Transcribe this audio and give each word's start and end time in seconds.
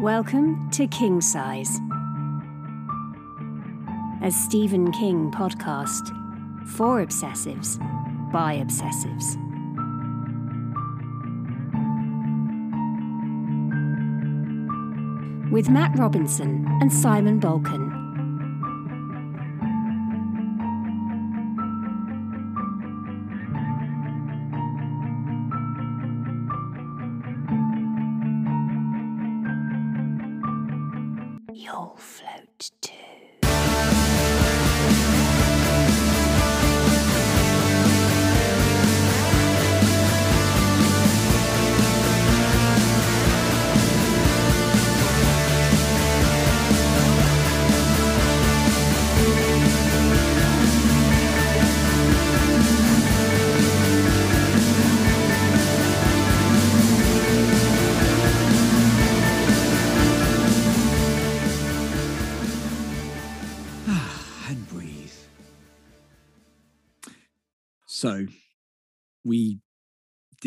Welcome 0.00 0.70
to 0.70 0.86
King 0.86 1.20
Size, 1.20 1.80
a 4.22 4.30
Stephen 4.30 4.92
King 4.92 5.32
podcast 5.32 6.06
for 6.68 7.04
obsessives 7.04 7.80
by 8.30 8.58
obsessives. 8.58 9.34
With 15.50 15.68
Matt 15.68 15.98
Robinson 15.98 16.64
and 16.80 16.92
Simon 16.92 17.40
Balkan. 17.40 17.87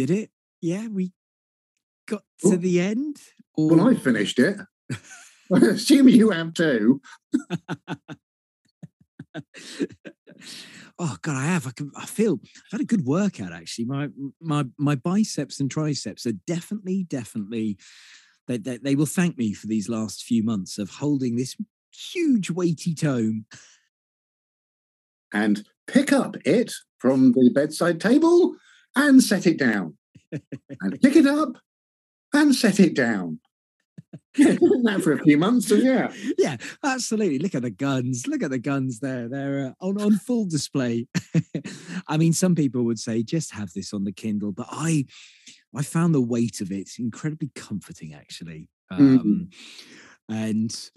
Did 0.05 0.09
it. 0.17 0.31
Yeah, 0.61 0.87
we 0.87 1.11
got 2.07 2.23
to 2.41 2.47
Oh. 2.53 2.55
the 2.55 2.81
end. 2.81 3.17
Or 3.55 3.69
Well, 3.69 3.87
I 3.89 3.93
finished 3.95 4.39
it. 4.39 4.57
I 5.53 5.57
assume 5.57 6.07
you 6.07 6.31
have 6.31 6.53
too. 6.53 7.01
oh 10.97 11.17
god, 11.21 11.35
I 11.35 11.45
have. 11.45 11.67
I 11.67 11.71
can. 11.71 11.91
I 11.95 12.05
feel. 12.05 12.39
I've 12.43 12.71
had 12.71 12.81
a 12.81 12.85
good 12.85 13.05
workout 13.05 13.51
actually. 13.53 13.85
My 13.85 14.09
my 14.39 14.65
my 14.77 14.95
biceps 14.95 15.59
and 15.59 15.69
triceps 15.69 16.25
are 16.25 16.33
definitely, 16.47 17.03
definitely. 17.03 17.77
They, 18.47 18.57
they, 18.57 18.77
they 18.77 18.95
will 18.95 19.05
thank 19.05 19.37
me 19.37 19.53
for 19.53 19.67
these 19.67 19.87
last 19.87 20.23
few 20.23 20.43
months 20.43 20.77
of 20.79 20.89
holding 20.89 21.35
this 21.35 21.55
huge 21.93 22.49
weighty 22.49 22.95
tome. 22.95 23.45
And 25.31 25.63
pick 25.87 26.11
up 26.11 26.35
it 26.43 26.73
from 26.97 27.33
the 27.33 27.51
bedside 27.53 28.01
table 28.01 28.55
and 28.95 29.23
set 29.23 29.47
it 29.47 29.57
down. 29.57 29.97
and 30.31 30.99
pick 31.01 31.15
it 31.15 31.27
up 31.27 31.57
and 32.33 32.55
set 32.55 32.79
it 32.79 32.95
down. 32.95 33.39
Yeah, 34.37 34.55
that 34.83 35.01
for 35.03 35.11
a 35.11 35.21
few 35.23 35.37
months, 35.37 35.67
so 35.67 35.75
yeah. 35.75 36.09
yeah, 36.37 36.55
absolutely. 36.85 37.37
Look 37.39 37.53
at 37.53 37.63
the 37.63 37.69
guns. 37.69 38.27
Look 38.27 38.41
at 38.43 38.49
the 38.49 38.59
guns 38.59 38.99
there. 38.99 39.27
They're 39.27 39.67
uh, 39.81 39.85
on, 39.85 40.01
on 40.01 40.13
full 40.19 40.45
display. 40.45 41.07
I 42.07 42.15
mean, 42.15 42.31
some 42.31 42.55
people 42.55 42.83
would 42.83 42.97
say 42.99 43.23
just 43.23 43.53
have 43.53 43.73
this 43.73 43.93
on 43.93 44.05
the 44.05 44.13
Kindle, 44.13 44.53
but 44.53 44.67
I 44.71 45.05
I 45.75 45.81
found 45.83 46.15
the 46.15 46.21
weight 46.21 46.61
of 46.61 46.71
it 46.71 46.91
incredibly 46.97 47.51
comforting, 47.55 48.13
actually. 48.13 48.69
Mhm. 48.93 49.19
Um, 49.19 49.49
And 50.29 50.89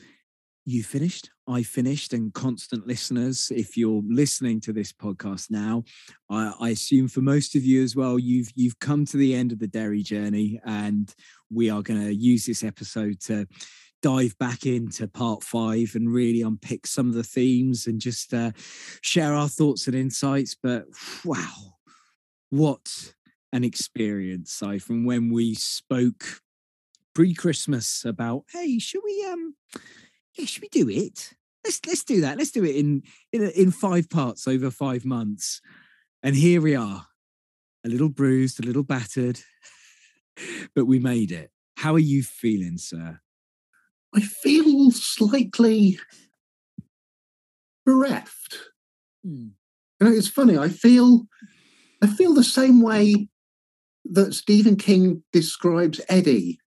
you 0.67 0.83
finished, 0.83 1.31
I 1.47 1.63
finished, 1.63 2.15
and 2.15 2.33
constant 2.33 2.87
listeners, 2.87 3.53
if 3.55 3.77
you're 3.77 4.03
listening 4.09 4.61
to 4.63 4.73
this 4.73 4.93
podcast 4.93 5.51
now, 5.51 5.85
I, 6.31 6.53
I 6.59 6.69
assume 6.71 7.09
for 7.09 7.21
most 7.21 7.55
of 7.55 7.65
you 7.65 7.83
as 7.83 7.95
well, 7.95 8.19
you've 8.19 8.51
you've 8.55 8.79
come 8.79 9.05
to 9.07 9.17
the 9.17 9.35
end 9.35 9.53
of 9.53 9.59
the 9.59 9.67
Derry 9.67 10.03
journey, 10.03 10.61
and 10.65 11.15
we 11.51 11.69
are 11.69 11.83
going 11.83 12.03
to 12.03 12.15
use 12.15 12.47
this 12.47 12.65
episode 12.65 13.21
to 13.23 13.47
dive 14.03 14.37
back 14.39 14.65
into 14.67 15.07
part 15.09 15.43
five 15.43 15.93
and 15.95 16.13
really 16.13 16.43
unpick 16.43 16.87
some 16.87 17.09
of 17.09 17.15
the 17.15 17.23
themes 17.23 17.87
and 17.87 18.01
just 18.01 18.33
uh, 18.33 18.51
share 19.03 19.35
our 19.35 19.49
thoughts 19.49 19.87
and 19.87 19.97
insights. 19.97 20.57
But 20.63 20.85
wow, 21.25 21.75
what 22.49 23.15
an 23.53 23.65
experience! 23.65 24.53
Si, 24.53 24.79
from 24.79 25.05
when 25.05 25.31
we 25.31 25.55
spoke 25.55 26.25
pre-Christmas 27.15 28.05
about, 28.05 28.45
hey, 28.51 28.79
should 28.79 29.03
we 29.05 29.27
um, 29.31 29.55
yeah, 30.37 30.47
should 30.47 30.63
we 30.63 30.69
do 30.69 30.89
it? 30.89 31.35
Let's 31.65 31.81
let's 31.87 32.05
do 32.05 32.21
that. 32.21 32.39
Let's 32.39 32.51
do 32.51 32.65
it 32.65 32.77
in 32.77 33.03
in 33.33 33.51
in 33.51 33.71
five 33.71 34.11
parts 34.11 34.47
over 34.47 34.71
five 34.71 35.05
months. 35.05 35.61
And 36.23 36.35
here 36.35 36.61
we 36.61 36.75
are, 36.75 37.07
a 37.85 37.89
little 37.89 38.09
bruised, 38.09 38.59
a 38.59 38.67
little 38.67 38.83
battered, 38.83 39.41
but 40.75 40.87
we 40.87 40.99
made 40.99 41.31
it. 41.31 41.51
How 41.77 41.95
are 41.95 41.99
you 41.99 42.23
feeling, 42.23 42.79
sir? 42.79 43.21
I 44.15 44.21
feel 44.21 44.91
slightly 44.91 45.99
bereft. 47.85 48.59
Hmm. 49.25 49.49
You 50.01 50.09
know, 50.09 50.13
it's 50.13 50.29
funny. 50.29 50.57
I 50.57 50.69
feel, 50.69 51.27
I 52.03 52.07
feel 52.07 52.33
the 52.33 52.45
same 52.45 52.81
way 52.81 53.29
that 54.05 54.35
Stephen 54.35 54.77
King 54.77 55.23
describes 55.33 56.01
Eddie 56.09 56.59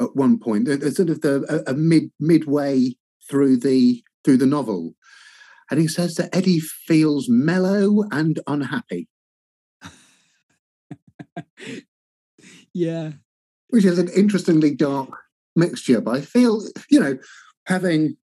at 0.00 0.16
one 0.16 0.38
point, 0.38 0.68
a, 0.68 0.72
a 0.74 0.90
sort 0.90 1.10
of 1.10 1.20
the 1.20 1.64
a, 1.66 1.72
a 1.72 1.74
mid 1.74 2.10
midway 2.18 2.94
through 3.32 3.56
the 3.56 4.04
through 4.24 4.36
the 4.36 4.46
novel, 4.46 4.94
and 5.70 5.80
he 5.80 5.88
says 5.88 6.16
that 6.16 6.36
Eddie 6.36 6.60
feels 6.60 7.30
mellow 7.30 8.04
and 8.12 8.38
unhappy, 8.46 9.08
Yeah. 12.74 13.12
which 13.70 13.86
is 13.86 13.98
an 13.98 14.08
interestingly 14.10 14.74
dark 14.74 15.08
mixture. 15.56 16.02
But 16.02 16.16
I 16.16 16.20
feel, 16.20 16.62
you 16.90 17.00
know, 17.00 17.18
having 17.66 18.16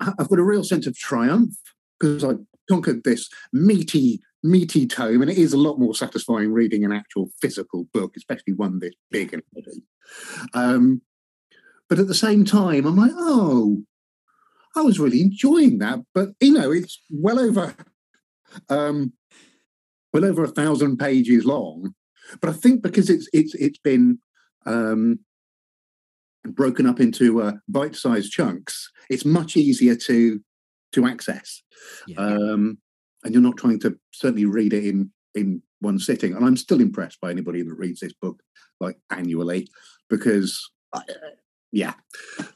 I've 0.00 0.28
got 0.28 0.38
a 0.38 0.44
real 0.44 0.62
sense 0.64 0.86
of 0.86 0.96
triumph 0.96 1.54
because 1.98 2.22
I 2.24 2.34
conquered 2.70 3.02
this 3.02 3.28
meaty, 3.52 4.20
meaty 4.44 4.86
tome, 4.86 5.22
and 5.22 5.30
it 5.30 5.38
is 5.38 5.52
a 5.52 5.58
lot 5.58 5.78
more 5.78 5.94
satisfying 5.94 6.52
reading 6.52 6.84
an 6.84 6.92
actual 6.92 7.30
physical 7.40 7.88
book, 7.92 8.14
especially 8.16 8.52
one 8.54 8.78
this 8.78 8.94
big 9.10 9.32
and 9.34 9.42
heavy. 9.56 9.82
Um, 10.54 11.02
but 11.88 11.98
at 11.98 12.06
the 12.06 12.14
same 12.14 12.44
time, 12.44 12.86
I'm 12.86 12.96
like, 12.96 13.12
oh, 13.14 13.82
I 14.76 14.82
was 14.82 14.98
really 14.98 15.20
enjoying 15.20 15.78
that. 15.78 16.00
But 16.14 16.30
you 16.40 16.52
know, 16.52 16.70
it's 16.70 17.00
well 17.10 17.38
over, 17.38 17.74
um, 18.68 19.12
well 20.12 20.24
over 20.24 20.44
a 20.44 20.48
thousand 20.48 20.98
pages 20.98 21.44
long. 21.44 21.94
But 22.40 22.50
I 22.50 22.52
think 22.52 22.82
because 22.82 23.08
it's 23.10 23.28
it's 23.32 23.54
it's 23.54 23.78
been 23.78 24.18
um, 24.66 25.20
broken 26.44 26.86
up 26.86 27.00
into 27.00 27.40
uh, 27.42 27.52
bite-sized 27.68 28.30
chunks, 28.30 28.90
it's 29.08 29.24
much 29.24 29.56
easier 29.56 29.96
to 29.96 30.40
to 30.92 31.06
access 31.06 31.62
Yeah. 32.06 32.16
um, 32.18 32.78
and 33.22 33.34
you're 33.34 33.42
not 33.42 33.58
trying 33.58 33.78
to 33.80 33.98
certainly 34.12 34.46
read 34.46 34.72
it 34.72 34.84
in 34.84 35.10
in 35.34 35.62
one 35.80 35.98
sitting. 35.98 36.34
And 36.34 36.44
I'm 36.44 36.56
still 36.56 36.80
impressed 36.80 37.20
by 37.20 37.30
anybody 37.30 37.62
that 37.62 37.74
reads 37.74 38.00
this 38.00 38.14
book 38.14 38.42
like 38.80 38.98
annually, 39.10 39.68
because 40.08 40.70
yeah, 41.72 41.94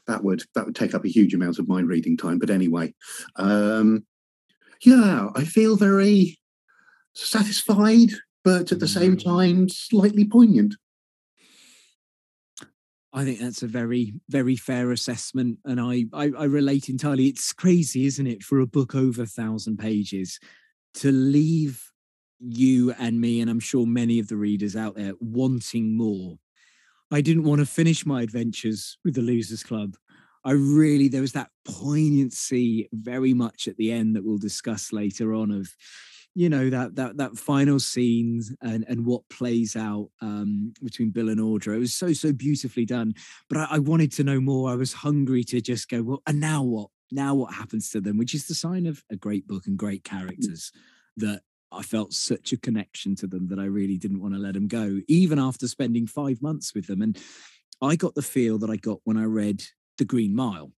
that 0.07 0.23
would 0.23 0.43
that 0.55 0.65
would 0.65 0.75
take 0.75 0.93
up 0.93 1.05
a 1.05 1.09
huge 1.09 1.33
amount 1.33 1.59
of 1.59 1.67
my 1.67 1.81
reading 1.81 2.17
time. 2.17 2.39
But 2.39 2.49
anyway, 2.49 2.93
um, 3.35 4.05
yeah, 4.83 5.29
I 5.35 5.43
feel 5.45 5.75
very 5.75 6.39
satisfied, 7.13 8.11
but 8.43 8.71
at 8.71 8.79
the 8.79 8.87
same 8.87 9.15
Mm. 9.17 9.23
time 9.23 9.69
slightly 9.69 10.25
poignant. 10.25 10.75
I 13.15 13.23
think 13.23 13.39
that's 13.39 13.61
a 13.61 13.67
very, 13.67 14.13
very 14.29 14.55
fair 14.55 14.91
assessment. 14.91 15.59
And 15.65 15.79
I, 15.79 16.05
I, 16.13 16.31
I 16.35 16.45
relate 16.45 16.89
entirely. 16.89 17.27
It's 17.27 17.53
crazy, 17.53 18.07
isn't 18.07 18.25
it, 18.25 18.41
for 18.41 18.59
a 18.59 18.65
book 18.65 18.95
over 18.95 19.21
a 19.21 19.27
thousand 19.27 19.77
pages 19.77 20.39
to 20.95 21.11
leave 21.11 21.91
you 22.39 22.91
and 22.97 23.21
me, 23.21 23.39
and 23.39 23.49
I'm 23.51 23.59
sure 23.59 23.85
many 23.85 24.17
of 24.17 24.29
the 24.29 24.35
readers 24.35 24.75
out 24.75 24.95
there, 24.95 25.13
wanting 25.19 25.95
more. 25.95 26.39
I 27.13 27.21
didn't 27.21 27.43
want 27.43 27.59
to 27.59 27.65
finish 27.65 28.05
my 28.05 28.23
adventures 28.23 28.97
with 29.05 29.13
the 29.13 29.21
Losers 29.21 29.63
Club. 29.63 29.95
I 30.43 30.51
really, 30.51 31.07
there 31.07 31.21
was 31.21 31.33
that 31.33 31.51
poignancy 31.63 32.89
very 32.91 33.33
much 33.33 33.67
at 33.67 33.77
the 33.77 33.91
end 33.91 34.15
that 34.15 34.25
we'll 34.25 34.39
discuss 34.39 34.91
later 34.91 35.33
on 35.33 35.51
of, 35.51 35.69
you 36.33 36.49
know, 36.49 36.71
that 36.71 36.95
that 36.95 37.17
that 37.17 37.37
final 37.37 37.79
scene 37.79 38.41
and 38.61 38.83
and 38.87 39.05
what 39.05 39.29
plays 39.29 39.75
out 39.75 40.09
um, 40.21 40.73
between 40.83 41.11
Bill 41.11 41.29
and 41.29 41.39
Audra. 41.39 41.75
It 41.75 41.79
was 41.79 41.93
so 41.93 42.11
so 42.13 42.33
beautifully 42.33 42.85
done. 42.85 43.13
But 43.47 43.59
I, 43.59 43.67
I 43.75 43.79
wanted 43.79 44.11
to 44.13 44.23
know 44.23 44.41
more. 44.41 44.71
I 44.71 44.75
was 44.75 44.91
hungry 44.91 45.43
to 45.45 45.61
just 45.61 45.89
go, 45.89 46.01
well, 46.01 46.23
and 46.25 46.39
now 46.39 46.63
what? 46.63 46.89
Now 47.11 47.35
what 47.35 47.53
happens 47.53 47.91
to 47.91 48.01
them? 48.01 48.17
Which 48.17 48.33
is 48.33 48.47
the 48.47 48.55
sign 48.55 48.87
of 48.87 49.03
a 49.11 49.15
great 49.15 49.45
book 49.45 49.67
and 49.67 49.77
great 49.77 50.03
characters 50.03 50.71
that 51.17 51.41
I 51.73 51.81
felt 51.81 52.13
such 52.13 52.53
a 52.53 52.57
connection 52.57 53.15
to 53.17 53.27
them 53.27 53.47
that 53.47 53.59
I 53.59 53.65
really 53.65 53.97
didn't 53.97 54.21
want 54.21 54.33
to 54.33 54.39
let 54.39 54.53
them 54.53 54.67
go, 54.67 54.99
even 55.07 55.39
after 55.39 55.67
spending 55.67 56.07
five 56.07 56.41
months 56.41 56.73
with 56.73 56.87
them. 56.87 57.01
And 57.01 57.17
I 57.81 57.95
got 57.95 58.15
the 58.15 58.21
feel 58.21 58.57
that 58.59 58.69
I 58.69 58.77
got 58.77 58.99
when 59.03 59.17
I 59.17 59.25
read 59.25 59.63
The 59.97 60.05
Green 60.05 60.35
Mile. 60.35 60.71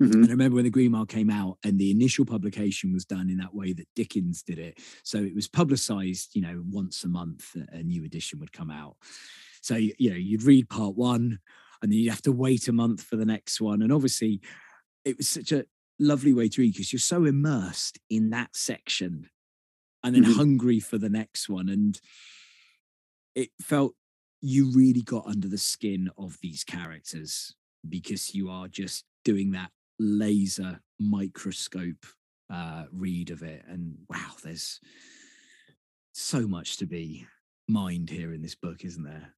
Mhm. 0.00 0.14
And 0.14 0.26
I 0.26 0.30
remember 0.30 0.56
when 0.56 0.64
The 0.64 0.70
Green 0.70 0.92
Mile 0.92 1.06
came 1.06 1.28
out 1.28 1.58
and 1.64 1.78
the 1.78 1.90
initial 1.90 2.24
publication 2.24 2.92
was 2.92 3.04
done 3.04 3.28
in 3.28 3.38
that 3.38 3.54
way 3.54 3.72
that 3.72 3.88
Dickens 3.96 4.42
did 4.42 4.58
it. 4.58 4.78
So 5.02 5.18
it 5.18 5.34
was 5.34 5.48
publicized, 5.48 6.34
you 6.34 6.42
know, 6.42 6.62
once 6.68 7.02
a 7.02 7.08
month, 7.08 7.56
a 7.72 7.82
new 7.82 8.04
edition 8.04 8.38
would 8.38 8.52
come 8.52 8.70
out. 8.70 8.96
So, 9.60 9.74
you 9.74 10.10
know, 10.10 10.16
you'd 10.16 10.44
read 10.44 10.68
part 10.68 10.94
one 10.94 11.40
and 11.82 11.90
then 11.90 11.98
you'd 11.98 12.10
have 12.10 12.22
to 12.22 12.32
wait 12.32 12.68
a 12.68 12.72
month 12.72 13.02
for 13.02 13.16
the 13.16 13.26
next 13.26 13.60
one. 13.60 13.82
And 13.82 13.92
obviously, 13.92 14.40
it 15.04 15.16
was 15.16 15.28
such 15.28 15.50
a 15.50 15.64
lovely 15.98 16.32
way 16.32 16.48
to 16.48 16.60
read 16.60 16.74
because 16.74 16.92
you're 16.92 17.00
so 17.00 17.24
immersed 17.24 17.98
in 18.08 18.30
that 18.30 18.54
section 18.54 19.28
and 20.14 20.24
then 20.24 20.32
Mhm. 20.32 20.36
hungry 20.36 20.80
for 20.80 20.98
the 20.98 21.08
next 21.10 21.48
one. 21.48 21.68
And 21.68 22.00
it 23.34 23.50
felt 23.60 23.94
you 24.40 24.70
really 24.72 25.02
got 25.02 25.26
under 25.26 25.48
the 25.48 25.58
skin 25.58 26.10
of 26.16 26.38
these 26.42 26.64
characters 26.64 27.54
because 27.88 28.34
you 28.34 28.50
are 28.50 28.68
just 28.68 29.04
doing 29.24 29.50
that 29.52 29.72
laser 29.98 30.80
microscope 30.98 32.06
uh, 32.50 32.86
read 32.92 33.30
of 33.30 33.42
it. 33.42 33.64
And 33.68 33.98
wow, 34.08 34.32
there's 34.42 34.80
so 36.12 36.46
much 36.48 36.76
to 36.78 36.86
be 36.86 37.26
mined 37.68 38.10
here 38.10 38.32
in 38.32 38.42
this 38.42 38.54
book, 38.54 38.84
isn't 38.84 39.04
there? 39.04 39.34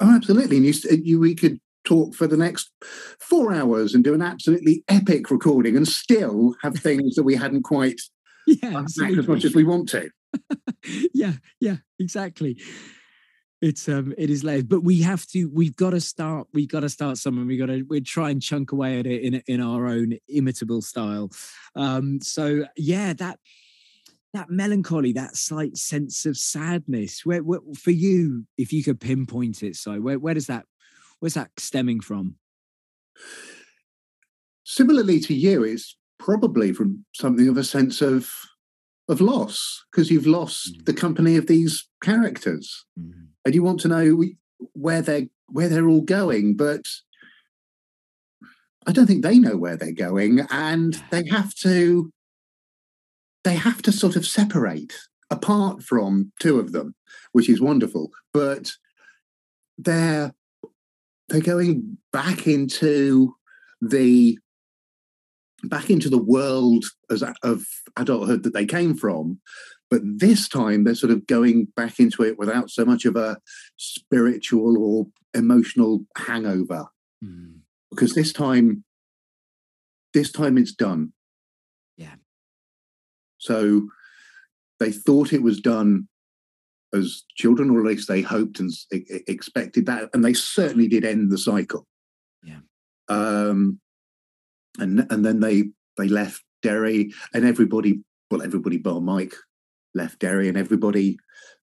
Oh, 0.00 0.14
absolutely. 0.14 0.56
And 0.58 0.66
you, 0.66 0.74
you, 1.02 1.20
we 1.20 1.34
could 1.34 1.58
talk 1.84 2.14
for 2.14 2.26
the 2.26 2.36
next 2.36 2.70
four 3.18 3.52
hours 3.54 3.94
and 3.94 4.04
do 4.04 4.14
an 4.14 4.22
absolutely 4.22 4.84
epic 4.88 5.30
recording 5.30 5.76
and 5.76 5.88
still 5.88 6.54
have 6.62 6.74
things 6.76 7.14
that 7.14 7.22
we 7.22 7.34
hadn't 7.36 7.62
quite 7.62 8.00
Yeah, 8.46 8.82
as 8.84 9.28
much 9.28 9.44
as 9.44 9.54
we 9.54 9.64
want 9.64 9.88
to. 9.90 10.10
yeah, 11.14 11.34
yeah, 11.60 11.76
exactly. 11.98 12.58
It's 13.62 13.88
um, 13.88 14.14
it 14.16 14.30
is 14.30 14.42
layered, 14.42 14.68
but 14.68 14.82
we 14.82 15.02
have 15.02 15.26
to. 15.28 15.50
We've 15.50 15.76
got 15.76 15.90
to 15.90 16.00
start. 16.00 16.48
We've 16.54 16.68
got 16.68 16.80
to 16.80 16.88
start 16.88 17.18
somewhere. 17.18 17.44
We 17.44 17.58
got 17.58 17.66
to. 17.66 17.82
We 17.82 18.00
try 18.00 18.30
and 18.30 18.42
chunk 18.42 18.72
away 18.72 18.98
at 18.98 19.06
it 19.06 19.22
in 19.22 19.42
in 19.46 19.60
our 19.60 19.86
own 19.86 20.14
imitable 20.28 20.80
style. 20.80 21.30
Um, 21.76 22.20
so 22.22 22.64
yeah, 22.76 23.12
that 23.14 23.38
that 24.32 24.48
melancholy, 24.48 25.12
that 25.12 25.36
slight 25.36 25.76
sense 25.76 26.24
of 26.24 26.38
sadness. 26.38 27.26
Where, 27.26 27.42
where 27.42 27.60
for 27.76 27.90
you, 27.90 28.46
if 28.56 28.72
you 28.72 28.82
could 28.82 29.00
pinpoint 29.00 29.62
it, 29.62 29.76
so 29.76 30.00
where 30.00 30.18
where 30.18 30.34
does 30.34 30.46
that 30.46 30.64
where's 31.18 31.34
that 31.34 31.50
stemming 31.58 32.00
from? 32.00 32.36
Similarly 34.64 35.20
to 35.20 35.34
you, 35.34 35.64
it's 35.64 35.96
probably 36.20 36.72
from 36.72 37.04
something 37.14 37.48
of 37.48 37.56
a 37.56 37.64
sense 37.64 38.00
of 38.00 38.30
of 39.08 39.20
loss 39.20 39.84
because 39.90 40.08
you've 40.12 40.26
lost 40.40 40.74
Mm. 40.74 40.84
the 40.84 40.94
company 41.04 41.34
of 41.36 41.46
these 41.48 41.88
characters. 42.02 42.84
And 43.44 43.54
you 43.54 43.62
want 43.64 43.80
to 43.80 43.88
know 43.88 44.22
where 44.86 45.02
they're 45.02 45.26
where 45.48 45.68
they're 45.68 45.88
all 45.88 46.02
going 46.02 46.54
but 46.56 46.84
i 48.86 48.92
don't 48.92 49.06
think 49.08 49.22
they 49.24 49.38
know 49.38 49.56
where 49.56 49.76
they're 49.76 49.92
going 50.08 50.40
and 50.50 51.02
they 51.10 51.24
have 51.28 51.52
to 51.54 52.12
they 53.42 53.54
have 53.56 53.80
to 53.82 53.90
sort 53.92 54.14
of 54.16 54.24
separate 54.26 54.92
apart 55.30 55.82
from 55.82 56.30
two 56.38 56.60
of 56.60 56.72
them 56.72 56.94
which 57.32 57.48
is 57.48 57.60
wonderful 57.60 58.10
but 58.32 58.70
they're 59.78 60.32
they're 61.28 61.40
going 61.54 61.96
back 62.12 62.46
into 62.46 63.34
the 63.80 64.38
back 65.64 65.90
into 65.90 66.08
the 66.08 66.18
world 66.22 66.84
as 67.10 67.22
of 67.42 67.64
adulthood 67.96 68.42
that 68.42 68.54
they 68.54 68.66
came 68.66 68.94
from 68.94 69.40
but 69.90 70.00
this 70.04 70.48
time 70.48 70.84
they're 70.84 70.94
sort 70.94 71.12
of 71.12 71.26
going 71.26 71.66
back 71.76 71.98
into 71.98 72.22
it 72.22 72.38
without 72.38 72.70
so 72.70 72.84
much 72.84 73.04
of 73.04 73.16
a 73.16 73.36
spiritual 73.76 74.78
or 74.78 75.06
emotional 75.34 76.04
hangover 76.16 76.86
Mm. 77.22 77.58
because 77.90 78.14
this 78.14 78.32
time 78.32 78.82
this 80.14 80.32
time 80.32 80.56
it's 80.56 80.72
done 80.72 81.12
Yeah. 81.98 82.14
so 83.38 83.88
they 84.78 84.90
thought 84.90 85.34
it 85.34 85.42
was 85.42 85.60
done 85.60 86.08
as 86.94 87.24
children 87.36 87.68
or 87.70 87.80
at 87.80 87.86
least 87.86 88.08
they 88.08 88.22
hoped 88.22 88.58
and 88.58 88.70
expected 88.90 89.84
that 89.86 90.08
and 90.14 90.24
they 90.24 90.32
certainly 90.32 90.88
did 90.88 91.04
end 91.04 91.30
the 91.30 91.36
cycle 91.38 91.86
Yeah. 92.42 92.60
um 93.08 93.80
and 94.78 95.06
and 95.10 95.24
then 95.24 95.40
they 95.40 95.64
they 95.96 96.08
left 96.08 96.42
derry 96.62 97.12
and 97.34 97.44
everybody 97.44 98.00
well 98.30 98.42
everybody 98.42 98.76
bar 98.78 99.00
mike 99.00 99.34
left 99.94 100.18
derry 100.20 100.48
and 100.48 100.56
everybody 100.58 101.16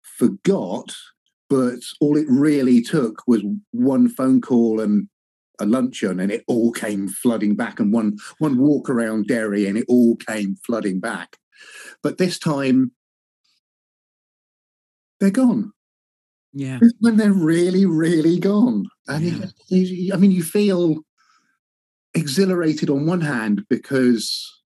forgot 0.02 0.94
but 1.50 1.78
all 2.00 2.16
it 2.16 2.26
really 2.28 2.80
took 2.80 3.22
was 3.26 3.42
one 3.72 4.08
phone 4.08 4.40
call 4.40 4.80
and 4.80 5.08
a 5.60 5.66
luncheon 5.66 6.18
and 6.18 6.32
it 6.32 6.42
all 6.48 6.72
came 6.72 7.06
flooding 7.08 7.54
back 7.54 7.78
and 7.78 7.92
one 7.92 8.16
one 8.38 8.58
walk 8.58 8.90
around 8.90 9.26
Derry 9.28 9.66
and 9.66 9.78
it 9.78 9.84
all 9.88 10.16
came 10.16 10.56
flooding 10.66 10.98
back. 10.98 11.36
But 12.02 12.18
this 12.18 12.40
time 12.40 12.90
they're 15.20 15.30
gone. 15.30 15.72
Yeah, 16.52 16.80
when 17.00 17.16
they're 17.16 17.32
really 17.32 17.86
really 17.86 18.38
gone. 18.38 18.86
And 19.08 19.24
Yeah. 19.24 19.46
you, 19.68 19.80
you- 19.82 20.14
I 20.14 20.16
mean 20.16 20.30
you 20.32 20.42
feel 20.42 21.04
exhilarated 22.14 22.90
on 22.90 23.06
one 23.06 23.20
hand 23.20 23.64
because 23.68 24.62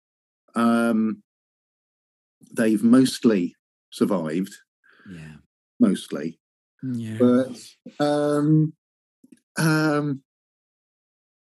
um 0.54 1.22
they've 2.56 2.82
mostly 2.82 3.54
survived. 3.90 4.54
Yeah, 5.10 5.36
mostly. 5.80 6.38
Yeah. 6.82 7.16
but 7.18 8.04
um 8.04 8.72
um 9.58 10.22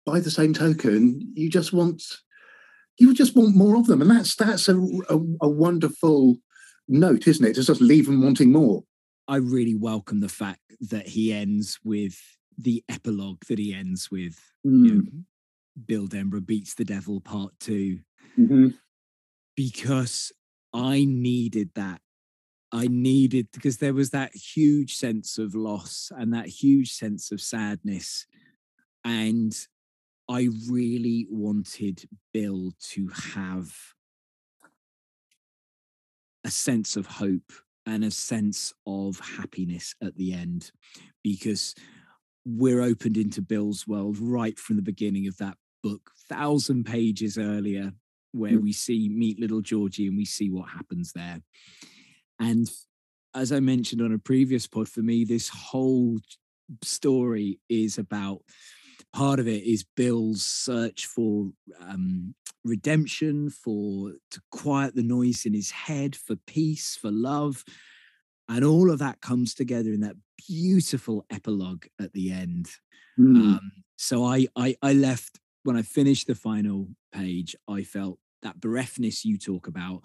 by 0.05 0.21
the 0.21 0.31
same 0.31 0.53
token 0.53 1.33
you 1.35 1.49
just 1.49 1.73
want 1.73 2.03
you 2.99 3.15
just 3.15 3.35
want 3.35 3.57
more 3.57 3.77
of 3.77 3.87
them. 3.87 4.03
And 4.03 4.11
that's 4.11 4.37
that's 4.37 4.69
a, 4.69 4.77
a, 4.77 5.19
a 5.43 5.49
wonderful 5.49 6.37
note 6.89 7.27
isn't 7.27 7.45
it? 7.45 7.55
To 7.55 7.63
just 7.63 7.81
leave 7.81 8.07
them 8.07 8.23
wanting 8.23 8.53
more. 8.53 8.83
I 9.27 9.37
really 9.37 9.75
welcome 9.75 10.21
the 10.21 10.29
fact 10.29 10.61
that 10.81 11.09
he 11.09 11.33
ends 11.33 11.79
with 11.85 12.21
the 12.59 12.85
epilogue 12.89 13.43
that 13.49 13.59
he 13.59 13.73
ends 13.73 14.11
with. 14.11 14.39
You 14.85 14.95
know, 14.95 15.03
Bill 15.87 16.07
Denbrough 16.09 16.47
beats 16.47 16.75
the 16.75 16.85
devil 16.85 17.21
part 17.21 17.59
two 17.61 18.01
Mhm. 18.39 18.79
because 19.57 20.33
I 20.73 21.05
needed 21.05 21.71
that. 21.75 22.01
I 22.73 22.87
needed 22.87 23.49
because 23.53 23.79
there 23.79 23.95
was 23.95 24.11
that 24.11 24.35
huge 24.35 24.95
sense 24.95 25.39
of 25.39 25.55
loss 25.55 26.13
and 26.17 26.33
that 26.33 26.47
huge 26.47 26.93
sense 26.93 27.33
of 27.33 27.41
sadness. 27.41 28.27
And 29.05 29.57
I 30.29 30.49
really 30.69 31.27
wanted 31.29 32.09
Bill 32.33 32.73
to 32.91 33.09
have 33.09 33.75
a 36.45 36.51
sense 36.51 36.97
of 36.97 37.07
hope 37.07 37.53
and 37.87 38.05
a 38.05 38.11
sense 38.11 38.73
of 38.87 39.19
happiness 39.19 39.95
at 40.01 40.15
the 40.17 40.33
end 40.33 40.71
because 41.25 41.75
we're 42.45 42.81
opened 42.81 43.17
into 43.17 43.43
Bill's 43.43 43.87
world 43.87 44.19
right 44.19 44.59
from 44.59 44.77
the 44.77 44.83
beginning 44.83 45.27
of 45.27 45.37
that 45.39 45.59
book, 45.83 46.11
thousand 46.29 46.85
pages 46.85 47.39
earlier, 47.39 47.93
where 48.33 48.53
Mm. 48.53 48.63
we 48.63 48.73
see 48.73 49.09
meet 49.09 49.39
little 49.41 49.61
Georgie 49.61 50.07
and 50.07 50.17
we 50.17 50.25
see 50.25 50.51
what 50.51 50.69
happens 50.69 51.13
there. 51.13 51.43
And 52.39 52.71
as 53.35 53.53
I 53.53 53.61
mentioned 53.61 54.03
on 54.03 54.13
a 54.13 54.19
previous 54.19 54.67
pod, 54.67 54.89
for 54.89 55.01
me, 55.03 55.25
this 55.25 55.49
whole 55.49 56.19
story 56.83 57.61
is 57.69 57.99
about 57.99 58.43
part 59.13 59.41
of 59.41 59.49
it 59.49 59.65
is 59.65 59.85
Bill's 59.97 60.47
search 60.47 61.07
for 61.07 61.51
um, 61.81 62.35
redemption, 62.65 63.51
for 63.51 64.13
to 64.31 64.41
quiet 64.51 64.95
the 64.95 65.03
noise 65.03 65.45
in 65.47 65.55
his 65.55 65.71
head, 65.71 66.15
for 66.15 66.37
peace, 66.47 66.97
for 66.97 67.11
love. 67.11 67.65
And 68.49 68.65
all 68.65 68.91
of 68.91 68.99
that 68.99 69.21
comes 69.21 69.55
together 69.55 69.93
in 69.93 70.01
that 70.01 70.17
beautiful 70.49 71.25
epilogue 71.31 71.87
at 72.01 72.13
the 72.13 72.31
end. 72.33 72.69
Mm. 73.19 73.37
Um, 73.37 73.71
so 73.97 74.25
I, 74.25 74.47
I 74.57 74.77
I 74.83 74.93
left 74.93 75.39
when 75.63 75.77
I 75.77 75.83
finished 75.83 76.27
the 76.27 76.35
final 76.35 76.89
page. 77.13 77.55
I 77.69 77.83
felt 77.83 78.19
that 78.43 78.61
bereftness 78.61 79.25
you 79.25 79.39
talk 79.39 79.67
about, 79.67 80.05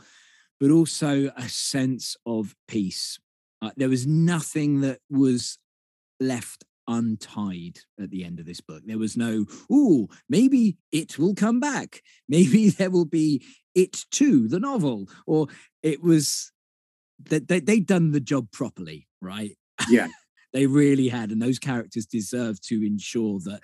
but 0.60 0.72
also 0.72 1.32
a 1.38 1.50
sense 1.50 2.16
of 2.26 2.56
peace. 2.68 3.20
Uh, 3.62 3.72
there 3.78 3.90
was 3.90 4.06
nothing 4.06 4.82
that 4.82 5.00
was 5.10 5.58
left 6.20 6.64
untied 6.88 7.80
at 8.00 8.12
the 8.12 8.24
end 8.24 8.40
of 8.40 8.46
this 8.46 8.62
book. 8.62 8.84
There 8.86 8.98
was 8.98 9.18
no, 9.18 9.46
oh, 9.72 10.08
maybe 10.30 10.78
it 10.92 11.18
will 11.18 11.34
come 11.34 11.60
back. 11.60 12.02
Maybe 12.30 12.70
there 12.70 12.92
will 12.92 13.06
be 13.06 13.44
it 13.74 14.06
too, 14.12 14.48
the 14.48 14.60
novel, 14.60 15.08
or 15.26 15.48
it 15.84 16.04
was 16.04 16.52
that 17.30 17.48
they, 17.48 17.60
they'd 17.60 17.88
done 17.88 18.12
the 18.12 18.20
job 18.20 18.52
properly, 18.52 19.08
right? 19.22 19.58
yeah 19.90 20.08
they 20.54 20.66
really 20.66 21.10
had 21.10 21.32
and 21.32 21.42
those 21.42 21.60
characters 21.60 22.06
deserve 22.06 22.62
to 22.62 22.86
ensure 22.86 23.40
that 23.40 23.62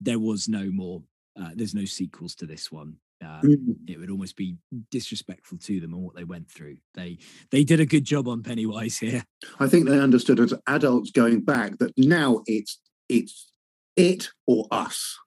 there 0.00 0.18
was 0.18 0.48
no 0.48 0.70
more 0.72 1.02
uh, 1.40 1.50
there's 1.54 1.74
no 1.74 1.84
sequels 1.84 2.34
to 2.36 2.46
this 2.46 2.70
one 2.70 2.96
um, 3.22 3.40
Mm. 3.44 3.88
it 3.88 3.98
would 3.98 4.10
almost 4.10 4.36
be 4.36 4.56
disrespectful 4.90 5.56
to 5.58 5.78
them 5.78 5.94
and 5.94 6.02
what 6.02 6.16
they 6.16 6.24
went 6.24 6.50
through 6.50 6.78
they 6.94 7.18
they 7.52 7.62
did 7.62 7.78
a 7.78 7.86
good 7.86 8.04
job 8.04 8.26
on 8.26 8.42
pennywise 8.42 8.98
here 8.98 9.24
i 9.60 9.68
think 9.68 9.86
they 9.88 10.00
understood 10.00 10.40
as 10.40 10.52
adults 10.66 11.10
going 11.12 11.40
back 11.40 11.78
that 11.78 11.92
now 11.96 12.42
it's 12.46 12.80
it's 13.08 13.52
it 13.96 14.30
or 14.46 14.66
us. 14.70 15.18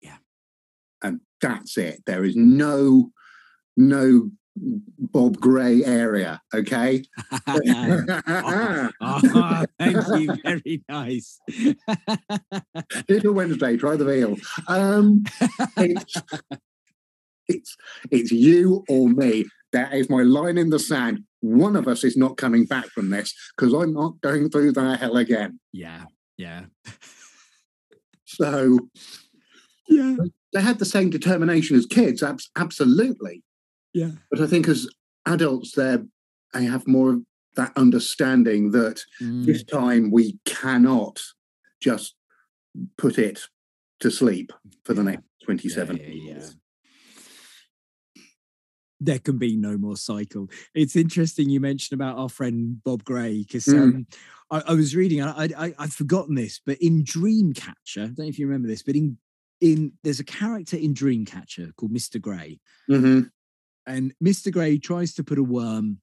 Yeah. 0.00 0.16
And 1.02 1.20
that's 1.40 1.78
it. 1.78 2.02
There 2.06 2.24
is 2.24 2.36
no 2.36 3.12
no 3.76 4.30
Bob 4.98 5.38
Gray 5.38 5.84
area. 5.84 6.40
Okay. 6.54 7.04
oh, 7.46 7.60
oh, 9.00 9.64
thank 9.78 9.96
you. 10.20 10.36
Very 10.44 10.84
nice. 10.88 11.40
Little 13.08 13.32
Wednesday, 13.32 13.76
try 13.76 13.96
the 13.96 14.04
veal. 14.04 14.36
Um, 14.68 15.24
it's, 15.76 16.14
it's 17.48 17.76
it's 18.10 18.32
you 18.32 18.84
or 18.88 19.08
me. 19.08 19.46
That 19.72 19.94
is 19.94 20.10
my 20.10 20.22
line 20.22 20.58
in 20.58 20.70
the 20.70 20.78
sand. 20.78 21.20
One 21.40 21.76
of 21.76 21.86
us 21.86 22.04
is 22.04 22.16
not 22.16 22.36
coming 22.36 22.66
back 22.66 22.86
from 22.86 23.10
this 23.10 23.34
because 23.56 23.72
I'm 23.72 23.94
not 23.94 24.20
going 24.20 24.50
through 24.50 24.72
that 24.72 25.00
hell 25.00 25.16
again. 25.16 25.60
Yeah, 25.72 26.04
yeah. 26.36 26.64
So, 28.24 28.78
yeah, 29.88 30.16
they 30.52 30.60
had 30.60 30.78
the 30.78 30.84
same 30.84 31.10
determination 31.10 31.76
as 31.76 31.86
kids. 31.86 32.22
Abs- 32.22 32.50
absolutely. 32.56 33.42
Yeah. 33.92 34.12
But 34.30 34.40
I 34.40 34.46
think 34.46 34.68
as 34.68 34.88
adults, 35.26 35.72
they 35.72 35.98
they 36.52 36.64
have 36.64 36.86
more 36.86 37.10
of 37.10 37.22
that 37.56 37.72
understanding 37.76 38.70
that 38.72 39.00
Mm. 39.20 39.44
this 39.46 39.62
time 39.64 40.10
we 40.10 40.38
cannot 40.44 41.20
just 41.80 42.14
put 42.96 43.18
it 43.18 43.40
to 44.00 44.10
sleep 44.10 44.52
for 44.84 44.94
the 44.94 45.02
next 45.02 45.24
27 45.44 45.96
Yeah, 45.96 46.02
yeah, 46.02 46.08
yeah. 46.14 46.32
years. 46.34 46.56
there 49.02 49.18
can 49.18 49.38
be 49.38 49.56
no 49.56 49.78
more 49.78 49.96
cycle. 49.96 50.48
It's 50.74 50.94
interesting 50.94 51.48
you 51.48 51.58
mentioned 51.58 51.98
about 51.98 52.18
our 52.18 52.28
friend 52.28 52.82
Bob 52.84 53.02
Gray 53.04 53.38
because 53.42 53.64
Mm. 53.66 53.78
um, 53.82 54.06
I, 54.50 54.60
I 54.68 54.74
was 54.74 54.94
reading. 54.94 55.22
I, 55.22 55.48
I 55.56 55.74
I'd 55.78 55.92
forgotten 55.92 56.34
this, 56.34 56.60
but 56.64 56.76
in 56.82 57.02
Dreamcatcher, 57.04 58.02
I 58.02 58.06
don't 58.06 58.18
know 58.18 58.24
if 58.26 58.38
you 58.38 58.46
remember 58.46 58.68
this, 58.68 58.82
but 58.82 58.96
in 58.96 59.16
in 59.60 59.92
there's 60.04 60.20
a 60.20 60.24
character 60.24 60.76
in 60.76 60.94
Dreamcatcher 60.94 61.74
called 61.76 61.92
Mr. 61.92 62.20
Gray, 62.20 62.60
Mhm. 62.90 63.30
And 63.86 64.14
Mr. 64.22 64.52
Gray 64.52 64.78
tries 64.78 65.14
to 65.14 65.24
put 65.24 65.38
a 65.38 65.42
worm 65.42 66.00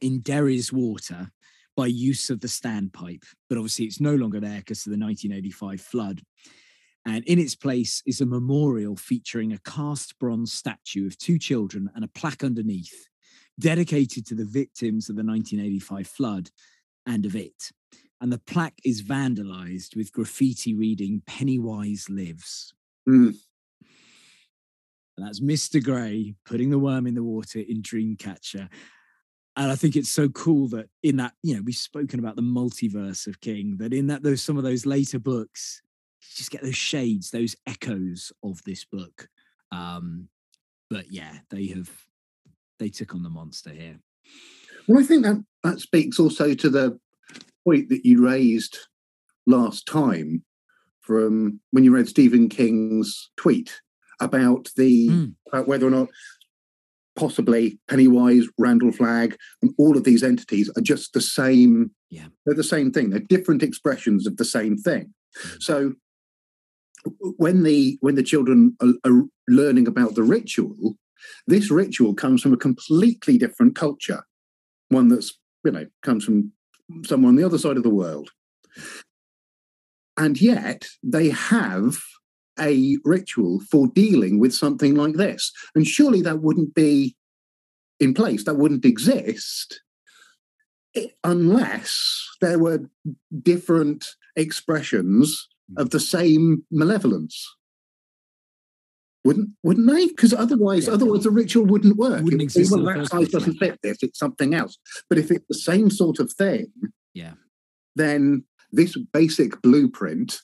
in 0.00 0.20
Derry's 0.20 0.72
water 0.72 1.30
by 1.76 1.86
use 1.86 2.30
of 2.30 2.40
the 2.40 2.48
standpipe, 2.48 3.24
but 3.48 3.58
obviously 3.58 3.86
it's 3.86 4.00
no 4.00 4.14
longer 4.14 4.40
there 4.40 4.58
because 4.58 4.86
of 4.86 4.92
the 4.92 4.98
1985 4.98 5.80
flood. 5.80 6.22
And 7.06 7.24
in 7.24 7.38
its 7.38 7.54
place 7.54 8.02
is 8.06 8.20
a 8.20 8.26
memorial 8.26 8.96
featuring 8.96 9.52
a 9.52 9.58
cast 9.58 10.18
bronze 10.18 10.52
statue 10.52 11.06
of 11.06 11.16
two 11.16 11.38
children 11.38 11.90
and 11.94 12.04
a 12.04 12.08
plaque 12.08 12.44
underneath, 12.44 13.08
dedicated 13.58 14.26
to 14.26 14.34
the 14.34 14.44
victims 14.44 15.08
of 15.08 15.16
the 15.16 15.24
1985 15.24 16.06
flood 16.06 16.50
and 17.06 17.24
of 17.24 17.34
it. 17.34 17.70
And 18.20 18.30
the 18.30 18.38
plaque 18.38 18.78
is 18.84 19.02
vandalized 19.02 19.96
with 19.96 20.12
graffiti 20.12 20.74
reading 20.74 21.22
Pennywise 21.26 22.10
lives. 22.10 22.74
Mm. 23.08 23.34
And 25.20 25.28
that's 25.28 25.40
Mr. 25.40 25.84
Gray 25.84 26.34
putting 26.46 26.70
the 26.70 26.78
worm 26.78 27.06
in 27.06 27.14
the 27.14 27.22
water 27.22 27.58
in 27.58 27.82
Dreamcatcher. 27.82 28.70
And 29.54 29.70
I 29.70 29.74
think 29.74 29.94
it's 29.94 30.10
so 30.10 30.30
cool 30.30 30.66
that 30.68 30.88
in 31.02 31.18
that, 31.18 31.34
you 31.42 31.54
know, 31.54 31.60
we've 31.62 31.74
spoken 31.74 32.18
about 32.18 32.36
the 32.36 32.42
multiverse 32.42 33.26
of 33.26 33.38
King, 33.42 33.76
that 33.80 33.92
in 33.92 34.06
that 34.06 34.22
those 34.22 34.40
some 34.40 34.56
of 34.56 34.62
those 34.62 34.86
later 34.86 35.18
books, 35.18 35.82
you 36.22 36.28
just 36.36 36.50
get 36.50 36.62
those 36.62 36.76
shades, 36.76 37.30
those 37.30 37.54
echoes 37.66 38.32
of 38.42 38.64
this 38.64 38.86
book. 38.86 39.28
Um, 39.70 40.28
but 40.88 41.12
yeah, 41.12 41.40
they 41.50 41.66
have 41.66 41.90
they 42.78 42.88
took 42.88 43.14
on 43.14 43.22
the 43.22 43.28
monster 43.28 43.70
here. 43.70 44.00
Well, 44.88 45.02
I 45.02 45.06
think 45.06 45.24
that 45.24 45.44
that 45.64 45.80
speaks 45.80 46.18
also 46.18 46.54
to 46.54 46.70
the 46.70 46.98
point 47.66 47.90
that 47.90 48.06
you 48.06 48.24
raised 48.24 48.78
last 49.46 49.86
time 49.86 50.44
from 51.02 51.60
when 51.72 51.84
you 51.84 51.94
read 51.94 52.08
Stephen 52.08 52.48
King's 52.48 53.30
tweet 53.36 53.82
about 54.20 54.70
the 54.76 55.08
Mm. 55.08 55.34
about 55.48 55.68
whether 55.68 55.86
or 55.86 55.90
not 55.90 56.08
possibly 57.16 57.78
Pennywise, 57.88 58.46
Randall 58.58 58.92
Flagg, 58.92 59.36
and 59.60 59.72
all 59.78 59.96
of 59.96 60.04
these 60.04 60.22
entities 60.22 60.70
are 60.76 60.82
just 60.82 61.12
the 61.12 61.20
same. 61.20 61.90
Yeah. 62.10 62.26
they're 62.44 62.56
the 62.56 62.64
same 62.64 62.90
thing. 62.90 63.10
They're 63.10 63.20
different 63.20 63.62
expressions 63.62 64.26
of 64.26 64.36
the 64.36 64.44
same 64.44 64.76
thing. 64.76 65.14
Mm. 65.36 65.62
So 65.62 65.94
when 67.36 67.62
the 67.62 67.98
when 68.00 68.14
the 68.16 68.22
children 68.22 68.76
are, 68.80 68.94
are 69.04 69.22
learning 69.48 69.86
about 69.86 70.14
the 70.14 70.22
ritual, 70.22 70.96
this 71.46 71.70
ritual 71.70 72.14
comes 72.14 72.42
from 72.42 72.52
a 72.52 72.56
completely 72.58 73.38
different 73.38 73.74
culture, 73.76 74.24
one 74.88 75.08
that's 75.08 75.38
you 75.64 75.70
know 75.70 75.86
comes 76.02 76.24
from 76.24 76.52
somewhere 77.04 77.28
on 77.28 77.36
the 77.36 77.44
other 77.44 77.58
side 77.58 77.76
of 77.76 77.82
the 77.84 77.90
world, 77.90 78.30
and 80.16 80.40
yet 80.40 80.88
they 81.02 81.28
have 81.30 81.98
a 82.58 82.98
ritual 83.04 83.60
for 83.70 83.88
dealing 83.88 84.38
with 84.38 84.54
something 84.54 84.94
like 84.94 85.14
this. 85.14 85.52
And 85.74 85.86
surely 85.86 86.22
that 86.22 86.40
wouldn't 86.40 86.74
be 86.74 87.16
in 87.98 88.14
place, 88.14 88.44
that 88.44 88.56
wouldn't 88.56 88.84
exist 88.84 89.82
eh, 90.96 91.08
unless 91.22 92.28
there 92.40 92.58
were 92.58 92.88
different 93.42 94.06
expressions 94.36 95.48
hmm. 95.68 95.80
of 95.80 95.90
the 95.90 96.00
same 96.00 96.64
malevolence. 96.70 97.46
Wouldn't 99.22 99.50
wouldn't 99.62 99.86
they? 99.86 100.06
Because 100.06 100.32
otherwise, 100.32 100.86
Yeah. 100.86 100.94
otherwise 100.94 101.24
the 101.24 101.30
ritual 101.30 101.66
wouldn't 101.66 101.98
work. 101.98 102.22
Wouldn't 102.22 102.40
It 102.40 102.44
exist 102.44 102.72
well, 102.72 102.84
that 102.84 103.06
size 103.08 103.28
doesn't 103.28 103.58
fit 103.58 103.78
this; 103.82 103.98
it's 104.02 104.18
something 104.18 104.54
else. 104.54 104.78
But 105.10 105.18
if 105.18 105.30
it's 105.30 105.44
the 105.46 105.54
same 105.54 105.90
sort 105.90 106.18
of 106.20 106.32
thing, 106.32 106.72
Yeah. 107.12 107.34
then 107.94 108.44
this 108.72 108.96
basic 109.12 109.60
blueprint 109.60 110.40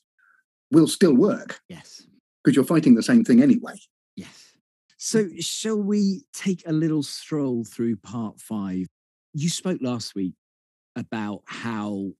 will 0.71 0.87
still 0.89 1.15
work 1.15 1.61
Yes. 1.69 2.07
because 2.43 2.57
you're 2.57 2.65
fighting 2.65 2.95
the 2.95 3.03
same 3.03 3.25
thing 3.25 3.43
anyway. 3.43 3.75
Yes. 4.17 4.53
So, 4.99 5.29
shall 5.41 5.81
we 5.83 6.25
take 6.33 6.63
a 6.67 6.73
little 6.73 7.03
stroll 7.03 7.65
through 7.65 7.97
part 7.97 8.41
five? 8.41 8.87
You 9.35 9.49
spoke 9.49 9.81
last 9.83 10.15
week 10.15 10.35
about 10.97 11.43
how 11.45 12.13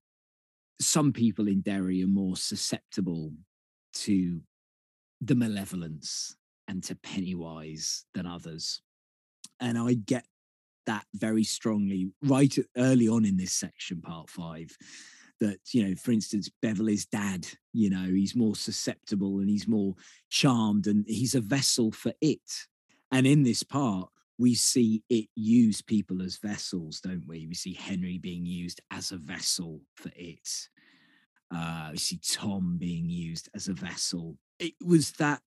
some 0.79 1.11
people 1.11 1.47
in 1.47 1.61
Derry 1.61 2.03
are 2.03 2.07
more 2.07 2.37
susceptible 2.37 3.33
to 3.93 4.41
the 5.19 5.33
malevolence 5.35 6.35
and 6.67 6.83
to 6.83 6.95
Pennywise 6.95 8.05
than 8.13 8.27
others. 8.27 8.81
And 9.59 9.77
I 9.77 9.95
get 9.95 10.25
that 10.85 11.05
very 11.15 11.43
strongly 11.43 12.11
right 12.21 12.55
early 12.77 13.07
on 13.07 13.25
in 13.25 13.37
this 13.37 13.53
section, 13.53 14.01
part 14.01 14.29
five. 14.29 14.77
That, 15.39 15.59
you 15.71 15.87
know, 15.87 15.95
for 15.95 16.11
instance, 16.11 16.49
Beverly's 16.61 17.05
dad, 17.05 17.47
you 17.73 17.89
know, 17.89 18.05
he's 18.05 18.35
more 18.35 18.55
susceptible 18.55 19.39
and 19.39 19.49
he's 19.49 19.67
more 19.67 19.95
charmed 20.29 20.87
and 20.87 21.05
he's 21.07 21.35
a 21.35 21.41
vessel 21.41 21.91
for 21.91 22.11
it. 22.21 22.67
And 23.11 23.27
in 23.27 23.43
this 23.43 23.63
part, 23.63 24.09
we 24.39 24.55
see 24.55 25.03
it 25.09 25.27
use 25.35 25.81
people 25.81 26.21
as 26.21 26.37
vessels, 26.37 27.01
don't 27.01 27.25
we? 27.27 27.47
We 27.47 27.55
see 27.55 27.73
Henry 27.73 28.17
being 28.17 28.45
used 28.45 28.81
as 28.91 29.11
a 29.11 29.17
vessel 29.17 29.81
for 29.95 30.11
it. 30.15 30.49
Uh, 31.53 31.89
we 31.91 31.97
see 31.97 32.19
Tom 32.23 32.77
being 32.77 33.09
used 33.09 33.49
as 33.55 33.67
a 33.67 33.73
vessel. 33.73 34.37
It 34.59 34.73
was 34.85 35.11
that 35.13 35.41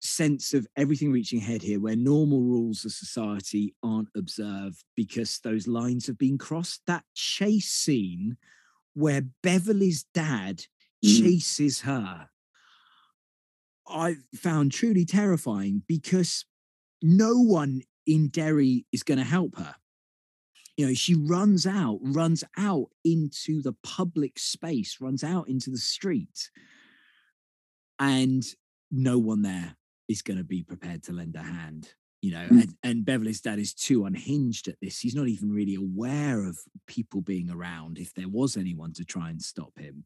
sense 0.00 0.52
of 0.52 0.66
everything 0.76 1.12
reaching 1.12 1.38
ahead 1.38 1.62
here 1.62 1.78
where 1.78 1.96
normal 1.96 2.40
rules 2.40 2.84
of 2.84 2.92
society 2.92 3.74
aren't 3.82 4.08
observed 4.16 4.82
because 4.96 5.38
those 5.40 5.68
lines 5.68 6.06
have 6.06 6.18
been 6.18 6.38
crossed. 6.38 6.82
That 6.86 7.04
chase 7.14 7.68
scene 7.68 8.36
where 8.94 9.22
Beverly's 9.42 10.04
dad 10.14 10.66
Mm. 11.04 11.18
chases 11.18 11.80
her, 11.80 12.28
I 13.88 14.16
found 14.34 14.70
truly 14.72 15.04
terrifying 15.04 15.82
because 15.88 16.44
no 17.02 17.34
one 17.40 17.82
in 18.06 18.28
Derry 18.28 18.86
is 18.92 19.02
going 19.02 19.18
to 19.18 19.24
help 19.24 19.56
her. 19.56 19.74
You 20.76 20.86
know, 20.86 20.94
she 20.94 21.14
runs 21.14 21.66
out, 21.66 21.98
runs 22.02 22.44
out 22.56 22.90
into 23.04 23.60
the 23.60 23.72
public 23.82 24.38
space, 24.38 25.00
runs 25.00 25.24
out 25.24 25.48
into 25.48 25.70
the 25.70 25.78
street, 25.78 26.50
and 27.98 28.44
no 28.90 29.18
one 29.18 29.42
there 29.42 29.76
is 30.08 30.22
going 30.22 30.38
to 30.38 30.44
be 30.44 30.62
prepared 30.62 31.02
to 31.04 31.12
lend 31.12 31.36
a 31.36 31.42
hand. 31.42 31.94
You 32.22 32.30
know, 32.30 32.46
Mm. 32.48 32.62
and, 32.62 32.74
and 32.84 33.04
Beverly's 33.04 33.40
dad 33.40 33.58
is 33.58 33.74
too 33.74 34.04
unhinged 34.06 34.68
at 34.68 34.76
this. 34.80 35.00
He's 35.00 35.14
not 35.14 35.28
even 35.28 35.52
really 35.52 35.74
aware 35.74 36.44
of 36.44 36.56
people 36.86 37.20
being 37.20 37.50
around 37.50 37.98
if 37.98 38.14
there 38.14 38.28
was 38.28 38.56
anyone 38.56 38.92
to 38.94 39.04
try 39.04 39.28
and 39.28 39.42
stop 39.42 39.76
him. 39.76 40.04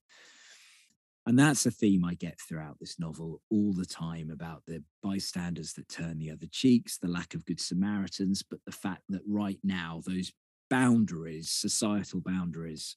And 1.27 1.39
that's 1.39 1.67
a 1.67 1.71
theme 1.73 2.05
I 2.05 2.15
get 2.15 2.39
throughout 2.41 2.79
this 2.81 2.99
novel 3.01 3.43
all 3.51 3.73
the 3.73 3.85
time 3.85 4.31
about 4.31 4.65
the 4.67 4.83
bystanders 5.03 5.73
that 5.75 5.89
turn 5.89 6.19
the 6.19 6.31
other 6.31 6.47
cheeks, 6.51 6.99
the 6.99 7.09
lack 7.09 7.35
of 7.35 7.45
good 7.45 7.61
Samaritans, 7.61 8.43
but 8.43 8.61
the 8.65 8.73
fact 8.73 9.03
that 9.09 9.23
right 9.27 9.59
now 9.65 10.01
those 10.07 10.33
boundaries, 10.71 11.51
societal 11.51 12.21
boundaries, 12.21 12.95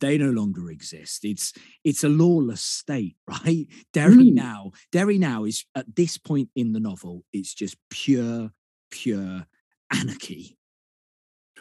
they 0.00 0.18
no 0.18 0.30
longer 0.30 0.70
exist. 0.70 1.24
It's 1.24 1.52
it's 1.84 2.04
a 2.04 2.08
lawless 2.08 2.60
state, 2.60 3.16
right? 3.26 3.66
Derry 3.92 4.30
Mm. 4.30 4.34
now, 4.34 4.72
Derry 4.92 5.18
now 5.18 5.44
is 5.44 5.64
at 5.74 5.96
this 5.96 6.18
point 6.18 6.50
in 6.54 6.72
the 6.72 6.80
novel, 6.80 7.24
it's 7.32 7.54
just 7.54 7.76
pure, 7.90 8.50
pure 8.90 9.46
anarchy. 9.92 10.56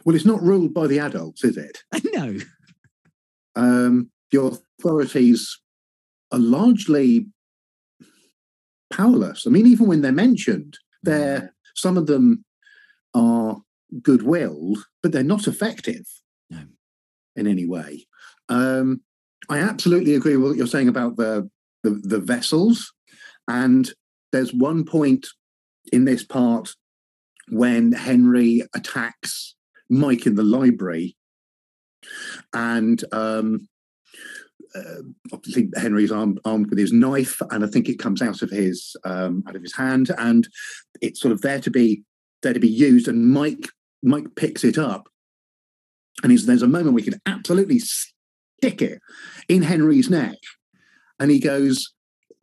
Well, 0.06 0.16
it's 0.16 0.26
not 0.26 0.42
ruled 0.44 0.74
by 0.74 0.88
the 0.88 1.00
adults, 1.00 1.44
is 1.44 1.58
it? 1.58 1.84
No. 2.14 2.38
Um, 3.56 4.12
the 4.32 4.42
authorities 4.42 5.58
are 6.32 6.40
largely 6.40 7.28
powerless. 8.92 9.46
I 9.48 9.50
mean, 9.50 9.68
even 9.68 9.88
when 9.88 10.02
they're 10.02 10.12
mentioned, 10.12 10.78
they're 11.04 11.54
some 11.76 11.98
of 11.98 12.08
them 12.08 12.44
are 13.14 13.58
good-willed, 14.02 14.80
but 15.02 15.12
they're 15.12 15.24
not 15.24 15.48
effective 15.48 16.06
No. 16.50 16.64
In 17.38 17.48
any 17.48 17.66
way. 17.66 18.06
Um, 18.50 19.02
I 19.50 19.60
absolutely 19.60 20.16
agree 20.16 20.36
with 20.36 20.52
what 20.52 20.58
you're 20.58 20.68
saying 20.68 20.90
about 20.90 21.16
the, 21.16 21.50
the 21.84 22.02
the 22.04 22.20
vessels, 22.20 22.92
and 23.48 23.90
there's 24.32 24.54
one 24.54 24.84
point 24.84 25.28
in 25.94 26.06
this 26.06 26.24
part 26.26 26.76
when 27.50 27.94
Henry 27.94 28.64
attacks 28.76 29.56
Mike 29.90 30.26
in 30.26 30.36
the 30.36 30.44
library, 30.44 31.16
and 32.54 33.02
um, 33.14 33.70
uh, 34.76 35.02
obviously 35.32 35.70
Henry's 35.76 36.12
armed, 36.12 36.40
armed 36.46 36.70
with 36.70 36.80
his 36.80 36.92
knife, 36.92 37.42
and 37.52 37.64
I 37.64 37.68
think 37.68 37.88
it 37.88 38.00
comes 38.00 38.22
out 38.22 38.42
of 38.42 38.50
his 38.50 38.96
um, 39.06 39.44
out 39.48 39.56
of 39.56 39.62
his 39.62 39.76
hand, 39.76 40.12
and 40.18 40.48
it's 41.02 41.22
sort 41.22 41.32
of 41.32 41.42
there 41.42 41.60
to 41.62 41.72
be 41.72 42.04
there 42.44 42.54
to 42.54 42.60
be 42.60 42.68
used, 42.68 43.08
and 43.08 43.32
Mike 43.32 43.68
Mike 44.04 44.36
picks 44.36 44.64
it 44.64 44.78
up, 44.78 45.08
and 46.24 46.38
there's 46.38 46.62
a 46.62 46.68
moment 46.68 46.96
we 46.96 47.04
can 47.04 47.22
absolutely 47.26 47.80
stick 47.80 48.82
it 48.82 49.00
in 49.48 49.64
Henry's 49.64 50.10
neck, 50.10 50.38
and 51.20 51.32
he 51.32 51.40
goes. 51.40 51.94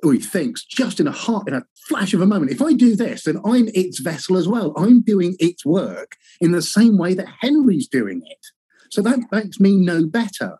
Or 0.03 0.13
he 0.13 0.21
thinks 0.21 0.63
just 0.67 1.01
in 1.01 1.07
a 1.07 1.13
heart, 1.13 1.49
in 1.49 1.55
a 1.55 1.63
flash 1.89 2.13
of 2.13 2.21
a 2.21 2.27
moment, 2.27 2.53
if 2.53 2.61
I 2.61 2.75
do 2.75 2.95
this, 2.95 3.25
then 3.25 3.41
I'm 3.43 3.69
its 3.69 4.01
vessel 4.01 4.37
as 4.37 4.47
well. 4.47 4.75
I'm 4.77 5.01
doing 5.01 5.35
its 5.39 5.65
work 5.65 6.17
in 6.43 6.53
the 6.53 6.61
same 6.61 6.99
way 6.99 7.15
that 7.15 7.33
Henry's 7.41 7.89
doing 7.89 8.21
it. 8.27 8.47
So 8.91 9.01
that 9.01 9.21
makes 9.33 9.61
me 9.61 9.77
no 9.77 10.07
better. 10.07 10.59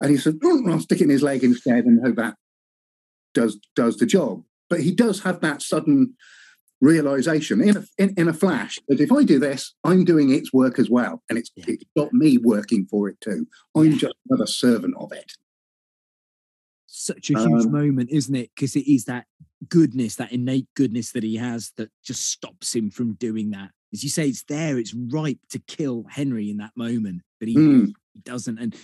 And 0.00 0.12
he 0.12 0.16
said, 0.16 0.38
"Oh, 0.44 0.62
I'll 0.70 0.78
stick 0.78 1.00
it 1.00 1.04
in 1.04 1.10
his 1.10 1.24
leg 1.24 1.42
instead 1.42 1.84
and 1.84 2.00
hope 2.00 2.14
that 2.14 2.36
does 3.34 3.58
does 3.74 3.96
the 3.96 4.06
job. 4.06 4.44
But 4.68 4.80
he 4.80 4.94
does 4.94 5.20
have 5.22 5.40
that 5.40 5.62
sudden 5.62 6.14
realization 6.82 7.62
in 7.62 7.76
a, 7.76 7.84
in, 7.96 8.12
in 8.16 8.28
a 8.28 8.32
flash 8.34 8.78
that 8.88 9.00
if 9.00 9.10
I 9.12 9.22
do 9.22 9.38
this, 9.38 9.72
I'm 9.84 10.04
doing 10.04 10.30
its 10.30 10.52
work 10.52 10.78
as 10.80 10.90
well. 10.90 11.22
And 11.30 11.38
it's, 11.38 11.50
Yeah. 11.56 11.64
it's 11.68 11.84
got 11.96 12.12
me 12.12 12.36
working 12.38 12.86
for 12.86 13.08
it 13.08 13.18
too. 13.20 13.46
I'm 13.74 13.92
Yeah. 13.92 13.96
just 13.98 14.14
another 14.28 14.46
servant 14.46 14.94
of 14.98 15.12
it. 15.12 15.32
Such 16.86 17.30
a 17.30 17.38
huge 17.38 17.66
Um, 17.66 17.72
moment, 17.72 18.10
isn't 18.10 18.34
it? 18.34 18.50
Because 18.54 18.76
it 18.76 18.86
is 18.92 19.04
that 19.06 19.26
goodness, 19.68 20.16
that 20.16 20.32
innate 20.32 20.66
goodness 20.74 21.12
that 21.12 21.22
he 21.22 21.36
has 21.36 21.72
that 21.76 21.90
just 22.02 22.26
stops 22.28 22.74
him 22.74 22.90
from 22.90 23.14
doing 23.14 23.50
that. 23.50 23.70
As 23.92 24.02
you 24.02 24.10
say, 24.10 24.28
it's 24.28 24.42
there, 24.44 24.76
it's 24.78 24.92
ripe 24.92 25.38
to 25.50 25.58
kill 25.60 26.04
Henry 26.10 26.50
in 26.50 26.56
that 26.58 26.76
moment, 26.76 27.22
but 27.38 27.48
he, 27.48 27.54
Mm. 27.56 27.92
he 28.12 28.20
doesn't. 28.20 28.58
And 28.58 28.74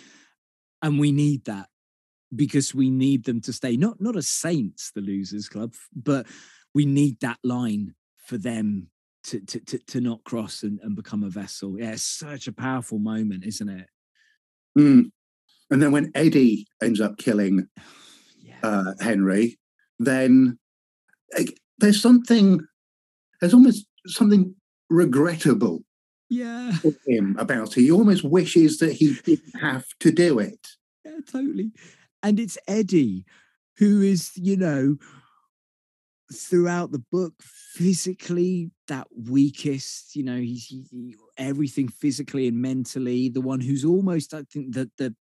and 0.80 1.00
we 1.00 1.10
need 1.10 1.44
that 1.46 1.68
because 2.32 2.72
we 2.72 2.88
need 2.88 3.24
them 3.24 3.40
to 3.40 3.52
stay 3.52 3.76
not 3.76 4.00
not 4.00 4.16
as 4.16 4.28
saints, 4.28 4.92
the 4.94 5.00
losers 5.00 5.48
club, 5.48 5.74
but 5.92 6.26
we 6.78 6.86
need 6.86 7.18
that 7.18 7.40
line 7.42 7.92
for 8.24 8.38
them 8.38 8.88
to 9.24 9.40
to 9.40 9.58
to, 9.58 9.78
to 9.78 10.00
not 10.00 10.22
cross 10.22 10.62
and, 10.62 10.78
and 10.84 10.94
become 10.94 11.24
a 11.24 11.28
vessel. 11.28 11.76
Yeah, 11.76 11.90
it's 11.90 12.04
such 12.04 12.46
a 12.46 12.52
powerful 12.52 13.00
moment, 13.00 13.44
isn't 13.44 13.68
it? 13.68 13.88
Mm. 14.78 15.10
And 15.72 15.82
then 15.82 15.90
when 15.90 16.12
Eddie 16.14 16.68
ends 16.80 17.00
up 17.00 17.18
killing 17.18 17.66
Yeah. 18.40 18.60
uh, 18.62 18.92
Henry, 19.00 19.58
then 19.98 20.58
like, 21.36 21.58
there's 21.78 22.00
something, 22.00 22.60
there's 23.40 23.52
almost 23.52 23.84
something 24.06 24.54
regrettable 24.88 25.80
yeah. 26.30 26.72
for 26.74 26.92
him 27.06 27.36
about 27.40 27.76
it. 27.76 27.80
He 27.80 27.90
almost 27.90 28.22
wishes 28.22 28.78
that 28.78 28.92
he 28.92 29.16
didn't 29.24 29.60
have 29.60 29.84
to 30.00 30.12
do 30.12 30.38
it. 30.38 30.68
Yeah, 31.04 31.18
totally. 31.30 31.72
And 32.22 32.38
it's 32.38 32.56
Eddie 32.68 33.24
who 33.78 34.00
is, 34.00 34.30
you 34.36 34.56
know, 34.56 34.96
throughout 36.32 36.92
the 36.92 37.02
book, 37.10 37.34
physically 37.40 38.70
that 38.88 39.06
weakest, 39.28 40.14
you 40.14 40.22
know, 40.22 40.36
he's 40.36 40.66
he, 40.66 40.86
he- 40.90 41.16
everything 41.36 41.88
physically 41.88 42.48
and 42.48 42.60
mentally, 42.60 43.28
the 43.28 43.40
one 43.40 43.60
who's 43.60 43.84
almost, 43.84 44.34
I 44.34 44.42
think, 44.52 44.74
that 44.74 44.90
the 44.96 45.14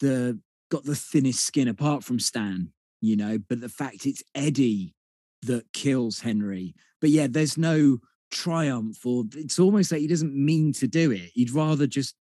the 0.00 0.38
got 0.70 0.84
the 0.84 0.94
thinnest 0.94 1.44
skin 1.44 1.68
apart 1.68 2.04
from 2.04 2.18
Stan, 2.18 2.72
you 3.00 3.16
know, 3.16 3.38
but 3.48 3.60
the 3.60 3.68
fact 3.68 4.06
it's 4.06 4.22
Eddie 4.34 4.94
that 5.42 5.72
kills 5.72 6.20
Henry. 6.20 6.74
But 7.00 7.10
yeah, 7.10 7.26
there's 7.28 7.58
no 7.58 7.98
triumph 8.30 9.04
or 9.04 9.24
it's 9.34 9.58
almost 9.58 9.92
like 9.92 10.00
he 10.00 10.06
doesn't 10.06 10.34
mean 10.34 10.72
to 10.74 10.86
do 10.86 11.10
it. 11.10 11.30
He'd 11.34 11.50
rather 11.50 11.86
just, 11.86 12.14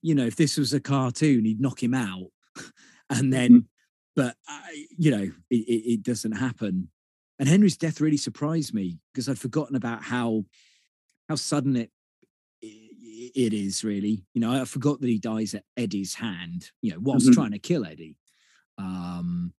you 0.00 0.14
know, 0.14 0.26
if 0.26 0.36
this 0.36 0.56
was 0.56 0.72
a 0.72 0.80
cartoon, 0.80 1.44
he'd 1.44 1.60
knock 1.60 1.82
him 1.82 1.94
out. 1.94 2.28
and 3.10 3.32
then, 3.32 3.50
mm-hmm. 3.50 3.66
but, 4.14 4.36
I, 4.48 4.86
you 4.96 5.10
know, 5.10 5.30
it, 5.50 5.56
it 5.56 6.02
doesn't 6.02 6.32
happen. 6.32 6.88
And 7.38 7.48
Henry's 7.48 7.76
death 7.76 8.00
really 8.00 8.16
surprised 8.16 8.72
me 8.74 8.98
because 9.12 9.28
I'd 9.28 9.38
forgotten 9.38 9.74
about 9.76 10.02
how 10.02 10.44
how 11.28 11.34
sudden 11.36 11.76
it 11.76 11.90
it 12.62 13.52
is 13.52 13.82
really. 13.84 14.24
You 14.34 14.40
know, 14.40 14.60
I 14.62 14.64
forgot 14.64 15.00
that 15.00 15.08
he 15.08 15.18
dies 15.18 15.54
at 15.54 15.64
Eddie's 15.76 16.14
hand, 16.14 16.70
you 16.82 16.92
know, 16.92 16.98
whilst 17.00 17.28
Mhm. 17.28 17.34
trying 17.34 17.50
to 17.52 17.58
kill 17.58 17.84
Eddie. 17.84 18.16
Um 18.78 19.52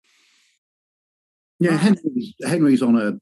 Yeah, 1.60 1.74
Ah. 1.74 1.78
Henry's, 1.78 2.34
Henry's 2.44 2.82
on 2.82 2.96
a, 2.96 3.18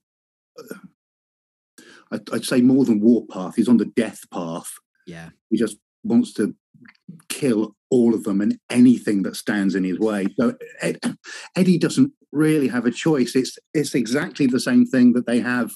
I'd, 2.12 2.28
I'd 2.32 2.44
say 2.44 2.60
more 2.60 2.84
than 2.84 3.00
warpath. 3.00 3.56
He's 3.56 3.68
on 3.68 3.76
the 3.76 3.84
death 3.86 4.20
path. 4.32 4.72
yeah. 5.06 5.30
He 5.50 5.56
just 5.58 5.76
wants 6.04 6.32
to 6.34 6.54
kill 7.28 7.76
all 7.90 8.14
of 8.14 8.24
them 8.24 8.40
and 8.40 8.58
anything 8.70 9.22
that 9.24 9.36
stands 9.36 9.74
in 9.74 9.84
his 9.84 9.98
way. 9.98 10.26
So 10.38 10.56
Ed, 10.80 10.98
Eddie 11.56 11.78
doesn't 11.78 12.12
really 12.32 12.68
have 12.68 12.86
a 12.86 12.90
choice. 12.90 13.34
It's 13.34 13.58
it's 13.74 13.94
exactly 13.94 14.46
the 14.46 14.60
same 14.60 14.86
thing 14.86 15.12
that 15.14 15.26
they 15.26 15.40
have 15.40 15.72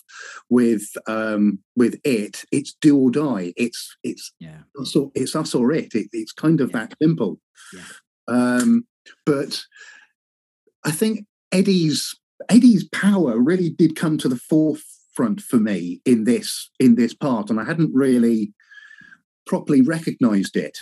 with 0.49 0.85
um, 1.07 1.59
with 1.77 2.01
it. 2.05 2.45
It's 2.53 2.75
do 2.81 2.97
or 2.97 3.11
die. 3.11 3.53
It's 3.57 3.97
it's 4.03 4.33
Yeah. 4.41 4.61
us 4.81 4.95
or, 4.97 5.11
it's 5.15 5.35
us 5.35 5.55
or 5.55 5.73
it. 5.73 5.95
it 5.95 6.09
it's 6.13 6.33
kind 6.33 6.61
of 6.61 6.71
Yeah. 6.71 6.79
that 6.87 6.97
simple. 7.03 7.41
Yeah. 7.73 7.83
Um, 8.29 8.87
but 9.27 9.63
I 10.85 10.91
think 10.91 11.27
Eddie's 11.53 12.15
Eddie's 12.49 12.85
power 12.89 13.39
really 13.39 13.71
did 13.71 13.97
come 13.97 14.19
to 14.19 14.29
the 14.29 14.37
forefront 14.37 15.41
for 15.41 15.57
me 15.59 16.01
in 16.05 16.25
this 16.25 16.71
in 16.79 16.95
this 16.95 17.15
part, 17.15 17.51
and 17.51 17.59
I 17.61 17.65
hadn't 17.65 17.93
really 17.95 18.53
properly 19.47 19.83
recognised 19.83 20.57
it 20.57 20.79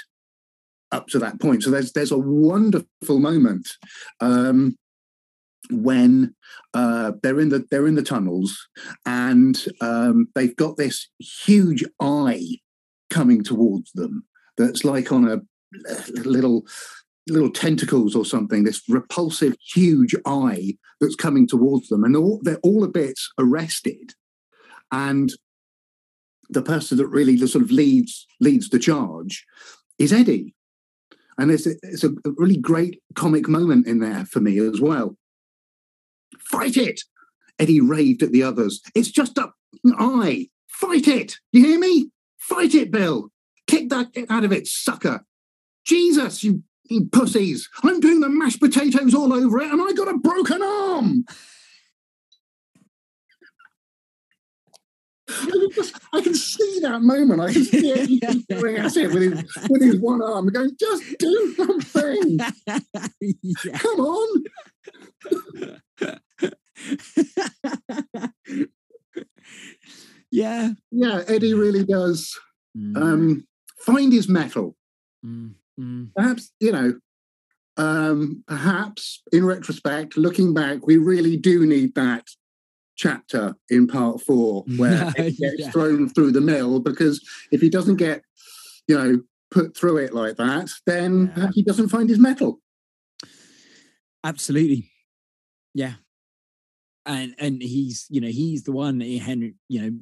up 0.92 1.08
to 1.08 1.18
that 1.18 1.40
point. 1.40 1.62
So 1.62 1.70
there's 1.70 1.92
there's 1.92 2.12
a 2.12 2.18
wonderful 2.18 3.18
moment 3.18 3.68
um, 4.20 4.76
when 5.70 6.34
uh, 6.74 7.12
they're 7.22 7.40
in 7.40 7.48
the 7.48 7.64
they're 7.70 7.86
in 7.86 7.94
the 7.94 8.02
tunnels 8.02 8.68
and 9.06 9.66
um, 9.80 10.28
they've 10.34 10.56
got 10.56 10.76
this 10.76 11.08
huge 11.18 11.84
eye 12.00 12.58
coming 13.10 13.44
towards 13.44 13.92
them 13.92 14.24
that's 14.56 14.84
like 14.84 15.12
on 15.12 15.28
a 15.28 15.40
little 16.24 16.64
little 17.28 17.50
tentacles 17.50 18.16
or 18.16 18.24
something 18.24 18.64
this 18.64 18.82
repulsive 18.88 19.54
huge 19.74 20.14
eye 20.26 20.74
that's 21.00 21.14
coming 21.14 21.46
towards 21.46 21.88
them. 21.88 22.04
And 22.04 22.16
all, 22.16 22.40
they're 22.42 22.58
all 22.62 22.84
a 22.84 22.88
bit 22.88 23.18
arrested. 23.38 24.14
And 24.90 25.32
the 26.50 26.62
person 26.62 26.98
that 26.98 27.06
really 27.06 27.36
sort 27.46 27.64
of 27.64 27.70
leads 27.70 28.26
leads 28.40 28.68
the 28.68 28.78
charge 28.78 29.44
is 29.98 30.12
eddie. 30.12 30.54
And 31.38 31.50
it's 31.50 31.66
a, 31.66 31.74
it's 31.82 32.04
a 32.04 32.10
really 32.36 32.58
great 32.58 33.00
comic 33.14 33.48
moment 33.48 33.86
in 33.86 34.00
there 34.00 34.26
for 34.26 34.40
me 34.40 34.58
as 34.58 34.80
well 34.80 35.16
fight 36.52 36.76
it! 36.76 37.00
Eddie 37.58 37.80
raved 37.80 38.22
at 38.22 38.30
the 38.30 38.42
others. 38.42 38.80
It's 38.94 39.10
just 39.10 39.38
a 39.38 39.52
eye 39.98 40.48
fight 40.82 41.06
it! 41.06 41.36
You 41.52 41.64
hear 41.64 41.78
me? 41.78 42.10
Fight 42.38 42.74
it 42.74 42.90
bill! 42.90 43.30
Kick 43.66 43.88
that 43.88 44.08
out 44.28 44.44
of 44.44 44.52
it 44.52 44.66
sucker! 44.66 45.24
Jesus 45.86 46.44
you, 46.44 46.62
you 46.90 47.06
pussies! 47.06 47.68
I'm 47.82 48.00
doing 48.00 48.20
the 48.20 48.28
mashed 48.28 48.60
potatoes 48.60 49.14
all 49.14 49.32
over 49.32 49.60
it 49.60 49.70
and 49.70 49.80
i 49.80 49.92
got 49.92 50.08
a 50.08 50.18
broken 50.18 50.62
arm! 50.62 51.24
I 55.28 55.46
can, 55.46 55.70
just, 55.70 55.94
I 56.12 56.20
can 56.20 56.34
see 56.34 56.80
that 56.82 57.00
moment. 57.00 57.40
I 57.40 57.52
can 57.52 57.64
see 57.64 58.20
at 58.24 58.96
it 58.96 59.12
with 59.12 59.22
his, 59.22 59.68
with 59.70 59.82
his 59.82 60.00
one 60.00 60.20
arm, 60.20 60.48
going, 60.48 60.76
just 60.78 61.04
do 61.18 61.54
something. 61.56 62.38
yeah. 63.20 63.78
Come 63.78 64.00
on. 64.00 64.44
yeah. 70.30 70.70
Yeah, 70.90 71.22
Eddie 71.28 71.54
really 71.54 71.84
does 71.84 72.38
Mm, 72.74 72.96
um, 72.96 73.46
find 73.80 74.10
his 74.14 74.30
mettle. 74.30 74.74
mm, 75.22 75.52
mm. 75.78 76.08
Perhaps, 76.16 76.52
you 76.58 76.72
know, 76.72 76.98
um, 77.76 78.42
perhaps 78.46 79.20
in 79.30 79.44
retrospect, 79.44 80.16
looking 80.16 80.54
back, 80.54 80.86
we 80.86 80.96
really 80.96 81.36
do 81.36 81.66
need 81.66 81.94
that 81.96 82.28
chapter 82.96 83.56
in 83.68 83.86
part 83.86 84.22
four 84.22 84.64
where 84.78 85.12
it 85.18 85.36
gets 85.38 85.56
Yeah. 85.58 85.70
thrown 85.70 86.08
through 86.08 86.32
the 86.32 86.40
mill 86.40 86.80
because 86.80 87.20
if 87.50 87.60
he 87.60 87.68
doesn't 87.68 87.96
get, 87.96 88.22
you 88.88 88.96
know, 88.96 89.20
put 89.50 89.76
through 89.76 89.98
it 89.98 90.14
like 90.14 90.36
that, 90.38 90.70
then 90.86 91.30
Yeah. 91.36 91.50
he 91.52 91.62
doesn't 91.62 91.90
find 91.90 92.08
his 92.08 92.18
mettle. 92.18 92.62
Absolutely. 94.24 94.88
Yeah. 95.74 95.94
And 97.04 97.34
and 97.38 97.60
he's, 97.62 98.06
you 98.10 98.20
know, 98.20 98.28
he's 98.28 98.62
the 98.62 98.72
one 98.72 99.00
Henry, 99.00 99.54
you 99.68 99.80
know, 99.82 99.98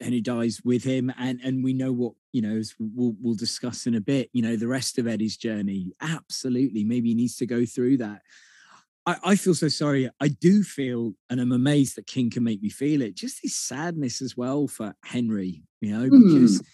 Henry 0.00 0.20
dies 0.20 0.60
with 0.64 0.82
him 0.84 1.12
and 1.18 1.40
and 1.44 1.62
we 1.62 1.72
know 1.74 1.92
what, 1.92 2.14
you 2.32 2.40
know, 2.42 2.56
as 2.56 2.74
we'll 2.78 3.14
we'll 3.20 3.34
discuss 3.34 3.86
in 3.86 3.94
a 3.94 4.00
bit, 4.00 4.30
you 4.32 4.42
know, 4.42 4.56
the 4.56 4.68
rest 4.68 4.98
of 4.98 5.06
Eddie's 5.06 5.36
journey. 5.36 5.92
Absolutely. 6.00 6.84
Maybe 6.84 7.10
he 7.10 7.14
needs 7.14 7.36
to 7.36 7.46
go 7.46 7.66
through 7.66 7.98
that. 7.98 8.22
I, 9.04 9.16
I 9.24 9.36
feel 9.36 9.54
so 9.54 9.68
sorry. 9.68 10.08
I 10.20 10.28
do 10.28 10.62
feel, 10.62 11.14
and 11.28 11.40
I'm 11.40 11.50
amazed 11.52 11.96
that 11.96 12.06
King 12.06 12.30
can 12.30 12.44
make 12.44 12.62
me 12.62 12.70
feel 12.70 13.02
it. 13.02 13.16
Just 13.16 13.42
this 13.42 13.54
sadness 13.56 14.22
as 14.22 14.36
well 14.36 14.68
for 14.68 14.94
Henry, 15.04 15.64
you 15.80 15.90
know, 15.92 16.04
because 16.04 16.60
Mm. 16.60 16.66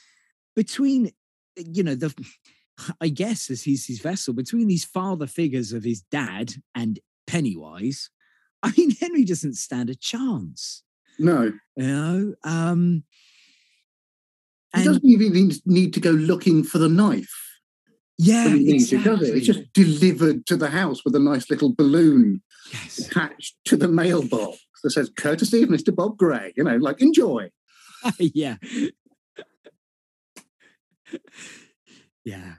between, 0.55 1.11
you 1.57 1.83
know, 1.83 1.95
the, 1.95 2.14
I 3.01 3.09
guess 3.09 3.51
as 3.51 3.62
he's 3.62 3.87
his 3.87 4.01
vessel, 4.01 4.35
between 4.35 4.69
these 4.69 4.85
father 4.85 5.27
figures 5.27 5.73
of 5.73 5.85
his 5.85 6.03
dad 6.03 6.53
and 6.75 7.01
Pennywise, 7.27 8.11
I 8.62 8.73
mean, 8.77 8.90
Henry 8.92 9.25
doesn't 9.25 9.55
stand 9.55 9.90
a 9.90 9.94
chance, 9.94 10.83
No, 11.18 11.53
you 11.77 11.87
know. 11.87 12.35
Um, 12.44 13.05
he 14.77 14.85
doesn't 14.85 15.05
even 15.05 15.53
need- 15.64 15.94
to 15.94 16.01
go 16.01 16.11
looking 16.11 16.62
for 16.62 16.79
the 16.79 16.88
knife. 16.88 17.33
yeah, 18.18 18.44
when 18.47 18.59
he 18.59 18.64
needs 18.64 18.92
it, 18.92 19.05
does 19.05 19.23
it? 19.23 19.37
It's 19.37 19.47
just 19.47 19.73
delivered 19.73 20.44
to 20.47 20.57
the 20.57 20.71
house 20.71 21.05
with 21.05 21.14
a 21.14 21.21
nice 21.21 21.49
little 21.51 21.75
balloon 21.75 22.42
yes. 22.73 22.99
attached 22.99 23.57
to 23.66 23.77
the 23.77 23.88
mailbox 23.88 24.59
that 24.83 24.90
says 24.90 25.11
courtesy 25.16 25.62
of 25.62 25.68
Mr. 25.71 25.94
Bob 25.94 26.18
Gray. 26.18 26.53
You 26.57 26.64
know, 26.64 26.77
like 26.77 27.01
enjoy. 27.01 27.51
yeah. 28.18 28.57
yeah. 32.25 32.55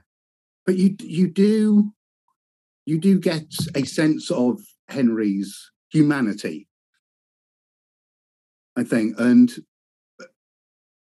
But 0.66 0.76
you 0.76 0.96
you 1.00 1.28
do 1.28 1.92
you 2.86 2.98
do 2.98 3.18
get 3.18 3.44
a 3.74 3.84
sense 3.84 4.30
of 4.30 4.60
Henry's 4.88 5.69
humanity. 5.90 6.68
I 8.76 8.84
think, 8.84 9.18
and 9.18 9.50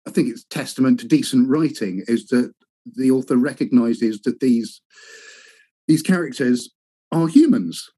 I 0.06 0.10
think 0.10 0.28
it's 0.28 0.44
testament 0.44 1.00
to 1.00 1.06
decent 1.06 1.48
writing 1.48 2.02
is 2.08 2.26
that 2.28 2.52
the 2.96 3.10
author 3.10 3.36
recognizes 3.36 4.20
that 4.22 4.40
these 4.40 4.80
these 5.86 6.02
characters 6.02 6.70
are 7.12 7.28
humans 7.28 7.88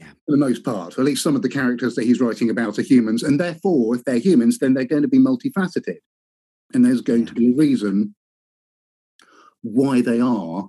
Yeah. 0.00 0.10
for 0.24 0.32
the 0.32 0.36
most 0.36 0.64
part. 0.64 0.96
Or 0.96 1.00
At 1.02 1.06
least 1.06 1.22
some 1.22 1.36
of 1.36 1.42
the 1.42 1.48
characters 1.48 1.94
that 1.94 2.04
he's 2.04 2.20
writing 2.20 2.50
about 2.50 2.78
are 2.78 2.82
humans, 2.82 3.22
and 3.22 3.38
therefore, 3.38 3.94
if 3.96 4.04
they're 4.04 4.18
humans, 4.18 4.58
then 4.58 4.74
they're 4.74 4.84
going 4.84 5.02
to 5.02 5.08
be 5.08 5.18
multifaceted, 5.18 5.98
and 6.74 6.84
there's 6.84 7.00
going 7.02 7.26
to 7.26 7.34
be 7.34 7.52
a 7.52 7.56
reason 7.56 8.14
why 9.62 10.00
they 10.00 10.20
are 10.20 10.68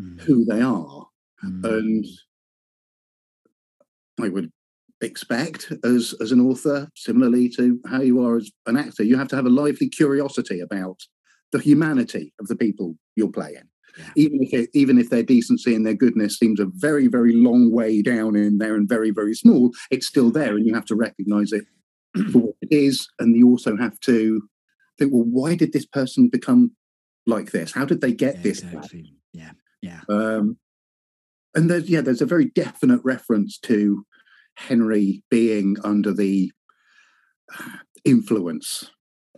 Mm, 0.00 0.20
who 0.22 0.44
they 0.46 0.62
are. 0.62 1.08
mm. 1.44 1.64
And 1.64 2.06
I 4.18 4.28
would 4.30 4.50
expect, 5.00 5.72
as 5.84 6.14
as 6.20 6.32
an 6.32 6.40
author, 6.40 6.88
similarly 6.96 7.48
to 7.50 7.80
how 7.86 8.00
you 8.00 8.24
are 8.24 8.36
as 8.36 8.50
an 8.66 8.76
actor, 8.76 9.02
you 9.02 9.16
have 9.16 9.28
to 9.28 9.36
have 9.36 9.46
a 9.46 9.50
lively 9.50 9.88
curiosity 9.88 10.60
about 10.60 11.00
the 11.52 11.58
humanity 11.58 12.32
of 12.40 12.46
the 12.48 12.56
people 12.56 12.96
you're 13.16 13.32
playing. 13.32 13.68
Yeah. 13.98 14.10
Even 14.16 14.38
if 14.42 14.54
it, 14.54 14.70
even 14.72 14.98
if 14.98 15.10
their 15.10 15.22
decency 15.24 15.74
and 15.74 15.84
their 15.84 15.94
goodness 15.94 16.38
seems 16.38 16.60
a 16.60 16.68
very 16.74 17.08
very 17.08 17.32
long 17.32 17.72
way 17.72 18.02
down 18.02 18.36
in 18.36 18.58
there 18.58 18.76
and 18.76 18.88
very 18.88 19.10
very 19.10 19.34
small, 19.34 19.72
it's 19.90 20.06
still 20.06 20.30
there, 20.30 20.56
and 20.56 20.66
you 20.66 20.74
have 20.74 20.86
to 20.86 20.94
recognise 20.94 21.52
it 21.52 21.64
for 22.32 22.38
what 22.38 22.54
it 22.62 22.72
is, 22.72 23.08
and 23.18 23.36
you 23.36 23.48
also 23.48 23.76
have 23.76 23.98
to 24.00 24.42
think, 24.98 25.12
well, 25.12 25.24
why 25.24 25.54
did 25.56 25.72
this 25.72 25.86
person 25.86 26.28
become 26.28 26.72
like 27.26 27.50
this? 27.50 27.72
How 27.72 27.84
did 27.84 28.00
they 28.00 28.12
get 28.12 28.36
Yeah, 28.36 28.42
this? 28.42 28.62
exactly. 28.62 29.14
Yeah. 29.32 29.52
Yeah. 29.82 30.00
Um, 30.08 30.58
and 31.54 31.68
there's 31.70 31.88
yeah, 31.88 32.00
there's 32.00 32.22
a 32.22 32.26
very 32.26 32.46
definite 32.46 33.00
reference 33.02 33.58
to 33.60 34.04
Henry 34.56 35.22
being 35.30 35.76
under 35.84 36.12
the 36.12 36.52
influence 38.04 38.90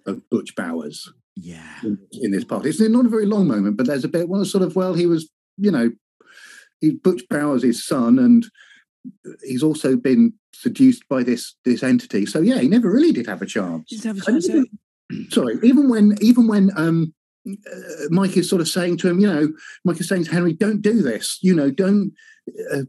of 0.07 0.29
Butch 0.31 0.55
Bowers 0.57 1.13
Yeah. 1.37 1.79
in, 1.83 1.99
in 2.13 2.31
this 2.33 2.45
part. 2.45 2.67
It's 2.67 2.81
not 2.81 3.07
a 3.07 3.09
very 3.09 3.27
long 3.27 3.47
moment, 3.47 3.77
but 3.77 3.87
there's 3.87 4.05
a 4.05 4.09
bit 4.09 4.29
one 4.29 4.45
sort 4.45 4.65
of 4.65 4.77
well, 4.77 4.95
he 4.95 5.07
was 5.07 5.29
you 5.59 5.71
know, 5.71 5.91
he 6.81 6.93
Butch 6.93 7.23
Bowers' 7.29 7.63
his 7.63 7.85
son, 7.87 8.19
and 8.19 8.45
he's 9.45 9.63
also 9.63 9.97
been 9.97 10.33
seduced 10.55 11.07
by 11.09 11.23
this 11.23 11.55
this 11.65 11.83
entity. 11.83 12.27
So 12.27 12.41
yeah, 12.41 12.59
he 12.59 12.69
never 12.69 12.91
really 12.91 13.13
did 13.13 13.27
have 13.27 13.43
a 13.43 13.47
chance. 13.47 14.03
Have 14.05 14.19
a 14.19 14.21
chance. 14.21 14.49
even- 14.49 14.67
sorry, 15.31 15.59
even 15.63 15.89
when 15.89 16.17
even 16.21 16.47
when 16.49 16.71
um 16.77 17.15
uh, 17.47 18.09
Mike 18.11 18.37
is 18.37 18.49
sort 18.49 18.61
of 18.63 18.69
saying 18.69 18.97
to 18.99 19.09
him, 19.09 19.19
you 19.21 19.27
know, 19.27 19.53
Mike 19.85 20.01
is 20.01 20.09
saying 20.09 20.25
to 20.25 20.33
Henry, 20.33 20.53
"Don't 20.53 20.81
do 20.81 21.03
this. 21.03 21.39
You 21.43 21.55
know, 21.55 21.71
don't 21.71 22.13
uh, 22.73 22.83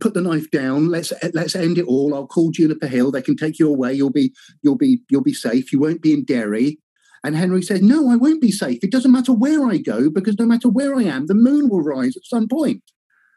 put 0.00 0.14
the 0.14 0.20
knife 0.20 0.50
down. 0.50 0.88
Let's 0.88 1.12
let's 1.32 1.54
end 1.56 1.78
it 1.78 1.86
all. 1.86 2.14
I'll 2.14 2.26
call 2.26 2.50
Juniper 2.50 2.86
Hill. 2.86 3.10
They 3.10 3.22
can 3.22 3.36
take 3.36 3.58
you 3.58 3.68
away. 3.68 3.94
You'll 3.94 4.10
be 4.10 4.34
you'll 4.62 4.76
be 4.76 5.00
you'll 5.08 5.22
be 5.22 5.34
safe. 5.34 5.72
You 5.72 5.80
won't 5.80 6.02
be 6.02 6.12
in 6.12 6.24
Derry." 6.24 6.78
And 7.24 7.36
Henry 7.36 7.62
said, 7.62 7.82
"No, 7.82 8.10
I 8.10 8.16
won't 8.16 8.40
be 8.40 8.52
safe. 8.52 8.78
It 8.82 8.92
doesn't 8.92 9.12
matter 9.12 9.32
where 9.32 9.66
I 9.66 9.78
go 9.78 10.10
because 10.10 10.38
no 10.38 10.46
matter 10.46 10.68
where 10.68 10.94
I 10.94 11.02
am, 11.02 11.26
the 11.26 11.34
moon 11.34 11.68
will 11.68 11.82
rise 11.82 12.16
at 12.16 12.24
some 12.24 12.48
point, 12.48 12.82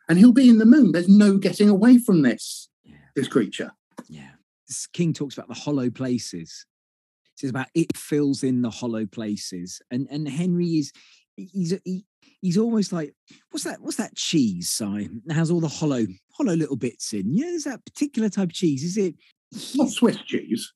and 0.07 0.17
he'll 0.17 0.33
be 0.33 0.49
in 0.49 0.57
the 0.57 0.65
moon. 0.65 0.91
There's 0.91 1.09
no 1.09 1.37
getting 1.37 1.69
away 1.69 1.97
from 1.97 2.21
this 2.21 2.69
Yeah. 2.83 2.95
this 3.15 3.27
creature." 3.27 3.71
Yeah. 4.09 4.31
This 4.67 4.87
King 4.87 5.13
talks 5.13 5.35
about 5.35 5.47
the 5.47 5.53
hollow 5.53 5.89
places. 5.89 6.65
Says 7.35 7.49
about 7.49 7.67
it 7.73 7.95
fills 7.95 8.43
in 8.43 8.61
the 8.61 8.69
hollow 8.69 9.05
places. 9.05 9.81
And 9.89 10.07
and 10.11 10.27
Henry 10.27 10.77
is 10.77 10.91
he's 11.35 11.73
he, 11.85 12.05
he's 12.41 12.57
almost 12.57 12.91
like 12.91 13.13
what's 13.51 13.63
that 13.63 13.81
what's 13.81 13.97
that 13.97 14.15
cheese 14.15 14.69
sign 14.69 15.21
that 15.25 15.35
has 15.35 15.49
all 15.51 15.59
the 15.61 15.67
hollow 15.67 16.05
hollow 16.33 16.53
little 16.55 16.75
bits 16.77 17.13
in? 17.13 17.33
Yeah, 17.33 17.45
there's 17.45 17.63
that 17.65 17.85
particular 17.85 18.29
type 18.29 18.49
of 18.49 18.53
cheese. 18.53 18.83
Is 18.83 18.97
it 18.97 19.15
Not 19.75 19.89
Swiss 19.89 20.17
cheese. 20.25 20.71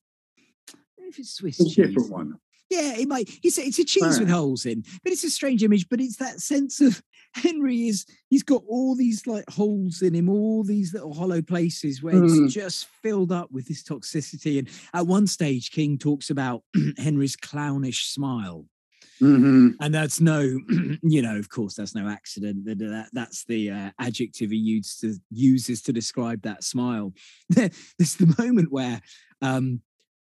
if 0.98 1.18
it's 1.18 1.34
Swiss 1.34 1.60
It's 1.60 1.74
cheese. 1.74 1.86
different 1.88 2.10
one. 2.10 2.34
Yeah, 2.68 2.94
it 2.96 3.06
might. 3.06 3.30
It's, 3.44 3.58
it's 3.58 3.78
a 3.78 3.84
cheese 3.84 4.18
with 4.18 4.28
holes 4.28 4.66
in, 4.66 4.82
but 5.04 5.12
it's 5.12 5.22
a 5.22 5.30
strange 5.30 5.62
image. 5.62 5.88
But 5.88 6.00
it's 6.00 6.16
that 6.16 6.40
sense 6.40 6.80
of 6.80 7.00
Henry 7.34 7.86
is 7.86 8.04
he's 8.28 8.42
got 8.42 8.62
all 8.66 8.96
these 8.96 9.24
like 9.24 9.48
holes 9.48 10.02
in 10.02 10.14
him, 10.16 10.28
all 10.28 10.64
these 10.64 10.92
little 10.92 11.14
hollow 11.14 11.40
places 11.42 12.02
where 12.02 12.14
Mm. 12.14 12.44
it's 12.46 12.54
just 12.54 12.86
filled 13.04 13.30
up 13.30 13.52
with 13.52 13.68
this 13.68 13.84
toxicity. 13.84 14.58
And 14.58 14.68
at 14.94 15.06
one 15.06 15.28
stage, 15.28 15.70
King 15.70 15.96
talks 15.96 16.28
about 16.28 16.64
Henry's 16.98 17.36
clownish 17.36 18.08
smile, 18.08 18.66
hmm 19.20 19.68
and 19.80 19.94
that's 19.94 20.20
no, 20.20 20.40
you 21.02 21.20
know, 21.22 21.36
of 21.36 21.48
course, 21.50 21.74
that's 21.74 21.94
no 21.94 22.08
accident. 22.08 22.64
That, 22.64 22.78
that 22.78 23.10
that's 23.12 23.44
the 23.44 23.70
uh, 23.70 23.90
adjective 23.98 24.50
he 24.50 24.56
used 24.56 25.00
to 25.00 25.14
uses 25.30 25.82
to 25.82 25.92
describe 25.92 26.42
that 26.42 26.64
smile. 26.64 27.12
There's 27.50 28.16
the 28.16 28.34
moment 28.38 28.72
where. 28.72 29.00
um 29.42 29.82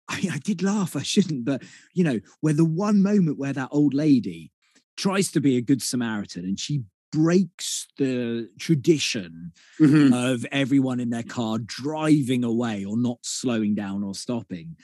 I, 0.10 0.30
I 0.34 0.38
did 0.40 0.64
laugh. 0.64 0.96
I 0.96 1.04
shouldn't, 1.04 1.46
but 1.46 1.64
you 1.94 2.04
know, 2.04 2.20
where 2.42 2.54
the 2.54 2.66
one 2.66 3.02
moment 3.04 3.38
where 3.38 3.54
that 3.54 3.70
old 3.72 3.94
lady 3.94 4.52
tries 4.98 5.32
to 5.32 5.42
be 5.42 5.58
a 5.58 5.62
good 5.62 5.82
Samaritan 5.82 6.46
and 6.46 6.60
she 6.60 6.84
breaks 7.12 7.88
the 7.98 8.50
tradition 8.60 9.54
hmm 9.80 10.10
of 10.12 10.46
everyone 10.52 11.00
in 11.00 11.10
their 11.10 11.24
car 11.24 11.58
driving 11.60 12.44
away 12.44 12.86
or 12.86 12.98
not 12.98 13.20
slowing 13.24 13.76
down 13.76 14.04
or 14.04 14.16
stopping. 14.16 14.76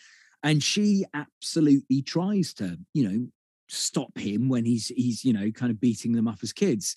And 0.44 0.62
she 0.62 1.06
absolutely 1.14 2.02
tries 2.02 2.54
to, 2.56 2.78
you 2.94 3.10
know, 3.10 3.28
stop 3.74 4.18
him 4.18 4.50
when 4.50 4.66
he's 4.66 4.88
he's, 4.88 5.24
you 5.26 5.34
know, 5.34 5.52
kind 5.52 5.72
of 5.72 5.80
beating 5.80 6.14
them 6.14 6.28
up 6.28 6.40
as 6.44 6.54
kids. 6.54 6.96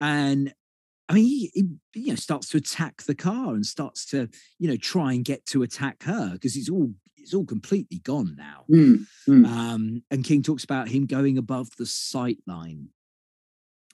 And 0.00 0.52
I 1.08 1.14
mean, 1.14 1.24
he, 1.24 1.50
he 1.54 2.00
you 2.00 2.08
know 2.08 2.16
starts 2.16 2.48
to 2.50 2.56
attack 2.56 3.02
the 3.02 3.14
car 3.14 3.54
and 3.54 3.64
starts 3.64 4.06
to, 4.06 4.28
you 4.58 4.68
know, 4.68 4.76
try 4.76 5.12
and 5.12 5.24
get 5.24 5.46
to 5.46 5.62
attack 5.62 6.02
her 6.04 6.32
because 6.32 6.56
it's 6.56 6.70
all 6.70 6.92
it's 7.16 7.34
all 7.34 7.46
completely 7.46 7.98
gone 7.98 8.36
now. 8.36 8.64
Mm, 8.70 9.06
mm, 9.28 9.46
Um, 9.46 10.02
and 10.10 10.24
King 10.24 10.42
talks 10.42 10.64
about 10.64 10.88
him 10.88 11.06
going 11.06 11.38
above 11.38 11.70
the 11.78 11.86
sight 11.86 12.38
line. 12.46 12.88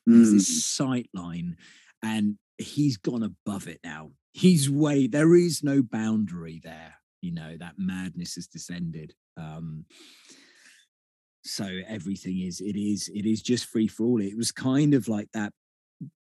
There's 0.05 0.31
mm. 0.31 0.33
this 0.33 0.65
sight 0.65 1.09
line, 1.15 1.57
and 2.03 2.37
he's 2.59 2.97
gone 2.97 3.23
above 3.23 3.69
it 3.69 3.81
now. 3.85 4.11
He's 4.33 4.69
way 4.69 5.07
there 5.07 5.35
is 5.35 5.63
no 5.63 5.83
boundary 5.83 6.61
there. 6.63 6.95
You 7.21 7.33
know 7.33 7.57
that 7.59 7.75
madness 7.79 8.35
has 8.35 8.47
descended. 8.47 9.15
Um, 9.37 9.85
so 11.43 11.65
everything 11.89 12.41
is 12.41 12.61
it 12.61 12.77
is 12.77 13.09
it 13.15 13.27
is 13.27 13.43
just 13.43 13.67
free 13.67 13.89
for 13.89 14.05
all. 14.05 14.21
It 14.21 14.37
was 14.37 14.53
kind 14.53 14.95
of 14.95 15.09
like 15.09 15.29
that 15.33 15.53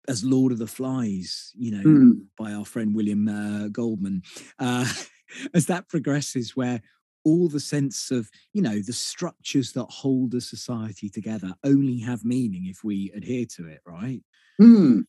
as 0.08 0.24
Lord 0.24 0.52
of 0.52 0.60
the 0.60 0.68
Flies, 0.68 1.52
you 1.56 1.72
know, 1.72 1.84
Mm. 1.84 2.26
by 2.38 2.52
our 2.52 2.66
friend 2.66 2.94
William 2.94 3.28
uh, 3.28 3.68
Goldman, 3.70 4.22
uh, 4.60 4.86
as 5.54 5.66
that 5.68 5.88
progresses, 5.88 6.56
where 6.56 6.82
all 7.26 7.48
the 7.48 7.60
sense 7.60 8.12
of, 8.12 8.30
you 8.52 8.62
know, 8.62 8.82
the 8.82 8.92
structures 8.92 9.72
that 9.72 9.86
hold 9.86 10.34
a 10.34 10.42
society 10.42 11.10
together 11.10 11.54
only 11.64 12.00
have 12.00 12.26
meaning 12.26 12.66
if 12.66 12.84
we 12.84 13.12
adhere 13.16 13.46
to 13.46 13.66
it, 13.68 13.80
right? 13.86 14.22
Mm. 14.62 15.06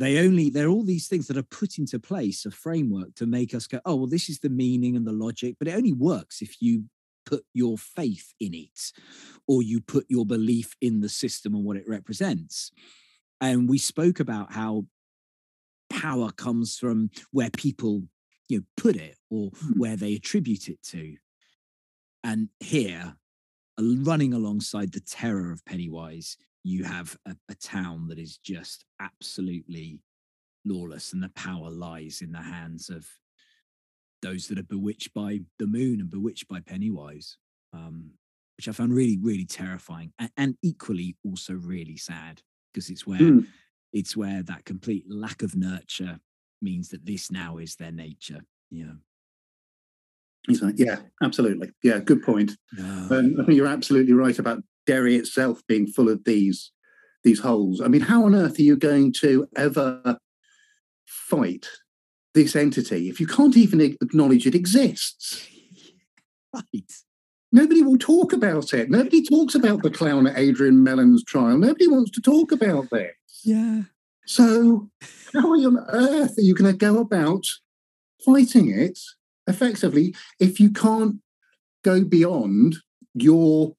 They 0.00 0.18
only, 0.26 0.50
they're 0.50 0.68
all 0.68 0.82
these 0.84 1.06
things 1.06 1.28
that 1.28 1.36
are 1.36 1.44
put 1.44 1.78
into 1.78 2.00
place, 2.00 2.44
a 2.44 2.50
framework 2.50 3.14
to 3.14 3.26
make 3.26 3.54
us 3.54 3.68
go, 3.68 3.78
oh, 3.84 3.94
well, 3.94 4.06
this 4.08 4.28
is 4.28 4.40
the 4.40 4.50
meaning 4.50 4.96
and 4.96 5.06
the 5.06 5.12
logic, 5.12 5.54
but 5.60 5.68
it 5.68 5.76
only 5.76 5.92
works 5.92 6.42
if 6.42 6.60
you 6.60 6.84
put 7.24 7.44
your 7.54 7.78
faith 7.78 8.32
in 8.40 8.54
it 8.54 8.92
or 9.46 9.62
you 9.62 9.80
put 9.80 10.06
your 10.08 10.26
belief 10.26 10.74
in 10.80 11.00
the 11.00 11.08
system 11.08 11.54
and 11.54 11.64
what 11.64 11.76
it 11.76 11.88
represents. 11.88 12.70
And 13.40 13.68
we 13.68 13.78
spoke 13.78 14.20
about 14.20 14.52
how 14.52 14.86
power 15.90 16.30
comes 16.32 16.78
from 16.78 17.10
where 17.32 17.50
people 17.50 18.02
you 18.48 18.58
know 18.58 18.64
put 18.76 18.96
it 18.96 19.16
or 19.30 19.50
Hmm. 19.50 19.78
where 19.78 19.96
they 19.96 20.14
attribute 20.14 20.68
it 20.68 20.82
to. 20.84 21.16
And 22.24 22.48
here, 22.60 23.16
running 23.78 24.32
alongside 24.32 24.92
the 24.92 25.00
terror 25.00 25.50
of 25.50 25.64
Pennywise, 25.64 26.36
you 26.62 26.84
have 26.84 27.16
a, 27.26 27.36
a 27.48 27.54
town 27.56 28.08
that 28.08 28.18
is 28.18 28.38
just 28.38 28.84
absolutely 29.00 30.00
lawless, 30.64 31.12
and 31.12 31.22
the 31.22 31.30
power 31.30 31.70
lies 31.70 32.22
in 32.22 32.32
the 32.32 32.42
hands 32.42 32.88
of 32.88 33.08
those 34.22 34.46
that 34.48 34.58
are 34.58 34.64
bewitched 34.64 35.12
by 35.14 35.40
the 35.58 35.66
moon 35.66 36.00
and 36.00 36.10
bewitched 36.10 36.48
by 36.48 36.60
Pennywise, 36.60 37.36
um, 37.72 38.10
which 38.56 38.68
I 38.68 38.72
found 38.72 38.94
really, 38.94 39.18
really 39.20 39.44
terrifying, 39.44 40.12
and, 40.18 40.30
and 40.36 40.56
equally 40.62 41.16
also 41.24 41.54
really 41.54 41.96
sad 41.96 42.42
because 42.72 42.88
it's 42.90 43.06
where 43.06 43.20
Mm. 43.20 43.46
it's 43.92 44.16
where 44.16 44.42
that 44.44 44.64
complete 44.64 45.04
lack 45.08 45.42
of 45.42 45.54
nurture 45.56 46.18
means 46.62 46.88
that 46.90 47.04
this 47.04 47.30
now 47.30 47.58
is 47.58 47.76
their 47.76 47.92
nature. 47.92 48.40
Yeah. 48.70 48.94
Exactly. 50.48 50.84
Yeah, 50.84 51.00
absolutely. 51.22 51.70
Yeah, 51.84 51.98
good 52.00 52.22
point. 52.22 52.52
Yeah. 52.76 53.08
And 53.10 53.40
I 53.40 53.44
think 53.44 53.56
you're 53.56 53.66
absolutely 53.66 54.12
right 54.12 54.38
about 54.38 54.62
Derry 54.86 55.16
itself 55.16 55.60
being 55.68 55.86
full 55.86 56.08
of 56.08 56.24
these 56.24 56.72
these 57.22 57.38
holes. 57.38 57.80
I 57.80 57.86
mean, 57.86 58.00
how 58.00 58.24
on 58.24 58.34
earth 58.34 58.58
are 58.58 58.62
you 58.62 58.76
going 58.76 59.12
to 59.20 59.46
ever 59.56 60.18
fight 61.06 61.68
this 62.34 62.56
entity 62.56 63.08
if 63.08 63.20
you 63.20 63.26
can't 63.26 63.56
even 63.56 63.80
acknowledge 63.80 64.46
it 64.46 64.54
exists? 64.54 65.48
right. 66.54 66.92
Nobody 67.54 67.82
will 67.82 67.98
talk 67.98 68.32
about 68.32 68.72
it. 68.72 68.88
Nobody 68.88 69.22
talks 69.22 69.54
about 69.54 69.82
the 69.82 69.90
clown 69.90 70.26
at 70.26 70.38
Adrian 70.38 70.82
Mellon's 70.82 71.22
trial. 71.22 71.58
Nobody 71.58 71.86
wants 71.86 72.10
to 72.12 72.20
talk 72.22 72.50
about 72.50 72.88
this. 72.90 73.12
Yeah. 73.44 73.82
So, 74.24 74.90
how 75.34 75.52
on 75.52 75.78
earth 75.88 76.38
are 76.38 76.42
you 76.42 76.54
going 76.54 76.72
to 76.72 76.76
go 76.76 76.98
about 76.98 77.44
fighting 78.24 78.70
it 78.70 78.98
effectively 79.46 80.14
if 80.40 80.60
you 80.60 80.70
can't 80.70 81.16
go 81.82 82.04
beyond 82.04 82.76
your 83.14 83.74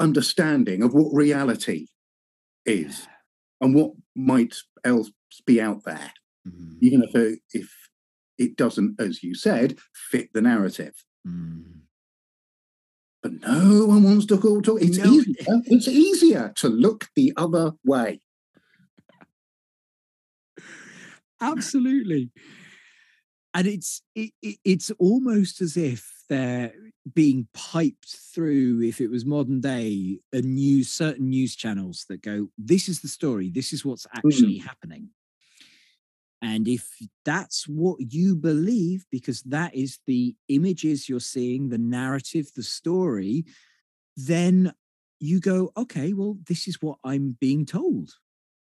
understanding 0.00 0.82
of 0.82 0.94
what 0.94 1.14
reality 1.14 1.86
is 2.66 3.06
and 3.60 3.74
what 3.74 3.92
might 4.16 4.56
else 4.84 5.10
be 5.46 5.60
out 5.60 5.84
there, 5.84 6.12
Mhm. 6.46 6.78
even 6.80 7.02
if 7.02 7.14
it, 7.14 7.40
if 7.52 7.70
it 8.38 8.56
doesn't, 8.56 9.00
as 9.00 9.22
you 9.22 9.34
said, 9.34 9.78
fit 9.94 10.32
the 10.32 10.40
narrative? 10.40 10.94
Mm. 11.26 11.82
But 13.22 13.34
no 13.40 13.86
one 13.86 14.02
wants 14.02 14.26
to 14.26 14.36
go 14.36 14.60
to. 14.60 14.76
It's 14.78 14.98
No. 14.98 15.12
easier. 15.14 15.62
It's 15.66 15.86
easier 15.88 16.52
to 16.56 16.68
look 16.68 17.08
the 17.14 17.32
other 17.36 17.72
way. 17.84 18.20
Absolutely. 21.40 22.30
And 23.54 23.66
it's 23.66 24.02
it, 24.14 24.32
it, 24.42 24.56
it's 24.64 24.90
almost 24.98 25.60
as 25.60 25.76
if 25.76 26.10
they're 26.28 26.72
being 27.14 27.48
piped 27.52 28.16
through, 28.34 28.80
if 28.82 29.00
it 29.00 29.08
was 29.08 29.26
modern 29.26 29.60
day, 29.60 30.20
a 30.32 30.40
news 30.40 30.90
certain 30.90 31.28
news 31.28 31.54
channels 31.54 32.06
that 32.08 32.22
go, 32.22 32.48
"This 32.56 32.88
is 32.88 33.02
the 33.02 33.08
story. 33.08 33.50
This 33.50 33.72
is 33.72 33.84
what's 33.84 34.06
actually 34.14 34.56
happening." 34.58 35.10
And 36.42 36.66
if 36.66 36.90
that's 37.24 37.68
what 37.68 37.98
you 38.12 38.34
believe, 38.34 39.06
because 39.12 39.42
that 39.42 39.74
is 39.74 40.00
the 40.06 40.34
images 40.48 41.08
you're 41.08 41.20
seeing, 41.20 41.68
the 41.68 41.78
narrative, 41.78 42.50
the 42.54 42.64
story, 42.64 43.44
then 44.16 44.72
you 45.20 45.38
go, 45.38 45.70
okay, 45.76 46.12
well, 46.12 46.36
this 46.48 46.66
is 46.66 46.82
what 46.82 46.98
I'm 47.04 47.36
being 47.40 47.64
told. 47.64 48.10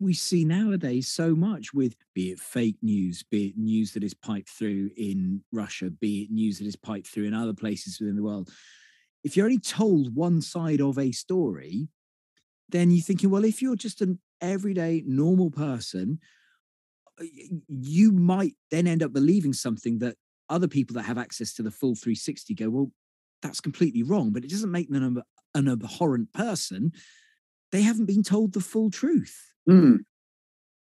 We 0.00 0.12
see 0.12 0.44
nowadays 0.44 1.06
so 1.06 1.36
much 1.36 1.72
with 1.72 1.94
be 2.16 2.32
it 2.32 2.40
fake 2.40 2.78
news, 2.82 3.22
be 3.22 3.46
it 3.46 3.56
news 3.56 3.92
that 3.92 4.02
is 4.02 4.14
piped 4.14 4.48
through 4.48 4.90
in 4.96 5.44
Russia, 5.52 5.88
be 5.88 6.22
it 6.22 6.32
news 6.32 6.58
that 6.58 6.66
is 6.66 6.74
piped 6.74 7.06
through 7.06 7.26
in 7.26 7.34
other 7.34 7.54
places 7.54 8.00
within 8.00 8.16
the 8.16 8.24
world. 8.24 8.50
If 9.22 9.36
you're 9.36 9.46
only 9.46 9.60
told 9.60 10.16
one 10.16 10.42
side 10.42 10.80
of 10.80 10.98
a 10.98 11.12
story, 11.12 11.86
then 12.68 12.90
you're 12.90 13.04
thinking, 13.04 13.30
well, 13.30 13.44
if 13.44 13.62
you're 13.62 13.76
just 13.76 14.00
an 14.00 14.18
everyday 14.40 15.04
normal 15.06 15.52
person, 15.52 16.18
you 17.68 18.12
might 18.12 18.54
then 18.70 18.86
end 18.86 19.02
up 19.02 19.12
believing 19.12 19.52
something 19.52 19.98
that 19.98 20.16
other 20.48 20.68
people 20.68 20.94
that 20.94 21.04
have 21.04 21.18
access 21.18 21.52
to 21.54 21.62
the 21.62 21.70
full 21.70 21.94
360 21.94 22.54
go, 22.54 22.70
well, 22.70 22.90
that's 23.42 23.60
completely 23.60 24.02
wrong, 24.02 24.30
but 24.30 24.44
it 24.44 24.50
doesn't 24.50 24.70
make 24.70 24.90
them 24.90 25.22
an 25.54 25.68
abhorrent 25.68 26.32
person. 26.32 26.92
They 27.72 27.82
haven't 27.82 28.06
been 28.06 28.22
told 28.22 28.52
the 28.52 28.60
full 28.60 28.90
truth. 28.90 29.36
Mm, 29.68 30.00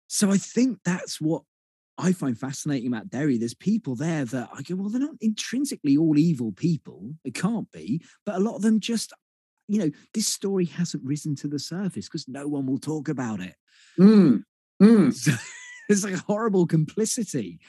So 0.08 0.30
I 0.30 0.38
think 0.38 0.78
that's 0.84 1.20
what 1.20 1.42
I 1.98 2.12
find 2.12 2.38
fascinating 2.38 2.88
about 2.88 3.10
Derry. 3.10 3.36
There's 3.36 3.54
people 3.54 3.94
there 3.94 4.24
that 4.24 4.48
I 4.54 4.62
go, 4.62 4.76
well, 4.76 4.88
they're 4.88 5.00
not 5.00 5.16
intrinsically 5.20 5.96
all 5.96 6.18
evil 6.18 6.52
people. 6.52 7.12
It 7.24 7.34
can't 7.34 7.70
be, 7.70 8.02
but 8.24 8.36
a 8.36 8.40
lot 8.40 8.56
of 8.56 8.62
them 8.62 8.80
just, 8.80 9.12
you 9.68 9.78
know, 9.78 9.90
this 10.14 10.26
story 10.26 10.64
hasn't 10.64 11.04
risen 11.04 11.36
to 11.36 11.48
the 11.48 11.58
surface 11.58 12.06
because 12.06 12.26
no 12.26 12.48
one 12.48 12.66
will 12.66 12.78
talk 12.78 13.08
about 13.08 13.40
it. 13.40 13.54
mm, 13.98 14.42
mm. 14.82 15.12
So 15.14 15.32
it's 15.98 16.04
like 16.04 16.14
a 16.14 16.24
horrible 16.26 16.66
complicity 16.66 17.60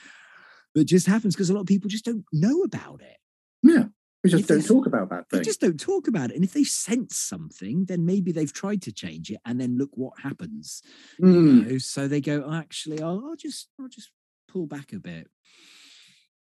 that 0.76 0.86
just 0.86 1.08
happens 1.08 1.36
because 1.36 1.50
a 1.50 1.54
lot 1.54 1.62
of 1.62 1.68
people 1.68 1.90
just 1.90 2.06
don't 2.06 2.26
know 2.32 2.62
about 2.64 3.02
it. 3.02 3.18
Yeah, 3.64 3.86
we 4.24 4.30
just 4.30 4.44
If 4.44 4.48
don't 4.48 4.66
talk 4.66 4.86
about 4.86 5.10
that 5.10 5.26
They 5.32 5.42
just 5.42 5.62
don't 5.62 5.80
talk 5.80 6.08
about 6.08 6.32
it. 6.32 6.36
And 6.36 6.44
if 6.44 6.54
they 6.54 6.64
sense 6.64 7.18
something, 7.18 7.86
then 7.86 8.06
maybe 8.06 8.32
they've 8.32 8.54
tried 8.54 8.82
to 8.84 8.92
change 8.92 9.30
it 9.32 9.40
and 9.46 9.60
then 9.60 9.78
look 9.78 9.92
what 9.94 10.14
happens. 10.20 10.82
you 11.20 11.26
Mm. 11.26 11.72
know? 11.72 11.78
So 11.78 12.08
they 12.08 12.22
go, 12.22 12.44
"Oh, 12.46 12.54
actually, 12.54 13.02
I'll, 13.02 13.22
I'll 13.26 13.36
just 13.36 13.70
I'll 13.80 13.88
just 13.90 14.12
pull 14.48 14.66
back 14.68 14.94
a 14.94 15.00
bit. 15.00 15.28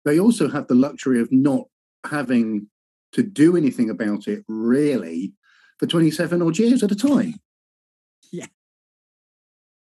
They 0.04 0.18
also 0.20 0.48
have 0.48 0.66
the 0.68 0.74
luxury 0.74 1.20
of 1.20 1.32
not 1.32 1.68
having 2.04 2.68
to 3.12 3.22
do 3.22 3.56
anything 3.56 3.88
about 3.90 4.28
it 4.28 4.44
really 4.48 5.32
for 5.78 5.86
27 5.86 6.42
odd 6.42 6.58
years 6.58 6.82
at 6.82 6.92
a 6.92 6.96
time. 6.96 7.34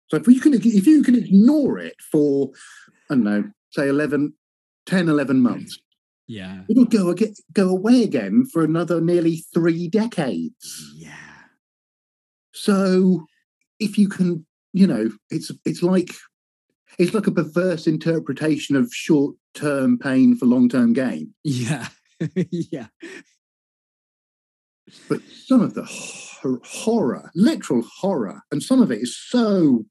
So 0.09 0.17
if 0.17 0.27
you 0.27 0.39
can 0.39 0.53
if 0.53 0.85
you 0.87 1.03
can 1.03 1.15
ignore 1.15 1.77
it 1.79 1.95
for 2.11 2.51
I 3.09 3.15
don't 3.15 3.23
know, 3.23 3.43
say 3.71 3.87
11 3.87 4.33
10 4.85 5.09
11 5.09 5.39
months, 5.41 5.79
Yeah. 6.27 6.61
it'll 6.69 6.85
go 6.85 7.09
again, 7.09 7.33
go 7.53 7.69
away 7.69 8.03
again 8.03 8.45
for 8.51 8.63
another 8.63 9.01
nearly 9.01 9.43
3 9.53 9.87
decades. 9.89 10.93
Yeah. 10.95 11.15
So 12.53 13.25
if 13.79 13.97
you 13.97 14.07
can, 14.07 14.45
you 14.73 14.87
know, 14.87 15.09
it's 15.29 15.51
it's 15.65 15.81
like 15.83 16.11
it's 16.97 17.13
like 17.13 17.27
a 17.27 17.31
perverse 17.31 17.87
interpretation 17.87 18.75
of 18.75 18.93
short-term 18.93 19.97
pain 19.97 20.35
for 20.37 20.45
long-term 20.45 20.93
gain. 20.93 21.33
Yeah. 21.43 21.87
yeah. 22.51 22.87
But 25.09 25.21
some 25.45 25.61
of 25.61 25.73
the 25.73 25.83
hor- 25.83 26.61
horror, 26.63 27.31
literal 27.35 27.83
horror, 27.99 28.41
and 28.51 28.61
some 28.61 28.81
of 28.81 28.91
it 28.91 28.99
is 29.01 29.17
so 29.17 29.85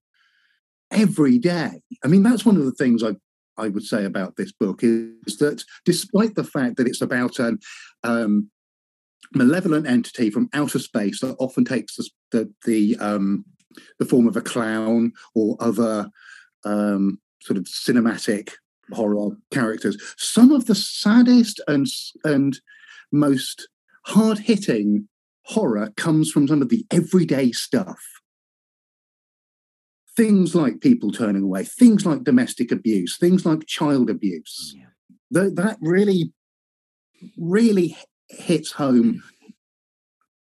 everyday. 0.95 1.81
I 2.03 2.09
mean, 2.09 2.23
that's 2.23 2.47
one 2.47 2.57
of 2.57 2.65
the 2.65 2.73
things 2.73 3.03
I 3.03 3.13
I 3.57 3.69
would 3.69 3.85
say 3.85 4.05
about 4.05 4.37
this 4.37 4.53
book 4.53 4.81
is 4.83 5.37
that 5.39 5.63
despite 5.85 6.35
the 6.35 6.45
fact 6.45 6.77
that 6.77 6.89
it's 6.89 7.01
about 7.01 7.39
an 7.39 7.59
um, 8.03 8.51
malevolent 9.33 9.87
entity 9.87 10.31
from 10.31 10.49
outer 10.53 10.79
space 10.79 11.21
that 11.21 11.37
often 11.39 11.65
takes 11.65 11.97
the 11.97 12.09
the 12.33 12.53
the, 12.67 12.97
um, 12.99 13.45
the 13.99 14.05
form 14.05 14.27
of 14.27 14.37
a 14.37 14.41
clown 14.41 15.13
or 15.35 15.57
other 15.61 16.09
um, 16.65 17.21
sort 17.41 17.57
of 17.57 17.65
cinematic 17.65 18.53
horror 18.93 19.37
characters, 19.53 19.97
some 20.17 20.51
of 20.53 20.67
the 20.67 20.75
saddest 20.75 21.61
and 21.69 21.87
and 22.25 22.61
most 23.13 23.69
hard 24.07 24.39
hitting 24.39 25.09
horror 25.47 25.93
comes 25.97 26.31
from 26.31 26.49
some 26.49 26.63
of 26.63 26.69
the 26.69 26.85
everyday 26.91 27.53
stuff. 27.53 28.01
Things 30.17 30.55
like 30.55 30.81
people 30.81 31.11
turning 31.11 31.43
away, 31.43 31.65
things 31.65 32.07
like 32.07 32.23
domestic 32.25 32.71
abuse, 32.71 33.17
things 33.17 33.45
like 33.45 33.67
child 33.67 34.09
abuse. 34.11 34.75
Yeah. 34.77 34.85
That, 35.31 35.57
that 35.57 35.79
really, 35.81 36.33
really 37.37 37.97
hits 38.29 38.73
home 38.73 39.23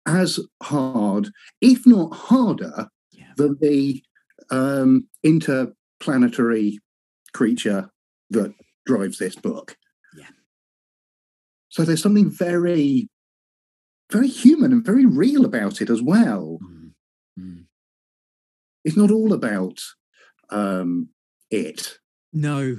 as 0.07 0.39
hard, 0.63 1.31
if 1.61 1.87
not 1.87 2.15
harder, 2.15 2.89
Yeah. 3.13 3.33
than 3.37 3.57
the 3.61 4.03
um, 4.51 5.09
interplanetary 5.23 6.79
creature 7.33 7.89
that 8.31 8.53
drives 8.85 9.19
this 9.19 9.37
book. 9.37 9.77
Yeah. 10.17 10.27
So 11.71 11.85
there's 11.85 12.03
something 12.03 12.31
very, 12.31 13.09
very 14.11 14.29
human 14.29 14.73
and 14.73 14.85
very 14.85 15.07
real 15.07 15.47
about 15.47 15.81
it 15.81 15.89
as 15.89 16.03
well. 16.03 16.59
It's 18.85 18.97
not 18.97 19.11
all 19.11 19.33
about 19.33 19.81
um, 20.51 21.09
it. 21.51 21.99
No. 22.33 22.77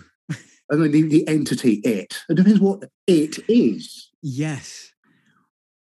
I 0.71 0.75
mean, 0.75 0.91
the, 0.91 1.01
the 1.03 1.27
entity 1.27 1.81
it. 1.83 2.23
It 2.29 2.35
depends 2.35 2.59
what 2.59 2.89
it 3.07 3.37
is. 3.49 4.09
Yes. 4.21 4.91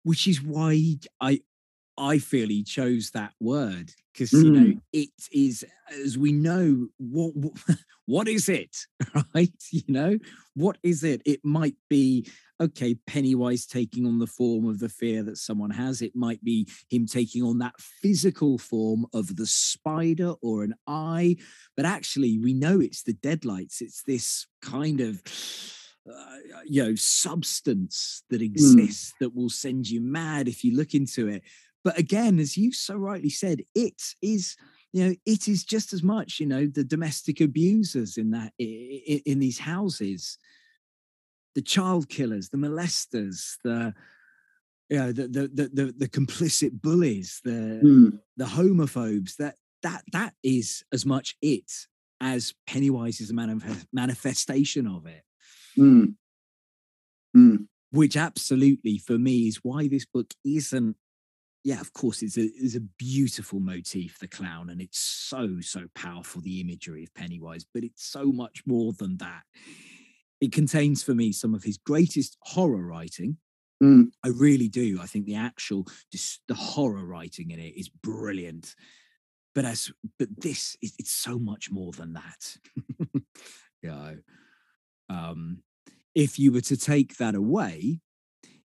Which 0.04 0.28
is 0.28 0.42
why 0.42 0.98
I 1.22 1.42
I 2.00 2.18
feel 2.18 2.48
he 2.48 2.64
chose 2.64 3.12
that 3.12 3.34
word 3.42 3.92
because 4.14 4.32
you 4.32 4.52
know 4.52 4.60
Mm. 4.60 4.82
it 4.94 5.10
is, 5.32 5.66
as 5.92 6.18
we 6.18 6.32
know, 6.32 6.88
what 6.98 7.34
what, 8.06 8.28
is 8.28 8.48
it, 8.50 8.76
right? 9.36 9.54
You 9.72 9.84
know, 9.88 10.18
what 10.56 10.78
is 10.82 11.04
it? 11.04 11.22
It 11.26 11.42
might 11.44 11.76
be 11.90 12.26
okay, 12.62 12.96
Pennywise 13.08 13.66
taking 13.66 14.06
on 14.06 14.20
the 14.20 14.28
form 14.28 14.66
of 14.66 14.80
the 14.80 14.90
fear 14.90 15.24
that 15.24 15.38
someone 15.38 15.70
has. 15.72 16.02
It 16.02 16.16
might 16.16 16.44
be 16.44 16.68
him 16.90 17.06
taking 17.06 17.44
on 17.44 17.60
that 17.60 17.80
physical 17.80 18.58
form 18.58 19.06
of 19.14 19.36
the 19.36 19.46
spider 19.46 20.34
or 20.42 20.64
an 20.64 20.76
eye, 20.88 21.36
but 21.76 21.86
actually, 21.86 22.40
we 22.40 22.54
know 22.54 22.80
it's 22.80 23.04
the 23.04 23.14
deadlights. 23.14 23.82
It's 23.82 24.04
this 24.04 24.48
kind 24.62 25.02
of 25.02 25.22
uh, 26.10 26.38
you 26.66 26.84
know 26.84 26.96
substance 26.96 28.24
that 28.30 28.42
exists 28.42 29.14
that 29.20 29.36
will 29.36 29.50
send 29.50 29.90
you 29.90 30.02
mad 30.02 30.48
if 30.48 30.64
you 30.64 30.76
look 30.76 30.94
into 30.94 31.28
it 31.28 31.44
but 31.84 31.98
again 31.98 32.40
as 32.40 32.58
you 32.58 32.72
so 32.72 32.96
rightly 32.96 33.30
said 33.30 33.62
it 33.76 34.02
is 34.22 34.56
you 34.94 35.06
know 35.08 35.16
it 35.26 35.48
is 35.48 35.64
just 35.64 35.94
as 35.94 36.02
much 36.04 36.40
you 36.40 36.46
know 36.46 36.66
the 36.68 36.84
domestic 36.84 37.40
abusers 37.42 38.18
in 38.18 38.32
that 38.32 38.52
i- 38.60 39.02
i- 39.14 39.24
in 39.26 39.40
these 39.40 39.60
houses 39.60 40.38
the 41.56 41.62
child 41.62 42.10
killers 42.10 42.50
the 42.50 42.58
molesters 42.58 43.56
the 43.64 43.94
you 44.90 44.98
know 44.98 45.12
the 45.12 45.28
the 45.28 45.48
the, 45.54 45.70
the, 45.74 45.94
the 45.98 46.08
complicit 46.10 46.82
bullies 46.82 47.40
the 47.44 47.80
Mm. 47.84 48.20
the 48.38 48.46
homophobes 48.46 49.36
that 49.38 49.56
that 49.84 50.04
that 50.12 50.34
is 50.44 50.84
as 50.92 51.06
much 51.06 51.36
it 51.42 51.72
as 52.22 52.54
pennywise 52.68 53.22
is 53.22 53.30
a 53.30 53.34
manif- 53.34 53.86
manifestation 53.94 54.86
of 54.88 55.06
it 55.06 55.24
Mm. 55.78 56.16
Mm. 57.36 57.68
which 57.92 58.18
absolutely 58.18 58.98
for 58.98 59.18
me 59.18 59.48
is 59.48 59.58
why 59.64 59.88
this 59.88 60.06
book 60.06 60.34
isn't 60.44 60.96
yeah 61.64 61.80
of 61.80 61.92
course 61.94 62.22
it's 62.22 62.38
a 62.38 62.50
it's 62.56 62.76
a 62.76 62.82
beautiful 62.98 63.60
motif 63.60 64.18
the 64.20 64.28
clown 64.28 64.70
and 64.70 64.82
it's 64.82 65.00
so 65.00 65.60
so 65.62 65.86
powerful 65.94 66.42
the 66.42 66.62
imagery 66.62 67.04
of 67.04 67.14
pennywise 67.14 67.66
but 67.74 67.84
it's 67.84 68.06
so 68.06 68.32
much 68.32 68.64
more 68.66 68.94
than 68.94 69.18
that. 69.18 69.44
It 70.42 70.52
contains 70.54 71.04
for 71.04 71.14
me 71.14 71.32
some 71.34 71.54
of 71.54 71.64
his 71.64 71.78
greatest 71.78 72.38
horror 72.42 72.86
writing. 72.86 73.38
Mm. 73.82 74.12
i 74.26 74.28
really 74.28 74.68
do. 74.68 75.00
I 75.02 75.06
think 75.06 75.26
the 75.26 75.36
actual 75.36 75.88
just 76.12 76.42
the 76.48 76.54
horror 76.54 77.06
writing 77.06 77.52
in 77.52 77.60
it 77.60 77.74
is 77.78 77.90
brilliant. 77.90 78.76
But 79.56 79.66
as 79.66 79.92
but 80.18 80.30
this 80.38 80.76
is 80.82 80.94
it's 81.00 81.12
so 81.14 81.40
much 81.40 81.70
more 81.72 81.92
than 81.92 82.14
that. 82.14 82.58
Yeah. 83.82 84.16
Um 85.10 85.64
if 86.14 86.38
you 86.38 86.52
were 86.52 86.62
to 86.62 86.76
take 86.76 87.16
that 87.18 87.34
away 87.36 88.02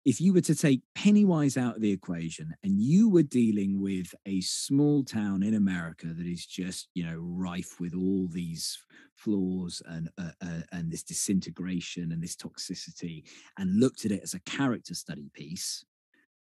if 0.05 0.19
you 0.19 0.33
were 0.33 0.41
to 0.41 0.55
take 0.55 0.81
Pennywise 0.95 1.55
out 1.57 1.75
of 1.77 1.81
the 1.81 1.91
equation 1.91 2.53
and 2.63 2.79
you 2.81 3.09
were 3.09 3.23
dealing 3.23 3.79
with 3.81 4.13
a 4.25 4.41
small 4.41 5.03
town 5.03 5.43
in 5.43 5.53
America 5.53 6.07
that 6.07 6.25
is 6.27 6.45
just, 6.45 6.89
you 6.93 7.05
know, 7.05 7.17
rife 7.17 7.79
with 7.79 7.93
all 7.93 8.27
these 8.27 8.77
flaws 9.15 9.81
and 9.85 10.09
uh, 10.17 10.31
uh, 10.41 10.61
and 10.71 10.91
this 10.91 11.03
disintegration 11.03 12.11
and 12.11 12.21
this 12.21 12.35
toxicity, 12.35 13.23
and 13.57 13.79
looked 13.79 14.05
at 14.05 14.11
it 14.11 14.23
as 14.23 14.33
a 14.33 14.39
character 14.41 14.93
study 14.93 15.29
piece, 15.33 15.85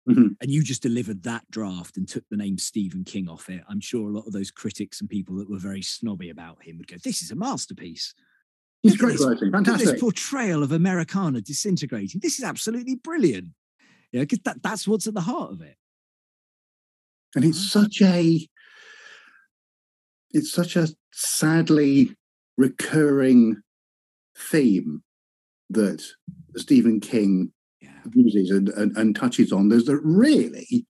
Mhm. 0.05 0.37
and 0.39 0.51
you 0.51 0.63
just 0.63 0.81
delivered 0.83 1.23
that 1.23 1.49
draft 1.49 1.97
and 1.97 2.07
took 2.07 2.23
the 2.29 2.37
name 2.37 2.57
Stephen 2.57 3.03
King 3.03 3.27
off 3.27 3.49
it, 3.49 3.63
I'm 3.67 3.79
sure 3.79 4.07
a 4.09 4.13
lot 4.13 4.27
of 4.27 4.33
those 4.33 4.51
critics 4.51 5.01
and 5.01 5.09
people 5.09 5.35
that 5.37 5.49
were 5.49 5.57
very 5.59 5.81
snobby 5.81 6.29
about 6.29 6.63
him 6.63 6.77
would 6.77 6.87
go, 6.87 6.97
"This 7.03 7.21
is 7.23 7.31
a 7.31 7.35
masterpiece." 7.35 8.13
He's 8.87 8.93
Look 8.93 9.01
at 9.01 9.05
great 9.05 9.17
this- 9.17 9.25
writing. 9.27 9.51
Look 9.51 9.61
at 9.61 9.65
Fantastic. 9.65 9.91
this 9.93 10.01
portrayal 10.01 10.63
of 10.63 10.71
Americana 10.71 11.41
disintegrating. 11.41 12.21
This 12.21 12.37
is 12.39 12.43
absolutely 12.45 12.95
brilliant. 12.95 13.49
Yeah, 14.11 14.21
because 14.21 14.39
that, 14.45 14.63
that's 14.63 14.87
what's 14.87 15.07
at 15.07 15.13
the 15.13 15.21
heart 15.21 15.51
of 15.51 15.61
it. 15.61 15.75
and 17.35 17.43
it's 17.43 17.69
such 17.71 18.01
a 18.01 18.47
it's 20.31 20.51
such 20.51 20.75
a 20.75 20.87
sadly 21.11 22.15
recurring 22.57 23.61
theme 24.37 25.03
that 25.69 26.03
Stephen 26.55 26.99
King 26.99 27.51
Yeah. 27.81 27.89
uses 28.13 28.49
and, 28.51 28.69
and, 28.69 28.95
and 28.97 29.15
touches 29.15 29.51
on. 29.51 29.69
There's 29.69 29.85
that 29.85 29.99
really 30.03 30.85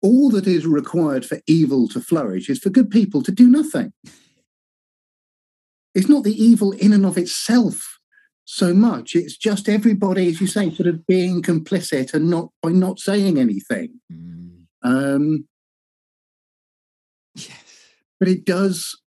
all 0.00 0.30
that 0.30 0.46
is 0.48 0.66
required 0.66 1.24
for 1.24 1.38
evil 1.46 1.86
to 1.88 2.00
flourish 2.00 2.50
is 2.50 2.58
for 2.58 2.70
good 2.70 2.90
people 2.90 3.22
to 3.22 3.32
do 3.32 3.48
nothing. 3.48 3.92
It's 5.94 6.08
not 6.08 6.24
the 6.24 6.34
evil 6.42 6.72
in 6.72 6.92
and 6.92 7.04
of 7.04 7.18
itself 7.18 7.98
so 8.44 8.74
much. 8.74 9.14
It's 9.14 9.36
just 9.36 9.68
everybody, 9.68 10.28
as 10.28 10.40
you 10.40 10.46
say, 10.46 10.70
sort 10.70 10.88
of 10.88 11.06
being 11.06 11.42
complicit 11.42 12.14
and 12.14 12.28
not 12.30 12.50
by 12.62 12.70
not 12.70 12.98
saying 12.98 13.38
anything. 13.38 14.00
Mm, 14.12 14.64
Um, 14.82 15.44
yes. 17.34 17.50
but 18.18 18.28
it 18.28 18.44
does 18.44 18.98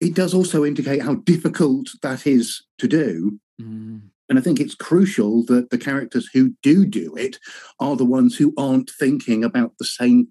it 0.00 0.14
does 0.14 0.34
also 0.34 0.64
indicate 0.64 1.00
how 1.02 1.14
difficult 1.14 1.88
that 2.02 2.26
is 2.26 2.62
to 2.78 2.88
do 2.88 3.38
Mm, 3.62 4.10
and 4.28 4.36
i 4.36 4.42
think 4.42 4.58
it's 4.58 4.74
crucial 4.74 5.44
that 5.44 5.70
the 5.70 5.78
characters 5.78 6.28
who 6.34 6.54
do 6.60 6.84
do 6.84 7.14
it 7.16 7.38
are 7.78 7.94
the 7.94 8.04
ones 8.04 8.36
who 8.36 8.52
aren't 8.58 8.90
thinking 8.98 9.44
about 9.44 9.74
the 9.78 9.84
same 9.84 10.26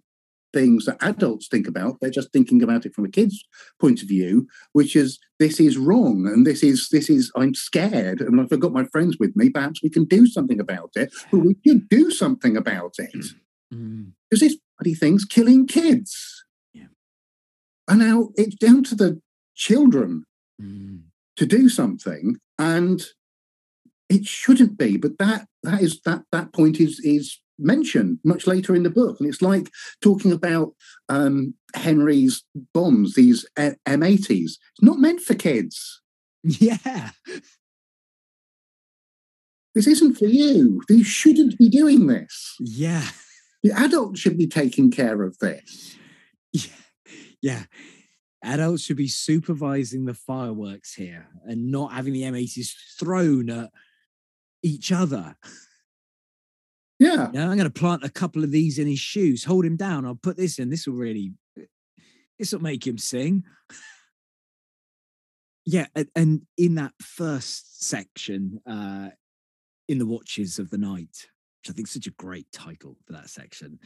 things 0.54 0.86
that 0.86 0.98
adults 1.02 1.48
think 1.48 1.68
about 1.68 1.98
they're 2.00 2.10
just 2.10 2.32
thinking 2.32 2.62
about 2.62 2.86
it 2.86 2.94
from 2.94 3.06
a 3.06 3.10
kid's 3.10 3.44
point 3.82 4.02
of 4.02 4.08
view 4.08 4.48
which 4.74 4.96
is 4.96 5.20
this 5.40 5.60
is 5.60 5.78
wrong 5.78 6.28
and 6.28 6.46
this 6.46 6.64
is 6.64 6.90
this 6.92 7.10
is 7.10 7.32
i'm 7.36 7.56
scared 7.56 8.22
and 8.22 8.40
if 8.40 8.54
i've 8.54 8.60
got 8.60 8.72
my 8.72 8.86
friends 8.86 9.18
with 9.20 9.36
me 9.36 9.50
perhaps 9.50 9.82
we 9.82 9.90
can 9.90 10.06
do 10.06 10.28
something 10.28 10.60
about 10.60 10.92
it 10.96 11.12
but 11.32 11.40
we 11.40 11.56
should 11.66 11.90
do 11.90 12.12
something 12.12 12.56
about 12.56 12.94
it 13.00 13.26
mm, 13.74 14.12
because 14.30 14.40
this 14.42 14.58
bloody 14.84 14.96
thing's 14.96 15.26
killing 15.26 15.68
kids. 15.68 16.46
Yeah. 16.74 16.88
And 17.88 18.00
now 18.00 18.30
it's 18.36 18.56
down 18.56 18.84
to 18.86 18.96
the 18.96 19.22
children 19.56 20.26
mm. 20.62 21.02
to 21.38 21.46
do 21.46 21.70
something, 21.70 22.38
and 22.60 23.02
it 24.10 24.26
shouldn't 24.26 24.78
be. 24.78 24.98
But 24.98 25.18
that 25.20 25.48
that 25.64 25.82
is 25.82 26.02
that 26.06 26.24
that 26.32 26.54
point 26.54 26.80
is 26.80 27.00
is 27.04 27.40
mentioned 27.60 28.20
much 28.24 28.48
later 28.48 28.76
in 28.76 28.84
the 28.84 28.90
book, 28.90 29.18
and 29.20 29.30
it's 29.30 29.42
like 29.42 29.70
talking 30.02 30.32
about 30.32 30.74
um, 31.10 31.54
Henry's 31.76 32.44
bombs, 32.74 33.16
these 33.16 33.46
M 33.58 33.76
M80s. 33.88 34.30
It's 34.30 34.82
not 34.82 35.00
meant 35.00 35.22
for 35.22 35.36
kids. 35.36 36.02
Yeah. 36.44 37.12
This 39.76 39.88
isn't 39.88 40.16
for 40.16 40.26
you. 40.26 40.82
You 40.90 41.04
shouldn't 41.04 41.58
be 41.58 41.70
doing 41.70 42.08
this. 42.08 42.56
Yeah. 42.60 43.08
The 43.64 43.72
adults 43.72 44.20
should 44.20 44.38
be 44.38 44.48
taking 44.48 44.92
care 44.92 45.24
of 45.24 45.38
this. 45.40 45.96
Yeah. 46.52 46.72
Yeah. 47.42 47.64
Adults 48.44 48.84
should 48.84 48.98
be 48.98 49.08
supervising 49.08 50.06
the 50.06 50.14
fireworks 50.14 50.94
here 50.94 51.28
and 51.46 51.72
not 51.72 51.94
having 51.94 52.14
the 52.14 52.24
M80s 52.24 52.74
thrown 53.00 53.50
at 53.50 53.72
each 54.62 54.92
other. 54.92 55.36
Yeah. 57.04 57.26
I'm 57.26 57.58
going 57.58 57.60
to 57.60 57.70
plant 57.70 58.04
a 58.04 58.10
couple 58.10 58.44
of 58.44 58.52
these 58.52 58.80
in 58.80 58.88
his 58.88 59.00
shoes. 59.00 59.44
Hold 59.44 59.66
him 59.66 59.76
down. 59.76 60.06
I'll 60.06 60.16
put 60.16 60.38
this 60.38 60.60
in. 60.60 60.70
This 60.70 60.88
will 60.88 60.96
really, 60.96 61.34
this 62.40 62.52
will 62.54 62.62
make 62.62 62.86
him 62.86 62.98
sing. 62.98 63.44
Yeah, 65.66 65.88
and, 66.16 66.42
in 66.58 66.76
that 66.76 66.94
first 67.02 67.88
section, 67.88 68.60
uh, 68.68 69.10
in 69.88 69.98
the 69.98 70.06
Watches 70.06 70.60
of 70.60 70.70
the 70.70 70.78
Night, 70.78 71.30
which 71.62 71.70
I 71.70 71.74
think 71.74 71.88
is 71.88 71.94
such 71.94 72.08
a 72.08 72.12
great 72.12 72.52
title 72.52 72.98
for 73.06 73.14
that 73.14 73.30
section. 73.30 73.80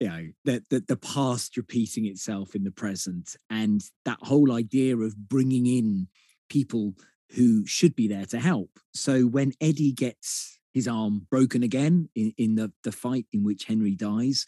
You 0.00 0.08
know, 0.08 0.26
the, 0.44 0.62
the 0.70 0.80
the 0.86 0.96
past 0.96 1.56
repeating 1.56 2.04
itself 2.04 2.54
in 2.54 2.64
the 2.64 2.70
present, 2.70 3.36
and 3.48 3.82
that 4.04 4.18
whole 4.20 4.52
idea 4.52 4.96
of 4.96 5.16
bringing 5.16 5.66
in 5.66 6.08
people 6.50 6.94
who 7.34 7.64
should 7.64 7.96
be 7.96 8.08
there 8.08 8.26
to 8.26 8.38
help. 8.38 8.70
So 8.92 9.22
when 9.22 9.52
Eddie 9.60 9.92
gets 9.92 10.58
his 10.74 10.86
arm 10.86 11.26
broken 11.30 11.62
again 11.62 12.10
in, 12.14 12.34
in 12.36 12.56
the, 12.56 12.72
the 12.82 12.92
fight 12.92 13.26
in 13.32 13.44
which 13.44 13.64
Henry 13.64 13.94
dies, 13.94 14.44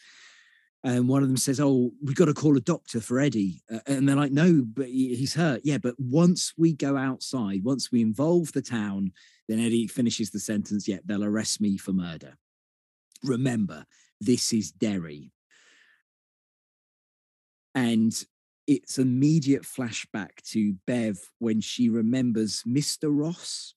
and 0.83 1.07
one 1.09 1.23
of 1.23 1.29
them 1.29 1.37
says, 1.37 1.59
"Oh, 1.59 1.91
we've 2.03 2.15
got 2.15 2.25
to 2.25 2.33
call 2.33 2.55
a 2.55 2.61
doctor 2.61 3.01
for 3.01 3.19
Eddie," 3.19 3.61
uh, 3.73 3.79
and 3.87 4.07
they're 4.07 4.15
like, 4.15 4.31
"No, 4.31 4.63
but 4.65 4.87
he's 4.87 5.33
hurt." 5.33 5.61
Yeah, 5.63 5.79
but 5.79 5.95
once 5.97 6.53
we 6.57 6.73
go 6.73 6.95
outside, 6.95 7.63
once 7.63 7.91
we 7.91 8.01
involve 8.01 8.51
the 8.51 8.61
town, 8.61 9.11
then 9.47 9.59
Eddie 9.59 9.87
finishes 9.87 10.29
the 10.29 10.39
sentence. 10.39 10.87
Yet 10.87 11.01
they'll 11.05 11.23
arrest 11.23 11.59
me 11.59 11.77
for 11.77 11.93
murder. 11.93 12.37
Remember, 13.23 13.85
this 14.21 14.53
is 14.53 14.71
Derry, 14.71 15.31
and 17.73 18.13
it's 18.67 18.99
immediate 18.99 19.63
flashback 19.63 20.41
to 20.51 20.75
Bev 20.85 21.17
when 21.39 21.61
she 21.61 21.89
remembers 21.89 22.63
Mr. 22.67 23.09
Ross, 23.09 23.73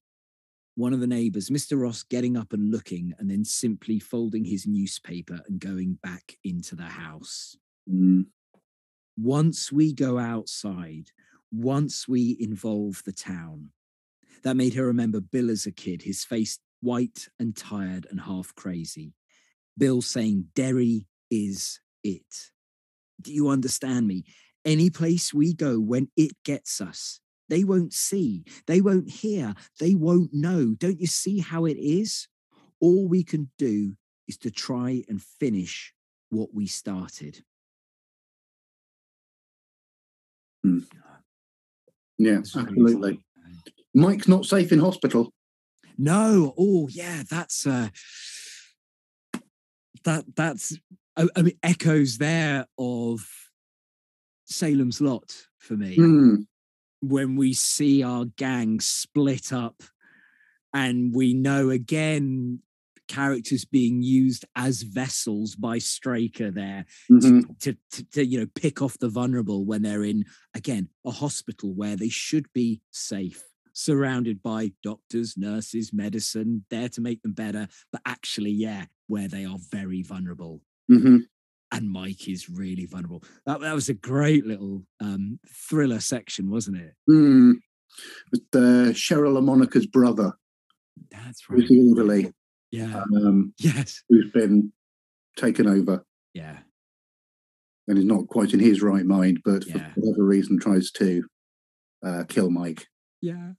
one 0.81 0.93
of 0.93 1.01
the 1.01 1.07
neighbors, 1.07 1.51
Mr. 1.51 1.81
Ross 1.81 2.03
getting 2.03 2.37
up 2.37 2.53
and 2.53 2.71
looking, 2.71 3.15
and 3.19 3.31
then 3.31 3.45
simply 3.45 3.99
folding 3.99 4.45
his 4.45 4.67
newspaper 4.67 5.41
and 5.47 5.61
going 5.61 5.99
back 6.03 6.39
into 6.43 6.75
the 6.75 6.83
house. 6.83 7.57
Mm. 7.89 8.27
Once 9.17 9.71
we 9.71 9.93
go 9.93 10.19
outside, 10.19 11.11
once 11.53 12.09
we 12.09 12.37
involve 12.41 13.03
the 13.05 13.13
town, 13.13 13.71
that 14.43 14.57
made 14.57 14.75
her 14.75 14.87
remember 14.87 15.21
Bill 15.21 15.51
as 15.51 15.67
a 15.67 15.73
kid, 15.73 16.03
his 16.03 16.25
face 16.25 16.59
white 16.81 17.29
and 17.39 17.55
tired 17.55 18.07
and 18.11 18.21
half 18.21 18.55
crazy. 18.55 19.13
Bill 19.77 20.01
saying, 20.01 20.47
Derry 20.55 21.07
is 21.31 21.81
it. 22.03 22.51
Do 23.21 23.33
you 23.33 23.49
understand 23.49 24.07
me? 24.07 24.25
Any 24.65 24.89
place 24.89 25.35
we 25.35 25.53
go, 25.53 25.79
when 25.79 26.09
it 26.17 26.33
gets 26.45 26.81
us, 26.81 27.21
they 27.51 27.65
won't 27.65 27.93
see, 27.93 28.45
they 28.67 28.81
won't 28.81 29.11
hear, 29.11 29.55
they 29.81 29.95
won't 29.95 30.33
know. 30.33 30.75
Don't 30.79 31.01
you 31.01 31.09
see 31.09 31.41
how 31.41 31.67
it 31.67 31.77
is? 31.77 32.29
All 32.81 33.07
we 33.09 33.25
can 33.25 33.51
do 33.59 33.97
is 34.27 34.39
to 34.39 34.51
try 34.51 35.03
and 35.09 35.21
finish 35.21 35.93
what 36.31 36.55
we 36.55 36.67
started. 36.67 37.43
Hmm. 40.63 40.81
Yeah, 42.19 42.39
absolutely. 42.39 43.21
Mike's 43.95 44.29
not 44.29 44.45
safe 44.45 44.71
in 44.73 44.79
hospital. 44.79 45.33
No, 45.99 46.55
oh 46.57 46.89
yeah, 46.89 47.25
that's 47.29 47.67
uh 47.67 47.89
that 50.05 50.25
that's 50.37 50.79
I, 51.17 51.27
I 51.35 51.43
mean 51.43 51.59
echoes 51.63 52.19
there 52.19 52.67
of 52.79 53.27
Salem's 54.45 55.01
Lot 55.01 55.47
for 55.59 55.75
me 55.75 55.97
Hmm. 55.97 56.35
When 57.01 57.37
we 57.37 57.53
see 57.53 58.03
our 58.03 58.25
gang 58.37 58.81
split 58.81 59.53
up 59.53 59.83
and 60.75 61.15
we 61.15 61.35
know 61.35 61.71
again 61.71 62.61
characters 63.09 63.65
being 63.65 64.03
used 64.03 64.45
as 64.55 64.83
vessels 64.83 65.57
by 65.57 65.79
Straker 65.79 66.53
there 66.53 66.87
Mhm. 67.11 67.59
to, 67.59 67.77
to, 67.91 68.05
to 68.13 68.25
you 68.25 68.39
know 68.41 68.47
pick 68.55 68.81
off 68.81 68.99
the 68.99 69.09
vulnerable 69.09 69.65
when 69.65 69.83
they're 69.83 70.05
in 70.05 70.25
again 70.55 70.89
a 71.05 71.11
hospital 71.11 71.75
where 71.75 71.97
they 71.97 72.09
should 72.09 72.47
be 72.53 72.81
safe 72.93 73.43
surrounded 73.73 74.43
by 74.43 74.71
doctors 74.85 75.37
nurses 75.37 75.93
medicine 75.93 76.65
there 76.71 76.89
to 76.89 77.01
make 77.01 77.21
them 77.23 77.33
better 77.33 77.67
but 77.91 78.01
actually 78.07 78.51
yeah 78.53 78.85
where 79.09 79.27
they 79.27 79.45
are 79.45 79.59
very 79.73 80.03
vulnerable 80.03 80.63
Mhm. 80.89 81.27
And 81.73 81.91
mike 81.91 82.29
is 82.29 82.49
really 82.51 82.87
vulnerable 82.87 83.23
that, 83.47 83.61
that 83.61 83.75
was 83.75 83.89
a 83.89 83.95
great 83.95 84.45
little 84.47 84.85
um 85.01 85.39
thriller 85.49 86.01
section 86.01 86.51
wasn't 86.51 86.77
it 86.79 86.95
Hmm. 87.07 87.53
With 88.31 88.43
uh, 88.55 88.93
Cheryl 88.95 89.35
Lamonica's 89.35 89.87
brother, 89.87 90.33
that's 91.11 91.51
right. 91.51 91.59
who's 91.61 91.69
the 91.69 91.89
orderly, 91.91 92.33
yeah 92.71 93.03
um, 93.17 93.53
yes 93.59 94.03
who's 94.09 94.31
been 94.31 94.73
taken 95.37 95.67
over 95.67 96.05
yeah 96.35 96.59
and 97.89 97.99
is 97.99 98.05
not 98.05 98.29
quite 98.29 98.53
in 98.55 98.61
his 98.61 98.81
right 98.83 99.05
mind, 99.05 99.41
but 99.45 99.67
Yeah. 99.67 99.93
for 99.95 100.01
whatever 100.01 100.25
reason 100.25 100.61
tries 100.61 100.93
to 100.93 101.25
uh, 102.07 102.23
kill 102.29 102.49
Mike. 102.49 102.87
Yeah. 103.21 103.53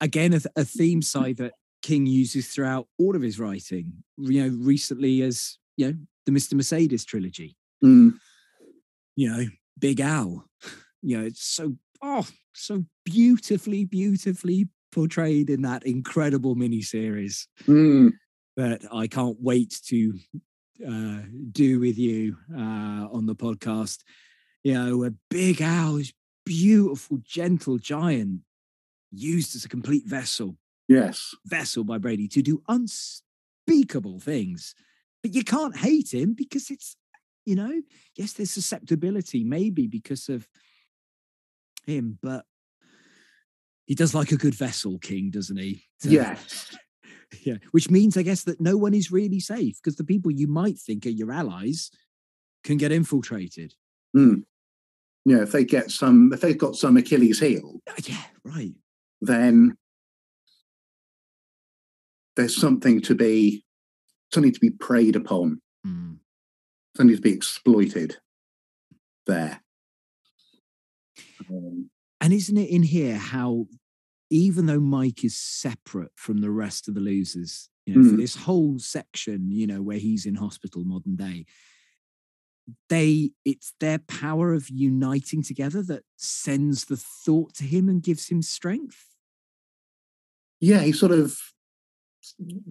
Again, 0.00 0.32
a, 0.32 0.40
th- 0.40 0.52
a 0.56 0.64
theme 0.64 1.00
side 1.00 1.36
that 1.36 1.52
King 1.82 2.06
uses 2.06 2.48
throughout 2.48 2.88
all 2.98 3.14
of 3.14 3.22
his 3.22 3.38
writing. 3.38 3.92
You 4.18 4.42
know, 4.48 4.56
recently 4.64 5.22
as 5.22 5.58
you 5.76 5.86
know, 5.86 5.94
the 6.26 6.32
Mr. 6.32 6.54
Mercedes 6.54 7.04
trilogy. 7.04 7.56
Mm. 7.84 8.14
You 9.16 9.30
know, 9.30 9.44
Big 9.78 10.00
Al. 10.00 10.44
You 11.02 11.18
know, 11.18 11.24
it's 11.24 11.44
so 11.44 11.76
oh, 12.02 12.26
so 12.52 12.84
beautifully, 13.04 13.84
beautifully 13.84 14.68
portrayed 14.92 15.48
in 15.50 15.62
that 15.62 15.84
incredible 15.86 16.56
miniseries 16.56 17.46
Mm. 17.66 18.12
that 18.56 18.82
I 18.92 19.06
can't 19.06 19.36
wait 19.40 19.80
to 19.86 20.18
uh, 20.86 21.20
do 21.52 21.78
with 21.80 21.96
you 21.98 22.36
uh, 22.54 23.06
on 23.12 23.26
the 23.26 23.34
podcast. 23.34 23.98
You 24.64 24.74
know, 24.74 25.04
a 25.04 25.10
Big 25.30 25.60
Al 25.62 25.96
is 25.96 26.12
beautiful, 26.44 27.18
gentle 27.24 27.78
giant 27.78 28.40
used 29.12 29.54
as 29.56 29.64
a 29.64 29.68
complete 29.68 30.06
vessel, 30.06 30.56
Yes. 30.88 31.34
vessel 31.46 31.84
by 31.84 31.98
Brady 31.98 32.28
to 32.28 32.42
do 32.42 32.62
unspeakable 32.68 34.20
things. 34.20 34.74
But 35.22 35.34
you 35.34 35.44
can't 35.44 35.76
hate 35.76 36.12
him 36.14 36.34
because 36.34 36.70
it's, 36.70 36.96
you 37.44 37.54
know, 37.54 37.82
yes, 38.16 38.32
there's 38.32 38.50
susceptibility, 38.50 39.44
maybe 39.44 39.86
because 39.86 40.28
of 40.28 40.48
him, 41.86 42.18
but 42.22 42.44
he 43.86 43.94
does 43.94 44.14
like 44.14 44.32
a 44.32 44.36
good 44.36 44.54
vessel, 44.54 44.98
King, 44.98 45.30
doesn't 45.30 45.56
he? 45.56 45.84
So- 45.98 46.10
Yes. 46.10 46.76
yeah, 47.42 47.56
which 47.72 47.90
means, 47.90 48.16
I 48.16 48.22
guess, 48.22 48.44
that 48.44 48.60
no 48.60 48.76
one 48.76 48.94
is 48.94 49.12
really 49.12 49.40
safe 49.40 49.76
because 49.82 49.96
the 49.96 50.04
people 50.04 50.30
you 50.30 50.46
might 50.48 50.78
think 50.78 51.06
are 51.06 51.10
your 51.10 51.32
allies 51.32 51.90
can 52.64 52.76
get 52.76 52.92
infiltrated. 52.92 53.74
Mm. 54.16 54.44
Yeah. 55.24 55.42
If 55.42 55.52
they 55.52 55.64
get 55.64 55.90
some, 55.90 56.32
if 56.32 56.40
they've 56.40 56.56
got 56.58 56.76
some 56.76 56.96
Achilles 56.96 57.40
heel, 57.40 57.80
Uh, 57.86 57.92
Yeah, 58.06 58.24
right. 58.44 58.74
then 59.20 59.76
there's 62.36 62.56
something 62.56 63.00
to 63.02 63.14
be 63.14 63.64
something 64.32 64.52
to 64.52 64.60
be 64.60 64.70
preyed 64.70 65.16
upon, 65.16 65.60
Mm. 65.86 66.18
something 66.96 67.16
to 67.16 67.22
be 67.22 67.32
exploited 67.32 68.18
there. 69.26 69.62
Um, 71.48 71.90
And 72.20 72.32
isn't 72.32 72.56
it 72.56 72.68
in 72.70 72.82
here 72.82 73.16
how, 73.16 73.66
even 74.30 74.66
though 74.66 74.80
Mike 74.80 75.24
is 75.24 75.36
separate 75.36 76.12
from 76.14 76.38
the 76.38 76.50
rest 76.50 76.86
of 76.88 76.94
the 76.94 77.00
losers, 77.00 77.68
you 77.86 77.94
know, 77.94 78.02
for 78.02 78.14
Mm. 78.14 78.18
this 78.18 78.36
whole 78.36 78.78
section, 78.78 79.50
you 79.50 79.66
know, 79.66 79.82
where 79.82 79.98
he's 79.98 80.26
in 80.26 80.34
hospital 80.36 80.84
modern 80.84 81.16
day, 81.16 81.46
they 82.88 83.32
it's 83.44 83.72
their 83.80 83.98
power 83.98 84.52
of 84.52 84.68
uniting 84.68 85.42
together 85.42 85.82
that 85.82 86.04
sends 86.16 86.84
the 86.84 86.96
thought 86.96 87.54
to 87.54 87.64
him 87.64 87.88
and 87.88 88.02
gives 88.02 88.28
him 88.28 88.42
strength. 88.42 89.06
yeah, 90.62 90.82
he 90.82 90.92
sort 90.92 91.10
of 91.10 91.40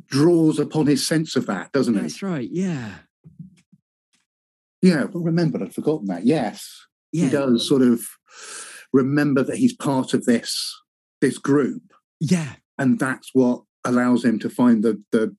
draws 0.07 0.59
upon 0.59 0.87
his 0.87 1.05
sense 1.05 1.35
of 1.35 1.45
that, 1.47 1.71
doesn't 1.71 1.97
it? 1.97 2.01
That's 2.01 2.21
right. 2.23 2.49
Yeah. 2.51 2.95
Yeah, 4.81 5.03
I 5.03 5.07
remembered. 5.13 5.61
I'd 5.61 5.73
forgotten 5.75 6.07
that. 6.07 6.25
Yes, 6.25 6.85
Yeah. 7.11 7.25
he 7.25 7.31
does 7.31 7.67
sort 7.67 7.81
of 7.81 8.01
remember 8.93 9.43
that 9.43 9.57
he's 9.57 9.73
part 9.75 10.13
of 10.13 10.25
this 10.25 10.75
this 11.21 11.37
group, 11.37 11.83
Yeah. 12.21 12.55
and 12.77 12.97
that's 12.97 13.31
what 13.33 13.63
allows 13.83 14.23
him 14.23 14.39
to 14.39 14.49
find 14.49 14.83
the 14.83 15.03
the, 15.11 15.35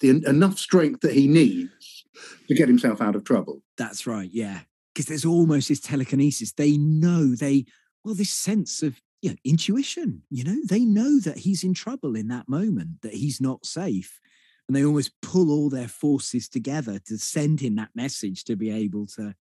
the 0.00 0.08
enough 0.26 0.58
strength 0.58 1.00
that 1.02 1.14
he 1.14 1.28
needs 1.28 2.04
to 2.48 2.54
get 2.54 2.68
himself 2.68 3.00
out 3.00 3.14
of 3.14 3.24
trouble. 3.24 3.62
That's 3.76 4.06
right. 4.06 4.28
Yeah. 4.32 4.60
Because 4.94 5.06
there's 5.06 5.24
almost 5.24 5.68
this 5.68 5.80
telekinesis. 5.80 6.52
They 6.52 6.76
know 6.76 7.36
they, 7.36 7.66
well, 8.04 8.14
this 8.14 8.30
sense 8.32 8.82
of 8.82 9.00
you 9.22 9.30
know, 9.30 9.36
intuition, 9.44 10.22
you 10.30 10.44
know, 10.44 10.56
they 10.68 10.84
know 10.84 11.18
that 11.20 11.38
he's 11.38 11.64
in 11.64 11.74
trouble 11.74 12.14
in 12.14 12.28
that 12.28 12.48
moment, 12.48 13.02
that 13.02 13.14
he's 13.14 13.40
not 13.40 13.66
safe. 13.66 14.20
And 14.68 14.76
they 14.76 14.84
almost 14.84 15.12
pull 15.22 15.50
all 15.50 15.70
their 15.70 15.88
forces 15.88 16.48
together 16.48 16.98
to 17.06 17.18
send 17.18 17.60
him 17.60 17.76
that 17.76 17.90
message 17.94 18.44
to 18.44 18.54
be 18.56 18.70
able 18.70 19.06
to, 19.06 19.34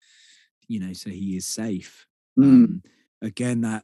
you 0.68 0.80
know, 0.80 0.94
so 0.94 1.10
he 1.10 1.36
is 1.36 1.48
safe. 1.48 2.06
Mm, 2.38 2.44
Um, 2.44 2.84
again, 3.22 3.62
that 3.62 3.84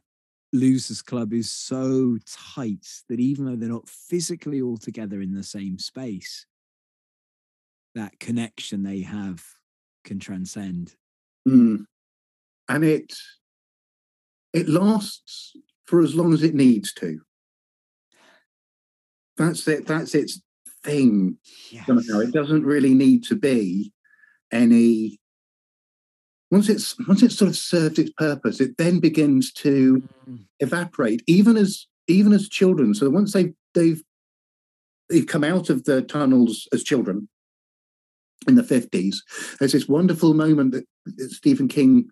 losers 0.52 1.02
club 1.02 1.32
is 1.32 1.50
so 1.50 2.18
tight 2.54 2.86
that 3.08 3.18
even 3.18 3.44
though 3.44 3.56
they're 3.56 3.68
not 3.68 3.88
physically 3.88 4.62
all 4.62 4.76
together 4.76 5.20
in 5.20 5.34
the 5.34 5.42
same 5.42 5.78
space, 5.78 6.46
that 7.94 8.18
connection 8.20 8.82
they 8.82 9.00
have 9.00 9.44
can 10.04 10.18
transcend. 10.18 10.94
mm. 11.46 11.84
And 12.68 12.84
it 12.84 13.12
it 14.52 14.68
lasts 14.68 15.56
for 15.86 16.00
as 16.02 16.14
long 16.14 16.32
as 16.32 16.42
it 16.42 16.54
needs 16.54 16.92
to. 16.94 17.20
That's 19.36 19.66
it. 19.66 19.86
That's 19.86 20.14
its 20.14 20.40
thing. 20.84 21.38
somehow. 21.86 22.20
It 22.20 22.32
doesn't 22.32 22.64
really 22.64 22.94
need 22.94 23.24
to 23.24 23.34
be 23.36 23.92
any. 24.52 25.18
Once 26.50 26.68
it's 26.68 26.96
once 27.08 27.22
it's 27.22 27.36
sort 27.36 27.48
of 27.48 27.56
served 27.56 27.98
its 27.98 28.12
purpose, 28.16 28.60
it 28.60 28.76
then 28.78 29.00
begins 29.00 29.52
to 29.54 30.02
Mm, 30.28 30.46
evaporate, 30.60 31.22
even 31.26 31.56
as 31.56 31.86
even 32.06 32.32
as 32.32 32.48
children. 32.48 32.94
So 32.94 33.10
once 33.10 33.32
they've 33.32 33.54
they've 33.74 34.02
they've 35.08 35.26
come 35.26 35.42
out 35.42 35.68
of 35.70 35.84
the 35.84 36.02
tunnels 36.02 36.68
as 36.72 36.84
children 36.84 37.28
in 38.46 38.54
the 38.54 38.62
fifties, 38.62 39.22
there's 39.58 39.72
this 39.72 39.88
wonderful 39.88 40.34
moment 40.34 40.72
that 40.72 40.86
Stephen 41.32 41.66
King 41.68 42.08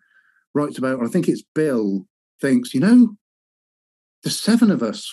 writes 0.55 0.79
about. 0.79 1.03
I 1.05 1.07
think 1.07 1.29
it's 1.29 1.45
Bill 1.55 2.07
thinks, 2.41 2.75
you 2.75 2.81
know, 2.81 3.17
the 4.23 4.31
seven 4.31 4.71
of 4.71 4.83
us 4.83 5.13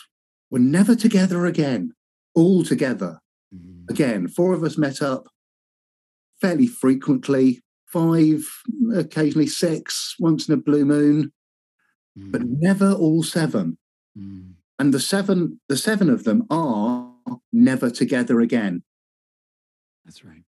were 0.50 0.60
never 0.60 0.96
together 0.96 1.46
again, 1.46 1.94
all 2.36 2.64
together 2.64 3.20
mm, 3.54 3.90
again, 3.90 4.28
four 4.28 4.54
of 4.54 4.64
us 4.64 4.78
met 4.78 5.02
up 5.02 5.28
fairly 6.42 6.68
frequently, 6.68 7.62
five, 7.88 8.46
occasionally 8.94 9.48
six, 9.48 10.16
once 10.20 10.48
in 10.48 10.54
a 10.54 10.58
blue 10.58 10.86
moon, 10.86 11.32
but 12.16 12.42
mm, 12.42 12.58
never 12.60 12.92
all 12.92 13.24
seven. 13.24 13.78
mm. 14.18 14.54
And 14.80 14.94
the 14.94 15.00
seven, 15.00 15.60
the 15.70 15.78
seven 15.78 16.08
of 16.08 16.24
them 16.24 16.46
are 16.52 17.12
never 17.52 17.90
together 17.90 18.40
again. 18.42 18.84
That's 20.06 20.24
right. 20.24 20.44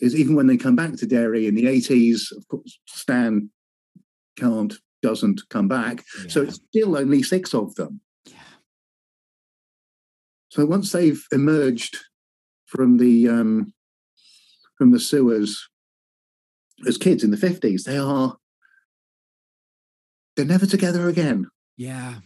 Is 0.00 0.14
even 0.14 0.36
when 0.36 0.46
they 0.46 0.58
come 0.58 0.76
back 0.76 0.94
to 0.96 1.06
Derry 1.06 1.46
in 1.46 1.54
the 1.54 1.64
80s, 1.64 2.30
of 2.36 2.46
course, 2.48 2.78
Stan 2.86 3.50
can't, 4.36 4.74
doesn't 5.02 5.42
come 5.50 5.68
back. 5.68 6.04
So 6.28 6.42
it's 6.42 6.60
still 6.68 6.96
only 6.96 7.22
six 7.22 7.54
of 7.54 7.74
them. 7.76 8.00
yeah. 8.26 8.34
So 10.50 10.64
once 10.66 10.92
they've 10.92 11.22
emerged 11.32 11.96
from 12.66 12.96
the 12.98 13.28
um, 13.28 13.72
from 14.76 14.90
the 14.92 15.00
sewers 15.00 15.68
as 16.86 16.96
kids 16.98 17.22
in 17.24 17.30
the 17.30 17.36
50s, 17.36 17.82
they 17.84 17.98
are 17.98 18.36
they're 20.36 20.44
never 20.46 20.66
together 20.66 21.08
again. 21.08 21.46
Yeah. 21.76 22.16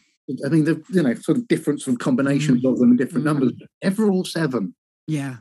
I 0.45 0.49
mean, 0.49 0.65
the 0.65 0.83
you 0.91 1.03
know 1.03 1.15
sort 1.15 1.39
of 1.39 1.49
different 1.49 1.81
sort 1.83 1.95
of 1.95 1.99
combinations 2.01 2.65
of 2.65 2.79
them 2.79 2.93
in 2.93 2.97
different 2.97 3.23
Mm. 3.25 3.27
numbers. 3.27 3.53
Ever 3.83 4.09
all 4.11 4.25
seven. 4.25 4.75
Yeah. 5.07 5.39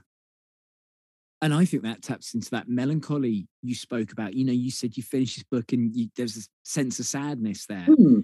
And 1.41 1.53
I 1.53 1.65
think 1.65 1.83
that 1.83 2.03
taps 2.03 2.33
into 2.35 2.51
that 2.51 2.69
melancholy 2.69 3.47
you 3.63 3.73
spoke 3.73 4.11
about. 4.11 4.35
You 4.35 4.45
know, 4.45 4.53
you 4.53 4.69
said 4.69 4.95
you 4.95 5.03
finished 5.03 5.37
this 5.37 5.43
book 5.43 5.73
and 5.73 5.95
you, 5.95 6.09
there's 6.15 6.37
a 6.37 6.41
sense 6.63 6.99
of 6.99 7.07
sadness 7.07 7.65
there. 7.65 7.85
Hmm. 7.85 8.19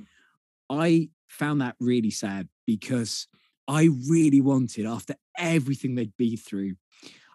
I 0.70 1.10
found 1.28 1.62
that 1.62 1.76
really 1.80 2.12
sad 2.12 2.48
because 2.66 3.28
I 3.68 3.90
really 4.08 4.42
wanted, 4.42 4.86
after 4.86 5.16
everything 5.38 5.96
they'd 5.96 6.16
been 6.16 6.38
through, 6.38 6.76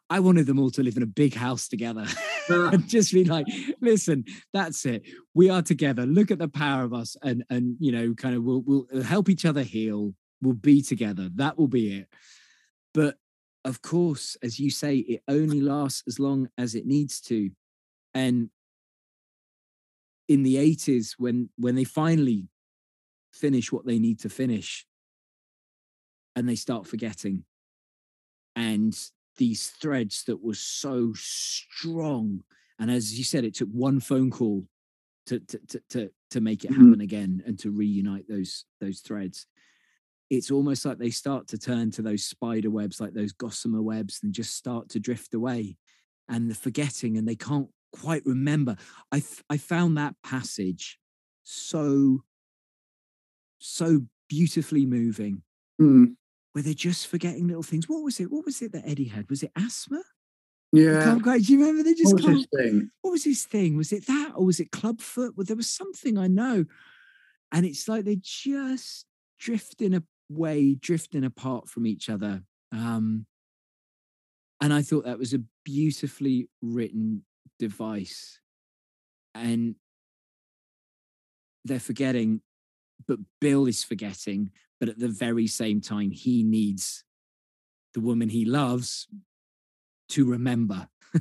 I 0.09 0.20
wanted 0.20 0.47
them 0.47 0.59
all 0.59 0.70
to 0.72 0.83
live 0.83 0.97
in 0.97 1.03
a 1.03 1.07
big 1.07 1.35
house 1.35 1.68
together 1.68 2.07
Ah. 2.51 2.70
and 2.72 2.89
just 2.89 3.12
be 3.12 3.24
like, 3.24 3.47
listen, 3.80 4.24
that's 4.53 4.85
it. 4.85 5.03
We 5.35 5.49
are 5.49 5.62
together. 5.62 6.05
Look 6.07 6.30
at 6.30 6.39
the 6.39 6.49
power 6.49 6.83
of 6.85 6.93
us. 6.93 7.16
And 7.22 7.45
and 7.51 7.76
you 7.78 7.93
know, 7.93 8.14
kind 8.14 8.35
of 8.35 8.43
we'll 8.43 8.62
we'll 8.66 9.03
help 9.05 9.28
each 9.28 9.45
other 9.45 9.62
heal. 9.62 10.12
We'll 10.41 10.55
be 10.55 10.83
together. 10.83 11.30
That 11.37 11.57
will 11.57 11.68
be 11.68 11.99
it. 11.99 12.09
But 12.93 13.16
of 13.65 13.83
course, 13.83 14.37
as 14.43 14.59
you 14.59 14.71
say, 14.71 14.99
it 14.99 15.23
only 15.29 15.61
lasts 15.61 16.03
as 16.07 16.19
long 16.19 16.49
as 16.59 16.75
it 16.75 16.87
needs 16.87 17.21
to. 17.23 17.51
And 18.15 18.51
in 20.29 20.43
the 20.43 20.57
80s, 20.57 21.15
when 21.19 21.51
when 21.57 21.75
they 21.75 21.85
finally 21.85 22.49
finish 23.33 23.73
what 23.73 23.87
they 23.87 23.99
need 23.99 24.21
to 24.21 24.29
finish 24.29 24.87
and 26.37 26.49
they 26.49 26.57
start 26.57 26.87
forgetting 26.87 27.45
and 28.57 28.99
these 29.37 29.71
threads 29.71 30.25
that 30.25 30.43
were 30.43 30.55
so 30.55 31.13
strong 31.15 32.43
and 32.79 32.91
as 32.91 33.17
you 33.17 33.25
said 33.25 33.45
it 33.45 33.55
took 33.55 33.69
one 33.71 33.99
phone 34.01 34.31
call 34.31 34.67
to 35.27 35.41
to 35.41 35.59
to 35.69 35.81
to, 35.91 36.11
to 36.31 36.41
make 36.41 36.65
it 36.65 36.71
Mhm. 36.71 36.77
happen 36.77 37.01
again 37.01 37.43
and 37.47 37.59
to 37.61 37.71
reunite 37.71 38.29
those 38.29 38.65
those 38.81 39.01
threads 39.01 39.47
it's 40.33 40.51
almost 40.51 40.85
like 40.87 40.97
they 40.99 41.11
start 41.11 41.47
to 41.47 41.59
turn 41.59 41.91
to 41.91 42.01
those 42.03 42.24
spider 42.24 42.70
webs 42.70 43.01
like 43.01 43.12
those 43.12 43.33
gossamer 43.33 43.83
webs 43.83 44.20
and 44.22 44.33
just 44.33 44.57
start 44.57 44.89
to 44.89 44.99
drift 44.99 45.35
away 45.35 45.76
and 46.28 46.51
the 46.51 46.55
forgetting 46.55 47.18
and 47.18 47.28
they 47.28 47.37
can't 47.37 47.68
quite 47.93 48.24
remember 48.24 48.74
i 49.12 49.18
f- 49.18 49.45
i 49.51 49.57
found 49.59 49.99
that 49.99 50.14
passage 50.24 50.99
so 51.45 52.22
so 53.59 54.01
beautifully 54.28 54.87
moving 54.87 55.43
Hmm. 55.78 56.05
where 56.53 56.62
they're 56.62 56.74
just 56.74 57.07
forgetting 57.09 57.47
little 57.49 57.62
things. 57.62 57.89
What 57.89 58.03
was 58.05 58.20
it? 58.20 58.30
What 58.30 58.45
was 58.45 58.61
it 58.62 58.72
that 58.72 58.87
Eddie 58.87 59.07
had? 59.09 59.28
Was 59.30 59.43
it 59.43 59.51
asthma? 59.57 60.03
Yeah. 60.72 61.03
can't 61.05 61.22
quite. 61.22 61.43
Do 61.43 61.53
you 61.53 61.59
remember? 61.61 61.83
They 61.83 61.95
just 61.95 62.14
What 62.14 62.22
was 62.24 62.37
his 62.37 62.47
thing? 62.57 62.91
What 63.03 63.11
was 63.11 63.24
his 63.24 63.45
thing? 63.45 63.76
Was 63.76 63.93
it 63.93 64.07
that, 64.07 64.33
or 64.37 64.45
was 64.47 64.61
it 64.61 64.70
clubfoot? 64.70 65.35
Well, 65.37 65.45
there 65.45 65.57
was 65.57 65.70
something 65.70 66.16
I 66.18 66.28
know, 66.28 66.64
and 67.53 67.66
it's 67.66 67.89
like 67.89 68.05
they're 68.05 68.16
just 68.20 69.07
drifting 69.39 69.95
away, 70.37 70.74
drifting 70.74 71.24
apart 71.24 71.68
from 71.68 71.87
each 71.87 72.09
other. 72.09 72.43
Um, 72.72 73.26
and 74.61 74.72
I 74.72 74.83
thought 74.83 75.05
that 75.05 75.18
was 75.18 75.35
a 75.35 75.43
beautifully 75.64 76.49
written 76.61 77.24
device, 77.59 78.41
and 79.35 79.74
they're 81.64 81.80
forgetting, 81.80 82.41
but 83.07 83.18
Bill 83.41 83.66
is 83.66 83.85
forgetting. 83.85 84.51
But 84.78 84.89
at 84.89 84.99
the 84.99 85.09
very 85.09 85.47
same 85.47 85.80
time, 85.80 86.11
he 86.11 86.43
needs 86.43 87.05
the 87.95 88.01
woman 88.01 88.28
he 88.28 88.45
loves 88.45 89.07
to 90.11 90.28
remember. 90.28 90.89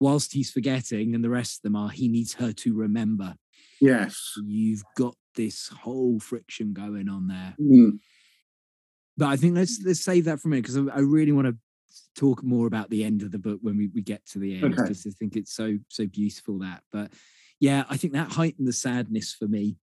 Whilst 0.00 0.32
he's 0.32 0.50
forgetting, 0.50 1.14
and 1.14 1.24
the 1.24 1.30
rest 1.30 1.58
of 1.58 1.62
them 1.62 1.76
are, 1.76 1.88
he 1.88 2.08
needs 2.08 2.34
her 2.34 2.52
to 2.52 2.74
remember. 2.74 3.34
Yes. 3.80 4.34
You've 4.44 4.84
got 4.96 5.14
this 5.34 5.68
whole 5.68 6.18
friction 6.18 6.72
going 6.72 7.08
on 7.08 7.28
there. 7.28 7.54
Hmm. 7.58 7.90
But 9.16 9.26
I 9.26 9.36
think 9.36 9.54
let's 9.54 9.80
let's 9.84 10.00
save 10.00 10.24
that 10.26 10.40
for 10.40 10.48
a 10.48 10.50
minute 10.50 10.62
because 10.66 10.76
I, 10.76 10.96
I 10.96 11.00
really 11.00 11.32
want 11.32 11.48
to 11.48 11.56
talk 12.14 12.42
more 12.42 12.66
about 12.66 12.90
the 12.90 13.04
end 13.04 13.22
of 13.22 13.30
the 13.30 13.38
book 13.38 13.58
when 13.62 13.76
we, 13.76 13.88
we 13.88 14.02
get 14.02 14.24
to 14.26 14.38
the 14.38 14.54
end 14.54 14.64
Okay. 14.64 14.82
because 14.82 15.06
I 15.06 15.10
think 15.18 15.36
it's 15.36 15.54
so 15.54 15.78
so 15.88 16.06
beautiful 16.06 16.58
that. 16.60 16.82
But 16.92 17.12
yeah, 17.60 17.84
I 17.88 17.96
think 17.96 18.12
that 18.12 18.32
heightened 18.32 18.68
the 18.68 18.72
sadness 18.72 19.32
for 19.32 19.46
me. 19.46 19.76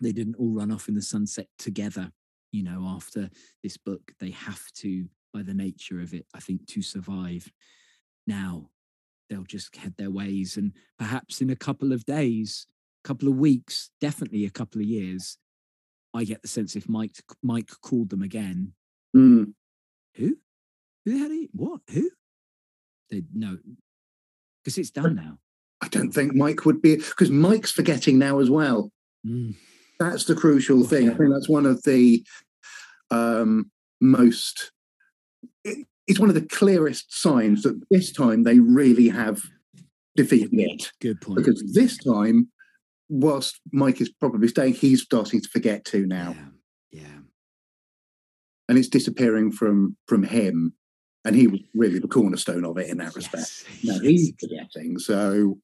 They 0.00 0.12
didn't 0.12 0.36
all 0.36 0.54
run 0.54 0.72
off 0.72 0.88
in 0.88 0.94
the 0.94 1.02
sunset 1.02 1.48
together. 1.58 2.10
You 2.52 2.62
know, 2.64 2.84
after 2.86 3.30
this 3.62 3.76
book, 3.76 4.12
they 4.18 4.30
have 4.30 4.62
to, 4.76 5.06
by 5.32 5.42
the 5.42 5.54
nature 5.54 6.00
of 6.00 6.14
it, 6.14 6.26
I 6.34 6.40
think, 6.40 6.66
to 6.68 6.82
survive. 6.82 7.52
Now, 8.26 8.70
they'll 9.28 9.44
just 9.44 9.76
head 9.76 9.94
their 9.98 10.10
ways, 10.10 10.56
and 10.56 10.72
perhaps 10.98 11.40
in 11.40 11.50
a 11.50 11.56
couple 11.56 11.92
of 11.92 12.04
days, 12.06 12.66
couple 13.04 13.28
of 13.28 13.36
weeks, 13.36 13.90
definitely 14.00 14.44
a 14.46 14.50
couple 14.50 14.80
of 14.80 14.86
years, 14.86 15.38
I 16.14 16.24
get 16.24 16.42
the 16.42 16.48
sense 16.48 16.74
if 16.76 16.88
Mike 16.88 17.12
Mike 17.42 17.70
called 17.82 18.10
them 18.10 18.22
again, 18.22 18.72
Hmm. 19.12 19.44
who? 20.14 20.36
Who 21.04 21.12
the 21.12 21.18
hell? 21.18 21.30
Are 21.30 21.34
you? 21.34 21.48
What? 21.52 21.80
Who? 21.90 22.10
They 23.10 23.22
no, 23.34 23.58
because 24.62 24.78
it's 24.78 24.90
done 24.90 25.14
now. 25.14 25.38
I 25.80 25.88
don't 25.88 26.12
think 26.12 26.34
Mike 26.34 26.64
would 26.66 26.82
be 26.82 26.96
because 26.96 27.30
Mike's 27.30 27.70
forgetting 27.72 28.18
now 28.18 28.38
as 28.40 28.50
well. 28.50 28.92
Mm, 29.26 29.54
That's 29.98 30.24
the 30.24 30.34
crucial 30.34 30.84
thing. 30.84 31.10
I 31.10 31.14
think 31.14 31.30
that's 31.32 31.48
one 31.48 31.66
of 31.66 31.82
the 31.84 32.24
um, 33.10 33.70
most. 34.00 34.72
it- 35.64 35.86
it's 36.06 36.18
one 36.18 36.28
of 36.28 36.34
the 36.34 36.42
clearest 36.46 37.12
signs 37.12 37.62
that 37.62 37.80
this 37.90 38.10
time 38.10 38.42
they 38.42 38.58
really 38.58 39.08
have 39.08 39.42
defeated 40.16 40.50
it. 40.54 40.90
good 41.00 41.20
point. 41.20 41.36
Because 41.36 41.62
this 41.72 41.96
time, 41.98 42.48
whilst 43.10 43.60
Mike 43.72 44.00
is 44.00 44.08
probably 44.08 44.48
staying, 44.48 44.74
he's 44.74 45.02
starting 45.02 45.42
to 45.42 45.48
forget 45.48 45.84
too 45.84 46.06
now, 46.06 46.34
Yeah, 46.92 47.02
yeah, 47.02 47.18
and 48.68 48.78
it's 48.78 48.88
disappearing 48.88 49.52
from 49.52 49.96
from 50.06 50.22
him. 50.22 50.74
And 51.22 51.36
he 51.36 51.48
was 51.48 51.60
really 51.74 51.98
the 51.98 52.08
cornerstone 52.08 52.64
of 52.64 52.78
it 52.78 52.88
in 52.88 52.96
that 52.96 53.14
respect. 53.14 53.44
Yes, 53.44 53.64
Now 53.84 53.94
yes, 53.96 54.02
he's 54.02 54.32
forgetting, 54.40 54.98
so 54.98 55.58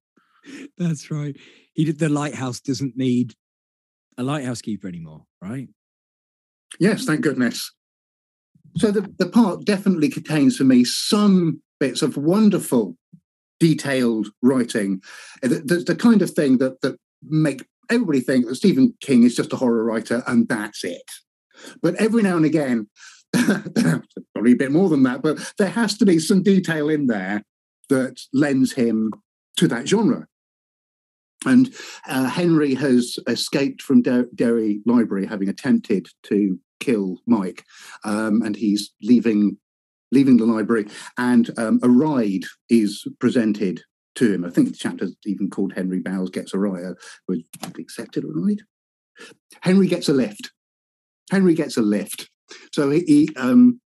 that's 0.77 1.11
right. 1.11 1.35
He 1.73 1.85
did. 1.87 1.99
The 1.99 2.11
lighthouse 2.11 2.61
doesn't 2.61 2.97
need 2.97 3.35
a 4.19 4.23
lighthouse 4.23 4.61
keeper 4.61 4.89
anymore, 4.89 5.25
right? 5.41 5.69
Yes, 6.79 7.05
thank 7.07 7.23
goodness. 7.23 7.73
So 8.77 8.91
the, 8.91 9.11
the 9.19 9.29
part 9.29 9.65
definitely 9.65 10.11
contains 10.11 10.57
for 10.57 10.65
me 10.65 10.85
some 10.85 11.63
bits 11.81 12.03
of 12.03 12.17
wonderful, 12.17 12.97
detailed 13.61 14.29
writing. 14.43 15.01
The, 15.41 15.63
the, 15.65 15.77
the 15.87 15.97
kind 15.97 16.21
of 16.21 16.31
thing 16.31 16.59
that 16.59 16.81
that 16.83 16.99
make 17.23 17.65
everybody 17.91 18.21
think 18.21 18.47
that 18.47 18.57
Stephen 18.57 18.95
King 19.01 19.23
is 19.23 19.37
just 19.37 19.53
a 19.53 19.57
horror 19.57 19.85
writer 19.85 20.23
and 20.27 20.49
that's 20.49 20.85
it. 20.85 21.11
But 21.83 21.95
every 21.97 22.23
now 22.23 22.37
and 22.37 22.47
again, 22.47 22.89
probably 23.33 24.53
a 24.53 24.57
bit 24.57 24.73
more 24.73 24.89
than 24.89 25.03
that, 25.05 25.23
but 25.23 25.53
there 25.59 25.71
has 25.71 25.97
to 25.99 26.07
be 26.07 26.19
some 26.19 26.43
detail 26.43 26.89
in 26.89 27.07
there 27.07 27.43
that 27.89 28.21
lends 28.33 28.73
him 28.73 29.13
to 29.57 29.69
that 29.69 29.89
genre. 29.89 30.27
And 31.45 31.73
uh, 32.09 32.25
Henry 32.25 32.75
has 32.75 33.19
escaped 33.29 33.83
from 33.83 34.03
Der- 34.03 34.29
Derry 34.35 34.81
Library, 34.87 35.27
having 35.27 35.49
attempted 35.49 36.09
to 36.25 36.59
kill 36.81 37.19
Mike, 37.27 37.65
um, 38.05 38.43
and 38.43 38.57
he's 38.57 38.93
leaving 39.03 39.59
leaving 40.13 40.37
the 40.37 40.47
library. 40.47 40.87
And 41.19 41.51
um, 41.59 41.81
a 41.83 41.89
ride 41.89 42.45
is 42.71 43.05
presented 43.19 43.83
to 44.17 44.33
him. 44.33 44.45
I 44.45 44.51
think 44.51 44.69
the 44.69 44.77
chapter's 44.77 45.17
even 45.25 45.51
called 45.51 45.73
Henry 45.75 46.01
Bowers 46.01 46.31
Gets 46.31 46.55
a 46.55 46.59
Ride. 46.59 46.95
Was 47.29 47.43
accepted 47.79 48.25
a 48.25 48.29
ride? 48.29 48.63
Henry 49.63 49.87
gets 49.87 50.09
a 50.09 50.13
lift. 50.13 50.51
Henry 51.31 51.55
gets 51.55 51.77
a 51.77 51.83
lift. 51.83 52.31
So 52.73 52.91
he, 52.91 53.01
he 53.01 53.29
um, 53.37 53.81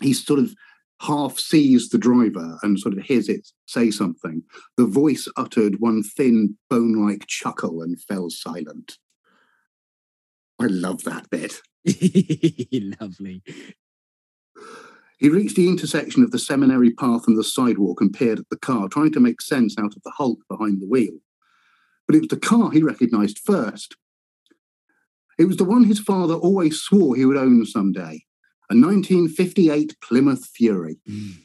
he 0.00 0.12
sort 0.12 0.40
of 0.40 0.54
half 1.00 1.38
sees 1.38 1.88
the 1.88 1.98
driver 1.98 2.58
and 2.62 2.78
sort 2.78 2.96
of 2.96 3.04
hears 3.04 3.28
it 3.28 3.48
say 3.66 3.90
something. 3.90 4.42
The 4.76 4.86
voice 4.86 5.28
uttered 5.36 5.76
one 5.78 6.02
thin, 6.02 6.56
bone 6.68 7.06
like 7.06 7.26
chuckle 7.26 7.82
and 7.82 8.00
fell 8.00 8.30
silent. 8.30 8.98
I 10.60 10.66
love 10.66 11.04
that 11.04 11.30
bit. 11.30 11.60
Lovely. 13.00 13.42
He 15.18 15.28
reached 15.28 15.56
the 15.56 15.68
intersection 15.68 16.22
of 16.22 16.30
the 16.30 16.38
seminary 16.38 16.90
path 16.90 17.26
and 17.26 17.36
the 17.36 17.44
sidewalk 17.44 18.00
and 18.00 18.12
peered 18.12 18.38
at 18.38 18.48
the 18.50 18.56
car, 18.56 18.88
trying 18.88 19.12
to 19.12 19.20
make 19.20 19.40
sense 19.40 19.76
out 19.78 19.96
of 19.96 20.02
the 20.04 20.12
hulk 20.16 20.38
behind 20.48 20.80
the 20.80 20.86
wheel. 20.86 21.18
But 22.06 22.14
it 22.14 22.20
was 22.20 22.28
the 22.28 22.38
car 22.38 22.70
he 22.70 22.82
recognized 22.82 23.40
first. 23.44 23.96
It 25.38 25.46
was 25.46 25.56
the 25.56 25.64
one 25.64 25.84
his 25.84 26.00
father 26.00 26.34
always 26.34 26.80
swore 26.80 27.16
he 27.16 27.24
would 27.24 27.36
own 27.36 27.64
someday 27.66 28.24
a 28.70 28.74
1958 28.74 29.96
Plymouth 30.02 30.46
Fury. 30.54 30.98
Mm. 31.08 31.36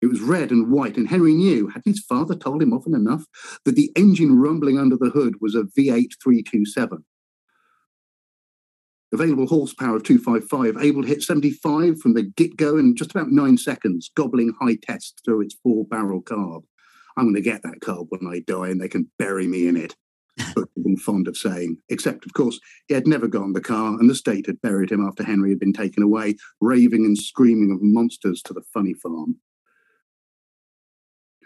It 0.00 0.06
was 0.06 0.20
red 0.20 0.52
and 0.52 0.70
white, 0.70 0.96
and 0.96 1.08
Henry 1.08 1.34
knew, 1.34 1.66
hadn't 1.66 1.90
his 1.90 2.04
father 2.08 2.36
told 2.36 2.62
him 2.62 2.72
often 2.72 2.94
enough, 2.94 3.24
that 3.64 3.74
the 3.74 3.90
engine 3.96 4.38
rumbling 4.38 4.78
under 4.78 4.96
the 4.96 5.10
hood 5.10 5.34
was 5.40 5.56
a 5.56 5.64
V8 5.64 6.12
327. 6.22 7.04
Available 9.12 9.46
horsepower 9.46 9.96
of 9.96 10.02
255, 10.02 10.82
able 10.82 11.02
to 11.02 11.08
hit 11.08 11.22
75 11.22 11.98
from 12.00 12.14
the 12.14 12.22
get 12.22 12.56
go 12.56 12.76
in 12.76 12.94
just 12.94 13.10
about 13.12 13.30
nine 13.30 13.56
seconds, 13.56 14.10
gobbling 14.14 14.52
high 14.60 14.76
test 14.82 15.22
through 15.24 15.40
its 15.40 15.56
four 15.62 15.84
barrel 15.86 16.22
carb. 16.22 16.62
I'm 17.16 17.24
going 17.24 17.34
to 17.34 17.40
get 17.40 17.62
that 17.62 17.80
card 17.80 18.06
when 18.10 18.30
I 18.30 18.40
die 18.40 18.68
and 18.68 18.80
they 18.80 18.88
can 18.88 19.10
bury 19.18 19.46
me 19.46 19.66
in 19.66 19.76
it. 19.76 19.96
But 20.54 20.68
been 20.76 20.96
fond 20.96 21.26
of 21.26 21.36
saying, 21.36 21.78
except, 21.88 22.24
of 22.24 22.32
course, 22.32 22.60
he 22.86 22.94
had 22.94 23.08
never 23.08 23.26
gotten 23.26 23.54
the 23.54 23.60
car 23.60 23.98
and 23.98 24.08
the 24.08 24.14
state 24.14 24.46
had 24.46 24.60
buried 24.60 24.92
him 24.92 25.04
after 25.04 25.24
Henry 25.24 25.50
had 25.50 25.58
been 25.58 25.72
taken 25.72 26.02
away, 26.02 26.36
raving 26.60 27.04
and 27.04 27.18
screaming 27.18 27.72
of 27.72 27.82
monsters 27.82 28.40
to 28.42 28.52
the 28.52 28.62
funny 28.72 28.94
farm. 28.94 29.36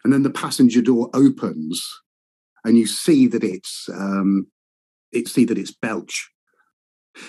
And 0.05 0.13
then 0.13 0.25
the 0.25 0.31
passenger 0.31 0.83
door 0.83 1.09
opens 1.15 1.83
and 2.65 2.77
you 2.77 2.87
see 2.87 3.27
that 3.29 3.45
it's 3.45 3.89
um, 3.93 4.49
it 5.11 5.29
see 5.29 5.45
that 5.45 5.59
it's 5.59 5.73
Belch. 5.73 6.31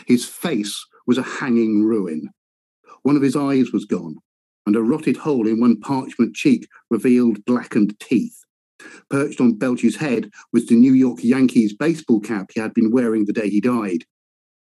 His 0.08 0.26
face 0.26 0.86
was 1.06 1.18
a 1.18 1.24
hanging 1.24 1.84
ruin. 1.84 2.30
One 3.04 3.16
of 3.16 3.22
his 3.22 3.36
eyes 3.36 3.72
was 3.72 3.86
gone, 3.86 4.16
and 4.66 4.76
a 4.76 4.82
rotted 4.82 5.18
hole 5.18 5.48
in 5.48 5.60
one 5.60 5.80
parchment 5.80 6.36
cheek 6.36 6.68
revealed 6.90 7.46
blackened 7.46 8.00
teeth. 8.00 8.40
Perched 9.10 9.40
on 9.40 9.58
Belch's 9.58 9.98
head 9.98 10.30
was 10.52 10.66
the 10.66 10.76
New 10.76 10.94
York 10.94 11.24
Yankees 11.24 11.74
baseball 11.74 12.20
cap 12.20 12.50
he 12.54 12.60
had 12.60 12.74
been 12.74 12.92
wearing 12.92 13.26
the 13.26 13.34
day 13.34 13.50
he 13.50 13.62
died. 13.62 14.06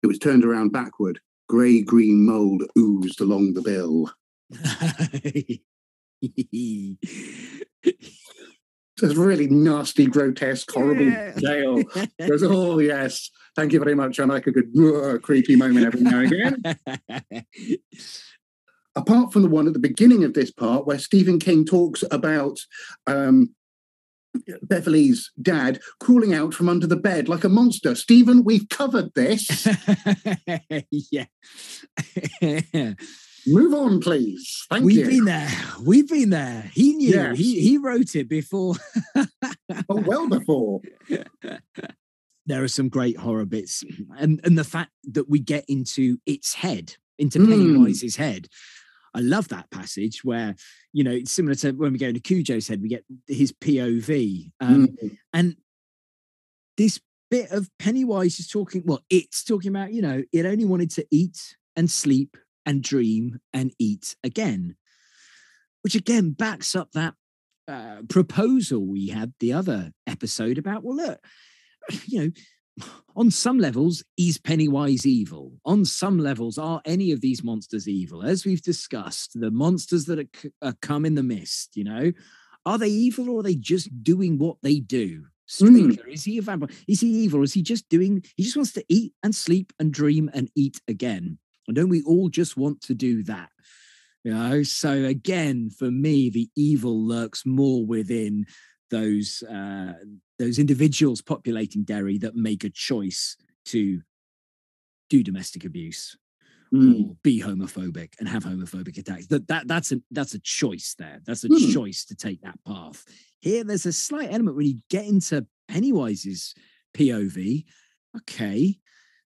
It 0.02 0.06
was 0.06 0.18
turned 0.18 0.44
around 0.44 0.72
backward. 0.72 1.20
Grey 1.48 1.82
green 1.82 2.24
mould 2.24 2.64
oozed 2.78 3.20
along 3.20 3.54
the 3.54 3.62
bill. 3.62 4.12
It's 9.02 9.16
really 9.16 9.48
nasty, 9.48 10.06
grotesque, 10.06 10.70
horrible 10.70 11.06
Yeah. 11.06 11.32
tale. 11.38 11.82
Goes, 12.26 12.42
oh 12.42 12.78
yes, 12.78 13.30
thank 13.56 13.72
you 13.72 13.78
very 13.78 13.94
much. 13.94 14.20
I 14.20 14.24
like 14.24 14.46
a 14.46 14.52
good 14.52 14.70
uh, 14.78 15.18
creepy 15.18 15.56
moment 15.56 15.86
every 15.86 16.00
now 16.00 16.20
and 16.20 16.32
again. 16.32 17.42
Apart 18.96 19.32
from 19.32 19.42
the 19.42 19.48
one 19.48 19.66
at 19.66 19.72
the 19.72 19.78
beginning 19.78 20.24
of 20.24 20.34
this 20.34 20.50
part 20.50 20.86
where 20.86 20.98
Stephen 20.98 21.38
King 21.38 21.64
talks 21.64 22.02
about 22.10 22.58
um, 23.06 23.54
Beverly's 24.62 25.30
dad 25.40 25.80
crawling 26.00 26.34
out 26.34 26.54
from 26.54 26.68
under 26.68 26.86
the 26.86 26.96
bed 26.96 27.28
like 27.28 27.44
a 27.44 27.48
monster. 27.48 27.94
Stephen, 27.94 28.44
we've 28.44 28.68
covered 28.68 29.14
this. 29.14 29.66
yeah. 30.90 31.26
Move 33.46 33.74
on, 33.74 34.00
please. 34.00 34.66
Thank 34.70 34.82
you. 34.82 34.86
We've 34.86 34.96
you. 34.98 35.06
been 35.06 35.24
there. 35.24 35.48
We've 35.82 36.08
been 36.08 36.30
there. 36.30 36.70
He 36.72 36.94
knew. 36.94 37.10
Yes. 37.10 37.38
He 37.38 37.60
he 37.60 37.78
wrote 37.78 38.14
it 38.16 38.28
before. 38.28 38.74
Oh, 39.88 40.02
well 40.06 40.28
before. 40.28 40.80
there 42.46 42.62
are 42.62 42.68
some 42.68 42.88
great 42.88 43.16
horror 43.16 43.44
bits, 43.46 43.84
and 44.18 44.40
and 44.44 44.58
the 44.58 44.64
fact 44.64 44.90
that 45.12 45.28
we 45.28 45.38
get 45.38 45.64
into 45.68 46.18
its 46.26 46.54
head, 46.54 46.94
into 47.18 47.38
Mm. 47.38 47.48
Pennywise's 47.48 48.16
head. 48.16 48.48
I 49.14 49.20
love 49.20 49.48
that 49.48 49.70
passage 49.70 50.24
where 50.24 50.54
you 50.92 51.02
know 51.04 51.10
it's 51.10 51.32
similar 51.32 51.54
to 51.56 51.72
when 51.72 51.92
we 51.92 51.98
go 51.98 52.08
into 52.08 52.20
Cujo's 52.20 52.68
head, 52.68 52.82
we 52.82 52.88
get 52.88 53.04
his 53.26 53.52
POV, 53.52 54.50
um, 54.60 54.88
Mm. 54.88 55.16
and 55.32 55.56
this 56.76 57.00
bit 57.30 57.50
of 57.50 57.68
Pennywise 57.78 58.38
is 58.40 58.48
talking. 58.48 58.82
Well, 58.84 59.02
it's 59.10 59.44
talking 59.44 59.70
about 59.70 59.92
you 59.92 60.02
know 60.02 60.22
it 60.32 60.46
only 60.46 60.64
wanted 60.64 60.90
to 60.92 61.06
eat 61.10 61.56
and 61.76 61.90
sleep 61.90 62.36
and 62.66 62.82
dream 62.82 63.40
and 63.52 63.72
eat 63.78 64.16
again, 64.22 64.76
which 65.82 65.94
again 65.94 66.32
backs 66.32 66.74
up 66.74 66.92
that 66.92 67.14
uh, 67.68 68.02
proposal 68.08 68.86
we 68.86 69.08
had 69.08 69.32
the 69.40 69.52
other 69.52 69.92
episode 70.06 70.58
about. 70.58 70.82
Well, 70.82 70.96
look, 70.96 71.20
you 72.06 72.20
know, 72.20 72.30
on 73.16 73.30
some 73.30 73.58
levels, 73.58 74.02
is 74.16 74.38
Pennywise 74.38 75.06
evil? 75.06 75.52
On 75.64 75.84
some 75.84 76.18
levels, 76.18 76.58
are 76.58 76.80
any 76.84 77.12
of 77.12 77.20
these 77.20 77.44
monsters 77.44 77.88
evil? 77.88 78.22
As 78.22 78.44
we've 78.44 78.62
discussed, 78.62 79.38
the 79.38 79.50
monsters 79.50 80.06
that 80.06 80.18
are, 80.18 80.68
are 80.68 80.74
come 80.80 81.04
in 81.04 81.14
the 81.14 81.22
mist, 81.22 81.76
you 81.76 81.84
know, 81.84 82.12
are 82.66 82.78
they 82.78 82.88
evil 82.88 83.30
or 83.30 83.40
are 83.40 83.42
they 83.42 83.54
just 83.54 84.02
doing 84.02 84.38
what 84.38 84.56
they 84.62 84.80
do? 84.80 85.24
Stranger, 85.46 86.06
is 86.06 86.24
he 86.24 86.38
a 86.38 86.42
vampire? 86.42 86.68
Is 86.86 87.00
he 87.00 87.08
evil? 87.08 87.42
Is 87.42 87.52
he 87.52 87.62
just 87.62 87.88
doing, 87.88 88.24
he 88.36 88.44
just 88.44 88.56
wants 88.56 88.72
to 88.72 88.84
eat 88.88 89.12
and 89.22 89.34
sleep 89.34 89.72
and 89.80 89.92
dream 89.92 90.30
and 90.32 90.48
eat 90.54 90.80
again? 90.86 91.38
And 91.70 91.76
don't 91.76 91.88
we 91.88 92.02
all 92.02 92.28
just 92.28 92.56
want 92.56 92.82
to 92.82 92.94
do 92.94 93.22
that? 93.24 93.50
You 94.24 94.34
know, 94.34 94.62
so 94.62 94.92
again, 95.04 95.70
for 95.70 95.90
me, 95.90 96.28
the 96.28 96.48
evil 96.56 97.06
lurks 97.06 97.46
more 97.46 97.86
within 97.86 98.44
those 98.90 99.42
uh, 99.48 99.94
those 100.38 100.58
individuals 100.58 101.22
populating 101.22 101.84
Derry 101.84 102.18
that 102.18 102.34
make 102.34 102.64
a 102.64 102.70
choice 102.70 103.36
to 103.66 104.02
do 105.08 105.22
domestic 105.22 105.64
abuse 105.64 106.16
Mm. 106.72 107.00
or 107.10 107.16
be 107.24 107.40
homophobic 107.40 108.14
and 108.20 108.28
have 108.28 108.44
homophobic 108.44 108.96
attacks. 108.96 109.26
That 109.26 109.48
that 109.48 109.66
that's 109.66 109.90
a 109.90 110.00
that's 110.12 110.34
a 110.34 110.38
choice 110.38 110.94
there. 110.96 111.20
That's 111.26 111.42
a 111.42 111.48
Hmm. 111.48 111.70
choice 111.72 112.04
to 112.04 112.14
take 112.14 112.42
that 112.42 112.62
path. 112.64 113.04
Here, 113.40 113.64
there's 113.64 113.86
a 113.86 113.92
slight 113.92 114.30
element 114.30 114.56
when 114.56 114.66
you 114.66 114.80
get 114.88 115.04
into 115.04 115.44
Pennywise's 115.68 116.54
POV. 116.94 117.64
Okay, 118.18 118.78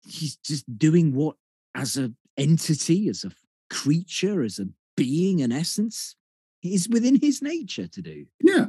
he's 0.06 0.36
just 0.36 0.66
doing 0.78 1.16
what 1.16 1.38
as 1.74 1.98
a 1.98 2.14
entity, 2.38 3.10
as 3.10 3.24
a 3.24 3.32
creature, 3.70 4.44
as 4.44 4.60
a 4.60 4.68
being, 4.96 5.42
an 5.42 5.52
essence, 5.52 6.16
is 6.64 6.88
within 6.90 7.20
his 7.20 7.42
nature 7.42 7.88
to 7.88 8.02
do. 8.02 8.26
Yeah, 8.42 8.68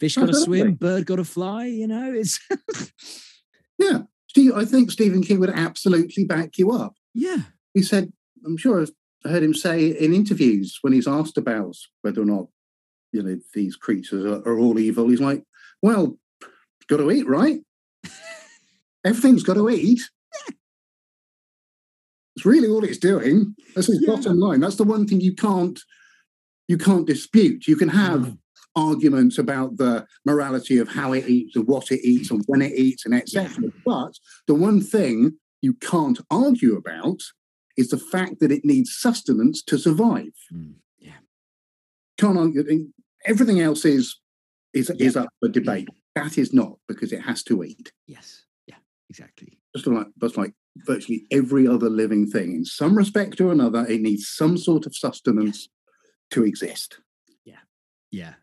Fish 0.00 0.16
got 0.16 0.26
to 0.26 0.34
swim, 0.34 0.74
bird 0.74 1.06
got 1.06 1.16
to 1.16 1.24
fly. 1.24 1.66
You 1.66 1.86
know, 1.86 2.12
it's 2.12 2.40
yeah. 3.78 4.02
Steve, 4.28 4.52
I 4.54 4.64
think 4.64 4.90
Stephen 4.90 5.22
King 5.22 5.38
would 5.40 5.50
absolutely 5.50 6.24
back 6.24 6.58
you 6.58 6.72
up. 6.72 6.96
yeah, 7.14 7.42
He 7.72 7.82
said, 7.82 8.12
I'm 8.44 8.56
sure 8.56 8.82
I've 8.82 8.90
heard 9.30 9.44
him 9.44 9.54
say 9.54 9.86
in 9.86 10.12
interviews 10.12 10.78
when 10.82 10.92
he's 10.92 11.06
asked 11.06 11.38
about 11.38 11.76
whether 12.02 12.22
or 12.22 12.24
not, 12.24 12.46
you 13.12 13.22
know, 13.22 13.38
these 13.54 13.76
creatures 13.76 14.24
are, 14.24 14.40
are 14.40 14.58
all 14.58 14.78
evil, 14.80 15.08
he's 15.08 15.20
like, 15.20 15.44
well, 15.82 16.18
got 16.88 16.96
to 16.96 17.12
eat, 17.12 17.28
right? 17.28 17.60
Everything's 19.04 19.44
got 19.44 19.54
to 19.54 19.70
eat. 19.70 20.00
It's 22.44 22.50
really 22.52 22.68
all 22.68 22.84
it's 22.84 22.98
doing. 22.98 23.56
That's 23.74 23.86
his 23.86 24.02
Yeah. 24.02 24.14
bottom 24.16 24.38
line. 24.38 24.60
That's 24.60 24.76
the 24.76 24.84
one 24.84 25.06
thing 25.06 25.20
you 25.22 25.34
can't 25.34 25.80
you 26.68 26.76
can't 26.78 27.06
dispute. 27.06 27.66
You 27.66 27.76
can 27.76 27.88
have 27.90 28.22
No. 28.22 28.38
arguments 28.74 29.36
about 29.38 29.76
the 29.76 30.06
morality 30.24 30.78
of 30.78 30.88
how 30.88 31.12
it 31.12 31.28
eats 31.28 31.56
and 31.56 31.66
what 31.66 31.90
it 31.92 32.00
eats 32.02 32.30
and 32.30 32.42
when 32.46 32.62
it 32.62 32.72
eats 32.72 33.04
and 33.06 33.14
etc. 33.14 33.70
But 33.84 34.18
the 34.46 34.54
one 34.54 34.80
thing 34.82 35.38
you 35.62 35.74
can't 35.74 36.20
argue 36.30 36.74
about 36.76 37.20
is 37.76 37.88
the 37.88 37.98
fact 37.98 38.40
that 38.40 38.50
it 38.52 38.64
needs 38.64 38.94
sustenance 38.94 39.62
to 39.62 39.76
survive. 39.78 40.32
Mm, 40.52 40.74
yeah. 40.98 41.18
Can't 42.18 42.38
argue. 42.38 42.90
Everything 43.24 43.60
else 43.60 43.84
is 43.86 44.20
is 44.74 44.90
is 44.98 45.16
up 45.16 45.28
for 45.40 45.48
debate. 45.48 45.88
That 46.14 46.36
is 46.38 46.52
not 46.52 46.78
because 46.88 47.10
it 47.12 47.22
has 47.22 47.42
to 47.44 47.62
eat. 47.64 47.92
yes, 48.06 48.44
yeah, 48.66 48.76
exactly. 49.10 49.58
Just 49.74 49.86
like 49.86 50.08
just 50.20 50.36
like 50.38 50.54
virtually 50.76 51.26
every 51.30 51.66
other 51.66 51.88
living 51.88 52.26
thing, 52.28 52.52
in 52.54 52.64
some 52.64 52.96
respect 52.96 53.40
or 53.40 53.52
another, 53.52 53.86
it 53.86 54.00
needs 54.00 54.28
some 54.28 54.56
sort 54.58 54.86
of 54.86 54.96
sustenance 54.96 55.68
to 56.30 56.44
exist. 56.44 56.98
Yeah. 57.44 57.60
Yeah. 58.10 58.34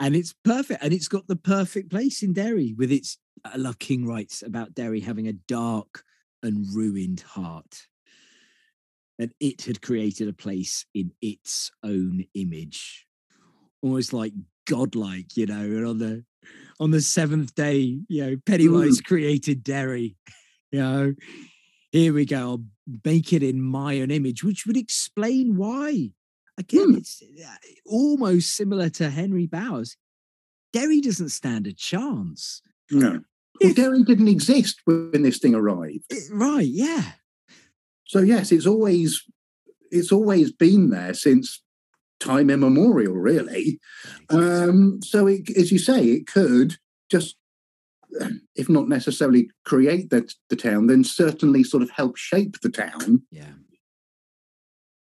and 0.00 0.16
it's 0.16 0.34
perfect. 0.44 0.82
And 0.82 0.92
it's 0.92 1.08
got 1.08 1.26
the 1.26 1.36
perfect 1.36 1.90
place 1.90 2.22
in 2.22 2.32
Derry 2.32 2.74
with 2.76 2.90
its, 2.90 3.18
uh, 3.44 3.50
I 3.54 3.56
love 3.56 3.78
King 3.78 4.06
writes 4.06 4.42
about 4.42 4.74
Derry 4.74 5.00
having 5.00 5.28
a 5.28 5.32
dark 5.32 6.02
and 6.42 6.66
ruined 6.74 7.20
heart. 7.20 7.86
And 9.18 9.32
it 9.38 9.62
had 9.62 9.82
created 9.82 10.28
a 10.28 10.32
place 10.32 10.86
in 10.94 11.12
its 11.20 11.70
own 11.84 12.24
image, 12.34 13.06
almost 13.82 14.14
like 14.14 14.32
godlike, 14.66 15.36
you 15.36 15.44
know. 15.44 15.60
And 15.60 15.86
on 15.86 15.98
the 15.98 16.24
on 16.80 16.90
the 16.90 17.00
seventh 17.02 17.54
day, 17.54 18.00
you 18.08 18.24
know, 18.26 18.36
Pennywise 18.46 19.00
created 19.00 19.62
Derry. 19.62 20.16
You 20.72 20.78
know, 20.78 21.14
here 21.90 22.12
we 22.12 22.24
go. 22.24 22.36
I'll 22.38 22.64
make 23.04 23.32
it 23.32 23.42
in 23.42 23.60
my 23.60 24.00
own 24.00 24.12
image, 24.12 24.44
which 24.44 24.66
would 24.66 24.76
explain 24.76 25.56
why. 25.56 26.10
Again, 26.56 26.90
Hmm. 26.90 26.94
it's 26.94 27.20
uh, 27.44 27.56
almost 27.86 28.54
similar 28.54 28.88
to 28.90 29.10
Henry 29.10 29.46
Bowers. 29.48 29.96
Derry 30.72 31.00
doesn't 31.00 31.30
stand 31.30 31.66
a 31.66 31.72
chance. 31.72 32.62
No. 32.92 33.22
Well, 33.60 33.74
Derry 33.74 34.04
didn't 34.04 34.28
exist 34.28 34.80
when 34.84 35.22
this 35.22 35.38
thing 35.40 35.56
arrived. 35.56 36.04
It- 36.08 36.30
right, 36.32 36.68
yeah. 36.68 37.14
So 38.06 38.20
yes, 38.20 38.52
it's 38.52 38.66
always 38.68 39.20
it's 39.90 40.12
always 40.12 40.52
been 40.52 40.90
there 40.90 41.14
since 41.14 41.60
time 42.20 42.50
immemorial, 42.50 43.14
really. 43.14 43.80
Um, 44.28 45.00
so 45.02 45.26
it, 45.26 45.50
as 45.56 45.72
you 45.72 45.78
say, 45.78 46.04
it 46.04 46.26
could 46.26 46.76
just, 47.10 47.36
if 48.54 48.68
not 48.68 48.88
necessarily 48.88 49.50
create 49.64 50.10
the, 50.10 50.32
the 50.48 50.56
town, 50.56 50.86
then 50.86 51.02
certainly 51.04 51.64
sort 51.64 51.82
of 51.82 51.90
help 51.90 52.16
shape 52.16 52.60
the 52.60 52.70
town 52.70 53.22
yeah. 53.30 53.54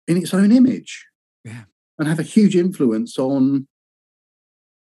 in 0.07 0.17
its 0.17 0.33
own 0.33 0.53
image. 0.53 1.07
Yeah. 1.45 1.65
And 1.99 2.07
have 2.07 2.21
a 2.21 2.23
huge 2.23 2.55
influence 2.55 3.19
on 3.19 3.67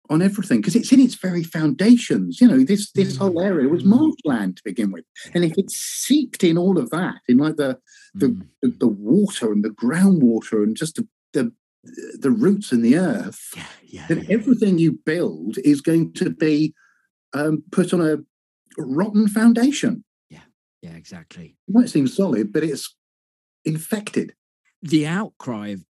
on 0.09 0.21
everything 0.21 0.59
because 0.59 0.75
it's 0.75 0.91
in 0.91 0.99
its 0.99 1.15
very 1.15 1.43
foundations. 1.43 2.41
You 2.41 2.47
know, 2.47 2.63
this 2.63 2.91
this 2.91 3.17
whole 3.17 3.39
area 3.39 3.69
was 3.69 3.83
Mm. 3.83 3.87
marshland 3.87 4.57
to 4.57 4.63
begin 4.65 4.91
with, 4.91 5.05
and 5.33 5.45
if 5.45 5.53
it's 5.57 5.75
seeped 5.75 6.43
in 6.43 6.57
all 6.57 6.77
of 6.77 6.89
that, 6.89 7.21
in 7.27 7.37
like 7.37 7.55
the 7.57 7.79
the 8.13 8.27
Mm, 8.27 8.47
the, 8.61 8.67
the 8.79 8.87
water 8.87 9.51
and 9.51 9.63
the 9.63 9.69
groundwater 9.69 10.63
and 10.63 10.75
just 10.75 10.95
the, 10.95 11.07
the 11.33 11.53
the 11.83 12.31
roots 12.31 12.71
in 12.71 12.81
the 12.81 12.97
earth, 12.97 13.53
Yeah, 13.55 13.65
yeah. 13.83 14.05
then 14.07 14.25
everything 14.29 14.77
you 14.77 14.93
build 15.05 15.57
is 15.63 15.81
going 15.81 16.13
to 16.13 16.29
be 16.29 16.73
um, 17.33 17.63
put 17.71 17.93
on 17.93 18.01
a 18.01 18.17
rotten 18.77 19.27
foundation. 19.27 20.03
Yeah, 20.29 20.39
yeah, 20.81 20.91
exactly. 20.95 21.57
It 21.67 21.73
might 21.73 21.89
seem 21.89 22.07
solid, 22.07 22.53
but 22.53 22.63
it's 22.63 22.95
infected. 23.65 24.33
The 24.81 25.07
outcry 25.07 25.69
of, 25.69 25.83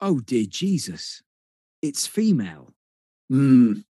oh 0.00 0.20
dear 0.20 0.46
Jesus, 0.48 1.22
it's 1.82 2.06
female. 2.06 2.74
Mm, 3.32 3.84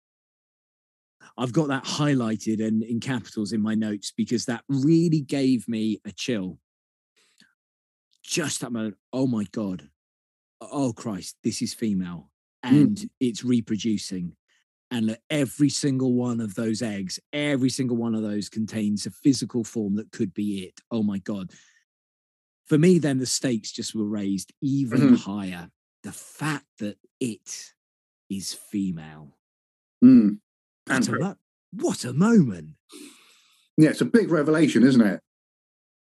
I've 1.36 1.52
got 1.52 1.68
that 1.68 1.84
highlighted 1.84 2.64
and 2.66 2.82
in 2.82 3.00
capitals 3.00 3.52
in 3.52 3.62
my 3.62 3.74
notes 3.74 4.12
because 4.16 4.46
that 4.46 4.64
really 4.68 5.20
gave 5.20 5.68
me 5.68 6.00
a 6.04 6.10
chill. 6.10 6.58
Just 8.24 8.60
that 8.60 8.72
moment, 8.72 8.96
oh 9.12 9.26
my 9.26 9.44
God, 9.52 9.88
oh 10.60 10.92
Christ, 10.92 11.36
this 11.44 11.62
is 11.62 11.74
female 11.74 12.30
and 12.62 13.08
it's 13.20 13.44
reproducing. 13.44 14.34
And 14.90 15.06
look, 15.06 15.18
every 15.30 15.68
single 15.68 16.14
one 16.14 16.40
of 16.40 16.54
those 16.54 16.80
eggs, 16.82 17.20
every 17.32 17.68
single 17.70 17.96
one 17.96 18.14
of 18.14 18.22
those 18.22 18.48
contains 18.48 19.04
a 19.06 19.10
physical 19.10 19.62
form 19.64 19.96
that 19.96 20.10
could 20.12 20.32
be 20.34 20.64
it. 20.64 20.80
Oh 20.90 21.02
my 21.02 21.18
God. 21.18 21.50
For 22.66 22.78
me, 22.78 22.98
then 22.98 23.18
the 23.18 23.26
stakes 23.26 23.70
just 23.72 23.94
were 23.94 24.04
raised 24.08 24.52
even 24.62 25.00
Mhm. 25.00 25.16
higher. 25.18 25.70
The 26.02 26.12
fact 26.12 26.66
that 26.78 26.98
it 27.20 27.72
is 28.30 28.54
female. 28.54 29.36
mm. 30.04 30.38
What 30.86 31.08
a, 31.08 31.36
what 31.72 32.04
a 32.04 32.12
moment. 32.14 32.76
Yeah, 33.76 33.90
it's 33.90 34.00
a 34.00 34.04
big 34.06 34.30
revelation, 34.30 34.82
isn't 34.84 35.00
it? 35.02 35.20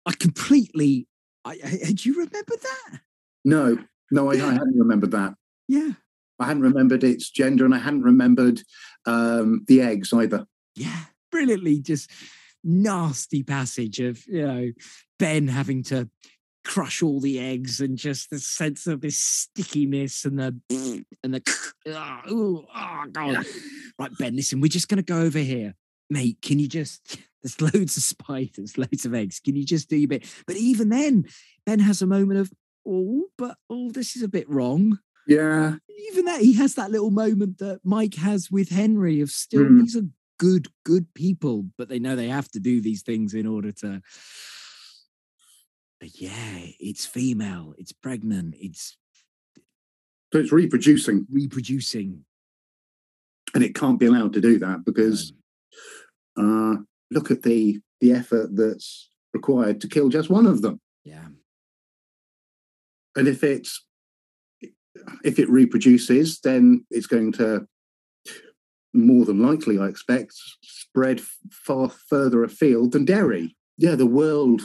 I 0.05 0.13
completely. 0.13 1.07
I, 1.45 1.51
I- 1.87 1.91
do 1.93 2.09
you 2.09 2.15
remember 2.15 2.55
that? 2.61 3.01
No, 3.43 3.77
no, 4.11 4.29
I, 4.29 4.33
I 4.33 4.53
hadn't 4.53 4.77
remembered 4.77 5.11
that. 5.11 5.35
Yeah. 5.67 5.91
I 6.39 6.45
hadn't 6.45 6.63
remembered 6.63 7.03
its 7.03 7.29
gender, 7.29 7.65
and 7.65 7.73
I 7.73 7.79
hadn't 7.79 8.03
remembered 8.03 8.61
um, 9.05 9.63
the 9.67 9.81
eggs 9.81 10.11
either. 10.13 10.45
Yeah. 10.75 11.05
Brilliantly 11.31 11.79
just 11.79 12.09
nasty 12.63 13.43
passage 13.43 13.99
of, 13.99 14.25
you 14.27 14.45
know, 14.45 14.71
Ben 15.19 15.47
having 15.47 15.83
to 15.83 16.09
crush 16.63 17.01
all 17.01 17.19
the 17.19 17.39
eggs 17.39 17.79
and 17.79 17.97
just 17.97 18.29
the 18.29 18.39
sense 18.39 18.85
of 18.85 19.01
this 19.01 19.17
stickiness 19.17 20.25
and 20.25 20.37
the 20.37 21.05
and 21.23 21.33
the 21.33 21.41
oh, 21.87 22.65
oh 22.75 23.03
god. 23.11 23.45
Right, 23.97 24.11
Ben, 24.17 24.35
listen, 24.35 24.61
we're 24.61 24.67
just 24.67 24.87
gonna 24.87 25.01
go 25.01 25.21
over 25.21 25.39
here. 25.39 25.75
Mate, 26.09 26.37
can 26.41 26.59
you 26.59 26.67
just 26.67 27.17
there's 27.43 27.61
loads 27.61 27.97
of 27.97 28.03
spiders, 28.03 28.77
loads 28.77 29.05
of 29.05 29.13
eggs. 29.13 29.39
Can 29.39 29.55
you 29.55 29.65
just 29.65 29.89
do 29.89 29.97
your 29.97 30.07
bit? 30.07 30.25
But 30.45 30.57
even 30.57 30.89
then, 30.89 31.25
Ben 31.65 31.79
has 31.79 32.01
a 32.01 32.07
moment 32.07 32.39
of, 32.39 32.51
oh, 32.87 33.25
but 33.37 33.57
oh, 33.69 33.91
this 33.91 34.15
is 34.15 34.23
a 34.23 34.27
bit 34.27 34.49
wrong. 34.49 34.99
Yeah, 35.27 35.75
even 36.09 36.25
that 36.25 36.41
he 36.41 36.53
has 36.53 36.75
that 36.75 36.91
little 36.91 37.11
moment 37.11 37.59
that 37.59 37.81
Mike 37.83 38.15
has 38.15 38.49
with 38.51 38.69
Henry 38.69 39.21
of 39.21 39.29
still 39.29 39.61
Mm. 39.63 39.81
these 39.81 39.95
are 39.95 40.07
good 40.39 40.67
good 40.83 41.13
people 41.13 41.67
but 41.77 41.87
they 41.87 41.99
know 41.99 42.15
they 42.15 42.27
have 42.29 42.49
to 42.49 42.59
do 42.59 42.81
these 42.81 43.03
things 43.03 43.35
in 43.35 43.45
order 43.45 43.71
to 43.71 44.01
but 45.99 46.19
yeah 46.19 46.57
it's 46.79 47.05
female 47.05 47.75
it's 47.77 47.91
pregnant 47.91 48.55
it's 48.59 48.97
so 50.33 50.39
it's 50.39 50.51
reproducing, 50.51 51.27
reproducing 51.31 52.25
and 53.53 53.63
it 53.63 53.75
can't 53.75 53.99
be 53.99 54.07
allowed 54.07 54.33
to 54.33 54.41
do 54.41 54.57
that 54.57 54.83
because 54.83 55.31
um, 56.37 56.77
uh, 56.77 56.81
look 57.11 57.29
at 57.29 57.43
the 57.43 57.79
the 57.99 58.11
effort 58.13 58.55
that's 58.55 59.11
required 59.35 59.79
to 59.81 59.87
kill 59.87 60.09
just 60.09 60.31
one 60.31 60.47
of 60.47 60.63
them. 60.63 60.81
yeah 61.03 61.27
And 63.15 63.27
if 63.27 63.43
it's 63.43 63.85
if 65.23 65.39
it 65.39 65.49
reproduces, 65.49 66.39
then 66.41 66.85
it's 66.91 67.07
going 67.07 67.31
to 67.33 67.67
more 68.93 69.25
than 69.25 69.41
likely, 69.41 69.79
I 69.79 69.87
expect, 69.87 70.33
spread 70.61 71.21
far 71.49 71.89
further 71.89 72.43
afield 72.43 72.91
than 72.91 73.05
Derry. 73.05 73.55
Yeah, 73.77 73.95
the 73.95 74.05
world 74.05 74.61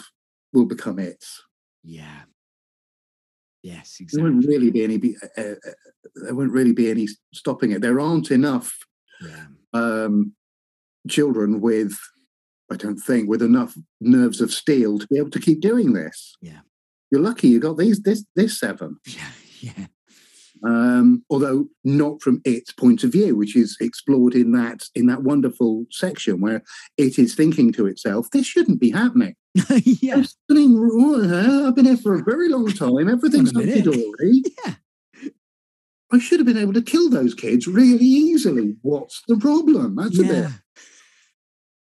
will 0.52 0.66
become 0.66 0.98
it. 0.98 1.24
yeah 1.84 2.22
yes 3.62 3.98
exactly. 4.00 4.22
There 4.22 4.32
won't 4.32 4.46
really 4.46 4.70
be 4.70 4.84
any. 4.84 5.16
Uh, 5.36 5.40
uh, 5.40 5.72
there 6.14 6.34
won't 6.34 6.52
really 6.52 6.72
be 6.72 6.90
any 6.90 7.08
stopping 7.32 7.72
it. 7.72 7.80
There 7.82 8.00
aren't 8.00 8.30
enough 8.30 8.72
yeah 9.20 9.46
um, 9.72 10.32
children 11.08 11.60
with, 11.60 11.96
I 12.70 12.76
don't 12.76 12.98
think, 12.98 13.28
with 13.28 13.42
enough 13.42 13.74
nerves 14.00 14.40
of 14.40 14.52
steel 14.52 14.98
to 14.98 15.06
be 15.08 15.18
able 15.18 15.30
to 15.30 15.40
keep 15.40 15.60
doing 15.60 15.92
this. 15.92 16.36
Yeah. 16.40 16.60
You're 17.10 17.20
lucky 17.20 17.48
you 17.48 17.60
got 17.60 17.78
these 17.78 18.00
this 18.00 18.24
this 18.34 18.58
seven. 18.58 18.98
yeah 19.06 19.30
yeah 19.60 19.86
Um, 20.64 21.22
although 21.30 21.68
not 21.84 22.22
from 22.22 22.40
its 22.44 22.72
point 22.72 23.04
of 23.04 23.12
view, 23.12 23.36
which 23.36 23.54
is 23.54 23.76
explored 23.80 24.34
in 24.34 24.52
that 24.52 24.84
in 24.94 25.06
that 25.06 25.22
wonderful 25.22 25.86
section 25.90 26.40
where 26.40 26.62
it 26.96 27.18
is 27.18 27.34
thinking 27.34 27.72
to 27.72 27.86
itself, 27.86 28.30
"This 28.30 28.46
shouldn't 28.46 28.80
be 28.80 28.90
happening." 28.90 29.34
yeah 29.84 30.16
There's 30.16 30.36
something 30.48 30.76
wrong. 30.76 31.32
I've 31.32 31.76
been 31.76 31.84
here 31.84 31.96
for 31.96 32.14
a 32.14 32.24
very 32.24 32.48
long 32.48 32.68
time. 32.72 33.08
Everything's 33.08 33.52
Hang 33.54 33.64
on 33.64 33.68
a 33.68 33.82
hunky 33.82 34.42
yeah 34.64 34.74
I 36.12 36.18
should 36.18 36.38
have 36.38 36.46
been 36.46 36.58
able 36.58 36.72
to 36.74 36.82
kill 36.82 37.10
those 37.10 37.34
kids 37.34 37.66
really 37.66 38.04
easily. 38.04 38.76
What's 38.82 39.22
the 39.26 39.36
problem? 39.36 39.96
That's 39.96 40.18
a 40.18 40.22
bit. 40.22 40.50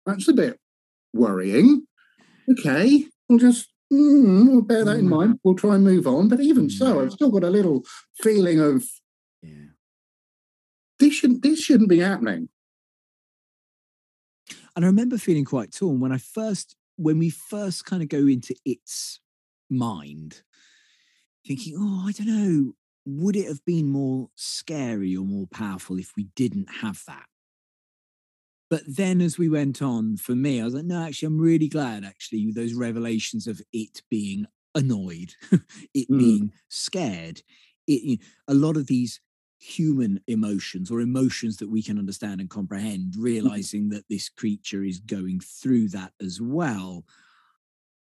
That's 0.05 0.27
a 0.27 0.33
bit 0.33 0.59
worrying. 1.13 1.85
Okay, 2.51 3.05
I'll 3.29 3.37
just 3.37 3.69
mm, 3.91 4.47
we'll 4.49 4.61
bear 4.61 4.83
that 4.85 4.97
in 4.97 5.05
Mm. 5.05 5.09
mind. 5.09 5.39
We'll 5.43 5.55
try 5.55 5.75
and 5.75 5.83
move 5.83 6.07
on. 6.07 6.27
But 6.29 6.41
even 6.41 6.69
so. 6.69 7.01
I've 7.01 7.11
still 7.11 7.31
got 7.31 7.43
a 7.43 7.49
little 7.49 7.83
feeling 8.21 8.59
of 8.59 8.83
yeah 9.41 9.67
this 10.99 11.13
shouldn't 11.13 11.41
this 11.43 11.59
shouldn't 11.59 11.89
be 11.89 11.99
happening. 11.99 12.49
And 14.75 14.83
I 14.83 14.87
remember 14.87 15.17
feeling 15.17 15.45
quite 15.45 15.71
torn 15.71 15.99
when 15.99 16.11
I 16.11 16.17
first, 16.17 16.75
when 16.97 17.17
we 17.17 17.29
first 17.29 17.85
kind 17.85 18.03
of 18.03 18.09
go 18.09 18.27
into 18.27 18.53
its 18.65 19.19
mind, 19.69 20.41
thinking, 21.47 21.75
oh, 21.77 22.05
I 22.07 22.11
don't 22.11 22.27
know, 22.27 22.73
would 23.05 23.35
it 23.37 23.47
have 23.47 23.63
been 23.65 23.87
more 23.87 24.29
scary 24.35 25.15
or 25.15 25.23
more 25.25 25.47
powerful 25.47 25.97
if 25.97 26.11
we 26.17 26.25
didn't 26.35 26.67
have 26.81 27.01
that? 27.07 27.25
But 28.69 28.83
then 28.87 29.21
as 29.21 29.37
we 29.37 29.47
went 29.49 29.81
on, 29.81 30.17
for 30.17 30.35
me, 30.35 30.59
I 30.59 30.65
was 30.65 30.73
like, 30.73 30.85
no, 30.85 31.03
actually, 31.03 31.27
I'm 31.27 31.39
really 31.39 31.67
glad, 31.69 32.03
actually, 32.03 32.51
those 32.51 32.73
revelations 32.73 33.47
of 33.47 33.61
it 33.71 34.01
being 34.09 34.47
annoyed, 34.73 35.33
it 35.93 36.07
Mm. 36.09 36.15
being 36.15 36.51
scared, 36.69 37.43
it, 37.87 38.01
you- 38.01 38.17
a 38.47 38.53
lot 38.53 38.77
of 38.77 38.87
these 38.87 39.21
human 39.59 40.19
emotions 40.27 40.91
or 40.91 40.99
emotions 40.99 41.57
that 41.57 41.69
we 41.69 41.81
can 41.81 41.97
understand 41.97 42.41
and 42.41 42.49
comprehend, 42.49 43.15
realizing 43.15 43.89
that 43.89 44.05
this 44.09 44.29
creature 44.29 44.83
is 44.83 44.99
going 44.99 45.39
through 45.39 45.87
that 45.89 46.13
as 46.21 46.41
well. 46.41 47.05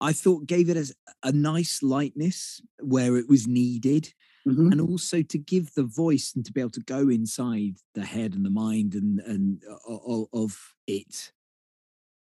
I 0.01 0.13
thought 0.13 0.47
gave 0.47 0.69
it 0.69 0.77
as 0.77 0.93
a 1.23 1.31
nice 1.31 1.81
lightness 1.81 2.61
where 2.81 3.17
it 3.17 3.29
was 3.29 3.47
needed, 3.47 4.13
Mhm. 4.47 4.71
and 4.73 4.81
also 4.81 5.21
to 5.21 5.37
give 5.37 5.73
the 5.73 5.85
voice 5.85 6.33
and 6.35 6.45
to 6.45 6.51
be 6.51 6.59
able 6.59 6.69
to 6.71 6.81
go 6.81 7.07
inside 7.09 7.77
the 7.93 8.05
head 8.05 8.33
and 8.33 8.43
the 8.45 8.49
mind 8.49 8.93
and 8.93 9.19
and 9.21 9.63
of, 9.87 10.27
of 10.33 10.75
it 10.85 11.31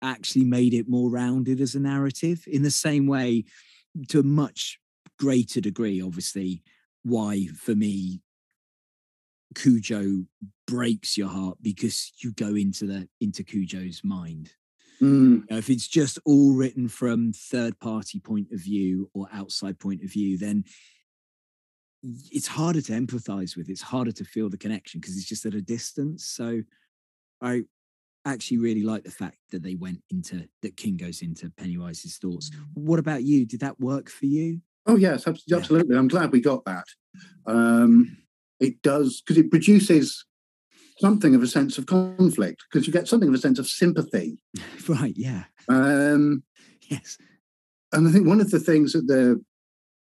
actually 0.03 0.45
made 0.45 0.73
it 0.73 0.87
more 0.89 1.09
rounded 1.09 1.59
as 1.59 1.73
a 1.75 1.79
narrative 1.79 2.43
in 2.47 2.61
the 2.63 2.71
same 2.71 3.07
way 3.07 3.43
to 4.07 4.19
a 4.19 4.23
much 4.23 4.79
greater 5.17 5.59
degree 5.61 6.01
obviously 6.01 6.63
why 7.03 7.47
for 7.47 7.75
me 7.75 8.21
Cujo 9.55 10.25
breaks 10.67 11.17
your 11.17 11.27
heart 11.27 11.57
because 11.61 12.13
you 12.19 12.31
go 12.33 12.55
into 12.55 12.85
the 12.85 13.09
into 13.19 13.43
Cujo's 13.43 14.03
mind 14.03 14.53
Mm. 15.01 15.45
if 15.49 15.67
it's 15.71 15.87
just 15.87 16.19
all 16.25 16.53
written 16.53 16.87
from 16.87 17.33
third 17.33 17.79
party 17.79 18.19
point 18.19 18.51
of 18.51 18.59
view 18.59 19.09
or 19.15 19.27
outside 19.33 19.79
point 19.79 20.03
of 20.03 20.11
view, 20.11 20.37
then 20.37 20.63
it's 22.03 22.47
harder 22.47 22.81
to 22.81 22.91
empathize 22.93 23.55
with. 23.55 23.69
It's 23.69 23.81
harder 23.81 24.11
to 24.13 24.23
feel 24.25 24.49
the 24.49 24.57
connection 24.57 24.99
because 24.99 25.17
it's 25.17 25.27
just 25.27 25.45
at 25.45 25.53
a 25.53 25.61
distance. 25.61 26.25
So 26.25 26.61
I 27.41 27.63
actually 28.25 28.57
really 28.57 28.83
like 28.83 29.03
the 29.03 29.11
fact 29.11 29.37
that 29.51 29.63
they 29.63 29.75
went 29.75 30.01
into 30.09 30.47
that 30.61 30.77
King 30.77 30.97
goes 30.97 31.21
into 31.21 31.49
Pennywise's 31.51 32.17
thoughts. 32.17 32.51
What 32.73 32.99
about 32.99 33.23
you? 33.23 33.45
Did 33.45 33.59
that 33.61 33.79
work 33.79 34.09
for 34.09 34.25
you? 34.25 34.61
Oh 34.87 34.95
yes, 34.95 35.27
abs- 35.27 35.43
Yeah. 35.47 35.57
absolutely. 35.57 35.95
I'm 35.95 36.07
glad 36.07 36.31
we 36.31 36.41
got 36.41 36.65
that. 36.65 36.85
Um, 37.45 38.17
it 38.59 38.81
does 38.81 39.21
because 39.21 39.37
it 39.37 39.51
produces 39.51 40.25
something 40.99 41.33
of 41.33 41.41
a 41.43 41.47
sense 41.47 41.77
of 41.77 41.85
conflict 41.87 42.63
because 42.71 42.85
you 42.85 42.93
get 42.93 43.07
something 43.07 43.29
of 43.29 43.35
a 43.35 43.39
sense 43.39 43.57
of 43.59 43.67
sympathy. 43.67 44.41
right. 44.87 45.13
Yeah. 45.15 45.45
Um, 45.69 46.43
Yes. 46.89 47.17
and 47.93 48.07
I 48.07 48.11
think 48.11 48.27
one 48.27 48.41
of 48.41 48.51
the 48.51 48.59
things 48.59 48.93
that 48.93 49.07
the 49.07 49.43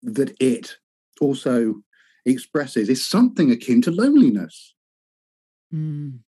that 0.04 0.36
it 0.40 0.78
also 1.22 1.76
expresses 2.26 2.90
is 2.90 3.08
something 3.08 3.52
akin 3.52 3.82
to 3.82 3.92
loneliness 3.92 4.74
Mm, 5.74 6.20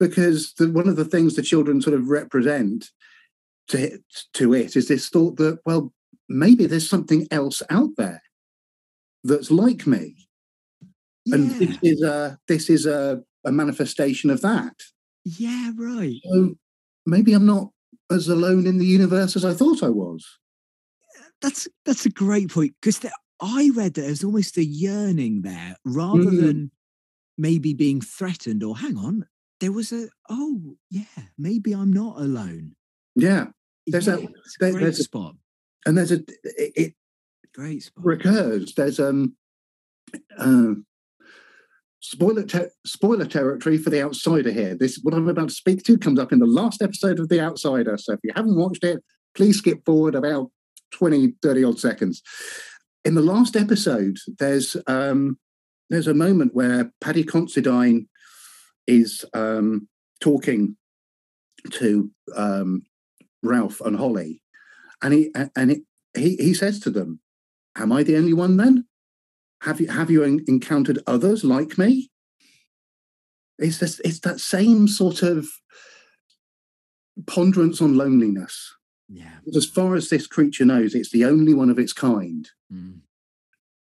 because 0.00 0.54
the, 0.54 0.70
one 0.70 0.88
of 0.88 0.96
the 0.96 1.04
things 1.04 1.36
the 1.36 1.42
children 1.42 1.80
sort 1.80 1.94
of 1.94 2.08
represent 2.08 2.90
to 3.68 3.94
it, 3.94 4.02
to 4.34 4.54
it 4.54 4.74
is 4.74 4.88
this 4.88 5.08
thought 5.08 5.36
that 5.36 5.60
well 5.64 5.92
maybe 6.28 6.66
there's 6.66 6.88
something 6.88 7.28
else 7.30 7.62
out 7.70 7.90
there 7.96 8.20
that's 9.22 9.52
like 9.52 9.86
me 9.86 10.16
and 11.26 11.50
this 11.52 11.78
is 11.82 12.02
a 12.02 12.38
this 12.48 12.68
is 12.68 12.86
a, 12.86 13.22
a 13.44 13.52
manifestation 13.52 14.28
of 14.28 14.40
that. 14.40 14.74
Yeah, 15.24 15.70
right. 15.76 16.20
So 16.24 16.54
maybe 17.06 17.32
I'm 17.32 17.46
not 17.46 17.68
as 18.10 18.26
alone 18.26 18.66
in 18.66 18.78
the 18.78 18.86
universe 18.86 19.36
as 19.36 19.44
I 19.44 19.54
thought 19.54 19.84
I 19.84 19.88
was. 19.88 20.26
That's 21.40 21.68
that's 21.84 22.06
a 22.06 22.10
great 22.10 22.50
point 22.50 22.74
because 22.80 22.98
I 23.42 23.70
read 23.74 23.94
that 23.94 24.02
there's 24.02 24.22
almost 24.24 24.56
a 24.56 24.64
yearning 24.64 25.42
there 25.42 25.76
rather 25.84 26.30
Mm. 26.30 26.40
than 26.40 26.70
maybe 27.36 27.74
being 27.74 28.00
threatened 28.00 28.62
or 28.62 28.78
hang 28.78 28.96
on. 28.96 29.26
There 29.60 29.72
was 29.72 29.92
a 29.92 30.08
oh 30.30 30.76
yeah, 30.90 31.04
maybe 31.36 31.72
I'm 31.72 31.92
not 31.92 32.20
alone. 32.20 32.76
Yeah, 33.16 33.48
There's 33.86 34.06
yeah, 34.06 34.14
a- 34.16 34.28
there- 34.60 34.72
there's 34.80 35.00
a- 35.00 35.04
spot. 35.04 35.36
and 35.86 35.98
there's 35.98 36.12
a 36.12 36.20
it, 36.44 36.72
it 36.76 36.94
Great 37.54 37.82
spot. 37.82 38.04
recurs. 38.04 38.74
There's 38.74 38.98
um 39.00 39.36
uh, 40.38 40.74
spoiler 42.00 42.44
ter- 42.44 42.70
spoiler 42.86 43.26
territory 43.26 43.78
for 43.78 43.90
the 43.90 44.02
outsider 44.02 44.50
here. 44.52 44.74
This 44.74 44.98
what 45.02 45.14
I'm 45.14 45.28
about 45.28 45.48
to 45.48 45.54
speak 45.54 45.82
to 45.84 45.98
comes 45.98 46.18
up 46.18 46.32
in 46.32 46.38
the 46.38 46.46
last 46.46 46.80
episode 46.82 47.18
of 47.20 47.28
the 47.28 47.40
outsider. 47.40 47.96
So 47.98 48.12
if 48.14 48.20
you 48.24 48.32
haven't 48.34 48.56
watched 48.56 48.84
it, 48.84 49.02
please 49.34 49.58
skip 49.58 49.84
forward 49.84 50.14
about 50.14 50.50
20, 50.92 51.34
30 51.42 51.64
odd 51.64 51.78
seconds. 51.78 52.22
In 53.04 53.14
the 53.14 53.22
last 53.22 53.56
episode, 53.56 54.18
there's 54.38 54.76
um 54.86 55.38
there's 55.90 56.06
a 56.06 56.14
moment 56.14 56.54
where 56.54 56.92
Paddy 57.00 57.24
Considine 57.24 58.08
is 58.86 59.24
um 59.34 59.88
talking 60.20 60.76
to 61.70 62.10
um 62.36 62.82
Ralph 63.42 63.80
and 63.80 63.96
Holly, 63.96 64.42
and 65.02 65.12
he 65.14 65.30
and 65.56 65.70
it, 65.72 65.82
he 66.14 66.36
he 66.36 66.54
says 66.54 66.78
to 66.80 66.90
them, 66.90 67.20
am 67.76 67.92
I 67.92 68.02
the 68.02 68.16
only 68.16 68.32
one 68.32 68.56
then? 68.56 68.86
Have 69.62 69.80
you 69.80 69.88
have 69.88 70.10
you 70.10 70.22
en- 70.24 70.44
encountered 70.46 71.00
others 71.06 71.44
like 71.44 71.78
me? 71.78 72.10
It's 73.58 73.78
this, 73.78 74.00
it's 74.04 74.20
that 74.20 74.40
same 74.40 74.88
sort 74.88 75.22
of 75.22 75.48
ponderance 77.26 77.80
on 77.80 77.96
loneliness. 77.96 78.74
Yeah. 79.08 79.38
As 79.54 79.66
far 79.66 79.94
as 79.94 80.08
this 80.08 80.26
creature 80.26 80.64
knows, 80.64 80.94
it's 80.94 81.10
the 81.10 81.24
only 81.24 81.54
one 81.54 81.70
of 81.70 81.78
its 81.78 81.92
kind, 81.92 82.48
Mm, 82.72 83.00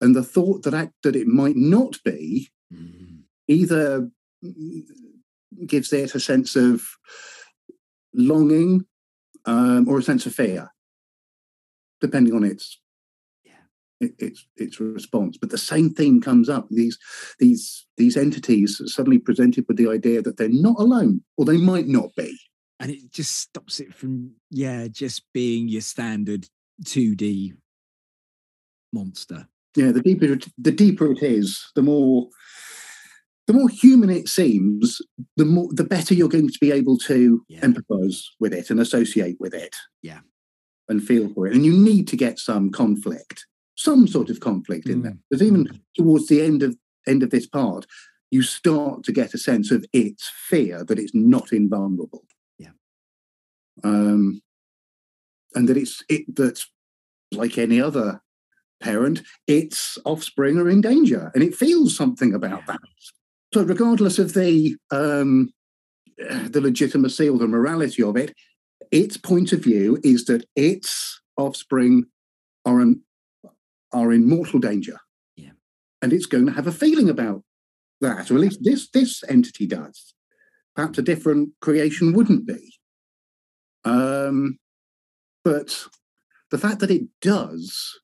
and 0.01 0.15
the 0.15 0.23
thought 0.23 0.63
that 0.63 0.73
act, 0.73 0.93
that 1.03 1.15
it 1.15 1.27
might 1.27 1.55
not 1.55 1.97
be 2.03 2.49
mm. 2.73 3.21
either 3.47 4.09
mm, 4.43 4.81
gives 5.65 5.91
it 5.93 6.15
a 6.15 6.19
sense 6.19 6.55
of 6.55 6.81
longing 8.13 8.86
um, 9.45 9.88
or 9.88 9.97
a 9.99 10.03
sense 10.03 10.25
of 10.25 10.36
fear, 10.36 10.69
depending 12.01 12.33
on 12.36 12.43
its 12.43 12.79
its 13.99 14.45
its 14.57 14.79
response. 14.79 15.38
But 15.38 15.49
the 15.49 15.57
same 15.57 15.93
theme 15.93 16.21
comes 16.21 16.49
up. 16.49 16.67
These 16.69 16.97
these 17.39 17.86
these 17.97 18.17
entities 18.17 18.81
are 18.81 18.88
suddenly 18.88 19.19
presented 19.19 19.65
with 19.67 19.77
the 19.77 19.89
idea 19.89 20.21
that 20.21 20.38
they're 20.38 20.49
not 20.49 20.79
alone, 20.79 21.21
or 21.38 21.45
they 21.45 21.57
might 21.57 21.88
not 21.88 22.09
be. 22.15 22.38
And 22.79 22.91
it 22.91 23.11
just 23.11 23.38
stops 23.38 23.79
it 23.79 23.93
from 23.93 24.31
yeah, 24.49 24.88
just 24.89 25.23
being 25.33 25.69
your 25.69 25.81
standard 25.81 26.47
2D 26.83 27.53
monster. 28.95 29.47
Yeah, 29.75 29.91
the 29.91 30.01
deeper 30.01 30.25
it, 30.25 30.47
the 30.57 30.71
deeper 30.71 31.11
it 31.11 31.21
is, 31.21 31.69
the 31.75 31.81
more 31.83 32.29
the 33.47 33.53
more 33.53 33.69
human 33.69 34.09
it 34.09 34.27
seems, 34.27 34.99
the 35.37 35.45
more 35.45 35.69
the 35.71 35.83
better 35.83 36.13
you're 36.15 36.29
going 36.29 36.49
to 36.49 36.59
be 36.59 36.71
able 36.71 36.97
to 36.99 37.43
Yeah. 37.47 37.61
empathize 37.61 38.23
with 38.39 38.53
it 38.53 38.69
and 38.71 38.79
associate 38.79 39.37
with 39.39 39.53
it. 39.53 39.75
Yeah. 40.01 40.21
And 40.89 41.03
feel 41.03 41.29
for 41.33 41.45
it. 41.47 41.53
And 41.55 41.65
you 41.65 41.73
need 41.73 42.07
to 42.07 42.17
get 42.17 42.39
some 42.39 42.71
conflict, 42.71 43.45
some 43.75 44.07
sort 44.07 44.29
of 44.29 44.39
conflict 44.39 44.87
in 44.87 45.01
there. 45.03 45.11
Mm. 45.13 45.19
Because 45.29 45.43
even 45.47 45.81
towards 45.95 46.27
the 46.27 46.41
end 46.41 46.63
of 46.63 46.75
end 47.05 47.21
of 47.21 47.29
this 47.29 47.45
part, 47.47 47.85
you 48.31 48.41
start 48.41 49.03
to 49.03 49.11
get 49.11 49.33
a 49.35 49.37
sense 49.37 49.69
of 49.71 49.85
its 49.93 50.31
fear 50.49 50.83
that 50.83 50.97
it's 50.99 51.13
not 51.13 51.51
invulnerable. 51.51 52.25
Yeah. 52.57 52.73
Um 53.83 54.41
and 55.53 55.69
that 55.69 55.77
it's 55.77 56.03
it 56.09 56.35
that 56.35 56.63
like 57.31 57.57
any 57.57 57.79
other 57.81 58.21
parent, 58.86 59.23
its 59.47 59.97
offspring 60.05 60.59
are 60.59 60.69
in 60.69 60.79
danger, 60.79 61.31
and 61.33 61.43
it 61.43 61.55
feels 61.55 61.97
something 61.97 62.36
about 62.36 62.67
that. 62.67 62.79
So, 63.51 63.63
regardless 63.63 64.19
of 64.19 64.33
the 64.33 64.75
um, 64.91 65.51
the 66.17 66.61
legitimacy 66.61 67.27
or 67.27 67.39
the 67.39 67.47
morality 67.47 68.03
of 68.03 68.15
it, 68.15 68.33
its 68.91 69.17
point 69.17 69.51
of 69.53 69.63
view 69.63 69.99
is 70.03 70.25
that 70.25 70.45
its 70.55 71.19
offspring 71.36 72.05
are 72.63 72.79
in, 72.79 73.01
are 73.91 74.13
in 74.13 74.29
mortal 74.29 74.59
danger. 74.59 74.99
Yeah. 75.36 75.57
and 76.01 76.13
it's 76.13 76.27
going 76.27 76.45
to 76.45 76.53
have 76.53 76.67
a 76.67 76.79
feeling 76.83 77.09
about 77.09 77.41
that, 78.01 78.29
or 78.29 78.36
at 78.36 78.41
least 78.41 78.63
this 78.63 78.89
this 78.89 79.23
entity 79.27 79.65
does. 79.65 80.13
Perhaps 80.75 80.99
a 80.99 81.01
different 81.01 81.49
creation 81.59 82.13
wouldn't 82.13 82.45
be. 82.45 82.75
Um, 83.83 84.59
but 85.43 85.88
the 86.51 86.57
fact 86.57 86.79
that 86.79 86.91
it 86.91 87.03
does 87.21 87.99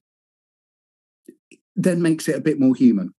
then 1.83 2.01
makes 2.01 2.27
it 2.27 2.35
a 2.35 2.41
bit 2.41 2.59
more 2.59 2.75
human. 2.75 3.13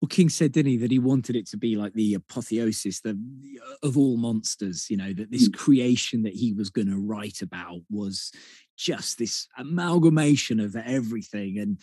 Well, 0.00 0.08
King 0.08 0.28
said, 0.28 0.52
didn't 0.52 0.72
he, 0.72 0.76
that 0.78 0.90
he 0.90 0.98
wanted 0.98 1.34
it 1.34 1.46
to 1.48 1.56
be 1.56 1.76
like 1.76 1.94
the 1.94 2.14
apotheosis 2.14 3.00
the, 3.00 3.18
uh, 3.66 3.86
of 3.86 3.96
all 3.96 4.18
monsters, 4.18 4.90
you 4.90 4.96
know, 4.96 5.12
that 5.14 5.30
this 5.30 5.46
hmm. 5.46 5.52
creation 5.52 6.22
that 6.24 6.34
he 6.34 6.52
was 6.52 6.68
going 6.68 6.88
to 6.88 6.98
write 6.98 7.40
about 7.40 7.80
was 7.90 8.30
just 8.76 9.18
this 9.18 9.48
amalgamation 9.56 10.60
of 10.60 10.76
everything. 10.76 11.58
And 11.58 11.80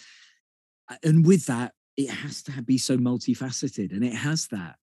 uh, 0.90 0.98
and 1.04 1.26
with 1.26 1.48
that, 1.48 1.74
it 1.98 2.10
has 2.10 2.44
to 2.44 2.62
be 2.62 2.78
so 2.78 2.98
multifaceted. 2.98 3.92
And 3.92 4.04
it 4.04 4.14
has 4.14 4.48
that. 4.48 4.76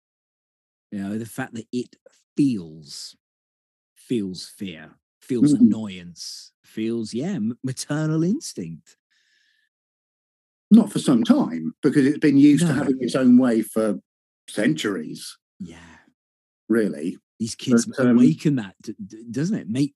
You 0.91 0.99
know, 0.99 1.17
the 1.17 1.25
fact 1.25 1.53
that 1.53 1.67
it 1.71 1.95
feels, 2.35 3.15
feels 3.95 4.47
fear, 4.47 4.95
feels 5.21 5.53
Mhm. 5.53 5.59
annoyance, 5.59 6.53
feels, 6.63 7.13
yeah, 7.13 7.38
maternal 7.63 8.23
instinct. 8.23 8.97
Not 10.70 10.91
for 10.91 10.99
some 10.99 11.24
time, 11.24 11.74
because 11.82 12.05
it's 12.05 12.18
been 12.20 12.38
used 12.38 12.68
to 12.68 12.74
having 12.74 12.97
its 12.99 13.15
own 13.15 13.38
way 13.38 13.61
for 13.61 13.99
centuries, 14.49 15.38
Yeah. 15.59 15.80
really. 16.70 17.18
these 17.39 17.55
kids 17.55 17.86
But, 17.86 17.99
um, 17.99 18.18
awaken 18.18 18.55
that 18.55 18.76
doesn't 19.32 19.57
it 19.59 19.70
make 19.70 19.93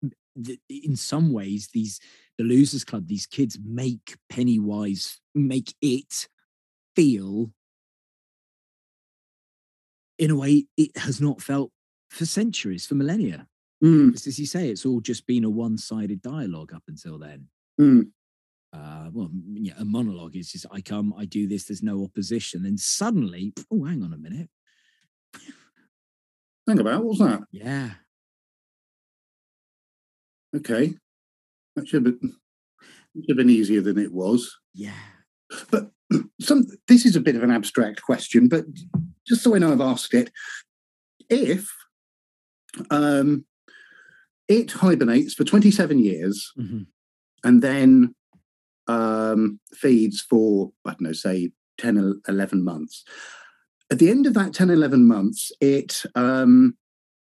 in 0.70 0.96
some 0.96 1.34
ways 1.34 1.70
these 1.74 2.00
the 2.38 2.44
losers 2.44 2.84
club 2.86 3.08
these 3.08 3.26
kids 3.26 3.58
make 3.66 4.16
pennywise 4.30 5.20
make 5.34 5.74
it 5.82 6.28
feel 6.96 7.52
in 10.20 10.30
a 10.30 10.36
way 10.36 10.68
it 10.78 10.96
has 10.98 11.20
not 11.20 11.42
felt 11.42 11.72
for 12.12 12.26
centuries 12.26 12.86
for 12.86 12.94
millennia 12.96 13.48
Mm, 13.84 14.14
as 14.28 14.38
you 14.40 14.46
say 14.46 14.70
it's 14.70 14.86
all 14.86 15.02
just 15.02 15.26
been 15.26 15.44
a 15.44 15.50
one-sided 15.50 16.22
dialogue 16.22 16.72
up 16.74 16.84
until 16.88 17.18
then 17.18 17.48
mm. 17.80 18.12
Uh 18.74 19.10
well 19.12 19.30
yeah 19.54 19.74
a 19.80 19.86
monologue 19.86 20.36
is 20.36 20.52
just 20.52 20.66
i 20.72 20.80
come 20.82 21.14
i 21.18 21.26
do 21.26 21.48
this 21.48 21.66
there's 21.66 21.84
no 21.84 22.04
opposition 22.04 22.64
then 22.64 22.78
suddenly 22.78 23.54
oh 23.72 23.84
hang 23.84 24.02
on 24.04 24.14
a 24.14 24.18
minute 24.18 24.50
Think 26.68 26.80
about 26.80 27.04
what's 27.04 27.20
that? 27.20 27.42
yeah 27.52 27.92
Okay, 30.56 30.94
that 31.76 31.88
should 31.88 32.06
have 32.06 32.20
been, 32.20 32.34
should 33.16 33.30
have 33.30 33.38
been 33.38 33.50
easier 33.50 33.82
than 33.82 33.98
it 33.98 34.12
was. 34.14 34.56
yeah 34.74 34.94
But 35.72 35.92
some 36.42 36.66
this 36.88 37.06
is 37.06 37.16
a 37.16 37.22
bit 37.22 37.36
of 37.36 37.44
an 37.44 37.52
abstract 37.52 38.02
question, 38.02 38.48
but 38.50 38.66
just 39.28 39.44
so 39.44 39.56
I 39.56 39.60
know 39.60 39.72
I've 39.72 39.82
asked 39.82 40.14
it, 40.14 40.30
if 41.30 41.70
um, 42.90 43.46
it 44.48 44.72
hibernates 44.72 45.34
for 45.34 45.44
27 45.46 46.00
years 46.00 46.52
Mhm. 46.60 46.86
and 47.44 47.62
then 47.62 48.14
um, 48.88 49.60
feeds 49.74 50.22
for, 50.22 50.72
I 50.86 50.92
don't 50.92 51.02
know, 51.02 51.14
say 51.14 51.52
10 51.78 51.98
or 51.98 52.16
11 52.28 52.64
months. 52.64 53.04
At 53.92 54.00
the 54.00 54.10
end 54.10 54.26
of 54.26 54.34
that 54.36 54.54
10, 54.54 54.70
11 54.70 55.06
months, 55.08 55.52
it 55.60 56.04
um, 56.16 56.76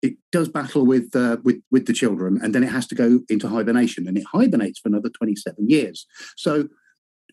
it 0.01 0.13
does 0.31 0.47
battle 0.47 0.85
with, 0.85 1.15
uh, 1.15 1.37
with 1.43 1.61
with 1.71 1.87
the 1.87 1.93
children, 1.93 2.39
and 2.41 2.53
then 2.53 2.63
it 2.63 2.69
has 2.69 2.87
to 2.87 2.95
go 2.95 3.21
into 3.27 3.47
hibernation, 3.47 4.07
and 4.07 4.17
it 4.17 4.23
hibernates 4.31 4.79
for 4.79 4.87
another 4.89 5.09
27 5.09 5.69
years. 5.69 6.05
So 6.37 6.67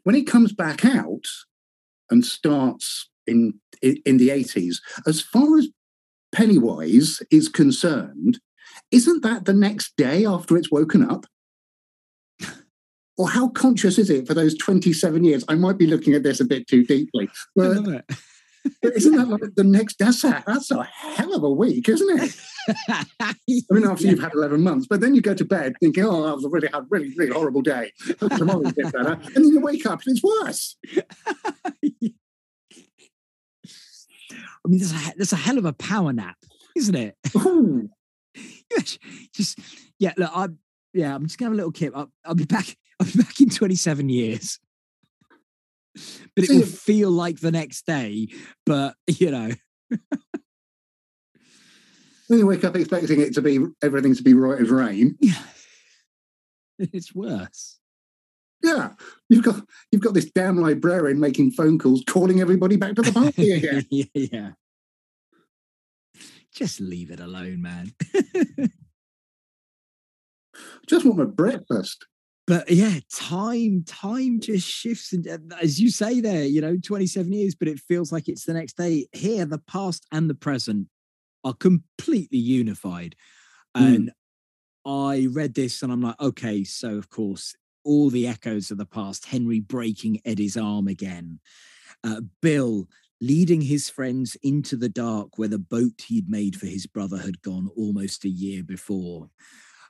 when 0.04 0.16
it 0.16 0.26
comes 0.26 0.52
back 0.52 0.84
out 0.84 1.26
and 2.10 2.24
starts 2.24 3.10
in 3.26 3.60
in, 3.82 3.98
in 4.06 4.16
the 4.16 4.30
80s, 4.30 4.76
as 5.06 5.20
far 5.20 5.58
as 5.58 5.68
Pennywise 6.32 7.20
is 7.30 7.48
concerned, 7.48 8.40
isn't 8.90 9.22
that 9.22 9.44
the 9.44 9.52
next 9.52 9.92
day 9.96 10.24
after 10.24 10.56
it's 10.56 10.72
woken 10.72 11.08
up? 11.08 11.26
Or 13.18 13.28
how 13.28 13.48
conscious 13.48 13.98
is 13.98 14.08
it 14.10 14.26
for 14.26 14.34
those 14.34 14.56
27 14.56 15.24
years? 15.24 15.44
I 15.48 15.54
might 15.54 15.78
be 15.78 15.86
looking 15.86 16.14
at 16.14 16.22
this 16.22 16.40
a 16.40 16.44
bit 16.44 16.66
too 16.66 16.84
deeply, 16.84 17.28
but, 17.54 17.76
it. 17.88 18.04
but 18.80 18.94
isn't 18.94 19.14
that 19.14 19.28
like 19.28 19.54
the 19.54 19.64
next? 19.64 19.98
That's 19.98 20.24
a, 20.24 20.42
that's 20.46 20.70
a 20.70 20.82
hell 20.84 21.34
of 21.34 21.42
a 21.42 21.50
week, 21.50 21.88
isn't 21.88 22.20
it? 22.20 22.34
I 22.88 23.34
mean, 23.70 23.84
after 23.84 24.06
you've 24.06 24.20
had 24.20 24.34
11 24.34 24.62
months, 24.62 24.86
but 24.88 25.00
then 25.00 25.14
you 25.14 25.20
go 25.20 25.34
to 25.34 25.44
bed 25.44 25.74
thinking, 25.80 26.04
oh, 26.04 26.26
that 26.26 26.34
was 26.34 26.44
a 26.44 26.48
really, 26.48 26.68
had 26.72 26.86
really, 26.90 27.12
really 27.16 27.32
horrible 27.32 27.62
day. 27.62 27.92
Tomorrow's 28.36 28.72
bit 28.72 28.92
better. 28.92 29.18
And 29.34 29.44
then 29.44 29.48
you 29.48 29.60
wake 29.60 29.84
up 29.86 30.00
and 30.06 30.16
it's 30.16 30.22
worse. 30.22 30.76
I 34.64 34.68
mean, 34.68 34.78
there's 34.78 34.92
a 34.92 35.12
there's 35.16 35.32
a 35.32 35.36
hell 35.36 35.58
of 35.58 35.64
a 35.64 35.72
power 35.72 36.12
nap, 36.12 36.36
isn't 36.76 36.94
it? 36.94 37.16
Ooh. 37.36 37.88
just 39.34 39.58
yeah. 39.98 40.12
Look, 40.16 40.30
I'm, 40.32 40.58
yeah. 40.94 41.14
I'm 41.14 41.26
just 41.26 41.38
gonna 41.38 41.48
have 41.48 41.54
a 41.54 41.56
little 41.56 41.72
kip. 41.72 41.92
I'll, 41.96 42.12
I'll 42.24 42.34
be 42.34 42.44
back. 42.44 42.76
I'll 43.02 43.12
be 43.12 43.18
back 43.22 43.40
in 43.40 43.50
27 43.50 44.08
years. 44.08 44.58
But 46.34 46.44
it 46.44 46.50
will 46.50 46.62
feel 46.62 47.10
like 47.10 47.40
the 47.40 47.50
next 47.50 47.84
day. 47.86 48.28
But 48.64 48.94
you 49.06 49.30
know, 49.30 49.50
Then 52.28 52.38
you 52.38 52.46
wake 52.46 52.64
up 52.64 52.76
expecting 52.76 53.20
it 53.20 53.34
to 53.34 53.42
be 53.42 53.58
everything 53.82 54.14
to 54.14 54.22
be 54.22 54.32
right 54.32 54.58
as 54.58 54.70
rain. 54.70 55.18
yeah, 55.20 55.42
it's 56.78 57.14
worse. 57.14 57.78
Yeah, 58.62 58.92
you've 59.28 59.44
got 59.44 59.62
you've 59.90 60.00
got 60.00 60.14
this 60.14 60.30
damn 60.30 60.56
librarian 60.56 61.20
making 61.20 61.50
phone 61.50 61.78
calls, 61.78 62.02
calling 62.06 62.40
everybody 62.40 62.76
back 62.76 62.94
to 62.94 63.02
the 63.02 63.12
party 63.12 63.50
again. 63.50 63.84
yeah, 63.90 64.04
yeah. 64.14 64.50
Just 66.54 66.80
leave 66.80 67.10
it 67.10 67.20
alone, 67.20 67.60
man. 67.60 67.92
Just 70.86 71.04
want 71.04 71.18
my 71.18 71.24
breakfast. 71.24 72.06
But 72.46 72.70
yeah, 72.70 72.98
time 73.12 73.84
time 73.86 74.40
just 74.40 74.66
shifts, 74.68 75.12
and 75.12 75.52
as 75.60 75.80
you 75.80 75.90
say 75.90 76.20
there, 76.20 76.44
you 76.44 76.60
know, 76.60 76.76
27 76.82 77.32
years, 77.32 77.54
but 77.54 77.68
it 77.68 77.78
feels 77.78 78.10
like 78.12 78.28
it's 78.28 78.44
the 78.44 78.54
next 78.54 78.76
day. 78.76 79.06
Here, 79.12 79.44
the 79.44 79.58
past 79.58 80.06
and 80.12 80.28
the 80.28 80.34
present 80.34 80.88
are 81.44 81.54
completely 81.54 82.38
unified, 82.38 83.16
Mm. 83.76 83.94
and 83.94 84.12
I 84.84 85.28
read 85.30 85.54
this, 85.54 85.82
and 85.82 85.92
I'm 85.92 86.02
like, 86.02 86.20
okay, 86.20 86.64
so 86.64 86.96
of 86.96 87.08
course, 87.08 87.54
all 87.84 88.10
the 88.10 88.26
echoes 88.26 88.70
of 88.70 88.78
the 88.78 88.86
past. 88.86 89.26
Henry 89.26 89.60
breaking 89.60 90.20
Eddie's 90.24 90.56
arm 90.56 90.88
again, 90.88 91.40
uh, 92.04 92.20
Bill 92.40 92.88
leading 93.20 93.60
his 93.60 93.88
friends 93.88 94.36
into 94.42 94.76
the 94.76 94.88
dark 94.88 95.38
where 95.38 95.48
the 95.48 95.58
boat 95.58 96.02
he'd 96.08 96.28
made 96.28 96.56
for 96.56 96.66
his 96.66 96.86
brother 96.86 97.18
had 97.18 97.40
gone 97.40 97.70
almost 97.76 98.24
a 98.24 98.28
year 98.28 98.64
before 98.64 99.30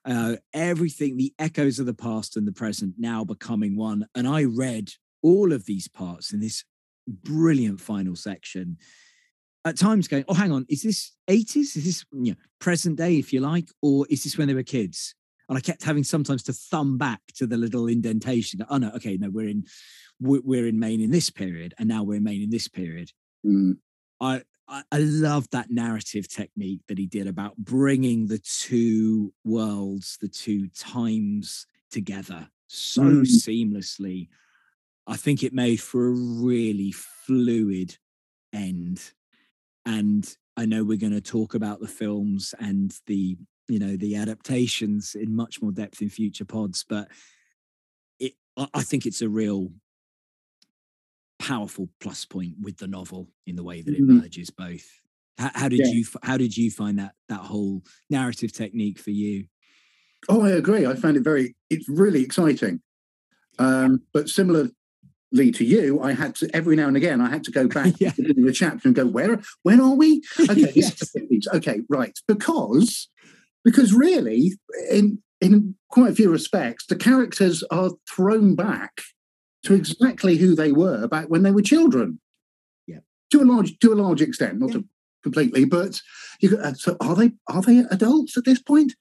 uh, 0.05 0.37
everything, 0.53 1.17
the 1.17 1.33
echoes 1.39 1.79
of 1.79 1.87
the 1.87 1.95
past 1.95 2.37
and 2.37 2.47
the 2.47 2.53
present 2.53 2.95
now 2.99 3.25
becoming 3.25 3.77
one. 3.77 4.07
And 4.15 4.27
I 4.27 4.45
read 4.45 4.91
all 5.23 5.53
of 5.53 5.67
these 5.67 5.89
parts 5.89 6.33
in 6.33 6.41
this 6.41 6.65
brilliant 7.07 7.81
final 7.81 8.17
section. 8.17 8.79
At 9.65 9.77
times, 9.77 10.09
going, 10.09 10.25
oh, 10.27 10.35
hang 10.35 10.51
on, 10.51 10.67
is 10.69 10.83
this 10.83 11.13
80s? 11.29 11.77
Is 11.77 11.85
this 11.85 12.05
you 12.13 12.33
know, 12.33 12.37
present 12.59 12.97
day, 12.97 13.19
if 13.19 13.33
you 13.33 13.41
like, 13.41 13.69
or 13.81 14.07
is 14.11 14.25
this 14.25 14.37
when 14.37 14.49
they 14.49 14.55
were 14.55 14.65
kids? 14.65 15.15
And 15.49 15.57
I 15.57 15.61
kept 15.61 15.85
having 15.85 16.03
sometimes 16.03 16.43
to 16.45 16.53
thumb 16.53 16.99
back 16.99 17.21
to 17.35 17.47
the 17.47 17.57
little 17.57 17.87
indentation. 17.87 18.65
Oh 18.69 18.79
no, 18.79 18.91
okay, 18.97 19.17
no, 19.17 19.31
we're 19.31 19.49
in 19.49 19.65
we're 20.19 20.67
in 20.67 20.79
Maine 20.79 21.01
in 21.01 21.11
this 21.11 21.31
period, 21.31 21.75
and 21.79 21.89
now 21.89 22.03
we're 22.03 22.17
in 22.17 22.25
Maine 22.25 22.43
in 22.43 22.51
this 22.51 22.69
period. 22.69 23.11
Mm. 23.45 23.77
I, 24.21 24.43
I 24.73 24.85
I 24.93 24.99
love 25.01 25.51
that 25.51 25.71
narrative 25.71 26.29
technique 26.29 26.83
that 26.89 26.99
he 26.99 27.07
did 27.07 27.29
about 27.29 27.57
bringing 27.59 28.29
the 28.29 28.39
two 28.41 29.35
worlds, 29.45 30.19
the 30.21 30.29
two 30.29 30.69
times 30.71 31.67
together 31.91 32.51
so 32.69 33.03
Mm. 33.03 33.25
seamlessly. 33.25 34.29
I 35.07 35.17
think 35.19 35.43
it 35.45 35.55
made 35.55 35.81
for 35.81 36.07
a 36.09 36.13
really 36.13 36.93
fluid 36.93 37.99
end. 38.53 39.13
And 39.87 40.37
I 40.57 40.67
know 40.67 40.85
we're 40.85 40.99
going 40.99 41.13
to 41.15 41.21
talk 41.23 41.55
about 41.55 41.81
the 41.81 41.89
films 41.89 42.55
and 42.61 42.95
the 43.07 43.39
you 43.69 43.81
know 43.81 43.97
the 43.97 44.17
adaptations 44.17 45.15
in 45.17 45.37
much 45.37 45.63
more 45.63 45.73
depth 45.73 46.03
in 46.03 46.11
future 46.11 46.47
pods, 46.47 46.85
but 46.89 47.09
it 48.19 48.35
I 48.57 48.69
I 48.75 48.83
think 48.83 49.07
it's 49.07 49.23
a 49.23 49.29
real 49.29 49.71
powerful 51.43 51.89
plus 52.01 52.25
point 52.25 52.55
with 52.61 52.77
the 52.79 52.87
novel 52.87 53.29
in 53.47 53.57
the 53.57 53.65
way 53.65 53.83
that 53.83 53.95
it 53.95 54.01
Mhm. 54.03 54.23
merges 54.23 54.51
both. 54.51 55.01
How, 55.39 55.51
how 55.55 55.69
did 55.69 55.81
Yeah. 55.81 55.93
you 55.93 56.05
how 56.23 56.37
did 56.37 56.57
you 56.57 56.71
find 56.71 56.99
that 56.99 57.15
that 57.29 57.41
whole 57.41 57.83
narrative 58.09 58.53
technique 58.53 58.99
for 58.99 59.11
you? 59.11 59.47
Oh, 60.29 60.43
I 60.43 60.51
agree. 60.51 60.87
I 60.87 60.95
found 60.95 61.17
it 61.17 61.25
very. 61.25 61.57
It's 61.69 61.89
really 61.89 62.23
exciting. 62.23 62.81
Um, 63.59 64.03
but 64.13 64.29
similarly 64.29 64.73
to 65.33 65.65
you, 65.65 66.01
I 66.01 66.13
had 66.13 66.35
to 66.37 66.55
every 66.55 66.77
now 66.77 66.87
and 66.89 66.97
again 66.97 67.21
I 67.21 67.29
had 67.29 67.45
to 67.45 67.51
go 67.51 67.67
back 67.67 67.95
Yeah. 68.01 68.11
to 68.13 68.23
the 68.35 68.53
chapter 68.53 68.89
and 68.89 68.95
go, 68.95 69.07
where 69.07 69.41
when 69.63 69.81
are 69.81 69.95
we? 69.95 70.23
Okay, 70.41 70.55
this 70.77 70.77
is 70.77 70.95
the 71.01 71.07
Yes. 71.07 71.13
50s. 71.21 71.47
Okay, 71.55 71.81
right. 71.89 72.17
Because 72.29 73.09
because 73.65 73.93
really, 73.93 74.53
in 74.91 75.23
in 75.41 75.75
quite 75.91 76.13
a 76.13 76.15
few 76.15 76.31
respects, 76.31 76.87
the 76.87 76.97
characters 76.97 77.65
are 77.71 77.91
thrown 78.09 78.55
back 78.55 79.03
to 79.65 79.75
exactly 79.75 80.37
who 80.37 80.55
they 80.55 80.73
were 80.73 81.07
back 81.09 81.27
when 81.29 81.43
they 81.43 81.51
were 81.53 81.63
children. 81.63 82.21
Yeah. 82.87 83.01
To 83.31 83.43
a 83.43 83.45
large 83.45 83.79
to 83.81 83.93
a 83.93 83.97
large 83.97 84.21
extent, 84.21 84.59
not 84.59 84.73
Yeah. 84.75 84.81
completely, 85.23 85.65
but 85.65 86.01
you, 86.41 86.57
uh, 86.57 86.75
so 86.75 86.97
are 87.01 87.15
they 87.17 87.33
are 87.49 87.63
they 87.63 87.79
adults 87.91 88.37
at 88.37 88.45
this 88.45 88.61
point? 88.61 88.95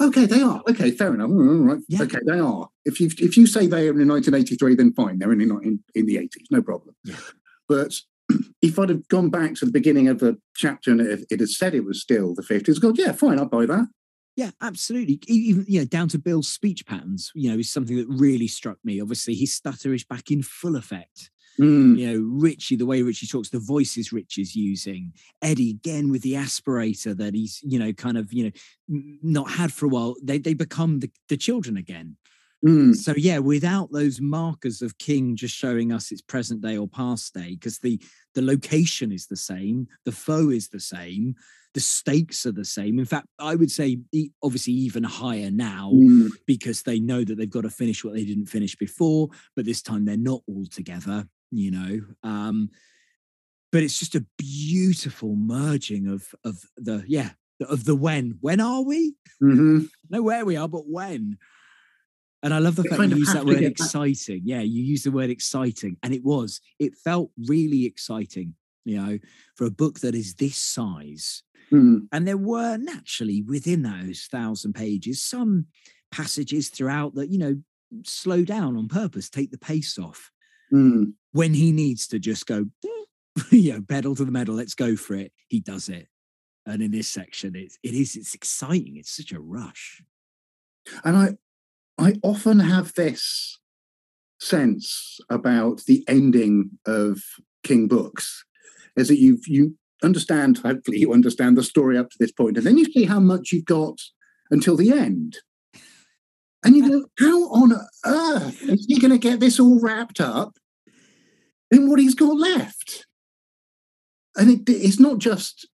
Okay, 0.00 0.26
they 0.26 0.42
are. 0.42 0.60
Okay, 0.68 0.90
fair 0.90 1.14
enough. 1.14 1.30
Mm, 1.30 1.68
Right. 1.68 1.80
Yeah. 1.88 2.02
Okay, 2.02 2.18
they 2.26 2.38
are. 2.40 2.68
If 2.84 3.00
you 3.00 3.08
if 3.18 3.36
you 3.36 3.46
say 3.46 3.66
they 3.66 3.88
are 3.88 4.00
in 4.00 4.08
1983, 4.08 4.74
then 4.74 4.92
fine. 4.92 5.18
They're 5.18 5.32
in 5.32 5.40
in, 5.40 5.80
in 5.94 6.06
the 6.06 6.16
80s, 6.16 6.46
no 6.50 6.62
problem. 6.62 6.96
Yeah. 7.04 7.16
But 7.68 7.94
if 8.62 8.78
I'd 8.78 8.88
have 8.88 9.06
gone 9.08 9.30
back 9.30 9.54
to 9.56 9.64
the 9.66 9.70
beginning 9.72 10.08
of 10.08 10.18
the 10.18 10.38
chapter 10.56 10.90
and 10.90 11.00
it, 11.00 11.24
it 11.30 11.40
had 11.40 11.48
said 11.48 11.74
it 11.74 11.84
was 11.84 12.00
still 12.02 12.34
the 12.34 12.42
50s, 12.42 12.80
go, 12.80 12.92
yeah, 12.94 13.12
fine, 13.12 13.38
I'll 13.38 13.46
buy 13.46 13.66
that. 13.66 13.86
Yeah, 14.36 14.50
absolutely. 14.60 15.20
Even 15.28 15.64
you 15.68 15.80
know, 15.80 15.84
down 15.86 16.08
to 16.08 16.18
Bill's 16.18 16.48
speech 16.48 16.84
patterns, 16.86 17.30
you 17.34 17.50
know, 17.50 17.58
is 17.58 17.70
something 17.72 17.96
that 17.96 18.08
really 18.08 18.48
struck 18.48 18.78
me. 18.84 19.00
Obviously, 19.00 19.34
his 19.34 19.54
stutter 19.54 19.94
is 19.94 20.04
back 20.04 20.30
in 20.30 20.42
full 20.42 20.76
effect. 20.76 21.30
Mm, 21.60 21.98
You 21.98 22.06
know, 22.12 22.18
Richie, 22.42 22.74
the 22.74 22.86
way 22.86 23.02
Richie 23.02 23.28
talks, 23.28 23.50
the 23.50 23.60
voices 23.60 24.12
Richie's 24.12 24.56
using. 24.56 25.12
Eddie 25.40 25.70
again 25.70 26.10
with 26.10 26.22
the 26.22 26.32
aspirator 26.32 27.16
that 27.16 27.34
he's, 27.34 27.60
you 27.62 27.78
know, 27.78 27.92
kind 27.92 28.18
of, 28.18 28.32
you 28.32 28.44
know, 28.88 29.00
not 29.22 29.52
had 29.52 29.72
for 29.72 29.86
a 29.86 29.88
while. 29.88 30.16
They 30.20 30.38
they 30.38 30.54
become 30.54 30.98
the, 30.98 31.10
the 31.28 31.36
children 31.36 31.76
again. 31.76 32.16
mm, 32.64 32.94
So 32.94 33.14
yeah, 33.16 33.38
without 33.38 33.92
those 33.92 34.20
markers 34.20 34.82
of 34.82 34.98
King 34.98 35.36
just 35.36 35.54
showing 35.54 35.92
us 35.92 36.10
its 36.10 36.22
present 36.22 36.60
day 36.60 36.76
or 36.76 36.88
past 36.88 37.34
day, 37.34 37.50
because 37.50 37.78
the 37.78 38.00
the 38.34 38.42
location 38.42 39.12
is 39.12 39.26
the 39.26 39.36
same, 39.36 39.86
the 40.04 40.12
foe 40.12 40.50
is 40.50 40.68
the 40.70 40.80
same, 40.80 41.36
the 41.74 41.80
stakes 41.80 42.46
are 42.46 42.52
the 42.52 42.64
same. 42.64 42.98
In 42.98 43.04
fact, 43.04 43.26
I 43.38 43.56
would 43.56 43.70
say 43.70 43.98
obviously 44.42 44.72
even 44.72 45.02
higher 45.02 45.50
now 45.50 45.90
mm. 45.92 46.30
because 46.46 46.82
they 46.82 47.00
know 47.00 47.24
that 47.24 47.36
they've 47.36 47.50
got 47.50 47.62
to 47.62 47.70
finish 47.70 48.04
what 48.04 48.14
they 48.14 48.24
didn't 48.24 48.46
finish 48.46 48.76
before, 48.76 49.28
but 49.56 49.64
this 49.64 49.82
time 49.82 50.04
they're 50.04 50.16
not 50.16 50.42
all 50.46 50.66
together, 50.70 51.26
you 51.50 51.70
know. 51.72 52.00
Um, 52.22 52.70
but 53.72 53.82
it's 53.82 53.98
just 53.98 54.14
a 54.14 54.24
beautiful 54.38 55.34
merging 55.34 56.06
of 56.06 56.32
of 56.44 56.62
the 56.76 57.04
yeah 57.08 57.30
of 57.60 57.84
the 57.84 57.96
when. 57.96 58.38
When 58.40 58.60
are 58.60 58.82
we? 58.82 59.16
Mhm. 59.42 59.88
know 60.10 60.22
where 60.22 60.44
we 60.44 60.56
are, 60.56 60.68
but 60.68 60.88
when. 60.88 61.38
And 62.44 62.52
I 62.52 62.58
love 62.58 62.76
the 62.76 62.82
They 62.82 62.90
fact 62.90 63.10
you 63.10 63.16
use 63.16 63.32
that 63.32 63.46
word 63.46 63.62
exciting. 63.62 64.42
Yeah, 64.44 64.60
you 64.60 64.82
use 64.82 65.02
the 65.02 65.10
word 65.10 65.30
exciting. 65.30 65.96
And 66.02 66.12
it 66.12 66.22
was, 66.22 66.60
it 66.78 66.94
felt 66.94 67.30
really 67.48 67.86
exciting, 67.86 68.54
you 68.84 69.00
know, 69.00 69.18
for 69.56 69.64
a 69.64 69.70
book 69.70 70.00
that 70.00 70.14
is 70.14 70.34
this 70.34 70.58
size. 70.58 71.42
Mm. 71.72 72.08
And 72.12 72.26
there 72.26 72.36
were 72.36 72.76
naturally 72.76 73.42
within 73.42 73.82
those 73.82 74.28
thousand 74.30 74.74
pages 74.74 75.22
some 75.22 75.66
passages 76.10 76.68
throughout 76.68 77.14
that, 77.14 77.30
you 77.30 77.38
know, 77.38 77.56
slow 78.04 78.44
down 78.44 78.76
on 78.76 78.88
purpose, 78.88 79.28
take 79.28 79.50
the 79.50 79.58
pace 79.58 79.98
off 79.98 80.30
Mm. 80.72 81.12
when 81.32 81.54
he 81.54 81.72
needs 81.72 82.08
to 82.08 82.18
just 82.18 82.46
go, 82.46 82.66
you 83.50 83.72
know, 83.72 83.82
pedal 83.86 84.16
to 84.16 84.24
the 84.24 84.32
metal, 84.32 84.54
let's 84.54 84.74
go 84.74 84.96
for 84.96 85.14
it. 85.14 85.32
He 85.48 85.60
does 85.60 85.88
it. 85.88 86.08
And 86.66 86.82
in 86.82 86.90
this 86.90 87.08
section, 87.08 87.54
it's 87.54 87.78
it 87.82 87.94
is 87.94 88.16
it's 88.16 88.34
exciting. 88.34 88.96
It's 88.96 89.14
such 89.14 89.32
a 89.32 89.40
rush. 89.40 90.02
And 91.04 91.16
I, 91.16 91.28
I 91.98 92.14
often 92.22 92.58
have 92.60 92.94
this 92.94 93.58
sense 94.40 95.20
about 95.30 95.82
the 95.86 96.02
ending 96.08 96.78
of 96.86 97.20
King 97.62 97.86
books, 97.86 98.44
is 98.96 99.08
that 99.08 99.18
you've 99.20 99.46
you 99.46 99.76
understand. 100.04 100.58
Hopefully, 100.58 100.98
you 100.98 101.12
understand 101.12 101.56
the 101.56 101.62
story 101.62 101.96
up 101.98 102.10
to 102.10 102.16
this 102.20 102.32
point, 102.32 102.56
and 102.56 102.66
then 102.66 102.78
you 102.78 102.84
see 102.84 103.04
how 103.04 103.20
much 103.20 103.50
you've 103.52 103.64
got 103.64 103.98
until 104.50 104.76
the 104.76 104.90
end, 104.92 105.38
and 106.64 106.76
you 106.76 106.88
go, 106.88 107.06
"How 107.18 107.44
on 107.50 107.72
earth 108.04 108.62
is 108.62 108.86
he 108.88 108.98
going 109.00 109.10
to 109.12 109.18
get 109.18 109.40
this 109.40 109.58
all 109.58 109.80
wrapped 109.80 110.20
up 110.20 110.56
in 111.70 111.88
what 111.88 111.98
he's 111.98 112.14
got 112.14 112.36
left?" 112.36 113.06
And 114.36 114.50
it, 114.50 114.60
it's 114.68 115.00
not 115.00 115.18
just. 115.18 115.68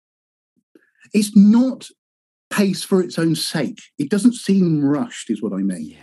It's 1.12 1.36
not 1.36 1.88
pace 2.50 2.84
for 2.84 3.02
its 3.02 3.18
own 3.18 3.34
sake. 3.34 3.80
It 3.98 4.10
doesn't 4.10 4.34
seem 4.34 4.84
rushed, 4.84 5.28
is 5.28 5.42
what 5.42 5.52
I 5.52 5.56
mean. 5.56 5.90
Yeah. 5.90 5.96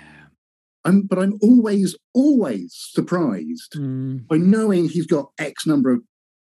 I'm, 0.84 1.04
but 1.04 1.18
I'm 1.18 1.38
always, 1.42 1.96
always 2.14 2.74
surprised 2.76 3.74
Mm. 3.78 4.28
by 4.28 4.38
knowing 4.38 4.90
he's 4.90 5.08
got 5.08 5.32
X 5.40 5.66
number 5.66 5.92
of 5.92 6.02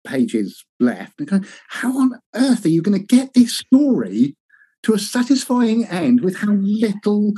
pages 0.04 0.66
left. 0.80 1.20
And 1.20 1.28
going, 1.28 1.46
how 1.70 1.98
on 2.00 2.20
earth 2.36 2.66
are 2.66 2.70
you 2.70 2.82
going 2.82 3.00
to 3.00 3.06
get 3.06 3.34
this 3.34 3.58
story 3.58 4.36
to 4.84 4.94
a 4.94 5.00
satisfying 5.00 5.86
end 5.86 6.22
with 6.22 6.38
how 6.38 6.54
little 6.54 7.34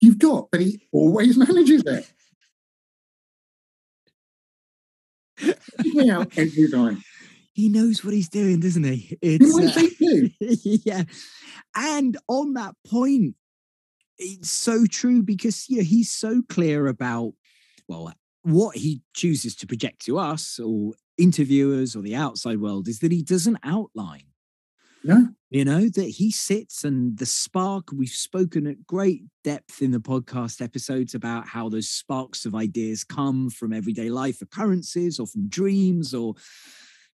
you've 0.00 0.18
got? 0.18 0.48
But 0.50 0.60
he 0.60 0.80
always 0.92 1.36
manages 1.36 1.82
it. 1.86 2.12
Out 6.10 6.36
every 6.36 6.70
time. 6.70 7.02
he 7.54 7.68
knows 7.68 8.04
what 8.04 8.12
he's 8.12 8.28
doing, 8.28 8.60
doesn't 8.60 8.84
he? 8.84 9.18
It's 9.22 9.56
uh, 9.56 10.28
yeah. 10.84 11.04
And 11.74 12.16
on 12.28 12.54
that 12.54 12.74
point, 12.86 13.36
it's 14.18 14.50
so 14.50 14.84
true 14.86 15.22
because 15.22 15.68
you 15.68 15.78
know, 15.78 15.82
he's 15.82 16.10
so 16.10 16.42
clear 16.48 16.86
about 16.86 17.32
well 17.88 18.12
what 18.42 18.76
he 18.76 19.02
chooses 19.14 19.54
to 19.56 19.66
project 19.66 20.04
to 20.06 20.18
us 20.18 20.58
or 20.58 20.92
interviewers 21.20 21.94
or 21.96 22.02
the 22.02 22.16
outside 22.16 22.60
world 22.60 22.88
is 22.88 22.98
that 23.00 23.12
he 23.12 23.22
doesn't 23.22 23.58
outline 23.62 24.24
No. 25.04 25.28
you 25.50 25.64
know 25.64 25.88
that 25.88 26.10
he 26.20 26.30
sits 26.30 26.84
and 26.84 27.18
the 27.18 27.26
spark 27.26 27.84
we've 27.92 28.08
spoken 28.30 28.66
at 28.66 28.86
great 28.86 29.22
depth 29.44 29.82
in 29.82 29.90
the 29.90 30.00
podcast 30.00 30.60
episodes 30.62 31.14
about 31.14 31.46
how 31.48 31.68
those 31.68 31.88
sparks 31.88 32.44
of 32.46 32.54
ideas 32.54 33.04
come 33.04 33.50
from 33.50 33.72
everyday 33.72 34.08
life 34.10 34.40
occurrences 34.42 35.18
or 35.20 35.26
from 35.26 35.48
dreams 35.48 36.14
or 36.14 36.34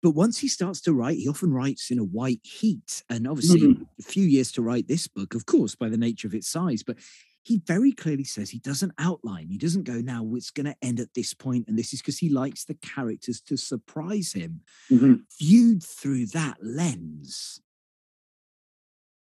but 0.02 0.12
once 0.12 0.38
he 0.40 0.48
starts 0.50 0.82
to 0.82 0.94
write 0.94 1.18
he 1.18 1.28
often 1.30 1.52
writes 1.54 1.92
in 1.92 2.00
a 2.00 2.04
white 2.20 2.42
heat 2.44 3.04
and 3.10 3.28
obviously 3.28 3.62
Mhm. 3.62 3.88
a 4.00 4.04
few 4.04 4.26
years 4.26 4.52
to 4.54 4.62
write 4.62 4.88
this 4.88 5.08
book 5.08 5.34
of 5.36 5.46
course 5.46 5.76
by 5.76 5.90
the 5.90 5.98
nature 5.98 6.28
of 6.28 6.34
its 6.36 6.50
size 6.50 6.84
but 6.84 6.98
he 7.44 7.62
very 7.68 7.92
clearly 7.92 8.24
says 8.24 8.50
he 8.50 8.60
doesn't 8.60 8.94
outline 8.98 9.50
he 9.50 9.58
doesn't 9.58 9.84
go 9.84 9.96
now 10.02 10.26
it's 10.36 10.50
going 10.52 10.66
to 10.66 10.76
end 10.82 11.00
at 11.00 11.14
this 11.14 11.34
point 11.34 11.66
and 11.68 11.78
this 11.78 11.94
is 11.94 12.02
because 12.02 12.18
he 12.18 12.30
likes 12.30 12.64
the 12.66 12.74
characters 12.76 13.42
to 13.42 13.58
surprise 13.58 14.32
him 14.34 14.62
Mhm. 14.90 15.24
viewed 15.40 15.84
through 15.84 16.28
that 16.28 16.58
lens, 16.62 17.60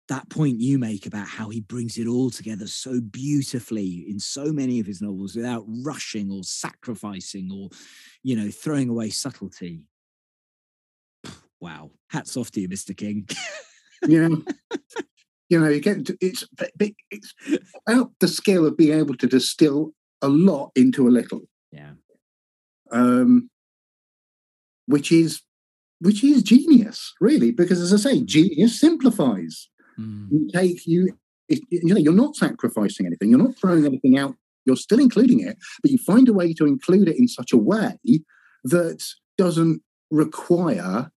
that 0.08 0.28
point 0.30 0.60
you 0.60 0.80
make 0.80 1.06
about 1.06 1.28
how 1.28 1.50
he 1.50 1.62
brings 1.62 2.00
it 2.00 2.08
all 2.08 2.32
together 2.32 2.66
so 2.66 3.00
beautifully 3.00 4.06
in 4.10 4.20
so 4.20 4.52
many 4.52 4.80
of 4.80 4.88
his 4.88 5.02
novels 5.04 5.36
without 5.36 5.64
rushing 5.68 6.32
or 6.32 6.44
sacrificing 6.44 7.52
or, 7.52 7.70
you 8.24 8.36
know, 8.36 8.50
throwing 8.50 8.90
away 8.90 9.12
subtlety. 9.12 9.84
Wow. 11.60 11.92
Hats 12.08 12.36
off 12.38 12.50
to 12.52 12.62
you, 12.62 12.68
Mr. 12.70 12.98
King. 12.98 13.28
Yeah. 14.08 14.30
you 15.50 15.60
know, 15.60 15.68
you 15.68 15.82
get 15.82 16.06
to, 16.06 16.18
it's 16.22 16.44
it's 17.10 17.34
about 17.88 18.12
the 18.20 18.28
skill 18.28 18.66
of 18.66 18.78
being 18.78 18.98
able 18.98 19.16
to 19.16 19.28
distill 19.28 19.94
a 20.22 20.28
lot 20.28 20.72
into 20.76 21.08
a 21.08 21.10
little, 21.10 21.42
yeah. 21.72 21.92
um, 22.92 23.50
which 24.86 25.12
is 25.12 25.42
which 26.00 26.24
is 26.24 26.44
genius, 26.44 27.14
really, 27.20 27.52
because 27.52 27.82
as 27.82 27.94
I 27.94 28.12
say, 28.12 28.22
genius 28.22 28.80
simplifies. 28.80 29.70
Mm, 30.00 30.28
You 30.32 30.50
take 30.54 30.86
you, 30.86 31.18
it, 31.50 31.60
you 31.70 31.94
know, 31.94 32.00
you're 32.00 32.14
not 32.14 32.36
sacrificing 32.36 33.06
anything, 33.06 33.30
you're 33.30 33.44
not 33.44 33.58
throwing 33.58 33.86
anything 33.86 34.18
out. 34.18 34.36
You're 34.66 34.76
still 34.76 35.00
including 35.00 35.40
it, 35.40 35.58
but 35.82 35.90
you 35.90 35.98
find 35.98 36.30
a 36.30 36.34
way 36.34 36.54
to 36.54 36.66
include 36.66 37.08
it 37.08 37.18
in 37.18 37.28
such 37.28 37.52
a 37.54 37.58
way 37.58 37.98
that 38.66 39.04
doesn't 39.38 39.82
require 40.12 41.12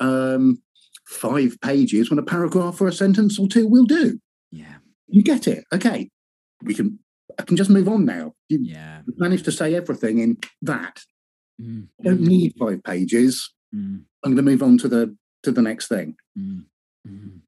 um, 0.00 0.62
five 1.06 1.56
pages 1.62 2.10
when 2.10 2.18
a 2.18 2.22
paragraph 2.22 2.80
or 2.80 2.88
a 2.88 2.92
sentence 2.92 3.38
or 3.38 3.48
two 3.48 3.66
will 3.66 3.84
do. 3.84 4.18
yeah. 4.50 4.76
You 5.08 5.22
get 5.22 5.46
it. 5.46 5.64
Okay. 5.72 6.10
We 6.62 6.74
can 6.74 6.98
I 7.38 7.42
can 7.42 7.56
just 7.56 7.70
move 7.70 7.88
on 7.88 8.04
now. 8.04 8.32
You 8.48 8.58
Yeah. 8.62 9.02
managed 9.16 9.44
to 9.44 9.52
say 9.52 9.74
everything 9.74 10.18
in 10.18 10.38
that. 10.62 11.02
Mm, 11.60 11.88
You 11.98 12.04
don't 12.04 12.20
need 12.22 12.54
five 12.58 12.82
pages. 12.82 13.52
mm, 13.74 14.02
I'm 14.24 14.34
going 14.34 14.36
to 14.36 14.42
move 14.42 14.62
on 14.64 14.78
to 14.78 14.88
the 14.88 15.16
to 15.44 15.52
the 15.52 15.62
next 15.62 15.86
thing. 15.88 16.16
mm, 16.36 16.64
mm. 17.06 17.40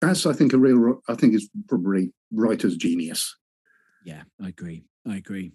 That's 0.00 0.26
I 0.26 0.32
think 0.32 0.52
a 0.52 0.58
real 0.58 1.02
I 1.08 1.14
think 1.14 1.34
is 1.34 1.48
probably 1.68 2.12
writer's 2.32 2.76
genius. 2.76 3.36
Yeah, 4.04 4.22
I 4.42 4.48
agree. 4.48 4.84
I 5.06 5.16
agree. 5.16 5.52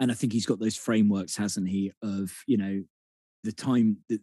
And 0.00 0.10
I 0.10 0.14
think 0.14 0.32
he's 0.34 0.46
got 0.46 0.60
those 0.60 0.76
frameworks, 0.76 1.36
hasn't 1.36 1.68
he, 1.68 1.92
of, 2.02 2.32
you 2.46 2.56
know, 2.56 2.84
the 3.42 3.52
time 3.52 3.96
the, 4.08 4.20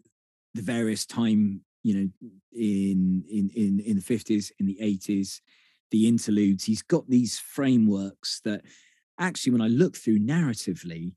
the 0.56 0.62
various 0.62 1.06
time, 1.06 1.62
you 1.84 1.94
know, 1.94 2.10
in 2.54 3.24
in 3.30 3.50
in 3.56 3.80
in 3.82 3.96
the 3.98 4.02
50s, 4.02 4.52
in 4.60 4.66
the 4.66 4.78
80s, 4.82 5.42
the 5.92 6.08
interludes. 6.08 6.64
He's 6.64 6.82
got 6.82 7.08
these 7.10 7.38
frameworks 7.38 8.42
that 8.46 8.62
actually 9.20 9.52
when 9.52 9.62
I 9.62 9.68
look 9.68 9.96
through 9.96 10.20
narratively, 10.20 11.14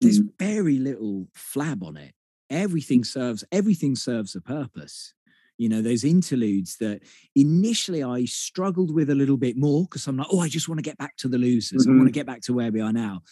there's 0.00 0.20
mm. 0.20 0.28
very 0.38 0.78
little 0.78 1.28
flab 1.36 1.82
on 1.82 1.96
it. 1.96 2.14
Everything 2.50 3.04
serves 3.04 3.44
everything 3.52 3.94
serves 3.94 4.34
a 4.34 4.40
purpose. 4.40 5.14
You 5.58 5.68
know, 5.68 5.82
those 5.82 6.04
interludes 6.04 6.76
that 6.78 7.02
initially 7.34 8.02
I 8.02 8.24
struggled 8.26 8.94
with 8.94 9.10
a 9.10 9.14
little 9.14 9.36
bit 9.36 9.56
more 9.56 9.82
because 9.82 10.06
I'm 10.06 10.16
like, 10.16 10.28
oh, 10.32 10.40
I 10.40 10.48
just 10.48 10.68
want 10.68 10.78
to 10.78 10.88
get 10.88 10.98
back 10.98 11.16
to 11.16 11.28
the 11.28 11.36
losers. 11.36 11.84
I 11.84 11.90
want 11.90 12.00
to 12.00 12.04
mm-hmm. 12.04 12.12
get 12.12 12.26
back 12.26 12.42
to 12.42 12.54
where 12.54 12.70
we 12.70 12.80
are 12.80 12.92
now. 12.92 13.22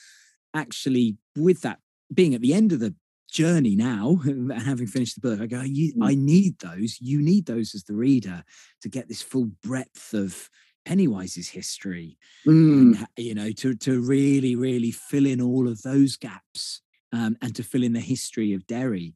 Actually, 0.53 1.17
with 1.37 1.63
that 1.63 1.79
being 2.13 2.35
at 2.35 2.41
the 2.41 2.53
end 2.53 2.73
of 2.73 2.81
the 2.81 2.95
journey 3.37 3.77
now 3.77 4.05
and 4.25 4.53
having 4.71 4.87
finished 4.87 5.15
the 5.21 5.27
book, 5.29 5.41
I 5.41 5.47
go, 5.47 5.61
you, 5.63 5.95
Mm. 5.95 6.07
I 6.11 6.15
need 6.15 6.55
those. 6.61 6.99
You 7.01 7.19
need 7.21 7.47
those 7.47 7.75
as 7.77 7.85
the 7.85 7.95
reader 7.95 8.39
to 8.83 8.89
get 8.89 9.09
this 9.09 9.23
full 9.23 9.47
breadth 9.63 10.15
of 10.15 10.51
Pennywise's 10.89 11.49
history 11.49 12.19
Mm, 12.47 12.97
and, 12.97 13.07
you 13.17 13.35
know 13.35 13.51
to 13.61 13.75
to 13.75 13.93
really 14.01 14.55
really 14.55 14.93
fill 14.93 15.27
in 15.27 15.41
all 15.41 15.67
of 15.69 15.83
those 15.83 16.17
gaps 16.17 16.81
um, 17.13 17.37
and 17.43 17.55
to 17.57 17.63
fill 17.65 17.83
in 17.83 17.93
the 17.93 18.01
history 18.15 18.53
of 18.55 18.67
Derry. 18.67 19.15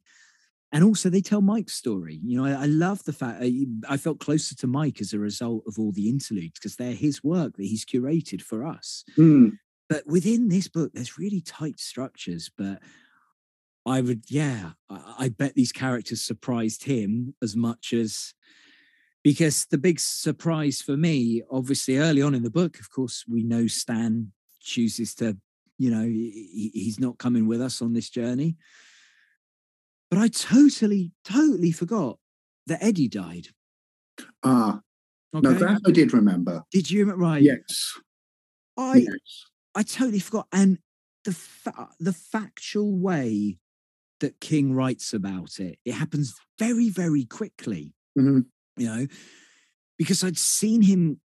And 0.73 0.83
also, 0.85 1.09
they 1.09 1.21
tell 1.21 1.41
Mike's 1.41 1.73
story. 1.73 2.17
You 2.23 2.37
know, 2.37 2.45
I, 2.45 2.63
I 2.63 2.65
love 2.65 3.03
the 3.03 3.13
fact 3.13 3.41
uh, 3.41 3.45
you- 3.45 3.81
I 3.89 3.97
felt 3.97 4.19
closer 4.19 4.55
to 4.55 4.67
Mike 4.67 5.01
as 5.01 5.13
a 5.13 5.19
result 5.19 5.63
of 5.67 5.77
all 5.79 5.91
the 5.91 6.07
interludes 6.09 6.53
because 6.59 6.75
they're 6.77 6.93
his 7.07 7.21
work 7.23 7.51
that 7.57 7.63
he's 7.71 7.85
curated 7.85 8.41
for 8.41 8.65
us. 8.65 9.03
mm. 9.19 9.51
But 9.89 10.07
within 10.07 10.47
this 10.47 10.69
book, 10.69 10.91
there's 10.93 11.17
really 11.17 11.41
tight 11.41 11.77
structures. 11.79 12.49
But 12.57 12.79
I 13.91 13.99
would, 13.99 14.23
yeah, 14.29 14.71
I, 14.89 15.15
I 15.19 15.29
bet 15.29 15.53
these 15.55 15.73
characters 15.73 16.21
surprised 16.21 16.83
him 16.85 17.35
as 17.41 17.55
much 17.57 17.91
as 17.93 18.33
because 19.23 19.65
the 19.65 19.77
big 19.77 19.99
surprise 19.99 20.81
for 20.81 20.95
me, 20.97 21.43
obviously, 21.51 21.97
early 21.97 22.21
on 22.21 22.33
in 22.33 22.43
the 22.43 22.49
book, 22.49 22.79
of 22.79 22.89
course, 22.89 23.25
we 23.27 23.43
know 23.43 23.67
Stan 23.67 24.31
chooses 24.61 25.13
to, 25.15 25.37
you 25.77 25.91
know, 25.91 26.03
he- 26.05 26.71
he's 26.73 26.99
not 26.99 27.17
coming 27.19 27.47
with 27.47 27.61
us 27.61 27.81
on 27.81 27.93
this 27.93 28.09
journey. 28.09 28.57
But 30.09 30.19
I 30.19 30.27
totally, 30.29 31.11
totally 31.25 31.71
forgot 31.71 32.17
that 32.67 32.81
Eddie 32.81 33.09
died. 33.09 33.49
Ah, 34.43 34.81
Okay. 35.33 35.47
no, 35.47 35.53
that 35.53 35.81
I 35.85 35.91
did 35.91 36.13
remember. 36.13 36.63
Did 36.71 36.89
you 36.89 37.01
remember? 37.01 37.21
Right. 37.23 37.43
Yes. 37.43 37.99
I, 38.77 38.95
yes. 38.97 39.45
I 39.75 39.83
totally 39.83 40.19
forgot. 40.19 40.47
And 40.51 40.79
the 41.25 41.33
fa- 41.33 41.89
the 41.99 42.13
factual 42.13 42.97
way 42.97 43.59
that 44.21 44.39
King 44.39 44.73
writes 44.73 45.13
about 45.13 45.59
it, 45.59 45.77
it 45.85 45.93
happens 45.93 46.33
very, 46.57 46.89
very 46.89 47.25
quickly. 47.25 47.93
Mhm. 48.17 48.45
You 48.77 48.87
know, 48.87 49.07
because 49.97 50.23
I'd 50.23 50.37
seen 50.37 50.81
him 50.81 51.19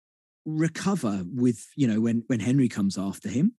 recover 0.45 1.23
with, 1.25 1.67
you 1.75 1.87
know, 1.87 2.01
when 2.01 2.23
when 2.27 2.39
Henry 2.39 2.67
comes 2.67 2.97
after 2.97 3.29
him. 3.29 3.53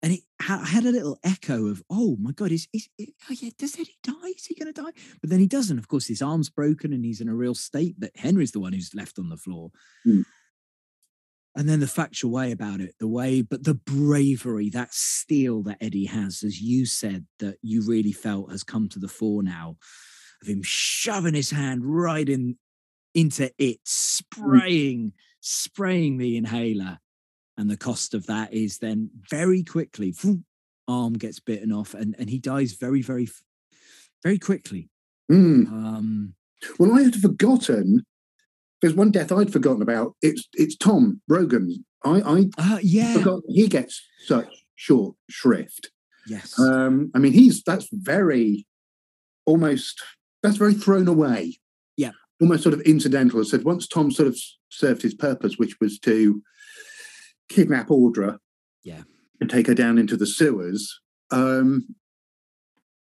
And 0.00 0.12
it 0.12 0.20
ha- 0.40 0.64
had 0.64 0.84
a 0.84 0.92
little 0.92 1.18
echo 1.24 1.66
of, 1.66 1.82
oh 1.90 2.16
my 2.20 2.30
God, 2.30 2.52
is, 2.52 2.68
is, 2.72 2.88
is 2.98 3.08
oh 3.28 3.34
yeah, 3.40 3.50
does 3.58 3.74
Eddie 3.74 3.98
die? 4.04 4.32
Is 4.36 4.46
he 4.46 4.54
going 4.54 4.72
to 4.72 4.82
die? 4.82 4.92
But 5.20 5.30
then 5.30 5.40
he 5.40 5.48
doesn't. 5.48 5.76
Of 5.76 5.88
course, 5.88 6.06
his 6.06 6.22
arm's 6.22 6.48
broken 6.48 6.92
and 6.92 7.04
he's 7.04 7.20
in 7.20 7.28
a 7.28 7.34
real 7.34 7.56
state 7.56 7.98
that 7.98 8.16
Henry's 8.16 8.52
the 8.52 8.60
one 8.60 8.72
who's 8.72 8.94
left 8.94 9.18
on 9.18 9.28
the 9.28 9.36
floor. 9.36 9.72
Mm. 10.06 10.22
And 11.58 11.68
then 11.68 11.80
the 11.80 11.88
factual 11.88 12.30
way 12.30 12.52
about 12.52 12.80
it, 12.80 12.94
the 13.00 13.08
way, 13.08 13.42
but 13.42 13.64
the 13.64 13.74
bravery, 13.74 14.70
that 14.70 14.94
steel 14.94 15.64
that 15.64 15.78
Eddie 15.80 16.06
has, 16.06 16.44
as 16.44 16.60
you 16.60 16.86
said, 16.86 17.26
that 17.40 17.56
you 17.62 17.82
really 17.82 18.12
felt 18.12 18.52
has 18.52 18.62
come 18.62 18.88
to 18.90 19.00
the 19.00 19.08
fore 19.08 19.42
now, 19.42 19.76
of 20.40 20.46
him 20.46 20.62
shoving 20.62 21.34
his 21.34 21.50
hand 21.50 21.82
right 21.84 22.28
in 22.28 22.56
into 23.12 23.50
it, 23.58 23.80
spraying, 23.84 25.14
spraying 25.40 26.18
the 26.18 26.36
inhaler. 26.36 27.00
And 27.56 27.68
the 27.68 27.76
cost 27.76 28.14
of 28.14 28.26
that 28.26 28.54
is 28.54 28.78
then 28.78 29.10
very 29.28 29.64
quickly, 29.64 30.14
arm 30.86 31.14
gets 31.14 31.40
bitten 31.40 31.72
off, 31.72 31.92
and, 31.92 32.14
and 32.20 32.30
he 32.30 32.38
dies 32.38 32.74
very, 32.74 33.02
very, 33.02 33.28
very 34.22 34.38
quickly. 34.38 34.90
Mm. 35.28 35.66
Um, 35.66 36.34
Well, 36.78 36.94
I 36.94 37.02
had 37.02 37.16
forgotten. 37.16 38.04
There's 38.80 38.94
one 38.94 39.10
death 39.10 39.32
I'd 39.32 39.52
forgotten 39.52 39.82
about. 39.82 40.14
It's 40.22 40.48
it's 40.54 40.76
Tom 40.76 41.20
Rogan. 41.28 41.84
I 42.04 42.20
I 42.20 42.48
uh, 42.58 42.78
yeah, 42.82 43.14
forgot 43.14 43.40
he 43.48 43.66
gets 43.68 44.00
such 44.24 44.64
short 44.76 45.16
shrift. 45.28 45.90
yes, 46.28 46.58
Um, 46.58 47.10
I 47.14 47.18
mean, 47.18 47.32
he's 47.32 47.62
that's 47.62 47.88
very 47.92 48.66
almost 49.46 50.00
that's 50.42 50.56
very 50.56 50.74
thrown 50.74 51.08
away. 51.08 51.58
Yeah. 51.96 52.12
almost 52.40 52.62
sort 52.62 52.74
of 52.74 52.80
incidental. 52.82 53.40
I 53.40 53.42
said 53.44 53.64
once 53.64 53.88
Tom 53.88 54.12
sort 54.12 54.28
of 54.28 54.38
served 54.68 55.02
his 55.02 55.14
purpose, 55.14 55.56
which 55.58 55.80
was 55.80 55.98
to 56.00 56.40
kidnap 57.48 57.88
Audra, 57.88 58.38
Yeah. 58.84 59.02
and 59.40 59.50
take 59.50 59.66
her 59.66 59.74
down 59.74 59.98
into 59.98 60.16
the 60.16 60.26
sewers. 60.26 61.00
Um, 61.32 61.94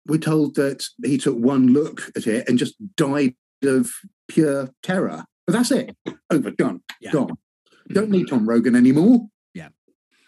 we're 0.08 0.18
told 0.18 0.56
that 0.56 0.86
he 1.04 1.18
took 1.20 1.38
one 1.38 1.68
look 1.68 2.10
at 2.16 2.26
it 2.26 2.50
and 2.50 2.58
just 2.58 2.74
died 2.96 3.36
of 3.64 3.92
pure 4.28 4.72
terror. 4.82 5.26
But 5.50 5.58
that's 5.58 5.72
it. 5.72 5.96
Over, 6.30 6.52
done, 6.52 6.82
Yeah. 7.02 7.12
gone. 7.12 7.30
Mm. 7.90 7.94
Don't 7.96 8.10
need 8.12 8.28
Tom 8.28 8.48
Rogan 8.48 8.76
anymore. 8.76 9.28
Yeah. 9.56 9.70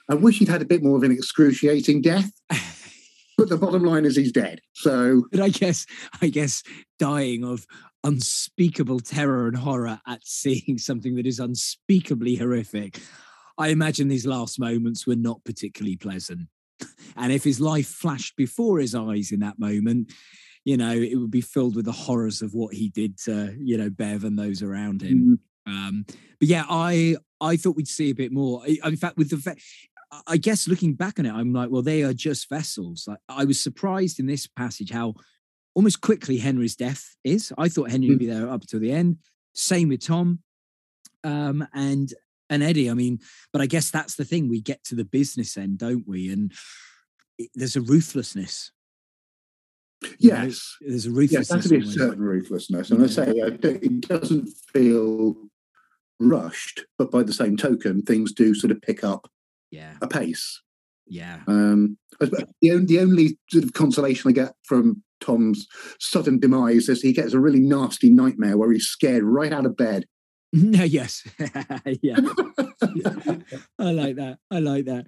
I 0.10 0.15
wish 0.15 0.39
he'd 0.39 0.48
had 0.48 0.64
a 0.64 0.65
bit 0.65 0.81
more 0.81 0.98
of 0.98 1.03
an 1.03 1.11
excruciating 1.11 2.02
death. 2.02 2.31
but 3.38 3.49
the 3.49 3.57
bottom 3.57 3.84
line 3.84 4.03
is 4.06 4.15
he's 4.15 4.31
dead. 4.31 4.61
So, 4.73 5.26
but 5.31 5.39
I 5.39 5.49
guess, 5.49 5.85
I 6.23 6.30
guess, 6.30 6.64
dying 6.98 7.43
of 7.43 7.68
unspeakable 8.03 8.99
terror 9.02 9.48
and 9.48 9.57
horror 9.57 10.02
at 10.07 10.22
seeing 10.26 10.80
something 10.80 11.14
that 11.18 11.27
is 11.27 11.39
unspeakably 11.39 12.35
horrific. 12.35 12.99
I 13.60 13.68
imagine 13.68 14.07
these 14.07 14.26
last 14.26 14.60
moments 14.60 15.06
were 15.06 15.15
not 15.15 15.43
particularly 15.43 15.98
pleasant. 15.98 16.48
And 17.15 17.31
if 17.31 17.43
his 17.43 17.60
life 17.60 17.85
flashed 17.88 18.35
before 18.35 18.80
his 18.80 18.95
eyes 18.95 19.31
in 19.31 19.41
that 19.41 19.60
moment, 19.60 20.11
you 20.64 20.78
know, 20.78 20.92
it 20.92 21.16
would 21.16 21.32
be 21.32 21.42
filled 21.42 21.76
with 21.76 21.86
the 21.86 21.92
horrors 21.92 22.42
of 22.42 22.54
what 22.54 22.74
he 22.74 22.90
did 22.90 23.18
to, 23.20 23.56
you 23.60 23.78
know, 23.78 23.90
Bev 23.90 24.24
and 24.24 24.38
those 24.38 24.62
around 24.62 25.02
him. 25.02 25.40
Mm. 25.68 25.72
Um, 25.72 26.06
but 26.08 26.48
yeah, 26.48 26.66
I 26.70 27.18
I 27.40 27.58
thought 27.58 27.76
we'd 27.76 27.88
see 27.88 28.10
a 28.10 28.16
bit 28.16 28.32
more. 28.32 28.66
In 28.66 28.98
fact, 28.98 29.18
with 29.18 29.30
the 29.30 29.56
I 30.28 30.38
guess 30.38 30.68
looking 30.68 30.94
back 30.94 31.20
on 31.20 31.26
it, 31.26 31.32
I'm 31.32 31.54
like, 31.54 31.70
well, 31.70 31.82
they 31.82 32.04
are 32.04 32.14
just 32.14 32.50
vessels. 32.50 33.06
Like, 33.08 33.20
I 33.30 33.46
was 33.46 33.60
surprised 33.60 34.20
in 34.20 34.26
this 34.26 34.46
passage 34.46 34.92
how 34.92 35.14
almost 35.74 36.02
quickly 36.02 36.38
Henry's 36.38 36.76
death 36.76 37.16
is. 37.24 37.54
I 37.58 37.70
thought 37.70 37.92
Henry 37.92 38.10
would 38.10 38.20
be 38.20 38.28
there 38.28 38.50
up 38.50 38.68
to 38.68 38.80
the 38.80 38.92
end. 38.92 39.18
Same 39.54 39.90
with 39.90 40.06
Tom 40.06 40.40
um, 41.24 41.68
and 41.74 42.14
and 42.50 42.62
Eddie. 42.62 42.90
I 42.90 42.94
mean, 42.94 43.20
but 43.54 43.62
I 43.62 43.66
guess 43.66 43.90
that's 43.90 44.16
the 44.16 44.26
thing. 44.26 44.50
We 44.50 44.62
get 44.62 44.84
to 44.86 44.96
the 44.96 45.06
business 45.06 45.58
end, 45.58 45.78
don't 45.78 46.08
we? 46.08 46.32
And 46.32 46.52
it, 47.38 47.50
there's 47.56 47.78
a 47.78 47.82
ruthlessness. 47.82 48.72
Yes, 50.18 50.78
know, 50.82 50.90
there's 50.90 51.06
a 51.06 51.11
ruthlessness. 51.11 51.72
Yeah, 51.72 51.78
that's 51.78 51.90
a 51.90 51.91
certain 51.91 52.23
ruthlessness, 52.23 52.90
and. 52.90 53.03
I 53.03 53.07
say 53.07 53.28
it 53.36 54.02
doesn't 54.02 54.49
feel 54.73 55.36
rushed, 56.19 56.86
but 56.98 57.11
by 57.11 57.23
the 57.23 57.34
same 57.34 57.57
token, 57.57 58.02
things 58.02 58.32
do 58.32 58.56
sort 58.56 58.72
of 58.72 58.82
pick 58.82 59.03
up 59.03 59.30
yeah 59.69 59.94
a 60.02 60.07
pace. 60.07 60.61
Yeah. 61.11 61.41
Um, 61.45 61.98
the, 62.22 62.72
only, 62.72 62.86
the 62.86 62.99
only 63.02 63.38
sort 63.49 63.65
of 63.65 63.73
consolation 63.73 64.30
I 64.30 64.34
get 64.34 64.53
from 64.64 65.03
Tom's 65.19 65.68
sudden 65.99 66.40
demise 66.40 66.88
is 66.88 67.02
he 67.02 67.11
gets 67.11 67.34
a 67.34 67.40
really 67.40 67.60
nasty 67.60 68.10
nightmare 68.10 68.57
where 68.57 68.72
he's 68.72 68.88
scared 68.88 69.23
right 69.23 69.52
out 69.52 69.65
of 69.65 69.76
bed. 69.76 70.06
yes. 70.53 71.28
yeah. 72.02 72.15
I 73.78 73.91
like 73.91 74.15
that. 74.15 74.38
I 74.49 74.60
like 74.60 74.86
that. 74.86 75.06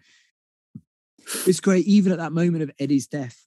It's 1.48 1.61
great. 1.61 1.86
Even 1.86 2.11
at 2.11 2.18
that 2.18 2.34
moment 2.34 2.64
of 2.64 2.72
Eddie's 2.80 3.07
death, 3.07 3.45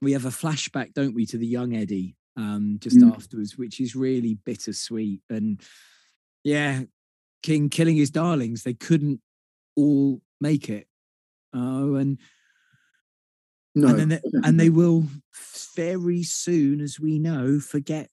we 0.00 0.12
have 0.12 0.24
a 0.24 0.30
flashback, 0.30 0.94
don't 0.94 1.14
we, 1.14 1.26
to 1.26 1.38
the 1.38 1.46
young 1.46 1.74
Eddie 1.74 2.16
um, 2.36 2.78
just 2.80 2.98
mm. 2.98 3.14
afterwards, 3.14 3.56
which 3.56 3.80
is 3.80 3.96
really 3.96 4.34
bittersweet. 4.44 5.22
And 5.30 5.60
yeah, 6.44 6.82
King 7.42 7.68
killing 7.68 7.96
his 7.96 8.10
darlings, 8.10 8.62
they 8.62 8.74
couldn't 8.74 9.20
all 9.74 10.20
make 10.40 10.68
it. 10.68 10.86
Oh, 11.54 11.94
and 11.94 12.18
no, 13.74 13.88
and, 13.88 14.12
they, 14.12 14.20
and 14.44 14.60
they 14.60 14.70
will 14.70 15.04
very 15.74 16.22
soon, 16.22 16.80
as 16.80 17.00
we 17.00 17.18
know, 17.18 17.60
forget 17.60 18.10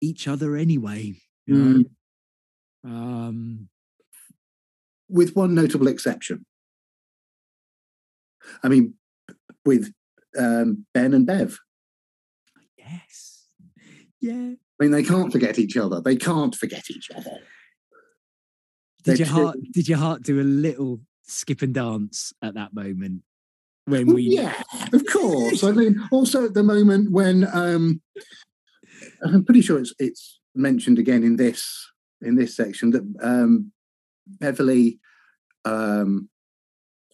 each 0.00 0.26
other 0.26 0.56
anyway. 0.56 1.14
Mm. 1.48 1.84
Um, 2.84 3.68
with 5.08 5.34
one 5.34 5.54
notable 5.54 5.88
exception. 5.88 6.46
I 8.62 8.68
mean, 8.68 8.94
with 9.64 9.92
um, 10.38 10.86
Ben 10.94 11.14
and 11.14 11.26
Bev. 11.26 11.58
Yes. 12.76 13.46
Yeah. 14.20 14.52
I 14.52 14.84
mean, 14.84 14.90
they 14.90 15.02
can't 15.02 15.32
forget 15.32 15.58
each 15.58 15.76
other. 15.76 16.00
They 16.00 16.16
can't 16.16 16.54
forget 16.54 16.90
each 16.90 17.10
other. 17.14 17.38
Did 19.02 19.16
They're 19.16 19.16
your 19.16 19.26
heart? 19.26 19.56
Did 19.72 19.88
your 19.88 19.98
heart 19.98 20.22
do 20.22 20.40
a 20.40 20.42
little 20.42 21.00
skip 21.22 21.62
and 21.62 21.74
dance 21.74 22.32
at 22.42 22.54
that 22.54 22.74
moment? 22.74 23.22
when 23.90 24.14
we 24.14 24.22
yeah 24.22 24.62
of 24.92 25.04
course 25.06 25.64
i 25.64 25.72
mean 25.72 26.00
also 26.12 26.44
at 26.44 26.54
the 26.54 26.62
moment 26.62 27.10
when 27.10 27.46
um 27.52 28.00
i'm 29.24 29.44
pretty 29.44 29.62
sure 29.62 29.78
it's 29.78 29.92
it's 29.98 30.40
mentioned 30.54 30.98
again 30.98 31.22
in 31.22 31.36
this 31.36 31.90
in 32.22 32.36
this 32.36 32.54
section 32.56 32.90
that 32.90 33.02
um 33.22 33.72
beverly 34.26 34.98
um 35.64 36.28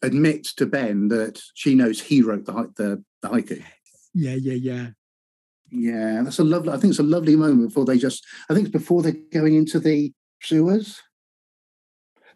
admits 0.03 0.55
to 0.55 0.67
ben 0.67 1.09
that 1.09 1.41
she 1.55 1.75
knows 1.75 2.01
he 2.01 2.23
wrote 2.23 2.45
the 2.47 2.53
the, 2.77 3.03
the 3.23 3.29
haiku 3.29 3.63
yeah 4.15 4.35
yeah 4.35 4.55
yeah 4.55 4.87
yeah 5.71 6.23
that's 6.23 6.39
a 6.39 6.45
lovely 6.45 6.73
i 6.73 6.77
think 6.77 6.91
it's 6.91 6.99
a 6.99 7.03
lovely 7.03 7.37
moment 7.37 7.69
before 7.69 7.85
they 7.85 7.99
just 7.99 8.25
i 8.51 8.55
think 8.55 8.67
it's 8.67 8.73
before 8.73 9.03
they're 9.03 9.17
going 9.33 9.55
into 9.55 9.81
the 9.81 10.13
sewers 10.43 11.03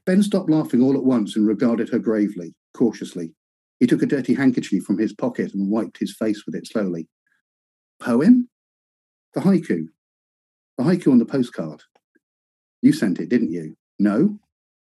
ben 0.06 0.22
stopped 0.22 0.50
laughing 0.50 0.82
all 0.82 0.96
at 0.96 1.04
once 1.04 1.36
and 1.36 1.46
regarded 1.46 1.88
her 1.90 1.98
gravely 1.98 2.54
cautiously 2.74 3.34
he 3.80 3.86
took 3.86 4.02
a 4.02 4.06
dirty 4.06 4.34
handkerchief 4.34 4.84
from 4.84 4.98
his 4.98 5.14
pocket 5.14 5.54
and 5.54 5.70
wiped 5.70 5.98
his 5.98 6.14
face 6.14 6.44
with 6.44 6.54
it 6.54 6.66
slowly. 6.66 7.08
Poem? 7.98 8.48
The 9.34 9.40
haiku. 9.40 9.86
The 10.76 10.84
haiku 10.84 11.10
on 11.10 11.18
the 11.18 11.24
postcard. 11.24 11.82
You 12.82 12.92
sent 12.92 13.18
it, 13.18 13.30
didn't 13.30 13.50
you? 13.50 13.76
No, 13.98 14.38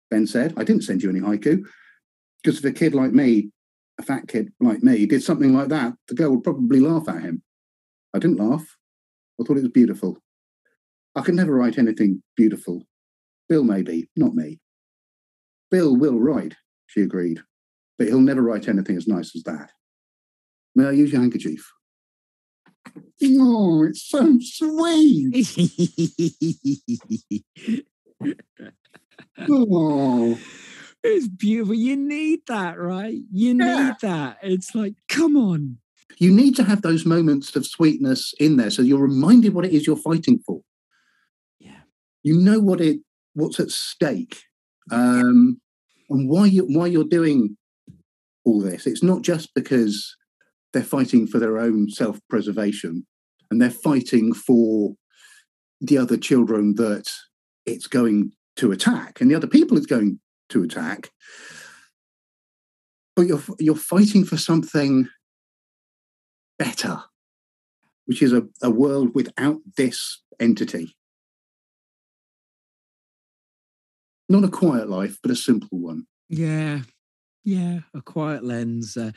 Ben 0.09 0.25
said. 0.25 0.53
I 0.57 0.63
didn't 0.63 0.83
send 0.83 1.03
you 1.03 1.09
any 1.09 1.19
haiku. 1.19 1.65
Because 2.43 2.59
if 2.59 2.65
a 2.65 2.71
kid 2.71 2.93
like 2.93 3.11
me, 3.11 3.51
a 3.99 4.03
fat 4.03 4.27
kid 4.27 4.51
like 4.59 4.83
me, 4.83 5.05
did 5.05 5.23
something 5.23 5.53
like 5.53 5.69
that, 5.69 5.93
the 6.07 6.15
girl 6.15 6.31
would 6.31 6.43
probably 6.43 6.79
laugh 6.79 7.09
at 7.09 7.21
him. 7.21 7.41
I 8.13 8.19
didn't 8.19 8.39
laugh. 8.39 8.77
I 9.39 9.43
thought 9.43 9.57
it 9.57 9.63
was 9.63 9.71
beautiful. 9.71 10.17
I 11.15 11.21
can 11.21 11.35
never 11.35 11.53
write 11.53 11.77
anything 11.77 12.21
beautiful. 12.35 12.83
Bill, 13.49 13.63
maybe, 13.63 14.09
not 14.15 14.35
me. 14.35 14.59
Bill 15.71 15.95
will 15.95 16.19
write, 16.19 16.55
she 16.87 17.01
agreed 17.01 17.41
but 17.97 18.07
he'll 18.07 18.19
never 18.19 18.41
write 18.41 18.67
anything 18.67 18.97
as 18.97 19.07
nice 19.07 19.35
as 19.35 19.43
that. 19.43 19.71
May 20.75 20.85
I 20.85 20.91
use 20.91 21.11
your 21.11 21.21
handkerchief? 21.21 21.71
Oh, 23.23 23.83
it's 23.83 24.07
so 24.07 24.37
sweet. 24.39 25.47
oh. 29.49 30.37
It's 31.03 31.27
beautiful. 31.27 31.75
You 31.75 31.95
need 31.95 32.41
that, 32.47 32.77
right? 32.77 33.17
You 33.31 33.55
yeah. 33.55 33.87
need 33.87 33.95
that. 34.01 34.37
It's 34.41 34.75
like, 34.75 34.95
come 35.07 35.37
on. 35.37 35.77
You 36.17 36.31
need 36.31 36.55
to 36.55 36.63
have 36.63 36.81
those 36.81 37.05
moments 37.05 37.55
of 37.55 37.65
sweetness 37.65 38.33
in 38.39 38.57
there 38.57 38.71
so 38.71 38.81
you're 38.81 38.99
reminded 38.99 39.53
what 39.53 39.65
it 39.65 39.71
is 39.71 39.85
you're 39.85 39.95
fighting 39.95 40.39
for. 40.45 40.61
Yeah. 41.59 41.81
You 42.23 42.37
know 42.37 42.59
what 42.59 42.81
it 42.81 42.99
what's 43.33 43.59
at 43.59 43.69
stake. 43.69 44.41
Um, 44.91 45.61
and 46.09 46.29
why 46.29 46.45
you 46.45 46.63
why 46.63 46.87
you're 46.87 47.03
doing 47.03 47.57
all 48.45 48.61
this. 48.61 48.87
It's 48.87 49.03
not 49.03 49.21
just 49.21 49.53
because 49.53 50.15
they're 50.73 50.83
fighting 50.83 51.27
for 51.27 51.39
their 51.39 51.59
own 51.59 51.89
self 51.89 52.19
preservation 52.29 53.05
and 53.51 53.61
they're 53.61 53.69
fighting 53.69 54.33
for 54.33 54.95
the 55.81 55.97
other 55.97 56.17
children 56.17 56.75
that 56.75 57.11
it's 57.65 57.87
going 57.87 58.31
to 58.55 58.71
attack 58.71 59.21
and 59.21 59.29
the 59.29 59.35
other 59.35 59.47
people 59.47 59.77
it's 59.77 59.85
going 59.85 60.19
to 60.49 60.63
attack. 60.63 61.11
But 63.15 63.27
you're, 63.27 63.41
you're 63.59 63.75
fighting 63.75 64.23
for 64.23 64.37
something 64.37 65.07
better, 66.59 67.03
which 68.05 68.21
is 68.21 68.33
a, 68.33 68.43
a 68.61 68.69
world 68.69 69.15
without 69.15 69.57
this 69.75 70.21
entity. 70.39 70.95
Not 74.29 74.43
a 74.43 74.49
quiet 74.49 74.89
life, 74.89 75.17
but 75.21 75.31
a 75.31 75.35
simple 75.35 75.79
one. 75.79 76.05
Yeah, 76.29 76.81
yeah, 77.43 77.79
a 77.93 78.01
quiet 78.01 78.43
lens. 78.43 78.97
Uh, 78.97 79.11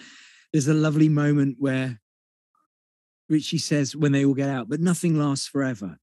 there's 0.52 0.68
a 0.68 0.74
lovely 0.74 1.08
moment 1.08 1.56
where 1.58 2.00
Richie 3.28 3.58
says, 3.58 3.94
when 3.94 4.12
they 4.12 4.24
all 4.24 4.34
get 4.34 4.48
out, 4.48 4.68
but 4.68 4.80
nothing 4.80 5.18
lasts 5.18 5.46
forever. 5.46 5.98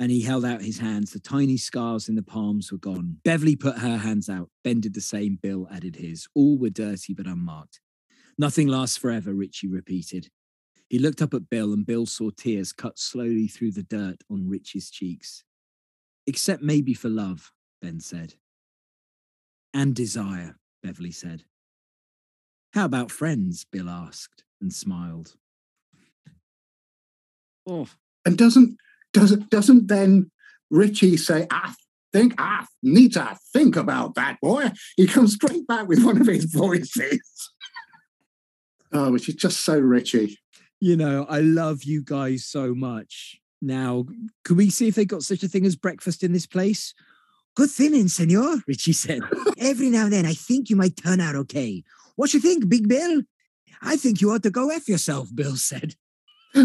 And 0.00 0.10
he 0.10 0.22
held 0.22 0.44
out 0.44 0.62
his 0.62 0.78
hands. 0.78 1.12
The 1.12 1.20
tiny 1.20 1.56
scars 1.56 2.08
in 2.08 2.16
the 2.16 2.22
palms 2.22 2.72
were 2.72 2.78
gone. 2.78 3.18
Beverly 3.24 3.54
put 3.54 3.78
her 3.78 3.98
hands 3.98 4.28
out. 4.28 4.50
Ben 4.64 4.80
did 4.80 4.94
the 4.94 5.00
same. 5.00 5.38
Bill 5.40 5.68
added 5.70 5.96
his. 5.96 6.26
All 6.34 6.58
were 6.58 6.70
dirty 6.70 7.14
but 7.14 7.26
unmarked. 7.26 7.80
Nothing 8.36 8.66
lasts 8.66 8.96
forever, 8.96 9.32
Richie 9.32 9.68
repeated. 9.68 10.30
He 10.88 10.98
looked 10.98 11.22
up 11.22 11.32
at 11.32 11.48
Bill, 11.48 11.72
and 11.72 11.86
Bill 11.86 12.06
saw 12.06 12.30
tears 12.30 12.72
cut 12.72 12.98
slowly 12.98 13.46
through 13.46 13.72
the 13.72 13.84
dirt 13.84 14.22
on 14.28 14.48
Richie's 14.48 14.90
cheeks. 14.90 15.44
Except 16.26 16.62
maybe 16.62 16.94
for 16.94 17.08
love, 17.08 17.52
Ben 17.80 18.00
said 18.00 18.34
and 19.74 19.94
desire, 19.94 20.56
Beverly 20.82 21.10
said. 21.10 21.42
How 22.72 22.84
about 22.84 23.10
friends? 23.10 23.66
Bill 23.70 23.90
asked 23.90 24.44
and 24.60 24.72
smiled. 24.72 25.34
Oh. 27.66 27.88
And 28.24 28.38
doesn't 28.38 28.78
doesn't 29.14 29.48
doesn't 29.48 29.88
then 29.88 30.30
Richie 30.70 31.16
say, 31.16 31.46
I 31.50 31.72
think 32.12 32.34
I 32.36 32.66
need 32.82 33.14
to 33.14 33.36
think 33.52 33.76
about 33.76 34.16
that, 34.16 34.38
boy? 34.42 34.70
He 34.96 35.06
comes 35.06 35.34
straight 35.34 35.66
back 35.66 35.88
with 35.88 36.04
one 36.04 36.20
of 36.20 36.26
his 36.26 36.44
voices. 36.44 37.50
oh, 38.92 39.12
which 39.12 39.28
is 39.28 39.36
just 39.36 39.64
so 39.64 39.78
Richie. 39.78 40.38
You 40.80 40.96
know, 40.96 41.24
I 41.28 41.40
love 41.40 41.84
you 41.84 42.02
guys 42.02 42.44
so 42.44 42.74
much. 42.74 43.40
Now, 43.62 44.04
can 44.44 44.56
we 44.56 44.68
see 44.68 44.88
if 44.88 44.96
they 44.96 45.06
got 45.06 45.22
such 45.22 45.42
a 45.42 45.48
thing 45.48 45.64
as 45.64 45.76
breakfast 45.76 46.22
in 46.22 46.32
this 46.32 46.46
place? 46.46 46.92
Good 47.56 47.70
thinning, 47.70 48.08
senor, 48.08 48.58
Richie 48.66 48.92
said. 48.92 49.20
Every 49.58 49.88
now 49.88 50.04
and 50.04 50.12
then, 50.12 50.26
I 50.26 50.34
think 50.34 50.68
you 50.68 50.76
might 50.76 50.96
turn 50.96 51.20
out 51.20 51.36
okay. 51.36 51.84
What 52.16 52.34
you 52.34 52.40
think, 52.40 52.68
Big 52.68 52.88
Bill? 52.88 53.22
I 53.80 53.96
think 53.96 54.20
you 54.20 54.32
ought 54.32 54.42
to 54.42 54.50
go 54.50 54.70
F 54.70 54.88
yourself, 54.88 55.28
Bill 55.34 55.56
said. 55.56 55.94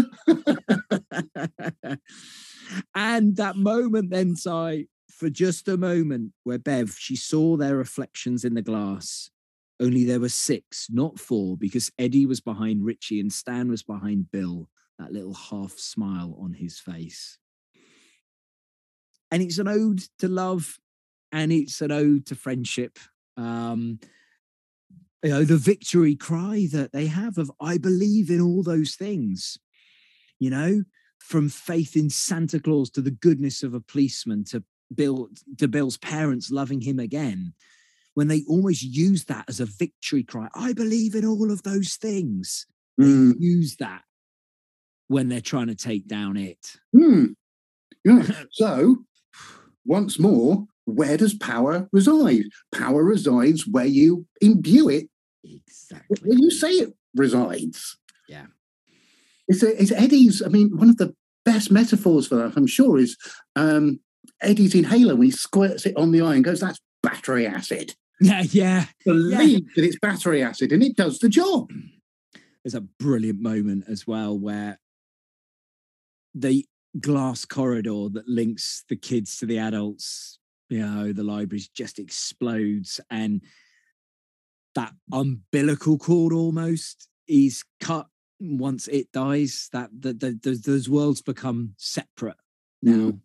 and 2.94 3.36
that 3.36 3.56
moment 3.56 4.10
then, 4.10 4.36
Si, 4.36 4.88
for 5.10 5.28
just 5.30 5.68
a 5.68 5.76
moment, 5.76 6.32
where 6.44 6.58
Bev, 6.58 6.96
she 6.98 7.16
saw 7.16 7.56
their 7.56 7.76
reflections 7.76 8.44
in 8.44 8.54
the 8.54 8.62
glass. 8.62 9.30
Only 9.80 10.04
there 10.04 10.20
were 10.20 10.28
six, 10.28 10.86
not 10.90 11.18
four, 11.18 11.56
because 11.56 11.90
Eddie 11.98 12.26
was 12.26 12.40
behind 12.40 12.84
Richie 12.84 13.20
and 13.20 13.32
Stan 13.32 13.68
was 13.68 13.82
behind 13.82 14.30
Bill, 14.30 14.68
that 14.98 15.12
little 15.12 15.34
half 15.34 15.72
smile 15.72 16.36
on 16.40 16.54
his 16.54 16.78
face. 16.78 17.38
And 19.30 19.42
it's 19.42 19.58
an 19.58 19.68
ode 19.68 20.02
to 20.18 20.28
love 20.28 20.78
and 21.32 21.52
it's 21.52 21.80
an 21.80 21.92
ode 21.92 22.26
to 22.26 22.34
friendship. 22.34 22.98
Um, 23.36 24.00
you 25.22 25.30
know, 25.30 25.44
the 25.44 25.56
victory 25.56 26.16
cry 26.16 26.66
that 26.72 26.92
they 26.92 27.06
have 27.06 27.38
of, 27.38 27.50
I 27.60 27.78
believe 27.78 28.30
in 28.30 28.40
all 28.40 28.62
those 28.62 28.94
things, 28.94 29.58
you 30.40 30.50
know, 30.50 30.82
from 31.18 31.48
faith 31.48 31.94
in 31.96 32.10
Santa 32.10 32.58
Claus 32.58 32.90
to 32.90 33.00
the 33.00 33.10
goodness 33.12 33.62
of 33.62 33.74
a 33.74 33.80
policeman 33.80 34.42
to 34.46 34.64
Bill, 34.92 35.28
to 35.58 35.68
Bill's 35.68 35.96
parents 35.98 36.50
loving 36.50 36.80
him 36.80 36.98
again. 36.98 37.52
When 38.14 38.26
they 38.26 38.42
almost 38.48 38.82
use 38.82 39.26
that 39.26 39.44
as 39.48 39.60
a 39.60 39.66
victory 39.66 40.24
cry, 40.24 40.48
I 40.54 40.72
believe 40.72 41.14
in 41.14 41.24
all 41.24 41.52
of 41.52 41.62
those 41.62 41.94
things. 41.94 42.66
Mm. 43.00 43.34
They 43.34 43.38
use 43.38 43.76
that 43.76 44.02
when 45.06 45.28
they're 45.28 45.40
trying 45.40 45.68
to 45.68 45.76
take 45.76 46.08
down 46.08 46.36
it. 46.36 46.76
Hmm. 46.92 47.26
Yeah. 48.04 48.26
So, 48.52 49.04
once 49.84 50.18
more, 50.18 50.66
where 50.86 51.16
does 51.16 51.34
power 51.34 51.88
reside? 51.92 52.44
Power 52.74 53.04
resides 53.04 53.66
where 53.66 53.86
you 53.86 54.26
imbue 54.40 54.88
it, 54.88 55.08
Exactly. 55.44 56.16
where 56.24 56.38
you 56.38 56.50
say 56.50 56.70
it 56.72 56.94
resides. 57.14 57.96
Yeah. 58.28 58.46
It's, 59.50 59.64
it's 59.64 59.90
Eddie's. 59.90 60.42
I 60.42 60.48
mean, 60.48 60.70
one 60.76 60.88
of 60.88 60.96
the 60.96 61.12
best 61.44 61.72
metaphors 61.72 62.28
for 62.28 62.36
that, 62.36 62.52
I'm 62.56 62.68
sure, 62.68 62.98
is 62.98 63.16
um, 63.56 63.98
Eddie's 64.40 64.76
inhaler 64.76 65.16
when 65.16 65.26
he 65.26 65.32
squirts 65.32 65.84
it 65.86 65.96
on 65.96 66.12
the 66.12 66.22
eye 66.22 66.36
and 66.36 66.44
goes, 66.44 66.60
"That's 66.60 66.80
battery 67.02 67.46
acid." 67.46 67.94
Yeah, 68.20 68.44
yeah. 68.50 68.84
Believe 69.04 69.66
that 69.74 69.84
it's 69.84 69.98
battery 69.98 70.42
acid, 70.42 70.70
and 70.70 70.84
it 70.84 70.96
does 70.96 71.18
the 71.18 71.28
job. 71.28 71.68
There's 72.62 72.74
a 72.74 72.80
brilliant 72.80 73.40
moment 73.40 73.84
as 73.88 74.06
well 74.06 74.38
where 74.38 74.78
the 76.32 76.64
glass 77.00 77.44
corridor 77.44 78.08
that 78.12 78.28
links 78.28 78.84
the 78.88 78.96
kids 78.96 79.36
to 79.38 79.46
the 79.46 79.58
adults, 79.58 80.38
you 80.68 80.78
know, 80.78 81.12
the 81.12 81.24
libraries 81.24 81.68
just 81.68 81.98
explodes 81.98 83.00
and 83.10 83.40
that 84.74 84.92
umbilical 85.12 85.98
cord 85.98 86.32
almost 86.32 87.08
is 87.26 87.64
cut 87.80 88.06
once 88.40 88.88
it 88.88 89.12
dies. 89.12 89.68
That 89.72 89.90
the, 89.92 90.12
the, 90.12 90.38
the, 90.42 90.62
those 90.64 90.88
worlds 90.88 91.22
become 91.22 91.74
separate 91.76 92.38
now. 92.82 92.92
Mm. 92.92 93.20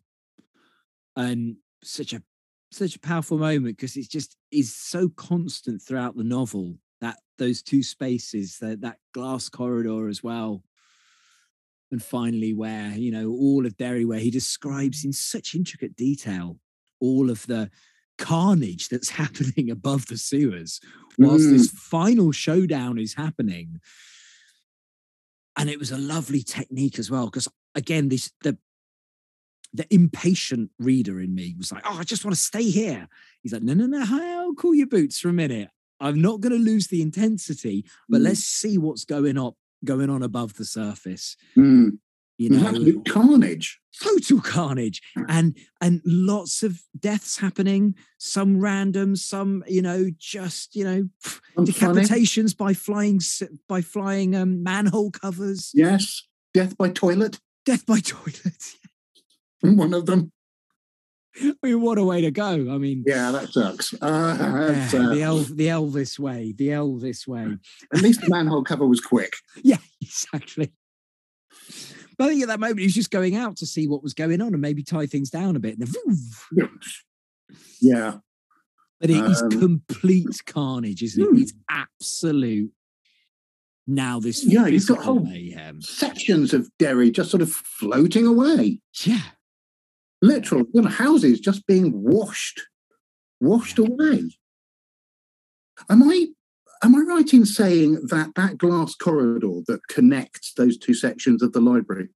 And 1.16 1.56
such 1.82 2.12
a 2.12 2.22
such 2.70 2.96
a 2.96 3.00
powerful 3.00 3.38
moment 3.38 3.76
because 3.76 3.96
it's 3.96 4.08
just 4.08 4.36
is 4.50 4.74
so 4.74 5.08
constant 5.08 5.80
throughout 5.80 6.16
the 6.16 6.24
novel 6.24 6.76
that 7.00 7.18
those 7.38 7.62
two 7.62 7.82
spaces 7.82 8.58
that 8.58 8.80
that 8.80 8.98
glass 9.12 9.48
corridor 9.48 10.08
as 10.08 10.22
well 10.22 10.62
and 11.90 12.02
finally 12.02 12.52
where 12.52 12.90
you 12.90 13.10
know 13.10 13.30
all 13.30 13.64
of 13.64 13.76
derry 13.76 14.04
where 14.04 14.18
he 14.18 14.30
describes 14.30 15.04
in 15.04 15.12
such 15.12 15.54
intricate 15.54 15.96
detail 15.96 16.58
all 17.00 17.30
of 17.30 17.46
the 17.46 17.70
carnage 18.18 18.88
that's 18.88 19.10
happening 19.22 19.70
above 19.70 20.06
the 20.06 20.18
sewers 20.18 20.80
whilst 21.18 21.48
this 21.48 21.68
mm. 21.68 21.76
final 21.76 22.32
showdown 22.32 22.98
is 22.98 23.14
happening 23.14 23.80
and 25.56 25.70
it 25.70 25.78
was 25.78 25.90
a 25.90 25.98
lovely 25.98 26.42
technique 26.42 26.98
as 26.98 27.10
well 27.10 27.26
because 27.26 27.48
again 27.74 28.08
this 28.08 28.30
the 28.42 28.56
the 29.72 29.86
impatient 29.92 30.70
reader 30.78 31.20
in 31.20 31.34
me 31.34 31.54
was 31.58 31.72
like 31.72 31.82
oh 31.86 31.98
i 31.98 32.04
just 32.04 32.24
want 32.24 32.34
to 32.34 32.40
stay 32.40 32.70
here 32.70 33.08
he's 33.42 33.52
like 33.52 33.62
no 33.62 33.74
no 33.74 33.86
no 33.86 34.04
i'll 34.08 34.54
cool 34.54 34.74
your 34.74 34.86
boots 34.86 35.18
for 35.18 35.28
a 35.28 35.32
minute 35.32 35.68
i'm 36.00 36.20
not 36.22 36.40
going 36.40 36.52
to 36.52 36.58
lose 36.58 36.86
the 36.88 37.02
intensity 37.02 37.84
but 38.08 38.20
Mm. 38.20 38.24
let's 38.24 38.44
see 38.44 38.78
what's 38.78 39.04
going 39.04 39.36
on 39.36 39.52
going 39.84 40.08
on 40.08 40.22
above 40.22 40.54
the 40.54 40.64
surface 40.64 41.36
Mm. 41.56 41.98
You 42.38 42.50
know 42.50 42.66
absolute 42.68 43.04
carnage. 43.08 43.80
total 44.02 44.40
carnage 44.40 45.00
and 45.28 45.56
and 45.80 46.02
lots 46.04 46.62
of 46.62 46.82
deaths 46.98 47.38
happening 47.38 47.94
some 48.18 48.60
random 48.60 49.16
some 49.16 49.64
you 49.66 49.80
know 49.80 50.10
just 50.18 50.76
you 50.76 50.84
know 50.84 51.08
decapitations 51.58 52.56
by 52.56 52.74
flying 52.74 53.20
by 53.68 53.80
flying 53.80 54.34
um, 54.36 54.62
manhole 54.62 55.10
covers 55.10 55.70
Yes. 55.74 56.22
Death 56.52 56.76
by 56.76 56.88
toilet. 56.90 57.40
death 57.64 57.84
by 57.86 58.00
toilet 58.14 58.74
One 59.62 59.94
of 59.94 60.04
them. 60.06 60.32
i 61.42 61.52
mean 61.62 61.80
what 61.80 61.98
a 61.98 62.04
way 62.04 62.20
to 62.20 62.30
go 62.30 62.50
i 62.74 62.78
mean 62.78 63.02
Yeah, 63.06 63.30
that 63.30 63.48
sucks. 63.52 63.94
Uh, 63.94 64.36
yeah, 64.40 64.88
uh, 65.00 65.14
the 65.14 65.22
El- 65.22 65.38
the 65.60 65.68
elvis 65.68 66.18
way 66.18 66.52
the 66.56 66.68
elvis 66.68 67.26
way 67.26 67.56
at 67.94 68.02
least 68.02 68.20
the 68.22 68.28
manhole 68.30 68.62
cover 68.64 68.86
was 68.86 69.00
quick. 69.00 69.32
yeah 69.62 69.78
exactly 70.02 70.72
but 72.18 72.24
I 72.24 72.28
think 72.30 72.42
at 72.42 72.48
that 72.48 72.60
moment 72.60 72.78
he 72.80 72.86
was 72.86 72.94
just 72.94 73.10
going 73.10 73.36
out 73.36 73.56
to 73.58 73.66
see 73.66 73.86
what 73.86 74.02
was 74.02 74.14
going 74.14 74.40
on 74.40 74.52
and 74.52 74.60
maybe 74.60 74.82
tie 74.82 75.06
things 75.06 75.30
down 75.30 75.56
a 75.56 75.60
bit. 75.60 75.78
And 75.78 75.88
then, 75.88 76.70
Yeah. 77.80 78.18
But 79.00 79.10
it 79.10 79.24
is 79.24 79.42
Um, 79.42 79.50
complete 79.50 80.40
carnage, 80.46 81.02
isn't 81.02 81.22
hmm. 81.22 81.36
it? 81.36 81.40
It's 81.42 81.52
absolute. 81.68 82.70
Now 83.86 84.18
this 84.18 84.44
Yeah, 84.44 84.66
you've 84.66 84.86
got 84.86 85.04
whole- 85.04 85.20
mayhem. 85.20 85.80
Sections 85.82 86.52
of 86.54 86.70
Derry 86.78 87.10
just 87.10 87.30
sort 87.30 87.42
of 87.42 87.52
floating 87.52 88.26
away. 88.26 88.80
Yeah, 89.04 89.22
Literal 90.22 90.64
you 90.72 90.80
know, 90.82 90.88
houses 90.88 91.38
just 91.40 91.66
being 91.66 91.92
washed, 91.92 92.62
washed 93.40 93.78
away. 93.78 94.34
Am 95.90 96.02
I 96.02 96.28
am 96.82 96.94
I 96.94 97.00
right 97.00 97.32
in 97.32 97.46
saying 97.46 98.06
that 98.08 98.32
that 98.36 98.58
glass 98.58 98.94
corridor 98.94 99.60
that 99.66 99.86
connects 99.88 100.52
those 100.54 100.76
two 100.76 100.94
sections 100.94 101.42
of 101.42 101.52
the 101.52 101.60
library 101.60 102.08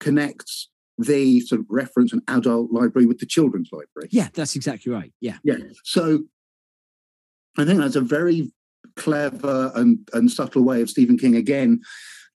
connects 0.00 0.68
the 0.96 1.40
sort 1.40 1.60
of 1.60 1.66
reference 1.70 2.12
and 2.12 2.22
adult 2.28 2.72
library 2.72 3.06
with 3.06 3.18
the 3.18 3.26
children's 3.26 3.70
library? 3.72 4.08
yeah, 4.10 4.28
that's 4.34 4.56
exactly 4.56 4.92
right. 4.92 5.12
Yeah, 5.20 5.38
Yeah. 5.44 5.56
So 5.84 6.24
I 7.56 7.64
think 7.64 7.80
that's 7.80 7.96
a 7.96 8.00
very 8.00 8.52
clever 8.96 9.72
and, 9.74 10.08
and 10.12 10.30
subtle 10.30 10.62
way 10.62 10.82
of 10.82 10.90
Stephen 10.90 11.18
King 11.18 11.36
again 11.36 11.80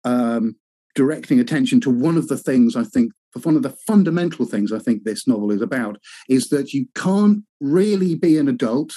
um, 0.04 0.56
directing 0.94 1.38
attention 1.38 1.80
to 1.80 1.90
one 1.90 2.16
of 2.16 2.28
the 2.28 2.36
things 2.36 2.74
I 2.76 2.84
think 2.84 3.12
one 3.42 3.56
of 3.56 3.62
the 3.62 3.76
fundamental 3.86 4.46
things 4.46 4.72
I 4.72 4.78
think 4.78 5.04
this 5.04 5.28
novel 5.28 5.52
is 5.52 5.60
about 5.60 5.98
is 6.28 6.48
that 6.48 6.72
you 6.72 6.86
can't 6.94 7.44
really 7.60 8.14
be 8.14 8.38
an 8.38 8.48
adult 8.48 8.94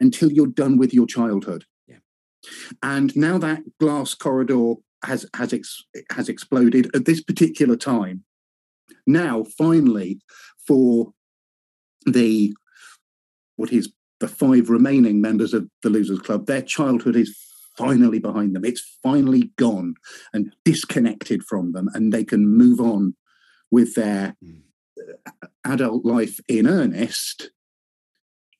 until 0.00 0.32
you're 0.32 0.46
done 0.46 0.78
with 0.78 0.92
your 0.92 1.06
childhood. 1.06 1.64
And 2.82 3.14
now 3.16 3.38
that 3.38 3.62
glass 3.78 4.14
corridor 4.14 4.74
has 5.04 5.26
has 5.34 5.52
ex, 5.52 5.84
has 6.10 6.28
exploded 6.28 6.90
at 6.94 7.04
this 7.04 7.22
particular 7.22 7.76
time. 7.76 8.24
Now, 9.06 9.44
finally, 9.56 10.20
for 10.66 11.12
the 12.04 12.54
what 13.56 13.72
is 13.72 13.92
the 14.20 14.28
five 14.28 14.70
remaining 14.70 15.20
members 15.20 15.52
of 15.52 15.68
the 15.82 15.90
Losers 15.90 16.20
Club, 16.20 16.46
their 16.46 16.62
childhood 16.62 17.16
is 17.16 17.36
finally 17.76 18.18
behind 18.18 18.56
them. 18.56 18.64
It's 18.64 18.98
finally 19.02 19.52
gone 19.56 19.94
and 20.32 20.52
disconnected 20.64 21.42
from 21.44 21.72
them, 21.72 21.88
and 21.94 22.12
they 22.12 22.24
can 22.24 22.48
move 22.48 22.80
on 22.80 23.14
with 23.70 23.94
their 23.94 24.36
Mm. 24.42 24.62
uh, 24.98 25.48
adult 25.64 26.04
life 26.04 26.40
in 26.48 26.66
earnest. 26.66 27.50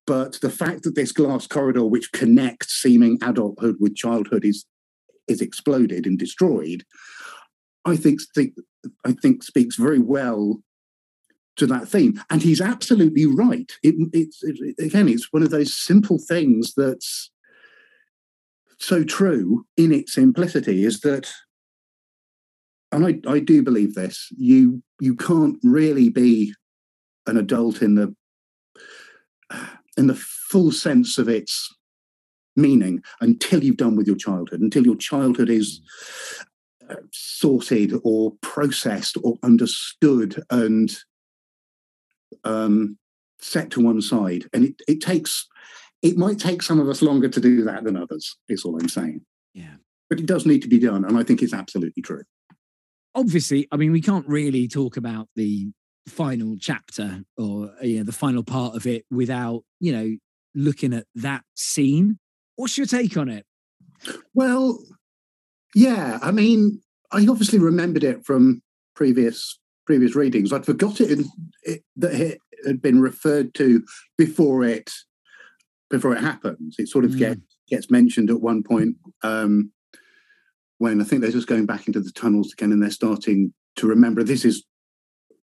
But 0.07 0.41
the 0.41 0.51
fact 0.51 0.85
that 0.85 0.95
this 0.95 1.13
glass 1.13 1.47
corridor, 1.47 1.85
which 1.85 2.13
connects 2.13 2.81
seeming 2.81 3.19
adulthood 3.23 3.77
with 3.81 3.97
childhood, 3.97 4.45
is 4.45 4.67
is 5.29 5.41
exploded 5.41 6.07
and 6.07 6.19
destroyed, 6.19 6.85
I 7.85 7.97
think 7.97 8.21
I 9.05 9.13
think 9.13 9.43
speaks 9.43 9.77
very 9.77 9.99
well 9.99 10.63
to 11.57 11.67
that 11.67 11.89
theme. 11.89 12.23
And 12.31 12.43
he's 12.43 12.61
absolutely 12.61 13.27
right. 13.27 13.73
It, 13.83 13.95
it's 14.13 14.43
it, 14.43 14.75
again, 14.79 15.09
it's 15.09 15.33
one 15.33 15.43
of 15.43 15.51
those 15.51 15.77
simple 15.77 16.19
things 16.19 16.75
that's 16.77 17.31
so 18.79 19.05
true 19.05 19.65
in 19.77 19.93
its 19.93 20.13
simplicity 20.13 20.85
is 20.85 21.01
that, 21.01 21.33
and 22.93 23.07
I, 23.07 23.21
I 23.29 23.41
do 23.41 23.63
believe 23.63 23.95
this, 23.95 24.29
you 24.37 24.83
you 25.01 25.17
can't 25.17 25.59
really 25.63 26.11
be 26.11 26.55
an 27.27 27.37
adult 27.37 27.83
in 27.83 27.95
the 27.97 28.15
in 29.97 30.07
the 30.07 30.15
full 30.15 30.73
sense 30.73 31.19
of 31.19 31.29
its 31.29 31.75
meaning 32.57 33.03
until 33.21 33.63
you've 33.63 33.77
done 33.77 33.97
with 33.97 34.07
your 34.07 34.17
childhood, 34.17 34.61
until 34.61 34.85
your 34.85 34.97
childhood 34.97 35.51
is 35.51 35.81
uh, 36.89 36.97
sorted 37.13 37.93
or 38.05 38.33
processed 38.43 39.17
or 39.23 39.37
understood 39.43 40.43
and 40.51 40.97
um, 42.45 42.97
set 43.39 43.71
to 43.71 43.81
one 43.81 44.01
side. 44.01 44.47
And 44.53 44.65
it, 44.65 44.75
it 44.89 45.01
takes, 45.01 45.47
it 46.03 46.17
might 46.17 46.39
take 46.39 46.63
some 46.63 46.81
of 46.81 46.89
us 46.89 47.03
longer 47.03 47.29
to 47.29 47.41
do 47.41 47.63
that 47.65 47.85
than 47.85 47.97
others, 47.97 48.37
is 48.49 48.65
all 48.65 48.79
I'm 48.81 48.89
saying. 48.89 49.23
yeah. 49.53 49.77
but 50.09 50.21
it 50.21 50.27
does 50.27 50.47
need 50.47 50.63
to 50.63 50.69
be 50.69 50.79
done, 50.79 51.05
and 51.05 51.19
I 51.19 51.23
think 51.23 51.43
it's 51.43 51.55
absolutely 51.55 52.03
true. 52.03 52.23
Obviously, 53.15 53.67
I 53.73 53.77
mean, 53.77 53.93
we 53.93 54.03
can't 54.03 54.29
really 54.29 54.69
talk 54.69 54.97
about 54.97 55.29
the 55.37 55.69
final 56.09 56.57
chapter 56.61 57.25
or 57.37 57.73
you 57.83 57.99
know, 57.99 58.05
the 58.05 58.13
final 58.13 58.43
part 58.43 58.77
of 58.77 58.87
it 58.87 59.05
without 59.11 59.63
you 59.81 59.93
know 59.93 60.17
looking 60.55 60.93
at 60.93 61.07
that 61.15 61.43
scene. 61.55 62.19
What's 62.57 62.79
your 62.79 62.87
take 62.87 63.17
on 63.17 63.29
it? 63.29 63.45
Well, 64.35 64.79
yeah, 65.75 66.19
I 66.23 66.31
mean, 66.31 66.81
I 67.13 67.27
obviously 67.29 67.59
remembered 67.59 68.05
it 68.05 68.25
from 68.25 68.63
previous 68.95 69.59
previous 69.87 70.17
readings. 70.17 70.53
I'd 70.53 70.67
forgotten 70.67 71.27
it, 71.63 71.83
that 71.97 72.15
it 72.15 72.39
had 72.67 72.83
been 72.83 73.01
referred 73.01 73.55
to 73.55 73.85
before 74.19 74.65
it 74.65 74.91
before 75.91 76.15
it 76.15 76.21
happens. 76.21 76.77
It 76.79 76.89
sort 76.89 77.05
of 77.05 77.13
mm. 77.13 77.19
gets 77.19 77.41
gets 77.69 77.91
mentioned 77.91 78.31
at 78.31 78.41
one 78.41 78.63
point 78.63 78.97
um, 79.23 79.73
when 80.79 81.01
I 81.01 81.05
think 81.05 81.23
they're 81.23 81.31
just 81.31 81.49
going 81.49 81.67
back 81.67 81.87
into 81.87 82.01
the 82.01 82.13
tunnels 82.13 82.53
again, 82.53 82.73
and 82.73 82.83
they're 82.83 82.91
starting 82.91 83.53
to 83.77 83.87
remember 83.87 84.23
this 84.23 84.45
is 84.45 84.65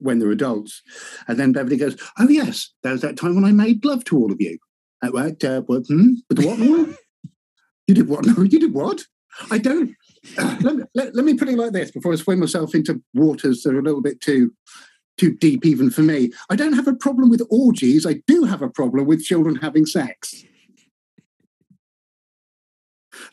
when 0.03 0.19
they're 0.19 0.31
adults. 0.31 0.83
And 1.29 1.39
then 1.39 1.53
Beverly 1.53 1.77
goes, 1.77 1.97
"Oh 2.19 2.29
yes, 2.29 2.73
there 2.83 2.93
was 2.93 3.03
that 3.03 3.17
time 3.17 3.35
when 3.35 3.45
I 3.45 3.53
made 3.53 3.85
love 3.85 4.05
to 4.05 4.17
all 4.17 4.33
of 4.33 4.41
you." 4.41 4.59
Uh, 5.03 5.09
what? 5.09 5.43
Uh? 5.45 5.63
Hmm? 5.63 6.13
But 6.29 6.45
what? 6.45 6.59
you 6.59 7.95
did 7.95 8.09
what? 8.09 8.27
No, 8.27 8.43
you 8.43 8.61
did 8.61 8.75
what? 8.75 9.05
I 9.51 9.59
don't. 9.59 9.95
Uh, 10.39 10.57
let, 10.61 10.77
me, 10.77 10.85
let, 10.95 11.15
let 11.15 11.25
me 11.25 11.35
put 11.35 11.49
it 11.49 11.59
like 11.59 11.73
this 11.73 11.91
before 11.91 12.13
I 12.13 12.17
swim 12.17 12.41
myself 12.41 12.75
into 12.75 13.03
waters 13.15 13.63
that 13.63 13.75
are 13.75 13.81
a 13.81 13.83
little 13.83 14.03
bit 14.03 14.21
too 14.21 14.53
too 15.19 15.37
deep 15.37 15.67
even 15.67 15.91
for 15.91 16.03
me. 16.03 16.33
I 16.49 16.57
don't 16.57 16.73
have 16.75 16.89
a 16.89 16.95
problem 16.95 17.31
with 17.31 17.43
orgies. 17.51 18.07
I 18.07 18.23
do 18.27 18.45
have 18.45 18.63
a 18.63 18.71
problem 18.71 19.07
with 19.07 19.25
children 19.25 19.57
having 19.57 19.87
sex. 19.87 20.45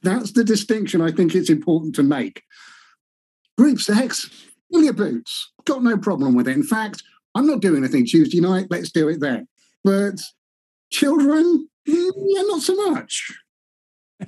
That's 0.04 0.34
the 0.34 0.44
distinction 0.44 1.02
I 1.02 1.12
think 1.12 1.34
it's 1.34 1.50
important 1.50 1.96
to 1.96 2.04
make. 2.04 2.44
Group 3.58 3.80
sex, 3.80 4.30
fill 4.72 4.84
your 4.84 4.94
boots. 4.94 5.52
Got 5.66 5.84
no 5.84 5.98
problem 5.98 6.36
with 6.36 6.48
it. 6.48 6.56
In 6.56 6.64
fact, 6.64 7.04
I'm 7.36 7.48
not 7.48 7.62
doing 7.62 7.84
anything 7.84 8.06
Tuesday 8.06 8.40
night. 8.40 8.68
Let's 8.70 8.92
do 8.92 9.08
it 9.10 9.20
then. 9.20 9.48
But 9.84 10.20
children, 10.92 11.70
mm, 11.88 12.12
yeah, 12.16 12.42
not 12.44 12.62
so 12.62 12.76
much. 12.92 13.32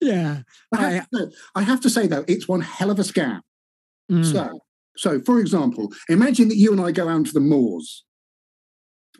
yeah. 0.00 0.42
I 0.72 0.90
have, 0.90 1.10
to, 1.10 1.30
I 1.54 1.62
have, 1.62 1.80
to, 1.80 1.90
say 1.90 2.06
though, 2.06 2.24
it's 2.28 2.48
one 2.48 2.60
hell 2.60 2.90
of 2.90 2.98
a 2.98 3.02
scam. 3.02 3.40
Mm. 4.10 4.24
So, 4.30 4.60
so 4.96 5.20
for 5.20 5.40
example, 5.40 5.92
imagine 6.08 6.48
that 6.48 6.56
you 6.56 6.72
and 6.72 6.80
I 6.80 6.92
go 6.92 7.08
out 7.08 7.26
to 7.26 7.32
the 7.32 7.40
moors. 7.40 8.04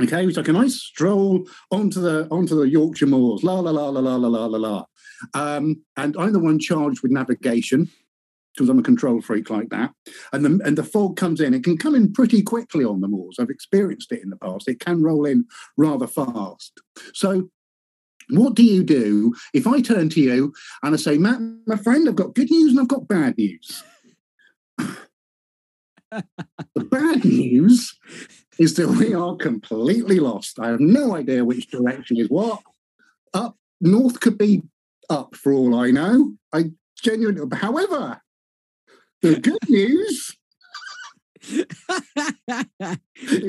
Okay, 0.03 0.27
we 0.27 0.33
take 0.33 0.49
a 0.49 0.53
nice 0.53 0.75
stroll 0.75 1.47
onto 1.71 2.01
the 2.01 2.27
onto 2.29 2.57
the 2.57 2.69
Yorkshire 2.69 3.07
moors. 3.07 3.45
La 3.45 3.61
la 3.61 3.71
la 3.71 3.91
la 3.91 4.01
la 4.01 4.17
la 4.17 4.27
la 4.27 4.47
la 4.47 4.59
la. 4.59 4.85
Um, 5.33 5.83
and 5.97 6.17
I'm 6.19 6.33
the 6.33 6.41
one 6.41 6.59
charged 6.59 7.03
with 7.03 7.13
navigation 7.13 7.91
because 8.55 8.69
I'm 8.69 8.79
a 8.79 8.83
control 8.83 9.21
freak 9.21 9.51
like 9.51 9.71
that. 9.71 9.93
And 10.33 10.45
the 10.45 10.61
and 10.65 10.79
the 10.79 10.85
fog 10.85 11.17
comes 11.17 11.41
in. 11.41 11.55
It 11.55 11.65
can 11.65 11.77
come 11.77 11.95
in 11.95 12.13
pretty 12.13 12.43
quickly 12.43 12.85
on 12.85 13.01
the 13.01 13.09
moors. 13.09 13.37
I've 13.39 13.51
experienced 13.51 14.13
it 14.13 14.23
in 14.23 14.31
the 14.31 14.37
past. 14.37 14.69
It 14.69 14.81
can 14.81 15.03
roll 15.03 15.25
in 15.25 15.47
rather 15.77 16.07
fast. 16.07 16.81
So 17.13 17.49
what 18.31 18.55
do 18.55 18.63
you 18.63 18.83
do 18.83 19.35
if 19.53 19.67
I 19.67 19.81
turn 19.81 20.09
to 20.11 20.21
you 20.21 20.53
and 20.83 20.95
I 20.95 20.97
say, 20.97 21.19
Matt, 21.19 21.41
my 21.67 21.77
friend, 21.77 22.09
I've 22.09 22.17
got 22.17 22.35
good 22.35 22.51
news 22.51 22.73
and 22.73 22.81
I've 22.81 22.89
got 22.89 23.09
bad 23.09 23.37
news? 23.37 23.83
the 26.11 26.85
bad 26.91 27.25
news 27.25 27.99
is 28.59 28.75
that 28.75 28.89
we 28.89 29.15
are 29.15 29.37
completely 29.37 30.21
lost. 30.21 30.59
I 30.59 30.69
have 30.69 30.81
no 30.81 31.15
idea 31.17 31.45
which 31.45 31.71
direction 31.71 32.17
is 32.19 32.29
what. 32.29 32.63
Up 33.35 33.57
north 33.81 34.21
could 34.21 34.39
be 34.39 34.63
up 35.11 35.37
for 35.37 35.53
all 35.53 35.75
I 35.75 35.91
know. 35.91 36.35
I 36.53 36.71
genuinely, 37.01 37.57
however, 37.57 38.21
the 39.23 39.41
good 39.41 39.69
news 39.69 40.37
is 41.49 41.67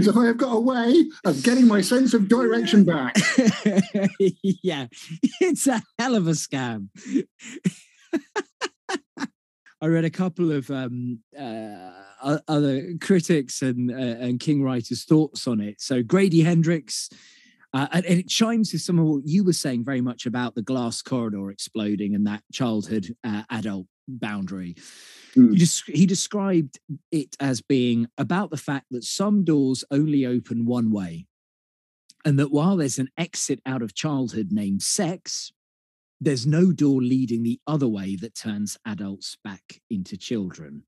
I 0.09 0.25
have 0.25 0.37
got 0.37 0.55
a 0.55 0.59
way 0.59 1.05
of 1.23 1.43
getting 1.43 1.67
my 1.67 1.81
sense 1.81 2.13
of 2.13 2.27
direction 2.27 2.83
back. 2.83 3.15
yeah, 4.19 4.87
it's 5.39 5.67
a 5.67 5.81
hell 5.97 6.15
of 6.15 6.27
a 6.27 6.31
scam. 6.31 6.89
I 9.81 9.87
read 9.87 10.05
a 10.05 10.09
couple 10.09 10.51
of 10.51 10.71
um, 10.71 11.19
uh, 11.37 11.91
other 12.47 12.93
critics 13.01 13.61
and 13.61 13.91
uh, 13.91 14.23
and 14.23 14.39
King 14.39 14.63
writers' 14.63 15.03
thoughts 15.03 15.47
on 15.47 15.61
it. 15.61 15.81
So 15.81 16.01
Grady 16.01 16.41
Hendrix, 16.41 17.09
uh, 17.75 17.87
and, 17.91 18.05
and, 18.05 18.19
it 18.19 18.29
chimes 18.29 18.71
with 18.71 18.81
some 18.81 18.97
of 18.97 19.05
what 19.05 19.23
you 19.25 19.43
were 19.43 19.51
saying 19.51 19.83
very 19.83 19.99
much 19.99 20.25
about 20.25 20.55
the 20.55 20.61
glass 20.61 21.01
corridor 21.01 21.51
exploding 21.51 22.15
and 22.15 22.25
that 22.25 22.41
childhood 22.53 23.13
uh, 23.25 23.43
adult 23.49 23.85
boundary. 24.07 24.75
Mm. 25.35 25.51
He, 25.51 25.57
just, 25.57 25.83
he 25.85 26.05
described 26.05 26.79
it 27.11 27.35
as 27.41 27.61
being 27.61 28.07
about 28.17 28.49
the 28.49 28.57
fact 28.57 28.85
that 28.91 29.03
some 29.03 29.43
doors 29.43 29.83
only 29.91 30.25
open 30.25 30.65
one 30.65 30.89
way, 30.89 31.27
and 32.23 32.39
that 32.39 32.51
while 32.51 32.77
there's 32.77 32.97
an 32.97 33.09
exit 33.17 33.59
out 33.65 33.81
of 33.81 33.93
childhood 33.93 34.53
named 34.53 34.81
sex, 34.81 35.51
there's 36.21 36.47
no 36.47 36.71
door 36.71 37.01
leading 37.01 37.43
the 37.43 37.59
other 37.67 37.89
way 37.89 38.15
that 38.15 38.35
turns 38.35 38.77
adults 38.85 39.35
back 39.43 39.81
into 39.89 40.15
children. 40.15 40.83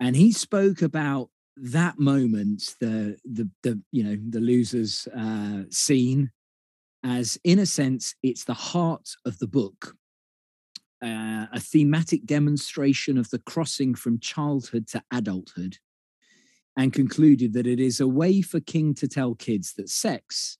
And 0.00 0.16
he 0.16 0.32
spoke 0.32 0.82
about 0.82 1.30
that 1.62 1.98
moment, 1.98 2.74
the 2.80 3.16
the 3.24 3.48
the 3.62 3.80
you 3.90 4.04
know 4.04 4.16
the 4.28 4.40
losers 4.40 5.08
uh, 5.16 5.62
scene, 5.70 6.30
as 7.04 7.38
in 7.44 7.58
a 7.58 7.66
sense 7.66 8.14
it's 8.22 8.44
the 8.44 8.54
heart 8.54 9.08
of 9.24 9.38
the 9.38 9.46
book, 9.46 9.94
uh, 11.02 11.46
a 11.52 11.60
thematic 11.60 12.26
demonstration 12.26 13.18
of 13.18 13.30
the 13.30 13.40
crossing 13.40 13.94
from 13.94 14.20
childhood 14.20 14.86
to 14.88 15.02
adulthood, 15.12 15.78
and 16.76 16.92
concluded 16.92 17.52
that 17.52 17.66
it 17.66 17.80
is 17.80 18.00
a 18.00 18.08
way 18.08 18.42
for 18.42 18.60
King 18.60 18.94
to 18.94 19.08
tell 19.08 19.34
kids 19.34 19.74
that 19.74 19.88
sex 19.88 20.58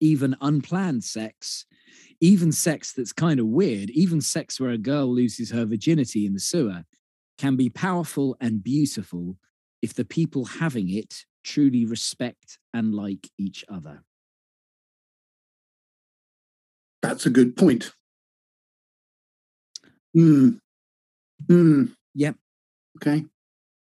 even 0.00 0.36
unplanned 0.40 1.04
sex, 1.04 1.66
even 2.20 2.52
sex 2.52 2.92
that's 2.92 3.12
kind 3.12 3.40
of 3.40 3.46
weird, 3.46 3.90
even 3.90 4.20
sex 4.20 4.60
where 4.60 4.70
a 4.70 4.78
girl 4.78 5.12
loses 5.12 5.50
her 5.50 5.64
virginity 5.64 6.26
in 6.26 6.34
the 6.34 6.40
sewer, 6.40 6.84
can 7.38 7.56
be 7.56 7.68
powerful 7.68 8.36
and 8.40 8.62
beautiful 8.62 9.36
if 9.82 9.94
the 9.94 10.04
people 10.04 10.44
having 10.44 10.90
it 10.90 11.24
truly 11.44 11.84
respect 11.84 12.58
and 12.74 12.94
like 12.94 13.30
each 13.38 13.64
other. 13.68 14.02
That's 17.02 17.26
a 17.26 17.30
good 17.30 17.56
point. 17.56 17.92
Hmm. 20.14 20.52
Hmm. 21.46 21.84
Yep. 22.14 22.36
Okay 22.96 23.26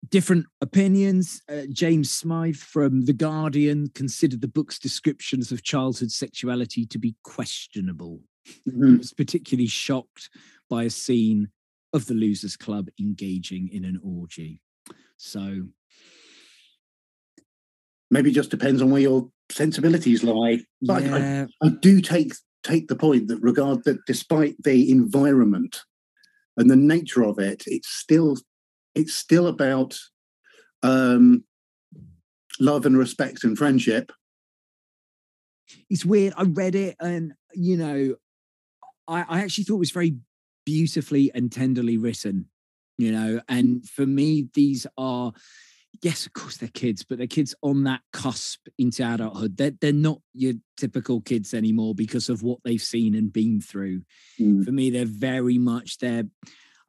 different 0.09 0.45
opinions. 0.61 1.41
Uh, 1.49 1.63
James 1.71 2.11
Smythe 2.11 2.55
from 2.55 3.05
The 3.05 3.13
Guardian 3.13 3.89
considered 3.89 4.41
the 4.41 4.47
book's 4.47 4.79
descriptions 4.79 5.51
of 5.51 5.63
childhood 5.63 6.11
sexuality 6.11 6.85
to 6.87 6.99
be 6.99 7.15
questionable. 7.23 8.21
Mm-hmm. 8.67 8.91
He 8.91 8.97
was 8.97 9.13
particularly 9.13 9.67
shocked 9.67 10.29
by 10.69 10.83
a 10.83 10.89
scene 10.89 11.49
of 11.93 12.07
the 12.07 12.13
Losers 12.13 12.57
Club 12.57 12.89
engaging 12.99 13.69
in 13.71 13.85
an 13.85 13.99
orgy. 14.03 14.61
So 15.17 15.67
maybe 18.11 18.29
it 18.29 18.33
just 18.33 18.51
depends 18.51 18.81
on 18.81 18.91
where 18.91 19.01
your 19.01 19.29
sensibilities 19.49 20.23
lie. 20.23 20.59
But 20.81 21.03
yeah. 21.03 21.47
I, 21.61 21.65
I, 21.65 21.69
I 21.69 21.71
do 21.81 22.01
take 22.01 22.33
take 22.63 22.87
the 22.87 22.95
point 22.95 23.27
that 23.29 23.41
regard 23.41 23.83
that 23.85 24.05
despite 24.05 24.55
the 24.63 24.91
environment 24.91 25.81
and 26.57 26.69
the 26.69 26.75
nature 26.75 27.23
of 27.23 27.39
it, 27.39 27.63
it's 27.65 27.87
still 27.87 28.37
it's 28.93 29.15
still 29.15 29.47
about 29.47 29.97
um, 30.83 31.43
love 32.59 32.85
and 32.85 32.97
respect 32.97 33.43
and 33.43 33.57
friendship. 33.57 34.11
It's 35.89 36.05
weird. 36.05 36.33
I 36.35 36.43
read 36.43 36.75
it, 36.75 36.97
and 36.99 37.33
you 37.53 37.77
know, 37.77 38.15
I, 39.07 39.25
I 39.27 39.41
actually 39.41 39.63
thought 39.63 39.75
it 39.75 39.79
was 39.79 39.91
very 39.91 40.17
beautifully 40.65 41.31
and 41.33 41.51
tenderly 41.51 41.97
written. 41.97 42.47
You 42.97 43.13
know, 43.13 43.41
and 43.47 43.87
for 43.89 44.05
me, 44.05 44.49
these 44.53 44.85
are 44.97 45.31
yes, 46.01 46.25
of 46.25 46.33
course 46.33 46.57
they're 46.57 46.69
kids, 46.69 47.03
but 47.03 47.17
they're 47.17 47.27
kids 47.27 47.53
on 47.61 47.83
that 47.83 48.01
cusp 48.13 48.67
into 48.77 49.03
adulthood. 49.03 49.57
They're 49.57 49.73
they're 49.79 49.93
not 49.93 50.19
your 50.33 50.53
typical 50.77 51.21
kids 51.21 51.53
anymore 51.53 51.95
because 51.95 52.29
of 52.29 52.43
what 52.43 52.59
they've 52.63 52.81
seen 52.81 53.15
and 53.15 53.31
been 53.31 53.61
through. 53.61 54.01
Mm. 54.39 54.65
For 54.65 54.71
me, 54.71 54.89
they're 54.89 55.05
very 55.05 55.57
much 55.57 55.97
they're, 55.97 56.25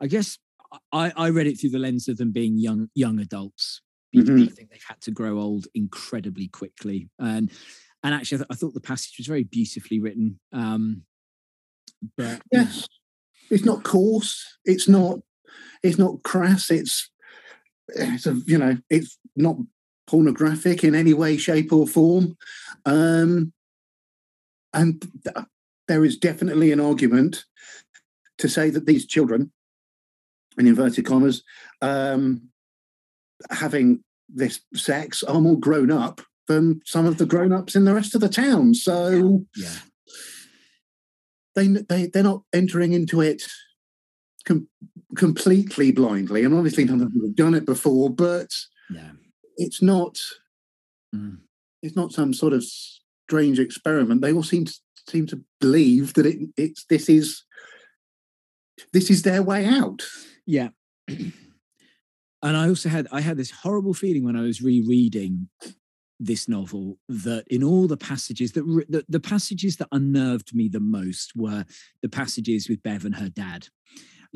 I 0.00 0.06
guess, 0.06 0.38
I, 0.92 1.12
I 1.16 1.30
read 1.30 1.46
it 1.46 1.60
through 1.60 1.70
the 1.70 1.78
lens 1.78 2.08
of 2.08 2.16
them 2.16 2.32
being 2.32 2.58
young 2.58 2.88
young 2.94 3.18
adults. 3.18 3.82
Mm-hmm. 4.14 4.42
I 4.42 4.46
think 4.46 4.70
they've 4.70 4.84
had 4.86 5.00
to 5.02 5.10
grow 5.10 5.38
old 5.38 5.66
incredibly 5.74 6.48
quickly, 6.48 7.08
and 7.18 7.50
and 8.02 8.14
actually, 8.14 8.36
I, 8.36 8.38
th- 8.40 8.48
I 8.50 8.54
thought 8.54 8.74
the 8.74 8.80
passage 8.80 9.14
was 9.18 9.26
very 9.26 9.44
beautifully 9.44 10.00
written. 10.00 10.40
Um, 10.52 11.02
but 12.16 12.42
yes, 12.50 12.88
it's 13.50 13.64
not 13.64 13.84
coarse. 13.84 14.58
It's 14.64 14.88
not. 14.88 15.20
It's 15.82 15.98
not 15.98 16.22
crass. 16.22 16.70
It's. 16.70 17.10
It's 17.88 18.26
a 18.26 18.34
you 18.46 18.58
know. 18.58 18.76
It's 18.90 19.18
not 19.36 19.56
pornographic 20.06 20.84
in 20.84 20.94
any 20.94 21.14
way, 21.14 21.36
shape, 21.36 21.72
or 21.72 21.86
form. 21.86 22.36
Um, 22.84 23.52
and 24.74 25.00
th- 25.24 25.46
there 25.88 26.04
is 26.04 26.16
definitely 26.16 26.72
an 26.72 26.80
argument 26.80 27.44
to 28.38 28.48
say 28.48 28.70
that 28.70 28.86
these 28.86 29.06
children, 29.06 29.52
in 30.58 30.66
inverted 30.66 31.06
commas, 31.06 31.42
um, 31.80 32.48
having 33.50 34.02
this 34.28 34.60
sex 34.74 35.22
are 35.22 35.40
more 35.40 35.58
grown 35.58 35.90
up 35.90 36.20
than 36.48 36.80
some 36.84 37.06
of 37.06 37.18
the 37.18 37.26
grown 37.26 37.52
ups 37.52 37.76
in 37.76 37.84
the 37.84 37.94
rest 37.94 38.14
of 38.14 38.20
the 38.20 38.28
town. 38.28 38.74
So 38.74 39.46
Yeah. 39.54 39.78
they 41.54 41.68
they 41.68 42.06
they're 42.06 42.22
not 42.22 42.42
entering 42.52 42.92
into 42.92 43.20
it 43.20 43.42
com- 44.44 44.68
completely 45.16 45.92
blindly, 45.92 46.44
and 46.44 46.54
obviously 46.54 46.84
none 46.84 47.00
of 47.02 47.12
them 47.12 47.22
have 47.24 47.36
done 47.36 47.54
it 47.54 47.66
before. 47.66 48.10
But 48.10 48.50
Yeah. 48.90 49.12
it's 49.56 49.82
not 49.82 50.18
Mm. 51.14 51.40
it's 51.82 51.96
not 51.96 52.12
some 52.12 52.32
sort 52.32 52.52
of 52.54 52.64
strange 52.64 53.58
experiment. 53.58 54.22
They 54.22 54.32
all 54.32 54.42
seem 54.42 54.64
to 54.64 54.74
seem 55.08 55.26
to 55.26 55.44
believe 55.60 56.14
that 56.14 56.26
it 56.26 56.38
it's 56.56 56.84
this 56.86 57.08
is 57.08 57.44
this 58.92 59.10
is 59.10 59.22
their 59.22 59.42
way 59.42 59.66
out. 59.66 60.02
Yeah. 60.46 60.70
and 61.08 61.32
I 62.42 62.68
also 62.68 62.88
had 62.88 63.06
I 63.12 63.20
had 63.20 63.36
this 63.36 63.50
horrible 63.50 63.94
feeling 63.94 64.24
when 64.24 64.36
I 64.36 64.42
was 64.42 64.62
rereading 64.62 65.48
this 66.18 66.48
novel 66.48 66.98
that 67.08 67.44
in 67.48 67.64
all 67.64 67.88
the 67.88 67.96
passages 67.96 68.52
that 68.52 68.62
re- 68.64 68.86
the, 68.88 69.04
the 69.08 69.20
passages 69.20 69.76
that 69.76 69.88
unnerved 69.92 70.54
me 70.54 70.68
the 70.68 70.80
most 70.80 71.32
were 71.34 71.64
the 72.00 72.08
passages 72.08 72.68
with 72.68 72.82
Bev 72.82 73.04
and 73.04 73.16
her 73.16 73.28
dad. 73.28 73.68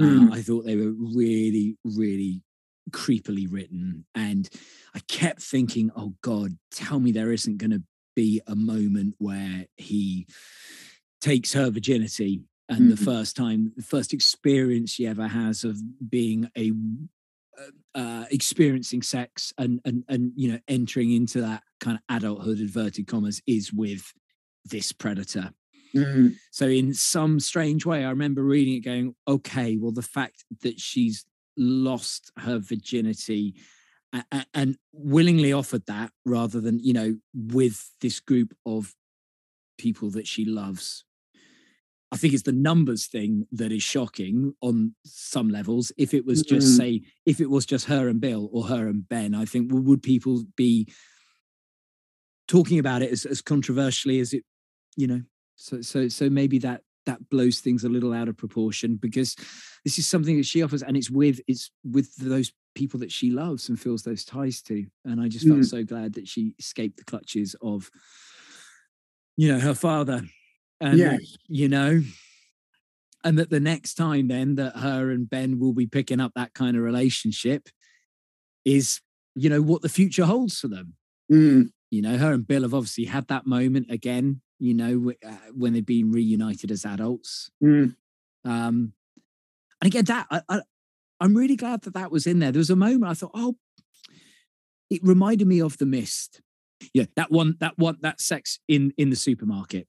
Uh, 0.01 0.05
Mm. 0.05 0.33
I 0.33 0.43
thought 0.43 0.65
they 0.67 0.77
were 0.77 0.93
really, 0.93 1.77
really 1.85 2.43
creepily 2.91 3.47
written, 3.51 4.05
and 4.15 4.49
I 4.95 5.01
kept 5.09 5.43
thinking, 5.43 5.91
"Oh 5.97 6.15
God, 6.23 6.59
tell 6.71 7.01
me 7.01 7.13
there 7.13 7.33
isn't 7.33 7.57
going 7.59 7.71
to 7.73 7.83
be 8.15 8.41
a 8.47 8.55
moment 8.55 9.15
where 9.19 9.67
he 9.77 10.27
takes 11.21 11.53
her 11.55 11.71
virginity." 11.71 12.43
And 12.69 12.91
the 12.91 12.97
Mhm. 12.97 13.05
first 13.05 13.37
time, 13.37 13.73
the 13.77 13.83
first 13.83 14.13
experience 14.13 14.91
she 14.91 15.07
ever 15.07 15.29
has 15.29 15.65
of 15.65 15.81
being 16.11 16.51
a 16.57 16.73
uh, 17.59 17.71
uh, 17.99 18.27
experiencing 18.31 19.03
sex 19.03 19.53
and 19.59 19.81
and 19.85 20.05
and 20.09 20.33
you 20.37 20.53
know 20.53 20.61
entering 20.69 21.11
into 21.13 21.41
that 21.41 21.63
kind 21.81 21.97
of 21.99 22.03
adulthood 22.17 22.59
inverted 22.61 23.07
commas 23.07 23.41
is 23.47 23.73
with 23.73 24.13
this 24.65 24.93
predator 24.93 25.53
Mm. 25.95 26.35
so 26.51 26.67
in 26.67 26.93
some 26.95 27.41
strange 27.41 27.87
way 27.87 28.05
i 28.05 28.11
remember 28.11 28.43
reading 28.43 28.75
it 28.75 28.81
going 28.81 29.15
okay 29.27 29.77
well 29.77 29.93
the 29.93 30.03
fact 30.03 30.45
that 30.63 30.81
she's 30.81 31.25
lost 31.57 32.31
her 32.39 32.59
virginity 32.59 33.55
a- 34.13 34.25
a- 34.33 34.47
and 34.55 34.77
willingly 34.93 35.53
offered 35.53 35.87
that 35.87 36.13
rather 36.25 36.61
than 36.61 36.79
you 36.81 36.93
know 36.93 37.17
with 37.35 37.91
this 38.01 38.21
group 38.21 38.55
of 38.67 38.95
people 39.79 40.11
that 40.11 40.27
she 40.27 40.45
loves 40.45 41.05
i 42.13 42.17
think 42.17 42.35
it's 42.35 42.43
the 42.45 42.53
numbers 42.53 43.07
thing 43.07 43.47
that 43.53 43.73
is 43.73 43.83
shocking 43.83 44.55
on 44.61 44.95
some 45.05 45.49
levels 45.49 45.93
if 45.97 46.13
it 46.15 46.25
was 46.27 46.43
just 46.43 46.69
Mm. 46.75 46.77
say 46.77 47.03
if 47.25 47.41
it 47.41 47.51
was 47.51 47.65
just 47.67 47.87
her 47.87 48.09
and 48.09 48.21
bill 48.21 48.49
or 48.53 48.65
her 48.67 48.87
and 48.89 49.09
ben 49.09 49.35
i 49.35 49.45
think 49.45 49.71
would 49.73 50.03
people 50.03 50.45
be 50.57 50.87
talking 52.49 52.79
about 52.79 53.03
it 53.03 53.11
as, 53.11 53.25
as 53.25 53.41
controversially 53.43 54.21
as 54.21 54.33
it 54.33 54.45
you 54.97 55.07
know 55.07 55.23
so 55.57 55.81
so 55.81 56.09
so 56.09 56.29
maybe 56.31 56.59
that 56.59 56.83
that 57.07 57.29
blows 57.31 57.61
things 57.61 57.85
a 57.85 57.89
little 57.89 58.13
out 58.13 58.29
of 58.29 58.37
proportion 58.37 58.97
because 58.97 59.37
this 59.85 59.99
is 59.99 60.07
something 60.09 60.37
that 60.37 60.47
she 60.47 60.63
offers 60.63 60.83
and 60.83 60.97
it's 60.97 61.11
with 61.11 61.41
it's 61.47 61.71
with 61.85 62.15
those 62.17 62.53
people 62.75 63.01
that 63.01 63.13
she 63.13 63.31
loves 63.31 63.69
and 63.69 63.81
feels 63.81 64.03
those 64.03 64.25
ties 64.25 64.61
to 64.63 64.85
and 65.05 65.21
i 65.21 65.29
just 65.29 65.47
felt 65.47 65.61
Mm. 65.61 65.67
so 65.71 65.83
glad 65.85 66.15
that 66.15 66.29
she 66.29 66.55
escaped 66.59 66.97
the 66.99 67.05
clutches 67.05 67.55
of 67.63 67.91
you 69.37 69.53
know 69.53 69.59
her 69.61 69.75
father 69.75 70.23
and 70.81 70.99
Yes. 70.99 71.37
you 71.49 71.69
know 71.69 72.03
and 73.25 73.39
that 73.39 73.51
the 73.51 73.61
next 73.61 73.95
time 73.95 74.29
then 74.29 74.57
that 74.57 74.77
her 74.77 75.11
and 75.11 75.29
ben 75.31 75.59
will 75.59 75.73
be 75.73 75.87
picking 75.87 76.21
up 76.21 76.33
that 76.35 76.55
kind 76.55 76.77
of 76.77 76.83
relationship 76.83 77.69
is 78.65 79.01
you 79.35 79.49
know 79.49 79.63
what 79.63 79.83
the 79.83 79.89
future 79.89 80.25
holds 80.27 80.59
for 80.61 80.69
them 80.69 80.95
Mm. 81.31 81.71
you 81.91 82.03
know 82.03 82.19
her 82.19 82.33
and 82.33 82.47
bill 82.47 82.63
have 82.63 82.75
obviously 82.75 83.05
had 83.07 83.27
that 83.29 83.47
moment 83.47 83.91
again 83.91 84.41
you 84.59 84.75
know 84.75 85.13
uh, 85.27 85.37
when 85.55 85.73
they've 85.73 85.85
been 85.87 86.11
reunited 86.11 86.71
as 86.71 86.85
adults 86.85 87.51
Mm. 87.63 87.95
um 88.45 88.93
and 89.81 89.87
again 89.87 90.05
that 90.07 90.27
I, 90.31 90.41
I 90.49 90.61
i'm 91.21 91.35
really 91.35 91.57
glad 91.57 91.83
that 91.83 91.95
that 91.95 92.11
was 92.11 92.27
in 92.27 92.39
there 92.39 92.53
there 92.53 92.61
was 92.61 92.71
a 92.71 92.77
moment 92.77 93.11
i 93.11 93.15
thought 93.15 93.33
oh 93.35 93.57
it 94.91 95.01
reminded 95.03 95.47
me 95.49 95.61
of 95.61 95.77
the 95.79 95.87
mist 95.87 96.41
yeah 96.95 97.05
that 97.17 97.31
one 97.31 97.57
that 97.61 97.77
one 97.79 97.97
that 98.03 98.21
sex 98.21 98.59
in 98.69 98.93
in 98.97 99.11
the 99.11 99.17
supermarket 99.17 99.87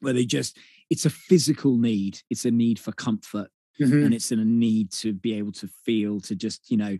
where 0.00 0.12
they 0.12 0.24
just 0.24 0.56
it's 0.90 1.04
a 1.06 1.10
physical 1.10 1.76
need 1.76 2.20
it's 2.30 2.44
a 2.44 2.50
need 2.50 2.78
for 2.78 2.92
comfort 2.92 3.48
Mhm. 3.80 4.06
and 4.06 4.12
it's 4.14 4.32
in 4.32 4.40
a 4.40 4.44
need 4.44 4.90
to 4.90 5.12
be 5.12 5.34
able 5.34 5.52
to 5.52 5.68
feel 5.84 6.18
to 6.22 6.34
just 6.34 6.68
you 6.68 6.76
know 6.76 6.96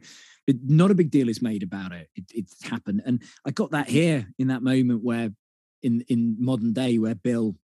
not 0.62 0.92
a 0.92 0.94
big 0.94 1.10
deal 1.10 1.28
is 1.28 1.42
made 1.42 1.64
about 1.64 1.90
it. 1.90 2.08
it 2.14 2.24
it's 2.32 2.62
happened 2.64 3.02
and 3.04 3.20
i 3.44 3.50
got 3.50 3.72
that 3.72 3.88
here 3.88 4.28
in 4.38 4.46
that 4.46 4.62
moment 4.62 5.02
where 5.02 5.30
in 5.82 6.04
in 6.08 6.36
modern 6.38 6.72
day 6.72 6.98
where 6.98 7.14
bill 7.14 7.56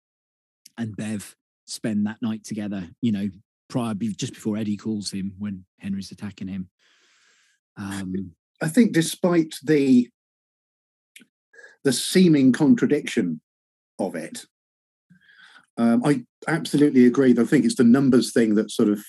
and 0.77 0.95
bev 0.95 1.35
spend 1.65 2.05
that 2.05 2.21
night 2.21 2.43
together 2.43 2.89
you 3.01 3.11
know 3.11 3.29
prior 3.69 3.93
just 3.93 4.33
before 4.33 4.57
eddie 4.57 4.77
calls 4.77 5.11
him 5.11 5.33
when 5.39 5.65
henry's 5.79 6.11
attacking 6.11 6.47
him 6.47 6.69
um 7.77 8.33
I 8.63 8.69
think 8.69 8.93
despite 8.93 9.55
the 9.61 10.09
the 11.83 11.91
seeming 11.91 12.53
contradiction 12.53 13.41
of 13.99 14.15
it, 14.15 14.45
um, 15.75 16.01
I 16.05 16.23
absolutely 16.47 17.05
agree. 17.05 17.35
I 17.37 17.43
think 17.43 17.65
it's 17.65 17.75
the 17.75 17.83
numbers 17.83 18.31
thing 18.31 18.55
that 18.55 18.71
sort 18.71 18.87
of 18.87 19.03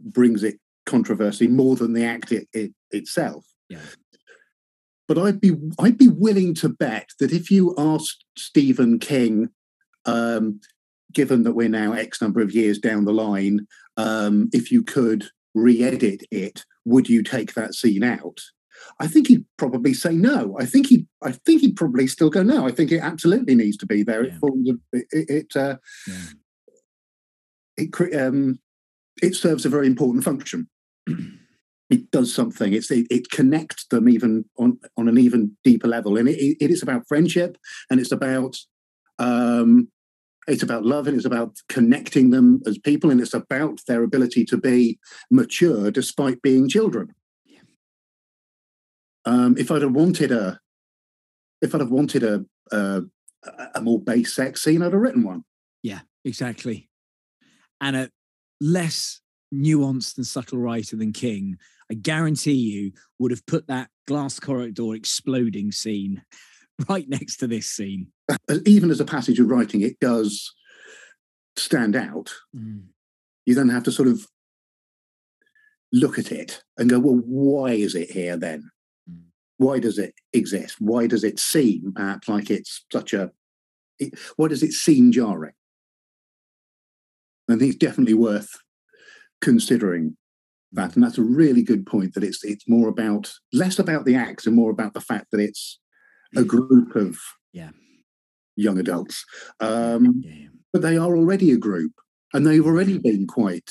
brings 0.00 0.44
it 0.44 0.60
controversy 0.86 1.48
more 1.48 1.74
than 1.74 1.92
the 1.92 2.04
act 2.04 2.30
it, 2.30 2.46
it, 2.52 2.72
itself. 2.92 3.44
Yeah. 3.68 3.80
But 5.06 5.18
I'd 5.18 5.40
be 5.40 5.52
I'd 5.78 5.98
be 5.98 6.08
willing 6.08 6.54
to 6.54 6.68
bet 6.68 7.10
that 7.20 7.32
if 7.32 7.50
you 7.50 7.74
asked 7.76 8.24
Stephen 8.36 8.98
King, 8.98 9.50
um, 10.06 10.60
given 11.12 11.42
that 11.42 11.52
we're 11.52 11.68
now 11.68 11.92
X 11.92 12.20
number 12.20 12.40
of 12.40 12.52
years 12.52 12.78
down 12.78 13.04
the 13.04 13.12
line, 13.12 13.66
um, 13.96 14.48
if 14.52 14.72
you 14.72 14.82
could 14.82 15.26
re-edit 15.54 16.22
it, 16.30 16.64
would 16.84 17.08
you 17.08 17.22
take 17.22 17.54
that 17.54 17.74
scene 17.74 18.02
out? 18.02 18.40
I 18.98 19.06
think 19.06 19.28
he'd 19.28 19.44
probably 19.56 19.94
say 19.94 20.14
no. 20.14 20.56
I 20.58 20.66
think 20.66 20.88
he, 20.88 21.06
I 21.22 21.32
think 21.32 21.60
he'd 21.60 21.76
probably 21.76 22.06
still 22.06 22.28
go 22.28 22.42
no. 22.42 22.66
I 22.66 22.72
think 22.72 22.90
it 22.90 22.98
absolutely 22.98 23.54
needs 23.54 23.76
to 23.78 23.86
be 23.86 24.02
there. 24.02 24.24
Yeah. 24.24 24.34
It 24.34 24.38
forms 24.40 24.68
a, 24.68 24.74
it, 24.92 25.06
it, 25.12 25.56
uh, 25.56 25.76
yeah 26.06 26.14
it, 27.76 28.20
um, 28.20 28.58
it 29.22 29.34
serves 29.34 29.64
a 29.64 29.68
very 29.68 29.86
important 29.86 30.24
function. 30.24 30.68
it 31.90 32.10
does 32.10 32.34
something. 32.34 32.72
It's 32.72 32.90
it, 32.90 33.06
it 33.10 33.30
connects 33.30 33.86
them 33.86 34.08
even 34.08 34.44
on 34.58 34.78
on 34.96 35.08
an 35.08 35.18
even 35.18 35.56
deeper 35.64 35.88
level, 35.88 36.16
and 36.16 36.28
it, 36.28 36.56
it- 36.60 36.70
is 36.70 36.82
about 36.82 37.06
friendship, 37.08 37.56
and 37.90 38.00
it's 38.00 38.12
about 38.12 38.56
um, 39.18 39.88
it's 40.46 40.62
about 40.62 40.84
love, 40.84 41.06
and 41.06 41.16
it's 41.16 41.26
about 41.26 41.56
connecting 41.68 42.30
them 42.30 42.60
as 42.66 42.78
people, 42.78 43.10
and 43.10 43.20
it's 43.20 43.34
about 43.34 43.80
their 43.86 44.02
ability 44.02 44.44
to 44.46 44.56
be 44.56 44.98
mature 45.30 45.90
despite 45.90 46.42
being 46.42 46.68
children. 46.68 47.08
Yeah. 47.44 47.60
Um, 49.24 49.56
if 49.58 49.70
I'd 49.70 49.82
have 49.82 49.92
wanted 49.92 50.32
a, 50.32 50.60
if 51.62 51.74
I'd 51.74 51.80
have 51.80 51.90
wanted 51.90 52.22
a, 52.22 52.44
a 52.72 53.02
a 53.74 53.80
more 53.82 54.00
base 54.00 54.32
sex 54.34 54.62
scene, 54.62 54.82
I'd 54.82 54.92
have 54.92 55.00
written 55.00 55.22
one. 55.22 55.44
Yeah, 55.82 56.00
exactly. 56.24 56.88
And 57.80 57.94
a 57.96 58.10
less 58.60 59.20
nuanced 59.54 60.16
and 60.16 60.26
subtle 60.26 60.58
writer 60.58 60.96
than 60.96 61.12
King, 61.12 61.58
I 61.90 61.94
guarantee 61.94 62.52
you 62.52 62.92
would 63.18 63.30
have 63.30 63.46
put 63.46 63.66
that 63.68 63.90
glass 64.06 64.40
corridor 64.40 64.94
exploding 64.94 65.72
scene 65.72 66.22
right 66.88 67.08
next 67.08 67.36
to 67.38 67.46
this 67.46 67.66
scene. 67.66 68.08
even 68.66 68.90
as 68.90 69.00
a 69.00 69.04
passage 69.04 69.40
of 69.40 69.48
writing, 69.48 69.82
it 69.82 69.98
does 70.00 70.52
stand 71.56 71.96
out. 71.96 72.32
You 73.46 73.54
then 73.54 73.68
have 73.68 73.84
to 73.84 73.92
sort 73.92 74.08
of 74.08 74.26
look 75.92 76.18
at 76.18 76.32
it 76.32 76.62
and 76.76 76.90
go, 76.90 76.98
well, 76.98 77.20
why 77.24 77.72
is 77.72 77.94
it 77.94 78.10
here 78.10 78.36
then? 78.36 78.70
Mm. 79.08 79.22
Why 79.58 79.78
does 79.78 79.98
it 79.98 80.14
exist? 80.32 80.76
Why 80.80 81.06
does 81.06 81.22
it 81.22 81.38
seem 81.38 81.92
perhaps 81.94 82.28
like 82.28 82.50
it's 82.50 82.84
such 82.90 83.12
a, 83.12 83.30
it, 84.00 84.18
why 84.36 84.48
does 84.48 84.62
it 84.62 84.72
seem 84.72 85.12
jarring? 85.12 85.52
I 87.48 87.56
think 87.56 87.74
it's 87.74 87.76
definitely 87.76 88.14
worth 88.14 88.48
considering 89.40 90.16
that. 90.74 90.94
And 90.94 91.04
that's 91.04 91.18
a 91.18 91.22
really 91.22 91.62
good 91.62 91.86
point 91.86 92.14
that 92.14 92.24
it's 92.24 92.44
it's 92.44 92.68
more 92.68 92.88
about 92.88 93.32
less 93.52 93.78
about 93.78 94.04
the 94.04 94.14
acts 94.14 94.46
and 94.46 94.54
more 94.56 94.70
about 94.70 94.94
the 94.94 95.00
fact 95.00 95.26
that 95.32 95.40
it's 95.40 95.78
a 96.36 96.44
group 96.44 96.96
of 96.96 97.18
Yeah. 97.52 97.70
young 98.56 98.78
adults. 98.78 99.24
Um, 99.60 100.22
Yeah, 100.24 100.32
yeah. 100.34 100.48
but 100.72 100.82
they 100.82 100.96
are 100.96 101.16
already 101.16 101.52
a 101.52 101.56
group 101.56 101.92
and 102.32 102.46
they've 102.46 102.66
already 102.66 102.98
been 102.98 103.26
quite 103.26 103.70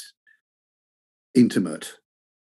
intimate, 1.36 1.96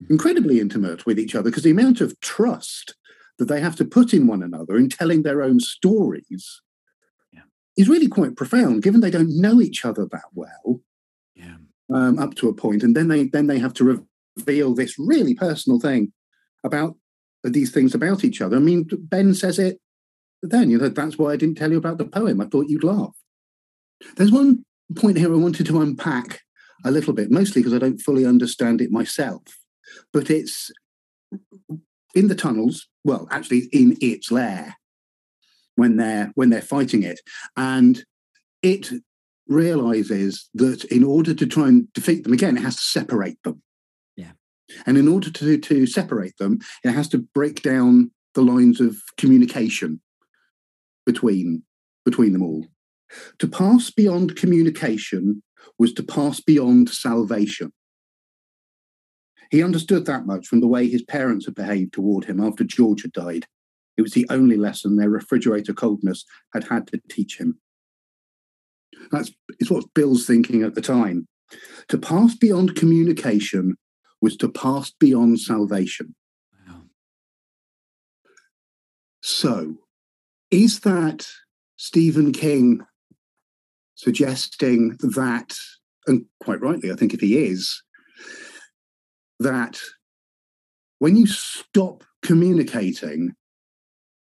incredibly 0.09 0.59
intimate 0.59 1.05
with 1.05 1.19
each 1.19 1.35
other 1.35 1.49
because 1.49 1.63
the 1.63 1.71
amount 1.71 1.99
of 2.01 2.19
trust 2.21 2.95
that 3.39 3.45
they 3.47 3.59
have 3.59 3.75
to 3.77 3.85
put 3.85 4.13
in 4.13 4.27
one 4.27 4.43
another 4.43 4.77
in 4.77 4.87
telling 4.89 5.23
their 5.23 5.41
own 5.41 5.59
stories 5.59 6.61
Yeah. 7.33 7.41
is 7.75 7.89
really 7.89 8.07
quite 8.07 8.35
profound, 8.37 8.83
given 8.83 9.01
they 9.01 9.11
don't 9.11 9.37
know 9.41 9.59
each 9.61 9.83
other 9.83 10.07
that 10.11 10.29
well 10.33 10.81
um, 11.89 12.17
up 12.17 12.33
to 12.35 12.49
a 12.49 12.53
point, 12.53 12.81
and 12.81 12.95
then 12.95 13.07
they 13.07 13.25
then 13.25 13.47
they 13.47 13.59
have 13.59 13.73
to 13.75 13.83
reveal 14.37 14.73
this 14.73 14.97
really 14.97 15.33
personal 15.35 15.79
thing 15.79 16.11
about 16.63 16.95
these 17.43 17.71
things 17.71 17.93
about 17.93 18.23
each 18.23 18.41
other. 18.41 18.57
I 18.57 18.59
mean, 18.59 18.87
Ben 18.91 19.33
says 19.33 19.59
it 19.59 19.79
then. 20.41 20.69
You 20.69 20.77
know, 20.77 20.89
that's 20.89 21.17
why 21.17 21.33
I 21.33 21.35
didn't 21.35 21.55
tell 21.55 21.71
you 21.71 21.77
about 21.77 21.97
the 21.97 22.05
poem. 22.05 22.41
I 22.41 22.45
thought 22.45 22.69
you'd 22.69 22.83
laugh. 22.83 23.15
There's 24.15 24.31
one 24.31 24.65
point 24.95 25.17
here 25.17 25.33
I 25.33 25.37
wanted 25.37 25.65
to 25.67 25.81
unpack 25.81 26.41
a 26.85 26.91
little 26.91 27.13
bit, 27.13 27.31
mostly 27.31 27.61
because 27.61 27.73
I 27.73 27.79
don't 27.79 28.01
fully 28.01 28.25
understand 28.25 28.81
it 28.81 28.91
myself. 28.91 29.43
But 30.11 30.29
it's 30.29 30.71
in 32.15 32.27
the 32.27 32.35
tunnels. 32.35 32.87
Well, 33.03 33.27
actually, 33.31 33.69
in 33.71 33.97
its 34.01 34.31
lair 34.31 34.75
when 35.75 35.97
they're 35.97 36.31
when 36.35 36.49
they're 36.49 36.61
fighting 36.61 37.03
it, 37.03 37.19
and 37.57 38.03
it 38.61 38.89
realizes 39.47 40.49
that 40.53 40.85
in 40.85 41.03
order 41.03 41.33
to 41.33 41.45
try 41.45 41.67
and 41.67 41.91
defeat 41.93 42.23
them 42.23 42.33
again, 42.33 42.57
it 42.57 42.63
has 42.63 42.75
to 42.75 42.81
separate 42.81 43.41
them. 43.43 43.61
And 44.85 44.97
in 44.97 45.07
order 45.07 45.29
to 45.29 45.57
to 45.57 45.85
separate 45.85 46.37
them, 46.37 46.59
it 46.83 46.91
has 46.91 47.09
to 47.09 47.19
break 47.33 47.61
down 47.61 48.11
the 48.33 48.41
lines 48.41 48.79
of 48.79 48.97
communication 49.17 50.01
between 51.05 51.63
between 52.05 52.33
them 52.33 52.43
all. 52.43 52.67
To 53.39 53.47
pass 53.47 53.91
beyond 53.91 54.35
communication 54.35 55.43
was 55.77 55.93
to 55.93 56.03
pass 56.03 56.39
beyond 56.39 56.89
salvation. 56.89 57.71
He 59.51 59.63
understood 59.63 60.05
that 60.05 60.25
much 60.25 60.47
from 60.47 60.61
the 60.61 60.67
way 60.67 60.87
his 60.87 61.03
parents 61.03 61.45
had 61.45 61.55
behaved 61.55 61.93
toward 61.93 62.25
him 62.25 62.39
after 62.39 62.63
George 62.63 63.03
had 63.03 63.11
died. 63.11 63.45
It 63.97 64.01
was 64.01 64.13
the 64.13 64.25
only 64.29 64.57
lesson 64.57 64.95
their 64.95 65.09
refrigerator 65.09 65.73
coldness 65.73 66.25
had 66.53 66.63
had 66.65 66.87
to 66.87 66.99
teach 67.09 67.39
him. 67.39 67.59
That's 69.11 69.31
it's 69.59 69.69
what 69.69 69.93
Bill's 69.93 70.25
thinking 70.25 70.63
at 70.63 70.73
the 70.73 70.81
time. 70.81 71.27
To 71.89 71.97
pass 71.97 72.35
beyond 72.35 72.75
communication 72.75 73.75
was 74.23 74.37
to 74.37 74.47
pass 74.47 74.89
beyond 74.89 75.37
salvation. 75.37 76.15
Wow. 76.65 76.83
So, 79.21 79.75
is 80.49 80.79
that 80.79 81.27
Stephen 81.75 82.31
King 82.31 82.85
suggesting 83.95 84.97
that, 85.01 85.53
and 86.07 86.25
quite 86.41 86.61
rightly, 86.61 86.89
I 86.89 86.95
think 86.95 87.13
if 87.13 87.19
he 87.19 87.37
is, 87.37 87.83
that 89.41 89.77
when 90.99 91.17
you 91.17 91.27
stop 91.27 92.05
communicating, 92.21 93.33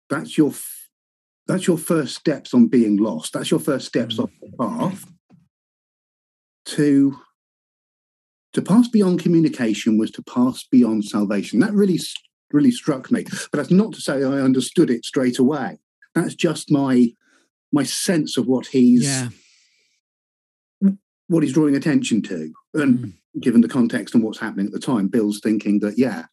that's 0.09 0.37
your 0.37 0.53
that's 1.45 1.67
your 1.67 1.77
first 1.77 2.15
steps 2.15 2.53
on 2.53 2.67
being 2.67 2.95
lost. 2.95 3.33
That's 3.33 3.51
your 3.51 3.59
first 3.59 3.85
steps 3.85 4.17
off 4.17 4.29
the 4.39 4.49
path 4.57 5.05
to 6.67 7.17
to 8.53 8.61
pass 8.61 8.87
beyond 8.87 9.19
communication 9.19 9.97
was 9.97 10.11
to 10.11 10.23
pass 10.23 10.63
beyond 10.71 11.05
salvation. 11.05 11.59
That 11.59 11.73
really 11.73 11.99
really 12.51 12.71
struck 12.71 13.11
me. 13.11 13.23
But 13.23 13.53
that's 13.57 13.71
not 13.71 13.93
to 13.93 14.01
say 14.01 14.23
I 14.23 14.39
understood 14.41 14.89
it 14.91 15.05
straight 15.05 15.39
away. 15.39 15.79
That's 16.15 16.35
just 16.35 16.71
my 16.71 17.13
my 17.71 17.83
sense 17.83 18.37
of 18.37 18.45
what 18.47 18.67
he's 18.67 19.03
Yeah. 19.03 19.29
what 21.27 21.43
he's 21.43 21.53
drawing 21.53 21.75
attention 21.75 22.21
to. 22.23 22.53
And 22.75 22.99
Mm. 22.99 23.13
given 23.41 23.61
the 23.61 23.67
context 23.67 24.13
and 24.13 24.23
what's 24.23 24.39
happening 24.39 24.67
at 24.67 24.71
the 24.71 24.79
time, 24.79 25.07
Bill's 25.07 25.39
thinking 25.39 25.79
that 25.79 25.97
yeah, 25.97 26.25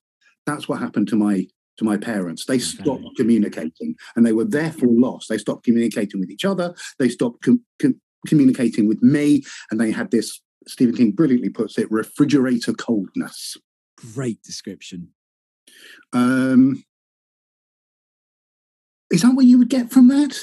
that's 0.46 0.68
what 0.68 0.80
happened 0.80 1.08
to 1.08 1.16
my 1.16 1.46
to 1.78 1.84
my 1.84 1.96
parents. 1.96 2.44
They 2.44 2.58
stopped 2.58 3.04
Okay. 3.04 3.14
communicating, 3.16 3.94
and 4.14 4.26
they 4.26 4.32
were 4.34 4.44
therefore 4.44 4.92
lost. 4.92 5.30
They 5.30 5.38
stopped 5.38 5.64
communicating 5.64 6.20
with 6.20 6.30
each 6.30 6.44
other. 6.44 6.74
They 6.98 7.08
stopped 7.08 7.42
com- 7.42 7.64
com- 7.80 7.98
communicating 8.26 8.86
with 8.86 9.02
me, 9.02 9.42
and 9.70 9.80
they 9.80 9.90
had 9.90 10.10
this. 10.10 10.42
Stephen 10.66 10.94
King 10.94 11.12
brilliantly 11.12 11.50
puts 11.50 11.78
it: 11.78 11.90
refrigerator 11.90 12.72
coldness. 12.72 13.56
Great 14.14 14.42
description. 14.42 15.08
Um, 16.12 16.84
is 19.10 19.22
that 19.22 19.34
what 19.34 19.46
you 19.46 19.58
would 19.58 19.68
get 19.68 19.90
from 19.90 20.08
that? 20.08 20.38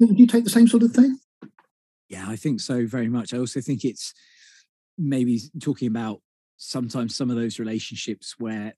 Would 0.00 0.18
you 0.18 0.26
take 0.26 0.44
the 0.44 0.50
same 0.50 0.68
sort 0.68 0.82
of 0.82 0.92
thing? 0.92 1.18
Yeah, 2.08 2.26
I 2.28 2.36
think 2.36 2.60
so 2.60 2.86
very 2.86 3.08
much. 3.08 3.34
I 3.34 3.38
also 3.38 3.60
think 3.60 3.84
it's 3.84 4.14
maybe 4.96 5.40
talking 5.60 5.88
about 5.88 6.20
sometimes 6.56 7.16
some 7.16 7.30
of 7.30 7.36
those 7.36 7.58
relationships 7.58 8.36
where 8.38 8.74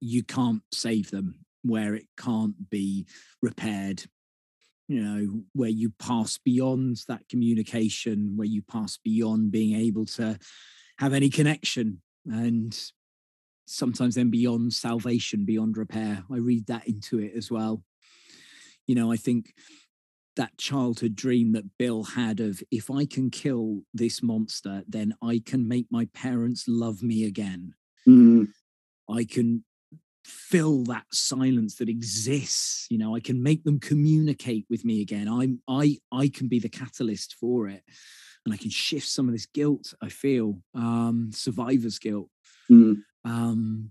you 0.00 0.24
can't 0.24 0.62
save 0.72 1.10
them, 1.10 1.40
where 1.62 1.94
it 1.94 2.06
can't 2.18 2.68
be 2.68 3.06
repaired, 3.40 4.04
you 4.88 5.02
know, 5.02 5.42
where 5.52 5.70
you 5.70 5.90
pass 5.98 6.38
beyond 6.38 6.98
that 7.08 7.28
communication, 7.28 8.36
where 8.36 8.46
you 8.46 8.62
pass 8.62 8.98
beyond 8.98 9.50
being 9.50 9.78
able 9.78 10.06
to 10.06 10.38
have 10.98 11.12
any 11.12 11.28
connection 11.28 12.00
and 12.26 12.78
sometimes 13.66 14.14
then 14.14 14.30
beyond 14.30 14.72
salvation, 14.72 15.44
beyond 15.44 15.76
repair. 15.76 16.24
I 16.32 16.36
read 16.36 16.66
that 16.66 16.86
into 16.86 17.18
it 17.18 17.32
as 17.36 17.50
well. 17.50 17.82
You 18.86 18.94
know, 18.94 19.10
I 19.10 19.16
think 19.16 19.52
that 20.36 20.56
childhood 20.58 21.16
dream 21.16 21.52
that 21.52 21.78
Bill 21.78 22.04
had 22.04 22.40
of 22.40 22.62
if 22.70 22.90
I 22.90 23.06
can 23.06 23.30
kill 23.30 23.80
this 23.92 24.22
monster, 24.22 24.84
then 24.86 25.14
I 25.22 25.42
can 25.44 25.66
make 25.66 25.86
my 25.90 26.08
parents 26.14 26.66
love 26.68 27.02
me 27.02 27.24
again. 27.24 27.74
Mm, 28.06 28.48
I 29.10 29.24
can 29.24 29.64
fill 30.26 30.84
that 30.84 31.06
silence 31.12 31.76
that 31.76 31.88
exists. 31.88 32.86
You 32.90 32.98
know, 32.98 33.14
I 33.14 33.20
can 33.20 33.42
make 33.42 33.64
them 33.64 33.78
communicate 33.80 34.66
with 34.68 34.84
me 34.84 35.00
again. 35.00 35.28
I'm 35.28 35.60
I 35.68 35.98
I 36.12 36.28
can 36.28 36.48
be 36.48 36.58
the 36.58 36.68
catalyst 36.68 37.34
for 37.34 37.68
it. 37.68 37.82
And 38.44 38.54
I 38.54 38.58
can 38.58 38.70
shift 38.70 39.08
some 39.08 39.26
of 39.26 39.32
this 39.34 39.46
guilt 39.46 39.92
I 40.00 40.08
feel, 40.08 40.60
um, 40.72 41.30
survivor's 41.32 41.98
guilt. 41.98 42.28
mm, 42.70 43.02
Um, 43.24 43.90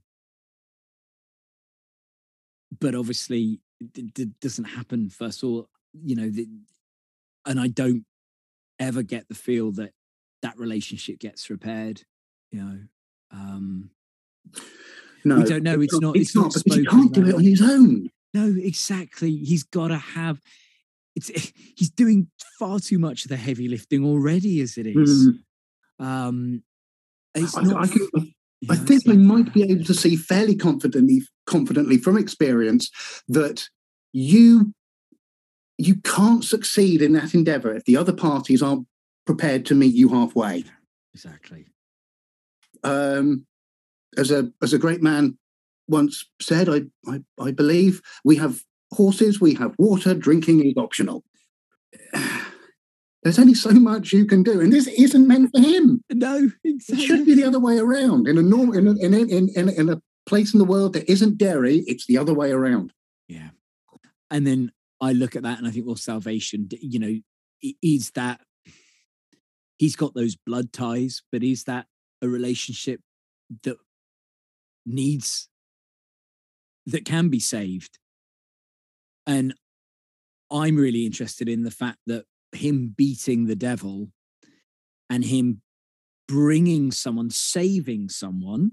but 2.80 2.95
obviously, 2.95 3.60
it, 3.82 4.18
it 4.18 4.40
doesn't 4.40 4.64
happen. 4.66 5.10
First 5.10 5.44
of 5.44 5.49
all, 5.49 5.70
you 5.94 6.16
know, 6.16 6.30
the, 6.30 6.48
and 7.45 7.60
I 7.60 7.68
don't 7.68 8.06
ever 8.80 9.03
get 9.03 9.28
the 9.28 9.36
feel 9.36 9.72
that 9.74 9.91
that 10.41 10.57
relationship 10.57 11.20
gets 11.20 11.49
repaired. 11.49 12.03
You 12.52 12.60
know, 12.62 12.80
um, 13.32 13.90
no, 15.26 15.38
we 15.38 15.43
don't 15.43 15.64
know. 15.64 15.81
It's 15.81 15.99
not. 15.99 16.15
It's, 16.15 16.35
not, 16.35 16.53
because 16.53 16.77
he 16.77 16.85
can't 16.85 17.11
do 17.11 17.27
it 17.27 17.35
on 17.35 17.43
his 17.43 17.61
own. 17.61 18.10
No, 18.34 18.53
exactly. 18.57 19.35
He's 19.35 19.64
got 19.64 19.88
to 19.89 19.97
have. 19.97 20.39
It's 21.15 21.30
he's 21.76 21.89
doing 21.89 22.27
far 22.60 22.80
too 22.80 22.99
much 22.99 23.26
of 23.26 23.30
the 23.30 23.38
heavy 23.38 23.68
lifting 23.68 24.06
already, 24.06 24.61
as 24.61 24.77
it 24.77 24.88
is. 24.88 25.30
Mm. 25.99 26.06
Um, 26.06 26.64
it's 27.34 27.57
I, 27.57 27.64
not. 27.64 27.84
I, 27.84 27.88
can, 27.88 28.07
I 28.69 28.76
think 28.76 29.02
it's 29.02 29.10
I 29.10 29.14
not- 29.14 29.45
might 29.45 29.53
be 29.53 29.64
able 29.64 29.84
to 29.85 29.93
see 29.93 30.15
fairly 30.15 30.56
confidently, 30.56 31.23
confidently 31.45 31.97
from 31.97 32.18
experience 32.18 32.91
that 33.27 33.68
you 34.14 34.73
you 35.77 35.95
can't 35.97 36.43
succeed 36.43 37.02
in 37.02 37.14
that 37.14 37.34
endeavor 37.34 37.73
if 37.73 37.84
the 37.84 37.97
other 37.97 38.14
parties 38.14 38.61
aren't 38.61 38.88
prepared 39.26 39.65
to 39.65 39.76
meet 39.76 39.93
you 39.93 40.07
halfway. 40.10 40.64
exactly. 41.14 41.65
Um, 42.84 43.45
as 44.17 44.31
a 44.31 44.51
as 44.61 44.73
a 44.73 44.77
great 44.79 45.01
man 45.01 45.37
once 45.87 46.25
said, 46.41 46.69
I, 46.69 46.81
I 47.07 47.21
I 47.39 47.51
believe 47.51 48.01
we 48.23 48.35
have 48.37 48.61
horses, 48.91 49.41
we 49.41 49.53
have 49.55 49.75
water, 49.77 50.13
drinking 50.13 50.65
is 50.65 50.73
optional. 50.77 51.23
There's 53.23 53.39
only 53.39 53.55
so 53.55 53.71
much 53.71 54.13
you 54.13 54.25
can 54.25 54.43
do, 54.43 54.61
and 54.61 54.71
this 54.71 54.85
isn't 54.87 55.27
meant 55.27 55.49
for 55.51 55.59
him. 55.59 56.03
No, 56.11 56.51
It 56.63 56.75
exactly. 56.75 57.05
should 57.07 57.25
be 57.25 57.33
the 57.33 57.43
other 57.43 57.59
way 57.59 57.79
around. 57.79 58.27
In 58.27 58.37
a 58.37 58.43
norm, 58.43 58.71
in 58.75 58.87
a, 58.87 58.91
in, 58.97 59.15
a, 59.15 59.17
in, 59.17 59.49
in, 59.55 59.69
in 59.69 59.89
a 59.89 59.99
place 60.27 60.53
in 60.53 60.59
the 60.59 60.65
world 60.65 60.93
that 60.93 61.09
isn't 61.11 61.39
Derry, 61.39 61.83
it's 61.87 62.05
the 62.05 62.19
other 62.19 62.35
way 62.35 62.51
around. 62.51 62.93
Yeah. 63.27 63.49
And 64.29 64.45
then 64.45 64.71
I 65.01 65.13
look 65.13 65.35
at 65.35 65.41
that 65.41 65.57
and 65.57 65.67
I 65.67 65.71
think, 65.71 65.87
well, 65.87 65.95
salvation, 65.95 66.67
you 66.69 66.99
know, 66.99 67.73
is 67.81 68.11
that 68.11 68.41
he's 69.77 69.95
got 69.95 70.13
those 70.13 70.35
blood 70.35 70.71
ties, 70.71 71.23
but 71.31 71.43
is 71.43 71.63
that 71.63 71.87
a 72.21 72.27
relationship 72.27 73.01
that 73.63 73.77
needs, 74.86 75.49
that 76.86 77.06
can 77.06 77.30
be 77.30 77.40
saved? 77.40 77.99
And 79.26 79.53
I'm 80.52 80.76
really 80.76 81.06
interested 81.06 81.49
in 81.49 81.64
the 81.64 81.72
fact 81.72 81.99
that 82.06 82.26
him 82.52 82.94
beating 82.95 83.45
the 83.45 83.56
devil 83.56 84.12
and 85.10 85.26
him 85.26 85.62
bringing 86.28 86.91
someone, 86.91 87.30
saving 87.30 88.10
someone, 88.10 88.72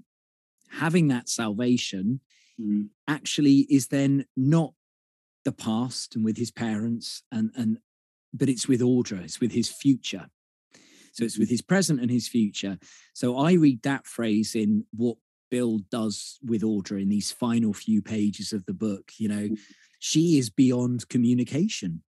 having 0.69 1.07
that 1.07 1.29
salvation 1.29 2.21
mm. 2.59 2.87
actually 3.07 3.67
is 3.69 3.87
then 3.87 4.25
not 4.35 4.73
the 5.45 5.51
past 5.51 6.15
and 6.15 6.23
with 6.23 6.37
his 6.37 6.51
parents 6.51 7.23
and 7.31 7.51
and 7.55 7.77
but 8.33 8.49
it's 8.49 8.67
with 8.67 8.81
Audra, 8.81 9.23
it's 9.23 9.39
with 9.39 9.51
his 9.51 9.69
future. 9.69 10.27
So 11.11 11.23
it's 11.23 11.37
with 11.37 11.49
mm. 11.49 11.51
his 11.51 11.61
present 11.61 12.01
and 12.01 12.09
his 12.09 12.27
future. 12.27 12.79
So 13.13 13.37
I 13.37 13.53
read 13.53 13.83
that 13.83 14.07
phrase 14.07 14.55
in 14.55 14.85
what 14.91 15.17
Bill 15.53 15.81
does 15.91 16.39
with 16.43 16.63
Audra 16.63 16.99
in 16.99 17.09
these 17.09 17.31
final 17.31 17.73
few 17.73 18.01
pages 18.01 18.53
of 18.53 18.65
the 18.65 18.73
book. 18.73 19.11
You 19.19 19.29
know, 19.29 19.49
she 19.99 20.39
is 20.39 20.49
beyond 20.49 21.07
communication. 21.09 22.01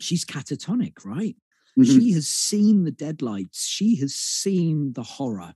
She's 0.00 0.24
catatonic, 0.24 1.04
right? 1.04 1.36
Mhm. 1.78 1.86
She 1.86 2.10
has 2.10 2.26
seen 2.26 2.82
the 2.82 2.90
deadlights. 2.90 3.68
She 3.68 3.94
has 4.00 4.16
seen 4.16 4.94
the 4.94 5.04
horror. 5.04 5.54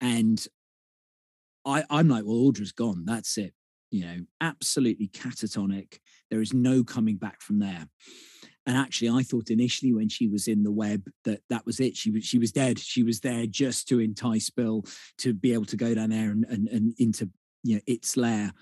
And 0.00 0.46
I, 1.64 1.82
I'm 1.90 2.08
like, 2.08 2.24
well, 2.24 2.36
Audra's 2.36 2.70
gone. 2.70 3.04
That's 3.04 3.36
it. 3.36 3.52
You 3.90 4.04
know, 4.04 4.18
absolutely 4.40 5.08
catatonic. 5.08 5.98
There 6.30 6.40
is 6.40 6.54
no 6.54 6.84
coming 6.84 7.16
back 7.16 7.42
from 7.42 7.58
there. 7.58 7.88
And 8.66 8.76
actually, 8.76 9.10
I 9.10 9.22
thought 9.22 9.50
initially 9.50 9.92
when 9.92 10.08
she 10.08 10.28
was 10.28 10.46
in 10.46 10.62
the 10.62 10.70
web 10.70 11.08
that 11.24 11.40
that 11.50 11.66
was 11.66 11.80
it. 11.80 11.96
She 11.96 12.10
was 12.10 12.24
she 12.24 12.38
was 12.38 12.52
dead. 12.52 12.78
She 12.78 13.02
was 13.02 13.20
there 13.20 13.46
just 13.46 13.88
to 13.88 13.98
entice 13.98 14.50
Bill 14.50 14.84
to 15.18 15.34
be 15.34 15.52
able 15.52 15.64
to 15.66 15.76
go 15.76 15.94
down 15.94 16.10
there 16.10 16.30
and 16.30 16.44
and, 16.48 16.68
and 16.68 16.94
into 16.98 17.28
you 17.64 17.76
know 17.76 17.80
its 17.86 18.16
lair. 18.16 18.52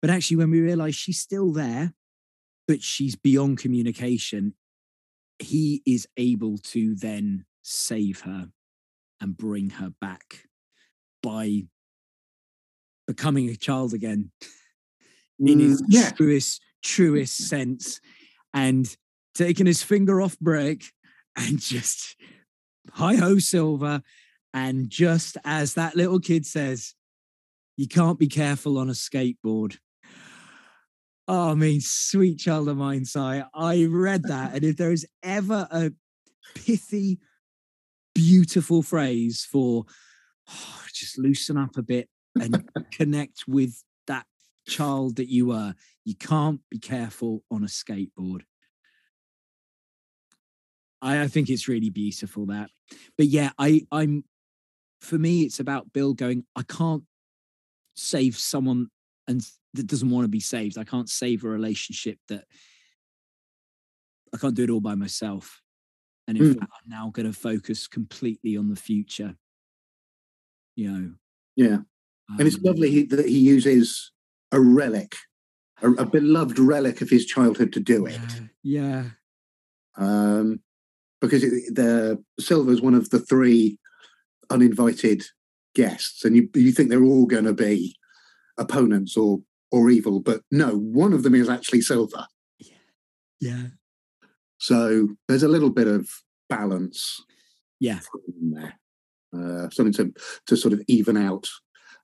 But 0.00 0.10
actually, 0.10 0.38
when 0.38 0.50
we 0.50 0.60
realize 0.60 0.94
she's 0.94 1.20
still 1.20 1.52
there, 1.52 1.92
but 2.66 2.82
she's 2.82 3.14
beyond 3.14 3.58
communication, 3.58 4.54
he 5.38 5.82
is 5.86 6.08
able 6.16 6.58
to 6.58 6.94
then 6.94 7.44
save 7.62 8.22
her 8.22 8.48
and 9.20 9.36
bring 9.36 9.70
her 9.70 9.92
back 10.00 10.48
by 11.22 11.64
becoming 13.06 13.48
a 13.48 13.56
child 13.56 13.92
again 13.94 14.30
in 15.44 15.58
his 15.58 15.80
Mm, 15.80 15.84
yeah. 15.88 16.10
truest, 16.10 16.60
truest 16.82 17.36
sense 17.48 18.00
and 18.54 18.96
taking 19.34 19.66
his 19.66 19.82
finger 19.82 20.20
off 20.20 20.38
brake 20.38 20.92
and 21.36 21.58
just 21.58 22.16
hi 22.90 23.16
ho 23.16 23.38
silver. 23.38 24.02
And 24.54 24.90
just 24.90 25.38
as 25.44 25.74
that 25.74 25.96
little 25.96 26.20
kid 26.20 26.44
says, 26.44 26.94
you 27.76 27.88
can't 27.88 28.18
be 28.18 28.28
careful 28.28 28.76
on 28.76 28.90
a 28.90 28.92
skateboard. 28.92 29.78
Oh, 31.26 31.52
I 31.52 31.54
mean, 31.54 31.80
sweet 31.80 32.38
child 32.38 32.68
of 32.68 32.76
mine, 32.76 33.04
Si. 33.04 33.18
I 33.18 33.86
read 33.88 34.24
that. 34.24 34.54
And 34.54 34.64
if 34.64 34.76
there 34.76 34.92
is 34.92 35.06
ever 35.22 35.66
a 35.70 35.92
pithy, 36.54 37.18
beautiful 38.14 38.82
phrase 38.82 39.46
for 39.50 39.84
oh, 40.50 40.84
just 40.92 41.18
loosen 41.18 41.56
up 41.56 41.76
a 41.76 41.82
bit 41.82 42.08
and 42.38 42.68
connect 42.92 43.44
with 43.46 43.82
that 44.06 44.26
child 44.66 45.16
that 45.16 45.28
you 45.28 45.46
were, 45.46 45.74
you 46.04 46.14
can't 46.14 46.60
be 46.70 46.78
careful 46.78 47.42
on 47.50 47.62
a 47.62 47.68
skateboard. 47.68 48.42
I, 51.02 51.22
I 51.22 51.28
think 51.28 51.50
it's 51.50 51.68
really 51.68 51.90
beautiful 51.90 52.46
that. 52.46 52.70
But 53.18 53.26
yeah, 53.26 53.50
I 53.58 53.82
I'm 53.92 54.24
for 55.00 55.18
me, 55.18 55.42
it's 55.42 55.58
about 55.60 55.92
Bill 55.92 56.14
going, 56.14 56.44
I 56.54 56.62
can't 56.62 57.02
save 57.96 58.38
someone 58.38 58.86
and 59.26 59.44
that 59.74 59.86
doesn't 59.88 60.10
want 60.10 60.24
to 60.24 60.28
be 60.28 60.38
saved. 60.40 60.78
I 60.78 60.84
can't 60.84 61.08
save 61.10 61.42
a 61.44 61.48
relationship 61.48 62.18
that 62.28 62.44
I 64.32 64.38
can't 64.38 64.54
do 64.54 64.62
it 64.64 64.70
all 64.70 64.80
by 64.80 64.94
myself. 64.94 65.60
And 66.28 66.38
in 66.38 66.44
Mm. 66.44 66.58
fact, 66.60 66.72
I'm 66.84 66.88
now 66.90 67.10
going 67.10 67.26
to 67.26 67.32
focus 67.32 67.88
completely 67.88 68.56
on 68.56 68.68
the 68.68 68.76
future. 68.76 69.36
You 70.76 70.90
know, 70.92 71.14
Yeah. 71.56 71.78
And 72.38 72.46
it's 72.46 72.56
um, 72.56 72.62
lovely 72.62 72.90
he- 72.90 73.06
that 73.06 73.26
he 73.28 73.38
uses 73.40 74.12
a 74.52 74.60
relic, 74.60 75.16
a, 75.82 75.90
a 75.90 76.06
beloved 76.06 76.58
relic 76.60 77.00
of 77.02 77.10
his 77.10 77.26
childhood 77.26 77.72
to 77.72 77.80
do 77.80 78.06
it. 78.06 78.20
Yeah, 78.22 78.46
yeah, 78.62 79.10
Um, 79.96 80.62
because 81.22 81.42
it, 81.42 81.74
the 81.74 82.22
Silver's 82.38 82.82
one 82.82 82.94
of 82.94 83.08
the 83.08 83.20
three 83.20 83.78
uninvited 84.50 85.24
guests, 85.74 86.24
and 86.24 86.36
you 86.36 86.50
you 86.54 86.72
think 86.72 86.90
they're 86.90 87.02
all 87.02 87.24
going 87.24 87.44
to 87.44 87.54
be 87.54 87.96
opponents 88.58 89.16
or 89.16 89.40
or 89.70 89.88
evil, 89.88 90.20
but 90.20 90.42
no, 90.50 90.76
one 90.76 91.14
of 91.14 91.22
them 91.22 91.34
is 91.34 91.48
actually 91.48 91.80
Silver. 91.80 92.26
yeah, 92.58 92.76
yeah. 93.40 93.66
So 94.58 95.08
there's 95.26 95.42
a 95.42 95.48
little 95.48 95.70
bit 95.70 95.88
of 95.88 96.10
balance 96.50 97.22
yeah, 97.82 97.98
there, 98.40 98.78
uh, 99.36 99.68
something 99.70 99.92
to 99.94 100.14
to 100.46 100.56
sort 100.56 100.72
of 100.72 100.80
even 100.86 101.16
out 101.16 101.48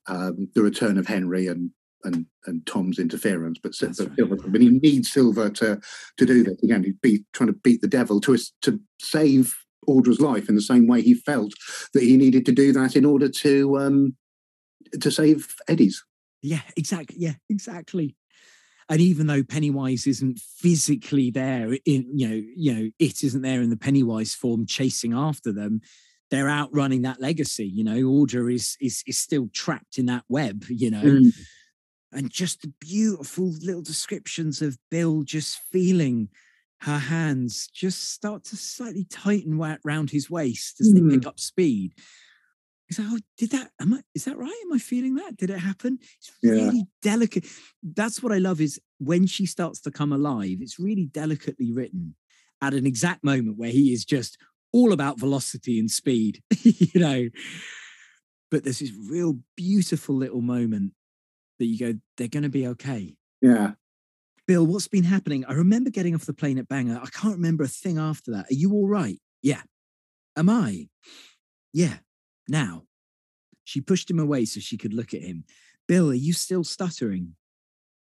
um, 0.09 0.49
the 0.57 0.62
return 0.62 0.99
of 0.99 1.07
Henry 1.07 1.47
and 1.47 1.70
and 2.04 2.26
and 2.46 2.66
Tom's 2.66 2.98
interference. 2.98 3.58
But 3.62 3.74
Silver, 3.74 4.04
right. 4.04 4.16
Silver, 4.16 4.36
but 4.46 4.60
he 4.60 4.68
needs 4.68 5.10
Silver 5.10 5.50
to 5.50 5.80
to 6.16 6.26
do 6.26 6.42
this 6.42 6.62
again. 6.62 6.84
He'd 6.84 7.00
be 7.00 7.24
trying 7.32 7.48
to 7.48 7.58
beat 7.64 7.80
the 7.80 7.88
devil 7.88 8.20
to 8.22 8.38
to 8.62 8.80
save 9.00 9.54
Audra's 9.88 10.20
life 10.20 10.48
in 10.48 10.54
the 10.54 10.62
same 10.62 10.86
way 10.86 11.02
he 11.02 11.14
felt 11.14 11.52
that 11.94 12.02
he 12.02 12.16
needed 12.16 12.44
to 12.46 12.52
do 12.52 12.72
that 12.72 12.96
in 12.96 13.04
order 13.04 13.28
to 13.28 13.78
um 13.78 14.16
to 15.00 15.10
save 15.10 15.54
Eddie's. 15.68 16.04
yeah, 16.42 16.62
exactly. 16.76 17.16
Yeah, 17.18 17.34
exactly. 17.50 18.16
And 18.90 19.00
even 19.00 19.26
though 19.26 19.42
Pennywise 19.42 20.06
isn't 20.06 20.38
physically 20.38 21.30
there 21.30 21.76
in, 21.84 22.18
you 22.18 22.28
know, 22.28 22.42
you 22.56 22.74
know, 22.74 22.90
it 22.98 23.22
isn't 23.22 23.42
there 23.42 23.60
in 23.60 23.68
the 23.68 23.76
Pennywise 23.76 24.34
form 24.34 24.64
chasing 24.64 25.12
after 25.12 25.52
them, 25.52 25.82
they're 26.30 26.48
outrunning 26.48 27.02
that 27.02 27.20
legacy. 27.20 27.66
You 27.66 27.84
know, 27.84 27.96
Audra 27.96 28.52
is 28.52 28.76
is 28.80 29.02
is 29.06 29.18
still 29.18 29.48
trapped 29.52 29.98
in 29.98 30.06
that 30.06 30.24
web, 30.28 30.64
you 30.68 30.90
know. 30.90 31.02
Mm. 31.02 31.32
And 32.12 32.30
just 32.30 32.62
the 32.62 32.72
beautiful 32.80 33.52
little 33.62 33.82
descriptions 33.82 34.62
of 34.62 34.78
Bill 34.90 35.22
just 35.22 35.59
feeling 35.70 36.28
her 36.82 36.98
hands 36.98 37.68
just 37.74 38.12
start 38.12 38.44
to 38.44 38.56
slightly 38.56 39.05
tighten 39.10 39.59
round 39.85 40.10
his 40.10 40.30
waist 40.30 40.80
as 40.80 40.93
they 40.93 41.01
pick 41.01 41.22
mm. 41.22 41.26
up 41.26 41.40
speed. 41.40 41.93
He's 42.86 42.98
like, 42.98 43.09
oh, 43.10 43.18
did 43.36 43.51
that? 43.51 43.70
Am 43.80 43.94
I? 43.94 44.01
Is 44.14 44.24
that 44.24 44.39
right? 44.39 44.55
Am 44.64 44.72
I 44.72 44.78
feeling 44.78 45.16
that? 45.16 45.36
Did 45.36 45.51
it 45.51 45.59
happen? 45.59 45.98
It's 46.01 46.30
Yeah. 46.43 46.52
really 46.52 46.85
delicate. 47.02 47.44
That's 47.82 48.22
what 48.22 48.32
I 48.32 48.39
love 48.39 48.60
is 48.60 48.80
when 48.98 49.26
she 49.26 49.44
starts 49.44 49.80
to 49.82 49.90
come 49.90 50.12
alive. 50.12 50.59
It's 50.60 50.78
really 50.78 51.06
delicately 51.06 51.70
written 51.72 52.14
at 52.62 52.74
an 52.74 52.86
exact 52.86 53.22
moment 53.22 53.59
where 53.59 53.70
he 53.70 53.93
is 53.93 54.05
just 54.05 54.39
all 54.72 54.93
about 54.93 55.18
velocity 55.20 55.78
and 55.78 55.90
speed, 55.90 56.43
you 56.62 57.01
know. 57.01 57.28
But 58.51 58.64
there's 58.64 58.78
this 58.78 58.93
real 59.10 59.39
beautiful 59.56 60.14
little 60.14 60.40
moment 60.40 60.93
that 61.59 61.66
you 61.66 61.78
go, 61.78 61.98
they're 62.16 62.28
going 62.28 62.43
to 62.43 62.48
be 62.48 62.66
okay. 62.68 63.16
Yeah. 63.40 63.72
Bill, 64.47 64.66
what's 64.66 64.89
been 64.89 65.05
happening? 65.05 65.44
I 65.44 65.52
remember 65.52 65.90
getting 65.90 66.14
off 66.14 66.26
the 66.26 66.32
plane 66.32 66.59
at 66.59 66.68
Bangor. 66.68 67.01
I 67.02 67.09
can't 67.10 67.36
remember 67.36 67.64
a 67.64 67.68
thing 67.68 67.98
after 67.98 68.30
that. 68.32 68.51
Are 68.51 68.55
you 68.55 68.72
all 68.72 68.89
right? 68.89 69.18
Yeah. 69.43 69.62
Am 70.36 70.48
I? 70.48 70.89
Yeah. 71.72 71.98
Now. 72.48 72.85
She 73.64 73.82
pushed 73.82 74.10
him 74.10 74.18
away 74.18 74.47
so 74.47 74.60
she 74.60 74.78
could 74.78 74.94
look 74.94 75.12
at 75.12 75.20
him. 75.20 75.44
Bill, 75.86 76.10
are 76.10 76.14
you 76.14 76.32
still 76.32 76.64
stuttering? 76.64 77.35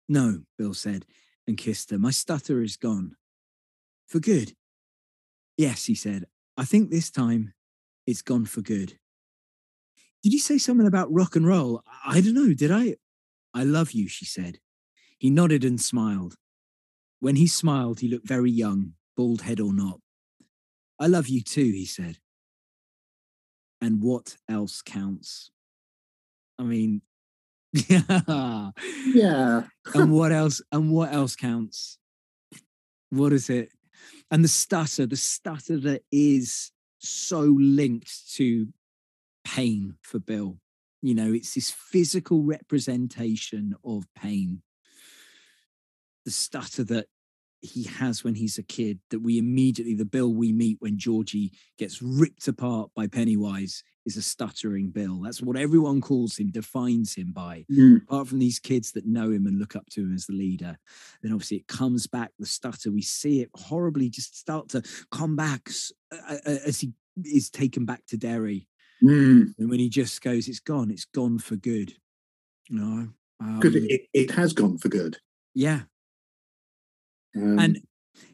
No, 0.08 0.40
Bill 0.58 0.74
said 0.74 1.06
and 1.46 1.56
kissed 1.56 1.90
her. 1.90 1.98
My 1.98 2.10
stutter 2.10 2.62
is 2.62 2.76
gone. 2.76 3.16
For 4.06 4.20
good. 4.20 4.52
Yes, 5.56 5.86
he 5.86 5.94
said. 5.94 6.26
I 6.56 6.64
think 6.64 6.90
this 6.90 7.10
time 7.10 7.54
it's 8.06 8.22
gone 8.22 8.44
for 8.44 8.60
good. 8.60 8.98
Did 10.22 10.32
you 10.32 10.38
say 10.38 10.58
something 10.58 10.86
about 10.86 11.12
rock 11.12 11.36
and 11.36 11.46
roll? 11.46 11.82
I 12.04 12.20
don't 12.20 12.34
know. 12.34 12.54
Did 12.54 12.70
I? 12.70 12.96
I 13.54 13.62
love 13.62 13.92
you, 13.92 14.08
she 14.08 14.24
said. 14.24 14.58
He 15.18 15.30
nodded 15.30 15.64
and 15.64 15.80
smiled. 15.80 16.34
When 17.20 17.36
he 17.36 17.46
smiled, 17.46 18.00
he 18.00 18.08
looked 18.08 18.26
very 18.26 18.50
young, 18.50 18.94
bald 19.16 19.42
head 19.42 19.60
or 19.60 19.72
not. 19.72 20.00
I 20.98 21.06
love 21.06 21.28
you 21.28 21.40
too, 21.42 21.62
he 21.64 21.86
said. 21.86 22.18
And 23.80 24.02
what 24.02 24.36
else 24.48 24.82
counts? 24.82 25.50
I 26.58 26.64
mean, 26.64 27.02
yeah. 27.72 28.20
Yeah. 29.06 29.64
and 29.94 30.12
what 30.12 30.32
else? 30.32 30.60
And 30.72 30.90
what 30.90 31.12
else 31.12 31.36
counts? 31.36 31.98
What 33.10 33.32
is 33.32 33.48
it? 33.50 33.70
And 34.30 34.42
the 34.42 34.48
stutter, 34.48 35.06
the 35.06 35.16
stutter 35.16 35.78
that 35.80 36.02
is 36.10 36.72
so 36.98 37.40
linked 37.40 38.32
to 38.34 38.68
pain 39.44 39.94
for 40.02 40.18
Bill. 40.18 40.58
You 41.04 41.14
know, 41.14 41.34
it's 41.34 41.52
this 41.52 41.70
physical 41.70 42.42
representation 42.42 43.74
of 43.84 44.06
pain. 44.16 44.62
The 46.24 46.30
stutter 46.30 46.82
that 46.84 47.08
he 47.60 47.82
has 47.82 48.24
when 48.24 48.36
he's 48.36 48.56
a 48.56 48.62
kid, 48.62 49.00
that 49.10 49.18
we 49.18 49.36
immediately, 49.36 49.94
the 49.94 50.06
Bill 50.06 50.32
we 50.32 50.50
meet 50.50 50.78
when 50.80 50.96
Georgie 50.96 51.52
gets 51.78 52.00
ripped 52.00 52.48
apart 52.48 52.90
by 52.96 53.06
Pennywise 53.06 53.84
is 54.06 54.16
a 54.16 54.22
stuttering 54.22 54.88
Bill. 54.88 55.20
That's 55.20 55.42
what 55.42 55.58
everyone 55.58 56.00
calls 56.00 56.38
him, 56.38 56.50
defines 56.50 57.14
him 57.14 57.32
by 57.32 57.66
Mm. 57.70 58.02
apart 58.04 58.28
from 58.28 58.38
these 58.38 58.58
kids 58.58 58.92
that 58.92 59.04
know 59.04 59.30
him 59.30 59.46
and 59.46 59.58
look 59.58 59.76
up 59.76 59.90
to 59.90 60.00
him 60.04 60.14
as 60.14 60.24
the 60.24 60.32
leader. 60.32 60.78
Then 61.22 61.32
obviously 61.32 61.58
it 61.58 61.66
comes 61.66 62.06
back, 62.06 62.32
the 62.38 62.46
stutter, 62.46 62.90
we 62.90 63.02
see 63.02 63.42
it 63.42 63.50
horribly 63.54 64.08
just 64.08 64.38
start 64.38 64.70
to 64.70 64.82
come 65.10 65.36
back 65.36 65.68
as 66.46 66.80
he 66.80 66.94
is 67.22 67.50
taken 67.50 67.84
back 67.84 68.06
to 68.06 68.16
Derry. 68.16 68.68
Mm. 69.02 69.54
And 69.58 69.70
when 69.70 69.80
he 69.80 69.88
just 69.88 70.22
goes, 70.22 70.48
it's 70.48 70.60
gone, 70.60 70.90
it's 70.90 71.04
gone 71.04 71.38
for 71.38 71.56
good. 71.56 71.94
You 72.68 72.78
know? 72.78 73.08
Um, 73.40 73.60
it, 73.62 74.02
it 74.12 74.30
has 74.30 74.52
gone 74.52 74.78
for 74.78 74.88
good. 74.88 75.18
yeah. 75.54 75.82
Um, 77.36 77.58
And 77.58 77.80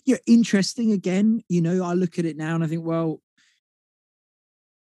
yeah, 0.04 0.18
interesting 0.26 0.92
again, 0.92 1.42
you 1.48 1.62
know, 1.62 1.82
I 1.82 1.94
look 1.94 2.18
at 2.18 2.24
it 2.24 2.36
now 2.36 2.54
and 2.54 2.62
I 2.62 2.66
think, 2.66 2.84
well, 2.84 3.20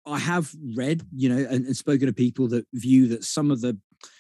I 0.06 0.19
have 0.19 0.52
read, 0.76 1.03
you 1.15 1.30
know, 1.30 1.47
and, 1.49 1.65
and 1.65 1.76
spoken 1.76 2.07
to 2.07 2.14
people 2.14 2.47
that 2.49 2.65
view 2.73 3.07
that 3.10 3.23
some 3.23 3.52
of 3.52 3.61
the 3.61 3.77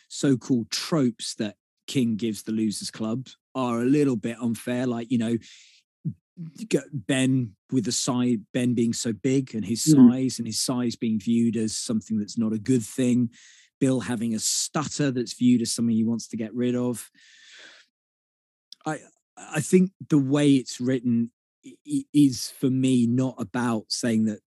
so-called 0.09 0.69
tropes 0.71 1.35
that 1.35 1.55
King 1.87 2.15
gives 2.15 2.43
the 2.43 2.51
losers 2.51 2.91
club 2.91 3.27
are 3.53 3.81
a 3.81 3.85
little 3.85 4.15
bit 4.15 4.37
unfair. 4.41 4.87
Like, 4.87 5.11
you 5.11 5.17
know, 5.17 5.37
Ben 6.37 7.55
with 7.71 7.85
the 7.85 7.91
size, 7.91 8.37
Ben 8.53 8.73
being 8.73 8.93
so 8.93 9.13
big 9.13 9.55
and 9.55 9.65
his 9.65 9.83
Mm. 9.85 10.11
size 10.11 10.39
and 10.39 10.47
his 10.47 10.59
size 10.59 10.95
being 10.95 11.19
viewed 11.19 11.55
as 11.55 11.75
something 11.75 12.17
that's 12.17 12.37
not 12.37 12.53
a 12.53 12.59
good 12.59 12.83
thing. 12.83 13.29
Bill 13.79 14.01
having 14.01 14.33
a 14.35 14.39
stutter 14.39 15.11
that's 15.11 15.33
viewed 15.33 15.61
as 15.61 15.71
something 15.73 15.95
he 15.95 16.03
wants 16.03 16.27
to 16.27 16.37
get 16.37 16.53
rid 16.53 16.75
of. 16.75 17.09
I 18.85 18.99
I 19.37 19.59
think 19.59 19.91
the 20.09 20.17
way 20.17 20.55
it's 20.55 20.79
written 20.79 21.31
is 22.13 22.51
for 22.51 22.69
me 22.69 23.05
not 23.05 23.35
about 23.37 23.91
saying 23.91 24.25
that 24.25 24.39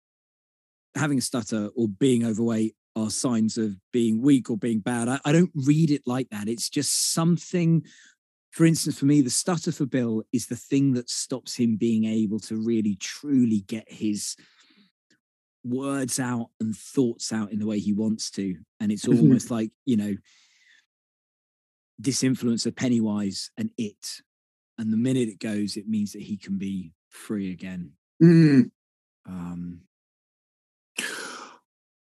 having 0.94 1.18
a 1.18 1.22
stutter 1.22 1.70
or 1.74 1.88
being 1.88 2.24
overweight 2.24 2.76
are 2.94 3.10
signs 3.10 3.58
of 3.58 3.76
being 3.92 4.22
weak 4.22 4.48
or 4.48 4.56
being 4.56 4.78
bad. 4.80 5.08
I, 5.08 5.20
I 5.24 5.32
don't 5.32 5.50
read 5.54 5.90
it 5.90 6.02
like 6.06 6.28
that. 6.30 6.48
It's 6.48 6.70
just 6.70 7.12
something. 7.12 7.84
For 8.56 8.64
instance, 8.64 8.98
for 8.98 9.04
me, 9.04 9.20
the 9.20 9.28
stutter 9.28 9.70
for 9.70 9.84
Bill 9.84 10.22
is 10.32 10.46
the 10.46 10.56
thing 10.56 10.94
that 10.94 11.10
stops 11.10 11.54
him 11.54 11.76
being 11.76 12.06
able 12.06 12.40
to 12.40 12.56
really 12.56 12.96
truly 12.98 13.60
get 13.66 13.84
his 13.86 14.34
words 15.62 16.18
out 16.18 16.46
and 16.58 16.74
thoughts 16.74 17.34
out 17.34 17.52
in 17.52 17.58
the 17.58 17.66
way 17.66 17.78
he 17.78 17.92
wants 17.92 18.30
to. 18.30 18.56
And 18.80 18.90
it's 18.90 19.06
almost 19.08 19.50
like, 19.50 19.72
you 19.84 19.98
know, 19.98 20.14
this 21.98 22.24
influence 22.24 22.64
of 22.64 22.74
Pennywise 22.74 23.50
and 23.58 23.68
it. 23.76 24.22
And 24.78 24.90
the 24.90 24.96
minute 24.96 25.28
it 25.28 25.38
goes, 25.38 25.76
it 25.76 25.86
means 25.86 26.12
that 26.12 26.22
he 26.22 26.38
can 26.38 26.56
be 26.56 26.94
free 27.10 27.52
again. 27.52 27.92
Mm. 28.22 28.70
Um. 29.28 29.82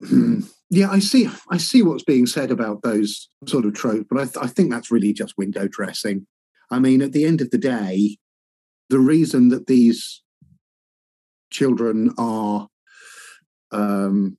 Yeah, 0.70 0.90
I 0.90 0.98
see. 0.98 1.28
I 1.50 1.58
see 1.58 1.82
what's 1.82 2.02
being 2.02 2.26
said 2.26 2.50
about 2.50 2.82
those 2.82 3.28
sort 3.46 3.64
of 3.64 3.74
tropes, 3.74 4.06
but 4.10 4.18
I, 4.18 4.24
th- 4.24 4.38
I 4.40 4.48
think 4.48 4.72
that's 4.72 4.90
really 4.90 5.12
just 5.12 5.38
window 5.38 5.68
dressing. 5.68 6.26
I 6.70 6.78
mean, 6.78 7.02
at 7.02 7.12
the 7.12 7.24
end 7.24 7.40
of 7.40 7.50
the 7.50 7.58
day, 7.58 8.18
the 8.90 8.98
reason 8.98 9.48
that 9.48 9.66
these 9.66 10.22
children 11.50 12.12
are 12.18 12.68
um, 13.70 14.36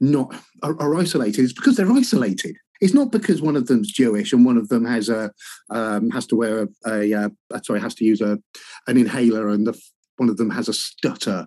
not 0.00 0.34
are, 0.62 0.80
are 0.80 0.94
isolated 0.94 1.42
is 1.42 1.52
because 1.52 1.76
they're 1.76 1.92
isolated. 1.92 2.56
It's 2.80 2.94
not 2.94 3.12
because 3.12 3.40
one 3.40 3.56
of 3.56 3.66
them's 3.66 3.92
Jewish 3.92 4.32
and 4.32 4.44
one 4.44 4.56
of 4.56 4.68
them 4.68 4.84
has 4.84 5.08
a 5.08 5.30
um, 5.70 6.10
has 6.10 6.26
to 6.28 6.36
wear 6.36 6.68
a, 6.86 7.12
a, 7.12 7.14
uh 7.14 7.28
sorry 7.62 7.80
has 7.80 7.94
to 7.96 8.04
use 8.04 8.20
a 8.20 8.38
an 8.86 8.96
inhaler 8.96 9.48
and 9.48 9.66
the, 9.66 9.80
one 10.16 10.28
of 10.28 10.36
them 10.36 10.50
has 10.50 10.68
a 10.68 10.72
stutter 10.72 11.46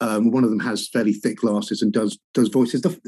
um, 0.00 0.30
one 0.30 0.44
of 0.44 0.50
them 0.50 0.60
has 0.60 0.88
fairly 0.88 1.12
thick 1.12 1.38
glasses 1.38 1.82
and 1.82 1.92
does 1.92 2.18
does 2.32 2.48
voices. 2.48 2.82
The, 2.82 2.98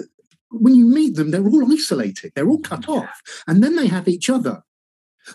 when 0.50 0.74
you 0.74 0.86
meet 0.86 1.16
them, 1.16 1.30
they're 1.30 1.46
all 1.46 1.72
isolated. 1.72 2.32
They're 2.34 2.48
all 2.48 2.60
cut 2.60 2.88
off, 2.88 3.20
and 3.46 3.62
then 3.62 3.76
they 3.76 3.88
have 3.88 4.08
each 4.08 4.30
other. 4.30 4.62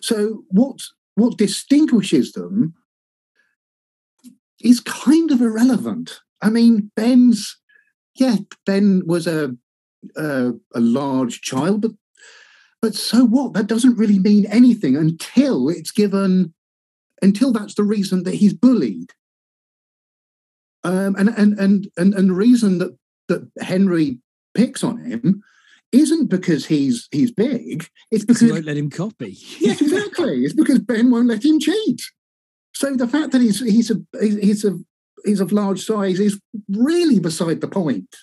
So 0.01 0.43
what 0.49 0.80
what 1.15 1.38
distinguishes 1.38 2.31
them 2.31 2.73
is 4.61 4.80
kind 4.80 5.31
of 5.31 5.41
irrelevant. 5.41 6.22
I 6.41 6.49
mean, 6.49 6.91
Ben's 6.95 7.57
yeah, 8.15 8.38
Ben 8.65 9.03
was 9.05 9.27
a 9.27 9.55
a, 10.15 10.53
a 10.73 10.80
large 10.80 11.41
child, 11.41 11.81
but 11.81 11.91
but 12.81 12.95
so 12.95 13.26
what? 13.26 13.53
That 13.53 13.68
doesn't 13.68 13.97
really 13.97 14.19
mean 14.19 14.45
anything 14.47 14.95
until 14.95 15.69
it's 15.69 15.91
given 15.91 16.53
until 17.22 17.51
that's 17.51 17.76
the 17.76 17.84
reason 17.84 18.23
that 18.23 18.35
he's 18.35 18.53
bullied. 18.53 19.11
Um, 20.84 21.15
and, 21.15 21.30
and 21.30 21.59
and 21.59 21.88
and 21.97 22.13
and 22.15 22.30
the 22.30 22.34
reason 22.34 22.80
that 22.80 22.97
that 23.27 23.47
Henry 23.59 24.19
picks 24.55 24.84
on 24.84 24.97
him 24.97 25.43
isn't 25.91 26.30
because 26.30 26.65
he's 26.65 27.07
he's 27.11 27.31
big. 27.31 27.88
It's 28.11 28.26
because 28.26 28.41
he 28.41 28.51
won't 28.51 28.65
let 28.65 28.77
him 28.77 28.89
copy. 28.89 29.38
yes, 29.59 29.81
exactly. 29.81 30.43
It's 30.43 30.53
because 30.53 30.80
Ben 30.80 31.11
won't 31.11 31.27
let 31.27 31.43
him 31.43 31.59
cheat. 31.59 32.01
So 32.73 32.95
the 32.95 33.07
fact 33.07 33.31
that 33.31 33.41
he's 33.41 33.59
he's 33.59 33.91
a 33.91 33.95
he's 34.19 34.65
a 34.65 34.77
he's 35.26 35.39
of 35.39 35.51
large 35.51 35.81
size 35.81 36.19
is 36.19 36.39
really 36.69 37.19
beside 37.19 37.61
the 37.61 37.68
point. 37.68 38.15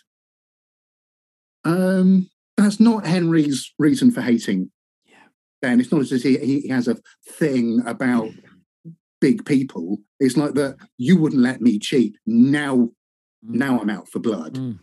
Um, 1.65 2.31
that's 2.57 2.81
not 2.81 3.07
Henry's 3.07 3.73
reason 3.79 4.11
for 4.11 4.23
hating 4.23 4.71
Yeah. 5.07 5.17
Ben. 5.61 5.81
It's 5.81 5.93
not 5.93 6.01
as 6.01 6.13
if 6.13 6.23
he, 6.23 6.39
he 6.39 6.69
has 6.69 6.89
a 6.89 6.97
thing 7.29 7.83
about 7.87 8.31
big 9.21 9.45
people. 9.45 9.99
It's 10.19 10.37
like 10.37 10.55
that 10.55 10.77
you 10.97 11.19
wouldn't 11.19 11.43
let 11.43 11.61
me 11.61 11.79
cheat. 11.79 12.17
Now, 12.27 12.91
now 13.43 13.81
I'm 13.81 13.91
out 13.91 14.09
for 14.09 14.19
blood. 14.19 14.55
Mm. 14.55 14.79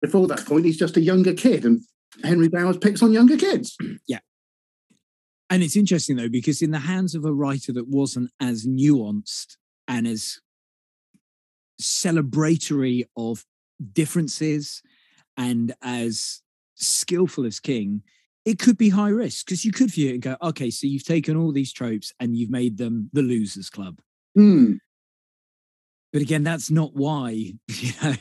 Before 0.00 0.26
that 0.28 0.46
point, 0.46 0.64
he's 0.64 0.78
just 0.78 0.96
a 0.96 1.00
younger 1.00 1.34
kid, 1.34 1.64
and 1.64 1.82
Henry 2.22 2.48
Bowers 2.48 2.76
picks 2.78 3.02
on 3.02 3.12
younger 3.12 3.36
kids. 3.36 3.76
Yeah. 4.06 4.20
And 5.50 5.62
it's 5.62 5.76
interesting 5.76 6.16
though, 6.16 6.28
because 6.28 6.60
in 6.60 6.72
the 6.72 6.78
hands 6.78 7.14
of 7.14 7.24
a 7.24 7.32
writer 7.32 7.72
that 7.72 7.88
wasn't 7.88 8.30
as 8.38 8.66
nuanced 8.66 9.56
and 9.86 10.06
as 10.06 10.40
celebratory 11.80 13.04
of 13.16 13.44
differences 13.92 14.82
and 15.36 15.74
as 15.82 16.42
skillful 16.74 17.46
as 17.46 17.60
King, 17.60 18.02
it 18.44 18.58
could 18.58 18.76
be 18.76 18.90
high 18.90 19.08
risk 19.08 19.46
because 19.46 19.64
you 19.64 19.72
could 19.72 19.90
view 19.90 20.10
it 20.10 20.14
and 20.14 20.22
go, 20.22 20.36
okay, 20.42 20.70
so 20.70 20.86
you've 20.86 21.04
taken 21.04 21.36
all 21.36 21.52
these 21.52 21.72
tropes 21.72 22.12
and 22.20 22.36
you've 22.36 22.50
made 22.50 22.76
them 22.78 23.10
the 23.12 23.22
losers 23.22 23.70
club. 23.70 24.00
Hmm. 24.34 24.74
But 26.12 26.22
again, 26.22 26.44
that's 26.44 26.70
not 26.70 26.94
why, 26.94 27.30
you 27.68 27.92
know, 28.02 28.14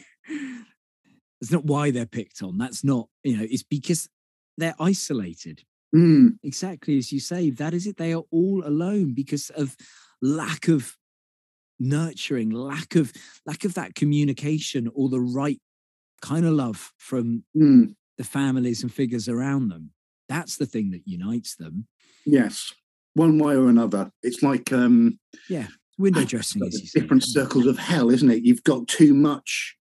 that's 1.40 1.52
not 1.52 1.66
why 1.66 1.92
they're 1.92 2.06
picked 2.06 2.42
on. 2.42 2.58
That's 2.58 2.84
not, 2.84 3.08
you 3.24 3.38
know, 3.38 3.46
it's 3.50 3.64
because 3.64 4.08
they're 4.58 4.76
isolated. 4.80 5.64
Hmm. 5.94 6.32
exactly 6.44 6.98
as 6.98 7.14
you 7.14 7.20
say 7.22 7.50
that 7.50 7.74
is 7.74 7.88
it 7.88 7.96
they 7.96 8.14
are 8.14 8.24
all 8.30 8.62
alone 8.68 9.14
because 9.14 9.50
of 9.52 9.78
lack 10.22 10.68
of 10.68 10.98
nurturing 11.80 12.50
lack 12.50 12.96
of 12.96 13.14
lack 13.46 13.64
of 13.64 13.74
that 13.76 13.96
communication 13.96 14.90
or 14.94 15.08
the 15.08 15.22
right 15.22 15.62
kind 16.22 16.46
of 16.46 16.52
love 16.54 16.92
from 16.98 17.46
Hmm. 17.54 17.86
the 18.18 18.26
families 18.26 18.84
and 18.84 18.92
figures 18.94 19.30
around 19.30 19.70
them 19.70 19.92
that's 20.28 20.58
the 20.58 20.66
thing 20.66 20.92
that 20.92 21.04
unites 21.06 21.56
them 21.56 21.88
Yes, 22.26 22.74
one 23.14 23.40
way 23.40 23.56
or 23.56 23.70
another. 23.70 24.12
It's 24.22 24.44
like 24.44 24.74
um, 24.74 25.18
yeah, 25.48 25.68
window 25.98 26.26
dressing 26.26 26.62
different 26.94 27.24
circles 27.24 27.66
of 27.66 27.78
hell, 27.80 28.10
isn't 28.10 28.30
it? 28.30 28.44
You've 28.44 28.64
got 28.66 28.90
too 28.90 29.14
much, 29.14 29.78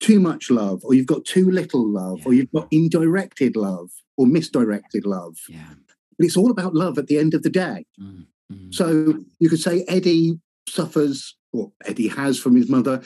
too 0.00 0.18
much 0.20 0.50
love, 0.50 0.80
or 0.84 0.94
you've 0.94 1.06
got 1.06 1.24
too 1.24 1.50
little 1.50 1.86
love, 1.86 2.26
or 2.26 2.32
you've 2.32 2.50
got 2.52 2.66
indirected 2.70 3.54
love 3.56 3.90
or 4.16 4.26
misdirected 4.26 5.04
love. 5.06 5.36
yeah 5.48 5.74
But 6.18 6.26
it's 6.26 6.36
all 6.36 6.50
about 6.50 6.74
love 6.74 6.98
at 6.98 7.06
the 7.06 7.18
end 7.18 7.34
of 7.34 7.42
the 7.42 7.50
day. 7.50 7.86
Mm, 8.00 8.26
mm. 8.52 8.74
So 8.74 9.24
you 9.38 9.48
could 9.50 9.60
say 9.60 9.84
Eddie 9.88 10.40
suffers, 10.68 11.36
or 11.52 11.72
Eddie 11.84 12.08
has 12.08 12.38
from 12.38 12.56
his 12.56 12.68
mother, 12.68 13.02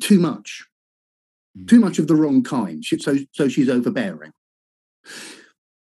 too 0.00 0.18
much, 0.18 0.64
Mm. 1.58 1.68
too 1.68 1.80
much 1.80 1.98
of 1.98 2.06
the 2.06 2.16
wrong 2.16 2.42
kind. 2.42 2.82
She- 2.82 2.98
So, 2.98 3.18
so 3.32 3.46
she's 3.48 3.68
overbearing. 3.68 4.32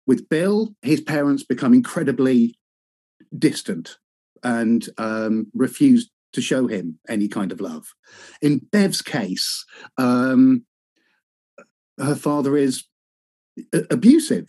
With 0.07 0.30
Bill, 0.30 0.73
his 0.81 1.01
parents 1.01 1.43
become 1.43 1.73
incredibly 1.73 2.57
distant 3.38 3.97
and 4.43 4.88
um, 4.97 5.47
refuse 5.53 6.09
to 6.34 6.41
show 6.41 6.68
him 6.68 6.99
any 7.07 7.27
kind 7.27 7.51
of 7.51 7.61
love. 7.61 7.93
In 8.41 8.60
Bev's 8.72 9.01
case, 9.01 9.65
um, 9.97 10.65
her 11.99 12.15
father 12.15 12.56
is 12.57 12.85
a- 13.73 13.85
abusive, 13.89 14.47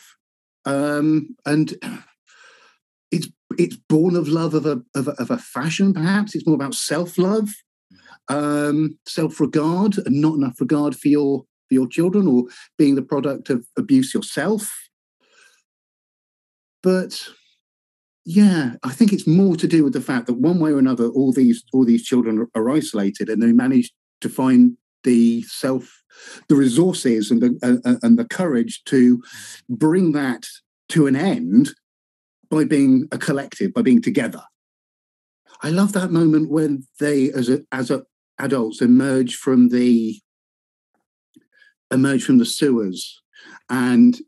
um, 0.65 1.37
and 1.47 1.75
it's 3.11 3.29
it's 3.59 3.77
born 3.77 4.15
of 4.17 4.29
love 4.29 4.55
of 4.55 4.67
a 4.67 4.83
of 4.95 5.09
a, 5.09 5.13
of 5.13 5.31
a 5.31 5.39
fashion. 5.39 5.93
Perhaps 5.93 6.35
it's 6.35 6.47
more 6.47 6.55
about 6.55 6.75
self 6.75 7.19
love, 7.19 7.49
um, 8.29 8.99
self 9.07 9.41
regard, 9.41 9.99
and 9.99 10.21
not 10.21 10.35
enough 10.35 10.61
regard 10.61 10.97
for 10.97 11.09
your 11.09 11.45
for 11.69 11.75
your 11.75 11.89
children, 11.89 12.27
or 12.27 12.45
being 12.79 12.95
the 12.95 13.03
product 13.03 13.51
of 13.51 13.67
abuse 13.77 14.15
yourself. 14.15 14.89
But 16.83 17.29
yeah, 18.25 18.75
I 18.83 18.91
think 18.91 19.13
it's 19.13 19.27
more 19.27 19.57
to 19.57 19.67
do 19.67 19.83
with 19.83 19.93
the 19.93 20.01
fact 20.01 20.27
that 20.27 20.35
one 20.35 20.61
way 20.61 20.73
or 20.73 20.79
another, 20.79 21.07
all 21.09 21.33
these 21.33 21.65
all 21.73 21.85
these 21.85 22.05
children 22.05 22.47
are, 22.55 22.71
isolated, 22.71 23.29
and 23.29 23.43
they 23.43 23.53
manage 23.53 23.93
to 24.21 24.29
find 24.29 24.77
the 25.05 25.43
self, 25.43 26.03
the 26.49 26.57
resources, 26.57 27.31
and 27.31 27.41
the 27.41 27.81
uh, 27.85 27.97
and 28.03 28.19
the 28.19 28.27
courage 28.27 28.83
to 28.85 29.23
bring 29.69 30.13
that 30.13 30.47
to 30.91 31.07
an 31.07 31.17
end 31.17 31.71
by 32.51 32.65
being 32.65 33.09
a 33.11 33.19
collective, 33.19 33.73
by 33.73 33.83
being 33.83 34.03
together. 34.03 34.43
I 35.63 35.71
love 35.71 35.93
that 35.93 36.11
moment 36.11 36.51
when 36.51 36.87
they, 36.99 37.31
as 37.33 37.49
a, 37.49 37.61
as 37.71 37.91
a, 37.91 38.03
adults, 38.39 38.81
emerge 38.81 39.37
from 39.37 39.69
the 39.69 40.21
emerge 41.91 42.25
from 42.25 42.39
the 42.39 42.45
sewers, 42.45 43.23
and 43.71 44.19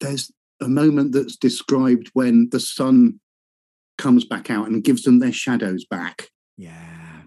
there's 0.00 0.32
a 0.60 0.68
moment 0.68 1.12
that's 1.12 1.36
described 1.36 2.10
when 2.14 2.48
the 2.50 2.60
sun 2.60 3.20
comes 3.98 4.24
back 4.24 4.50
out 4.50 4.68
and 4.68 4.84
gives 4.84 5.02
them 5.02 5.18
their 5.20 5.32
shadows 5.32 5.84
back. 5.84 6.28
yeah 6.56 7.22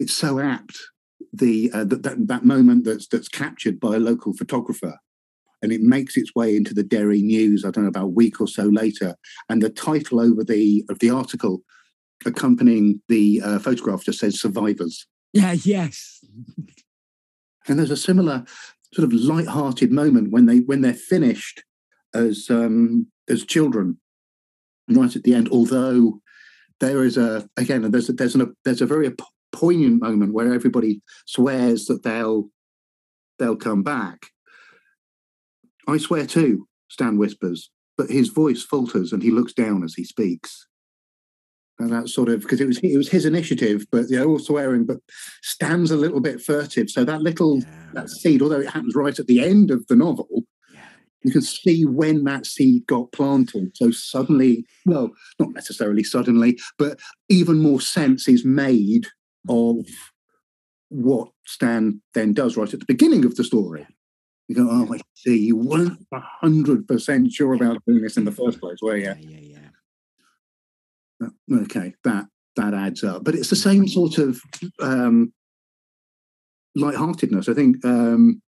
It's 0.00 0.14
so 0.14 0.38
apt. 0.38 0.76
the, 1.32 1.70
uh, 1.72 1.84
that, 1.84 2.02
that 2.04 2.26
that 2.28 2.44
moment 2.44 2.84
that's 2.84 3.06
that's 3.08 3.28
captured 3.28 3.78
by 3.80 3.96
a 3.96 3.98
local 3.98 4.32
photographer 4.32 4.98
and 5.62 5.72
it 5.72 5.80
makes 5.80 6.16
its 6.16 6.34
way 6.34 6.56
into 6.56 6.72
the 6.72 6.84
Derry 6.84 7.20
News. 7.20 7.64
I 7.64 7.70
don't 7.70 7.84
know 7.84 7.88
about 7.88 8.04
a 8.04 8.18
week 8.22 8.40
or 8.40 8.46
so 8.48 8.64
later, 8.64 9.16
and 9.48 9.60
the 9.60 9.70
title 9.70 10.20
over 10.20 10.44
the 10.44 10.84
of 10.88 11.00
the 11.00 11.10
article 11.10 11.62
accompanying 12.24 13.00
the 13.08 13.40
uh, 13.44 13.58
photograph 13.58 14.04
just 14.04 14.20
says 14.20 14.40
"Survivors." 14.40 15.06
Yeah. 15.32 15.52
Yes. 15.52 16.24
And 17.66 17.78
there's 17.78 17.90
a 17.90 17.96
similar 17.96 18.44
sort 18.94 19.04
of 19.04 19.12
light-hearted 19.12 19.90
moment 19.92 20.30
when 20.30 20.46
they 20.46 20.60
when 20.60 20.80
they're 20.80 20.94
finished 20.94 21.64
as 22.14 22.46
um, 22.50 23.08
as 23.28 23.44
children, 23.44 23.98
right 24.90 25.14
at 25.14 25.22
the 25.22 25.34
end. 25.34 25.48
Although 25.50 26.20
there 26.80 27.04
is 27.04 27.16
a 27.16 27.48
again 27.56 27.90
there's 27.90 28.08
a, 28.08 28.12
there's 28.12 28.34
an, 28.34 28.54
there's 28.64 28.80
a 28.80 28.86
very 28.86 29.10
poignant 29.52 30.00
moment 30.02 30.34
where 30.34 30.52
everybody 30.52 31.00
swears 31.26 31.86
that 31.86 32.02
they'll 32.02 32.50
they'll 33.38 33.56
come 33.56 33.82
back. 33.82 34.26
I 35.86 35.96
swear 35.96 36.26
too, 36.26 36.68
Stan 36.88 37.16
whispers, 37.16 37.70
but 37.96 38.10
his 38.10 38.28
voice 38.28 38.62
falters 38.62 39.12
and 39.12 39.22
he 39.22 39.30
looks 39.30 39.52
down 39.52 39.82
as 39.82 39.94
he 39.94 40.04
speaks. 40.04 40.66
And 41.80 41.90
that 41.92 42.08
sort 42.08 42.28
of 42.28 42.40
because 42.40 42.60
it 42.60 42.66
was 42.66 42.78
it 42.78 42.96
was 42.96 43.08
his 43.08 43.24
initiative, 43.24 43.86
but 43.92 44.10
know, 44.10 44.26
all 44.26 44.38
swearing, 44.38 44.84
but 44.84 44.98
Stan's 45.42 45.92
a 45.92 45.96
little 45.96 46.20
bit 46.20 46.40
furtive. 46.40 46.90
So 46.90 47.04
that 47.04 47.22
little 47.22 47.60
yeah. 47.60 47.64
that 47.94 48.10
seed, 48.10 48.42
although 48.42 48.60
it 48.60 48.70
happens 48.70 48.96
right 48.96 49.16
at 49.18 49.26
the 49.26 49.44
end 49.44 49.70
of 49.70 49.86
the 49.86 49.94
novel. 49.94 50.44
You 51.22 51.32
can 51.32 51.42
see 51.42 51.84
when 51.84 52.24
that 52.24 52.46
seed 52.46 52.86
got 52.86 53.12
planted. 53.12 53.76
So 53.76 53.90
suddenly, 53.90 54.64
well, 54.86 55.10
not 55.38 55.52
necessarily 55.52 56.04
suddenly, 56.04 56.58
but 56.78 56.98
even 57.28 57.58
more 57.60 57.80
sense 57.80 58.28
is 58.28 58.44
made 58.44 59.06
of 59.48 59.86
what 60.90 61.28
Stan 61.46 62.00
then 62.14 62.32
does 62.32 62.56
right 62.56 62.72
at 62.72 62.80
the 62.80 62.86
beginning 62.86 63.24
of 63.24 63.36
the 63.36 63.44
story. 63.44 63.86
You 64.48 64.54
go, 64.54 64.68
oh, 64.70 64.94
I 64.94 65.00
see. 65.14 65.38
You 65.46 65.56
weren't 65.56 66.06
hundred 66.12 66.86
percent 66.88 67.32
sure 67.32 67.52
about 67.52 67.82
doing 67.86 68.02
this 68.02 68.16
in 68.16 68.24
the 68.24 68.32
first 68.32 68.60
place, 68.60 68.78
were 68.80 68.96
you? 68.96 69.04
Yeah, 69.04 69.14
yeah, 69.20 69.58
yeah. 71.20 71.28
Okay, 71.62 71.94
that 72.04 72.26
that 72.56 72.72
adds 72.72 73.04
up. 73.04 73.24
But 73.24 73.34
it's 73.34 73.50
the 73.50 73.56
same 73.56 73.86
sort 73.86 74.16
of 74.18 74.40
um, 74.80 75.32
lightheartedness. 76.74 77.48
I 77.48 77.54
think 77.54 77.84
um, 77.84 78.40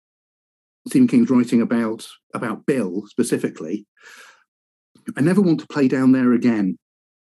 Stephen 0.88 1.08
King's 1.08 1.30
writing 1.30 1.60
about 1.60 2.06
about 2.34 2.66
Bill 2.66 3.04
specifically. 3.06 3.86
I 5.16 5.20
never 5.20 5.40
want 5.40 5.60
to 5.60 5.66
play 5.66 5.88
down 5.88 6.12
there 6.12 6.32
again. 6.32 6.78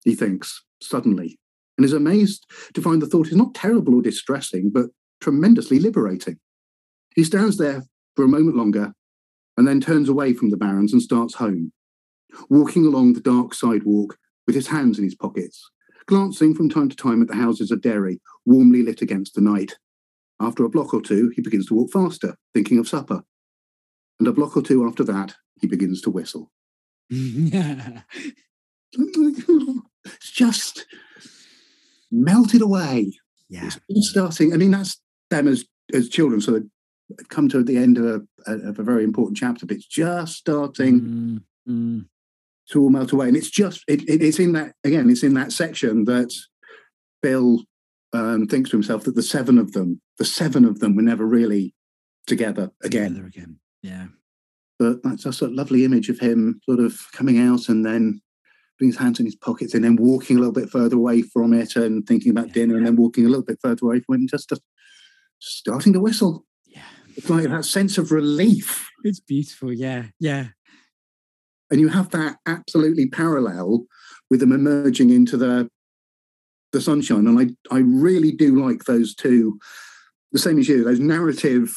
He 0.03 0.15
thinks 0.15 0.63
suddenly, 0.81 1.39
and 1.77 1.85
is 1.85 1.93
amazed 1.93 2.45
to 2.73 2.81
find 2.81 3.01
the 3.01 3.07
thought 3.07 3.27
is 3.27 3.35
not 3.35 3.55
terrible 3.55 3.95
or 3.95 4.01
distressing, 4.01 4.71
but 4.73 4.87
tremendously 5.21 5.79
liberating. 5.79 6.37
He 7.15 7.23
stands 7.23 7.57
there 7.57 7.83
for 8.15 8.23
a 8.23 8.29
moment 8.29 8.55
longer, 8.55 8.93
and 9.57 9.67
then 9.67 9.81
turns 9.81 10.09
away 10.09 10.33
from 10.33 10.49
the 10.49 10.57
Barrens 10.57 10.93
and 10.93 11.01
starts 11.01 11.35
home, 11.35 11.71
walking 12.49 12.85
along 12.85 13.13
the 13.13 13.21
dark 13.21 13.53
sidewalk 13.53 14.17
with 14.45 14.55
his 14.55 14.67
hands 14.67 14.97
in 14.97 15.03
his 15.03 15.15
pockets, 15.15 15.69
glancing 16.07 16.53
from 16.53 16.69
time 16.69 16.89
to 16.89 16.95
time 16.95 17.21
at 17.21 17.27
the 17.27 17.35
houses 17.35 17.71
of 17.71 17.81
Derry, 17.81 18.21
warmly 18.45 18.83
lit 18.83 19.01
against 19.01 19.33
the 19.33 19.41
night. 19.41 19.75
After 20.39 20.65
a 20.65 20.69
block 20.69 20.93
or 20.93 21.01
two, 21.01 21.31
he 21.35 21.41
begins 21.41 21.67
to 21.67 21.73
walk 21.73 21.91
faster, 21.91 22.35
thinking 22.53 22.77
of 22.77 22.87
supper. 22.87 23.23
And 24.19 24.27
a 24.27 24.33
block 24.33 24.55
or 24.55 24.61
two 24.61 24.87
after 24.87 25.03
that, 25.05 25.35
he 25.59 25.67
begins 25.67 26.01
to 26.01 26.09
whistle. 26.09 26.51
it's 27.09 28.03
just 30.31 30.85
melted 32.11 32.61
away. 32.61 33.11
Yeah. 33.49 33.69
It's 33.89 34.09
starting. 34.09 34.53
I 34.53 34.57
mean, 34.57 34.71
that's 34.71 34.99
them 35.29 35.47
as 35.47 35.65
as 35.93 36.09
children. 36.09 36.41
So 36.41 36.51
they've 36.51 37.29
come 37.29 37.49
to 37.49 37.63
the 37.63 37.77
end 37.77 37.97
of 37.97 38.25
a, 38.47 38.51
of 38.51 38.79
a 38.79 38.83
very 38.83 39.03
important 39.03 39.37
chapter, 39.37 39.65
but 39.65 39.77
it's 39.77 39.85
just 39.85 40.35
starting 40.35 41.01
mm, 41.01 41.41
mm 41.69 42.05
to 42.71 42.81
all 42.81 42.89
melt 42.89 43.11
away. 43.11 43.27
And 43.27 43.37
it's 43.37 43.49
just 43.49 43.83
it, 43.87 44.01
it, 44.09 44.21
it's 44.21 44.39
in 44.39 44.53
that 44.53 44.73
again, 44.83 45.09
it's 45.09 45.23
in 45.23 45.35
that 45.35 45.51
section 45.51 46.05
that 46.05 46.33
Bill 47.21 47.63
um, 48.13 48.47
thinks 48.47 48.69
to 48.69 48.77
himself 48.77 49.03
that 49.03 49.15
the 49.15 49.23
seven 49.23 49.57
of 49.57 49.73
them, 49.73 50.01
the 50.17 50.25
seven 50.25 50.65
of 50.65 50.79
them, 50.79 50.95
were 50.95 51.01
never 51.01 51.25
really 51.25 51.75
together 52.27 52.71
again. 52.83 53.09
Together 53.13 53.27
again, 53.27 53.59
yeah. 53.85 54.05
But 54.79 55.03
that's 55.03 55.23
just 55.23 55.41
a 55.41 55.47
lovely 55.47 55.85
image 55.85 56.09
of 56.09 56.19
him 56.19 56.59
sort 56.63 56.79
of 56.79 56.99
coming 57.13 57.39
out 57.39 57.69
and 57.69 57.85
then 57.85 58.21
putting 58.77 58.89
his 58.89 58.97
hands 58.97 59.19
in 59.19 59.25
his 59.25 59.35
pockets 59.35 59.73
and 59.73 59.83
then 59.83 59.95
walking 59.95 60.35
a 60.35 60.39
little 60.39 60.53
bit 60.53 60.69
further 60.69 60.97
away 60.97 61.21
from 61.21 61.53
it 61.53 61.75
and 61.75 62.05
thinking 62.05 62.31
about 62.31 62.47
yeah. 62.47 62.53
dinner 62.53 62.75
and 62.75 62.85
then 62.85 62.95
walking 62.95 63.25
a 63.25 63.29
little 63.29 63.45
bit 63.45 63.59
further 63.61 63.85
away 63.85 64.01
from 64.01 64.15
it 64.15 64.19
and 64.19 64.29
just, 64.29 64.49
just 64.49 64.61
starting 65.39 65.93
to 65.93 66.01
whistle. 66.01 66.45
Yeah. 66.65 66.81
It's 67.15 67.29
like 67.29 67.45
that 67.45 67.63
sense 67.63 67.97
of 67.97 68.11
relief. 68.11 68.89
It's 69.03 69.21
beautiful. 69.21 69.71
Yeah. 69.71 70.07
Yeah. 70.19 70.47
And 71.71 71.79
you 71.79 71.87
have 71.89 72.09
that 72.09 72.37
absolutely 72.45 73.07
parallel 73.07 73.85
with 74.29 74.39
them 74.39 74.51
emerging 74.51 75.09
into 75.11 75.37
the 75.37 75.69
the 76.73 76.81
sunshine. 76.81 77.25
And 77.27 77.39
I, 77.39 77.73
I 77.73 77.79
really 77.79 78.33
do 78.33 78.61
like 78.61 78.83
those 78.83 79.15
two, 79.15 79.57
the 80.33 80.39
same 80.39 80.59
as 80.59 80.67
you, 80.67 80.83
those 80.83 80.99
narrative 80.99 81.73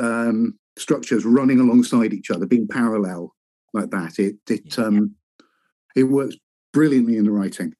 um, 0.00 0.56
structures 0.78 1.24
running 1.24 1.60
alongside 1.60 2.12
each 2.12 2.30
other, 2.30 2.46
being 2.46 2.68
parallel 2.68 3.34
like 3.74 3.90
that. 3.90 4.18
It 4.18 4.36
it 4.48 4.76
yeah. 4.78 4.84
um 4.84 5.14
it 5.94 6.04
works 6.04 6.36
brilliantly 6.72 7.16
in 7.16 7.24
the 7.24 7.30
writing 7.30 7.74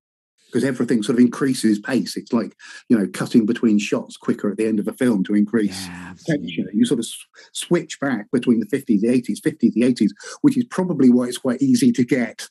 because 0.46 0.64
everything 0.64 1.02
sort 1.02 1.18
of 1.18 1.24
increases 1.24 1.78
pace. 1.78 2.16
It's 2.16 2.32
like 2.32 2.54
you 2.88 2.98
know 2.98 3.06
cutting 3.12 3.46
between 3.46 3.78
shots 3.78 4.16
quicker 4.16 4.50
at 4.50 4.56
the 4.56 4.66
end 4.66 4.78
of 4.80 4.88
a 4.88 4.92
film 4.92 5.24
to 5.24 5.34
increase 5.34 5.86
yeah, 5.86 6.14
tension. 6.26 6.68
You 6.72 6.86
sort 6.86 7.00
of 7.00 7.06
switch 7.52 8.00
back 8.00 8.30
between 8.32 8.60
the 8.60 8.66
50s, 8.66 9.00
the 9.00 9.08
80s, 9.08 9.40
50s, 9.40 9.72
the 9.72 9.82
80s, 9.82 10.10
which 10.42 10.56
is 10.56 10.64
probably 10.64 11.10
why 11.10 11.26
it's 11.26 11.38
quite 11.38 11.62
easy 11.62 11.92
to 11.92 12.04
get 12.04 12.48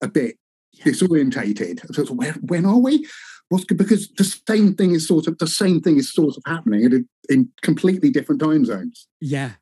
a 0.00 0.08
bit 0.08 0.36
yeah. 0.72 0.84
disorientated. 0.84 1.94
So 1.94 2.14
where, 2.14 2.32
when 2.42 2.64
are 2.64 2.78
we? 2.78 3.06
What's 3.48 3.64
because 3.64 4.08
the 4.16 4.24
same 4.24 4.74
thing 4.74 4.92
is 4.92 5.06
sort 5.06 5.26
of 5.26 5.36
the 5.38 5.46
same 5.46 5.82
thing 5.82 5.98
is 5.98 6.12
sort 6.12 6.36
of 6.36 6.42
happening 6.46 6.84
in, 6.84 7.08
in 7.28 7.50
completely 7.60 8.10
different 8.10 8.40
time 8.40 8.64
zones. 8.64 9.06
Yeah, 9.20 9.52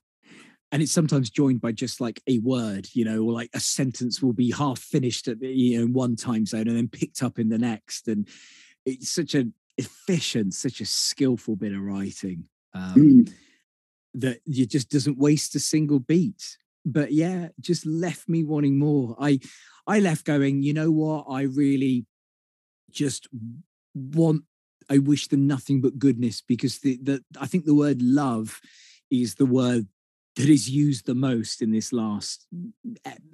and 0.73 0.83
it's 0.83 0.93
sometimes 0.93 1.31
joined 1.31 1.61
by 1.61 1.73
just 1.73 2.01
like 2.01 2.23
a 2.27 2.39
word 2.39 2.89
you 2.93 3.05
know 3.05 3.23
or 3.23 3.33
like 3.33 3.51
a 3.55 3.61
sentence 3.61 4.23
will 4.23 4.33
be 4.33 4.51
half 4.51 4.79
finished 4.79 5.29
at 5.29 5.41
the, 5.41 5.49
you 5.49 5.79
know 5.79 5.85
in 5.85 5.93
one 5.93 6.17
time 6.17 6.47
zone 6.47 6.69
and 6.69 6.77
then 6.77 6.89
picked 6.89 7.23
up 7.23 7.39
in 7.39 7.49
the 7.49 7.59
next 7.59 8.09
and 8.09 8.29
it's 8.85 9.11
such 9.11 9.35
an 9.35 9.53
efficient 9.79 10.55
such 10.55 10.81
a 10.81 10.87
skillful 10.87 11.57
bit 11.57 11.73
of 11.73 11.81
writing 11.81 12.45
um, 12.75 12.95
mm. 12.95 13.33
that 14.15 14.41
you 14.45 14.67
just 14.67 14.91
doesn't 14.91 15.19
waste 15.19 15.55
a 15.55 15.61
single 15.61 15.99
beat. 15.99 16.57
But 16.85 17.13
yeah 17.13 17.49
just 17.61 17.85
left 17.87 18.29
me 18.29 18.45
wanting 18.45 18.79
more. 18.79 19.17
I 19.21 19.41
i 19.87 20.01
left 20.01 20.25
going 20.25 20.63
you 20.63 20.73
know 20.73 20.91
what? 20.91 21.27
I 21.29 21.43
really 21.43 22.07
just 22.91 23.29
want 23.95 24.43
i 24.89 24.99
wish 24.99 25.29
them 25.29 25.47
nothing 25.47 25.81
but 25.81 25.99
goodness 25.99 26.41
because 26.41 26.79
the, 26.79 26.99
the 27.03 27.25
i 27.41 27.47
think 27.47 27.65
the 27.65 27.75
word 27.75 28.01
love 28.03 28.61
is 29.11 29.35
the 29.35 29.47
word 29.47 29.87
that 30.41 30.49
is 30.49 30.69
used 30.69 31.07
the 31.07 31.15
most 31.15 31.63
in 31.63 31.71
this 31.71 31.93
last 31.93 32.47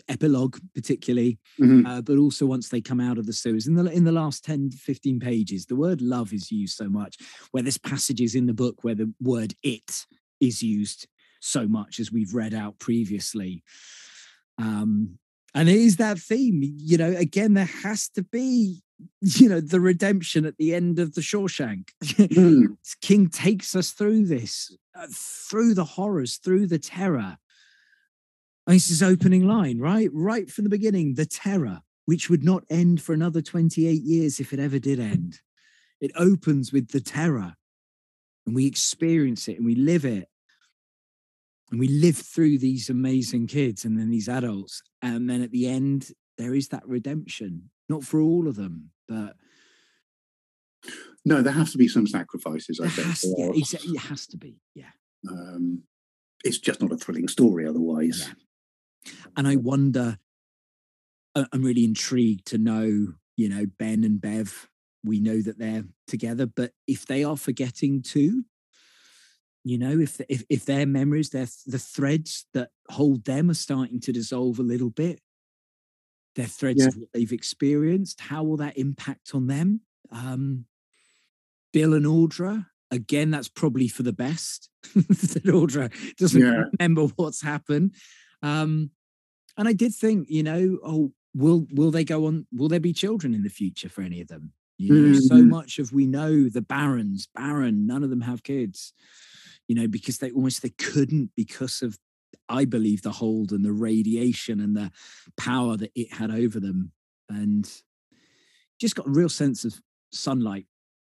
epilogue 0.08 0.58
particularly 0.74 1.38
mm-hmm. 1.60 1.86
uh, 1.86 2.00
but 2.00 2.18
also 2.18 2.46
once 2.46 2.68
they 2.68 2.80
come 2.80 3.00
out 3.00 3.18
of 3.18 3.26
the 3.26 3.32
sewers 3.32 3.66
in 3.66 3.74
the 3.74 3.84
in 3.92 4.04
the 4.04 4.12
last 4.12 4.44
10 4.44 4.70
15 4.70 5.20
pages 5.20 5.66
the 5.66 5.76
word 5.76 6.00
love 6.00 6.32
is 6.32 6.50
used 6.50 6.76
so 6.76 6.88
much 6.88 7.16
where 7.50 7.62
there's 7.62 7.78
passages 7.78 8.34
in 8.34 8.46
the 8.46 8.54
book 8.54 8.82
where 8.82 8.94
the 8.94 9.12
word 9.20 9.54
it 9.62 10.06
is 10.40 10.62
used 10.62 11.06
so 11.40 11.66
much 11.68 12.00
as 12.00 12.10
we've 12.10 12.34
read 12.34 12.54
out 12.54 12.78
previously 12.78 13.62
um 14.58 15.18
and 15.54 15.68
it 15.68 15.76
is 15.76 15.96
that 15.96 16.18
theme 16.18 16.60
you 16.62 16.96
know 16.96 17.14
again 17.16 17.54
there 17.54 17.70
has 17.82 18.08
to 18.08 18.22
be 18.22 18.82
you 19.20 19.48
know 19.48 19.60
the 19.60 19.80
redemption 19.80 20.44
at 20.44 20.56
the 20.56 20.74
end 20.74 20.98
of 20.98 21.14
the 21.14 21.20
Shawshank. 21.20 21.90
Mm. 22.26 22.76
King 23.02 23.28
takes 23.28 23.74
us 23.74 23.90
through 23.90 24.26
this, 24.26 24.76
uh, 24.96 25.06
through 25.12 25.74
the 25.74 25.84
horrors, 25.84 26.36
through 26.36 26.66
the 26.66 26.78
terror. 26.78 27.38
And 28.66 28.76
this 28.76 28.90
is 28.90 29.02
opening 29.02 29.46
line, 29.46 29.78
right? 29.78 30.10
Right 30.12 30.50
from 30.50 30.64
the 30.64 30.70
beginning, 30.70 31.14
the 31.14 31.26
terror, 31.26 31.80
which 32.06 32.28
would 32.30 32.44
not 32.44 32.64
end 32.70 33.00
for 33.02 33.12
another 33.12 33.42
28 33.42 34.02
years 34.02 34.40
if 34.40 34.52
it 34.52 34.58
ever 34.58 34.78
did 34.78 34.98
end. 34.98 35.40
It 36.00 36.12
opens 36.16 36.72
with 36.72 36.88
the 36.88 37.00
terror, 37.00 37.54
and 38.46 38.54
we 38.54 38.66
experience 38.66 39.48
it 39.48 39.56
and 39.56 39.66
we 39.66 39.74
live 39.74 40.04
it. 40.04 40.28
And 41.70 41.80
we 41.80 41.88
live 41.88 42.16
through 42.16 42.58
these 42.58 42.90
amazing 42.90 43.48
kids 43.48 43.84
and 43.84 43.98
then 43.98 44.08
these 44.08 44.28
adults. 44.28 44.82
And 45.02 45.28
then 45.28 45.42
at 45.42 45.50
the 45.50 45.66
end, 45.66 46.10
there 46.38 46.54
is 46.54 46.68
that 46.68 46.86
redemption 46.86 47.70
not 47.88 48.04
for 48.04 48.20
all 48.20 48.48
of 48.48 48.56
them, 48.56 48.90
but 49.08 49.36
no, 51.24 51.42
there 51.42 51.52
has 51.52 51.72
to 51.72 51.78
be 51.78 51.88
some 51.88 52.06
sacrifices. 52.06 52.80
I 52.80 52.88
think 52.88 53.08
yeah, 53.38 53.50
it 53.54 54.00
has 54.00 54.26
to 54.28 54.36
be. 54.36 54.60
Yeah, 54.74 54.90
um, 55.28 55.82
it's 56.44 56.58
just 56.58 56.80
not 56.80 56.92
a 56.92 56.96
thrilling 56.96 57.28
story 57.28 57.66
otherwise. 57.66 58.28
Yeah. 58.28 59.12
And 59.36 59.46
I 59.46 59.56
wonder. 59.56 60.18
I'm 61.52 61.62
really 61.62 61.84
intrigued 61.84 62.46
to 62.46 62.56
know, 62.58 63.12
you 63.36 63.48
know, 63.50 63.66
Ben 63.78 64.04
and 64.04 64.18
Bev. 64.18 64.70
We 65.04 65.20
know 65.20 65.42
that 65.42 65.58
they're 65.58 65.84
together, 66.06 66.46
but 66.46 66.72
if 66.86 67.04
they 67.04 67.24
are 67.24 67.36
forgetting 67.36 68.00
too, 68.00 68.44
you 69.66 69.76
know 69.78 69.98
if 69.98 70.20
if, 70.28 70.44
if 70.48 70.64
their 70.64 70.86
memories 70.86 71.30
their 71.30 71.48
the 71.66 71.78
threads 71.78 72.46
that 72.54 72.70
hold 72.88 73.24
them 73.24 73.50
are 73.50 73.54
starting 73.54 74.00
to 74.00 74.12
dissolve 74.12 74.60
a 74.60 74.62
little 74.62 74.90
bit 74.90 75.20
their 76.36 76.46
threads 76.46 76.82
Yeah. 76.82 76.88
of 76.88 76.96
what 76.96 77.08
they've 77.12 77.32
experienced 77.32 78.20
how 78.20 78.44
will 78.44 78.58
that 78.58 78.78
impact 78.78 79.32
on 79.34 79.48
them 79.48 79.80
um 80.12 80.66
bill 81.76 81.92
and 81.92 82.06
audra 82.06 82.64
again 82.90 83.30
that's 83.30 83.48
probably 83.50 83.86
for 83.86 84.02
the 84.02 84.12
best 84.26 84.70
that 84.94 85.44
audra 85.44 85.92
doesn't 86.16 86.42
Yeah. 86.42 86.62
remember 86.80 87.02
what's 87.16 87.42
happened 87.42 87.92
um 88.42 88.90
and 89.58 89.68
i 89.68 89.74
did 89.74 89.94
think 89.94 90.26
you 90.30 90.42
know 90.42 90.78
oh 90.82 91.12
will 91.34 91.66
will 91.74 91.90
they 91.90 92.02
go 92.02 92.24
on 92.28 92.46
will 92.50 92.68
there 92.70 92.80
be 92.80 92.94
children 92.94 93.34
in 93.34 93.42
the 93.42 93.50
future 93.50 93.90
for 93.90 94.00
any 94.00 94.22
of 94.22 94.28
them 94.28 94.54
you 94.78 94.90
know 94.90 95.12
so 95.12 95.42
Mhm. 95.42 95.50
much 95.50 95.78
of 95.78 95.92
we 95.92 96.06
know 96.06 96.48
the 96.48 96.62
barons 96.62 97.28
barren 97.34 97.86
none 97.86 98.02
of 98.02 98.08
them 98.08 98.22
have 98.22 98.42
kids 98.42 98.94
you 99.68 99.74
know 99.74 99.86
because 99.86 100.16
they 100.16 100.30
almost 100.30 100.62
they 100.62 100.70
couldn't 100.70 101.30
because 101.36 101.82
of 101.82 101.98
i 102.48 102.64
believe 102.64 103.02
the 103.02 103.12
hold 103.12 103.52
and 103.52 103.66
the 103.66 103.72
radiation 103.90 104.60
and 104.60 104.74
the 104.74 104.90
power 105.36 105.76
that 105.76 105.92
it 105.94 106.10
had 106.14 106.30
over 106.30 106.58
them 106.58 106.92
and 107.28 107.82
just 108.80 108.96
got 108.96 109.06
a 109.06 109.10
real 109.20 109.28
sense 109.28 109.66
of 109.66 109.78
sunlight 110.10 110.66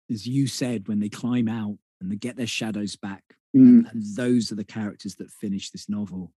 as 0.10 0.28
you 0.28 0.48
said 0.48 0.88
when 0.88 1.00
they 1.00 1.10
climb 1.10 1.48
out 1.48 1.78
and 2.02 2.12
they 2.12 2.16
get 2.16 2.36
their 2.36 2.48
shadows 2.48 2.96
back 2.96 3.24
Mm. 3.56 3.90
and 3.92 4.04
those 4.16 4.52
are 4.52 4.56
the 4.56 4.64
characters 4.64 5.16
that 5.16 5.32
finish 5.32 5.72
this 5.72 5.90
novel. 5.90 6.32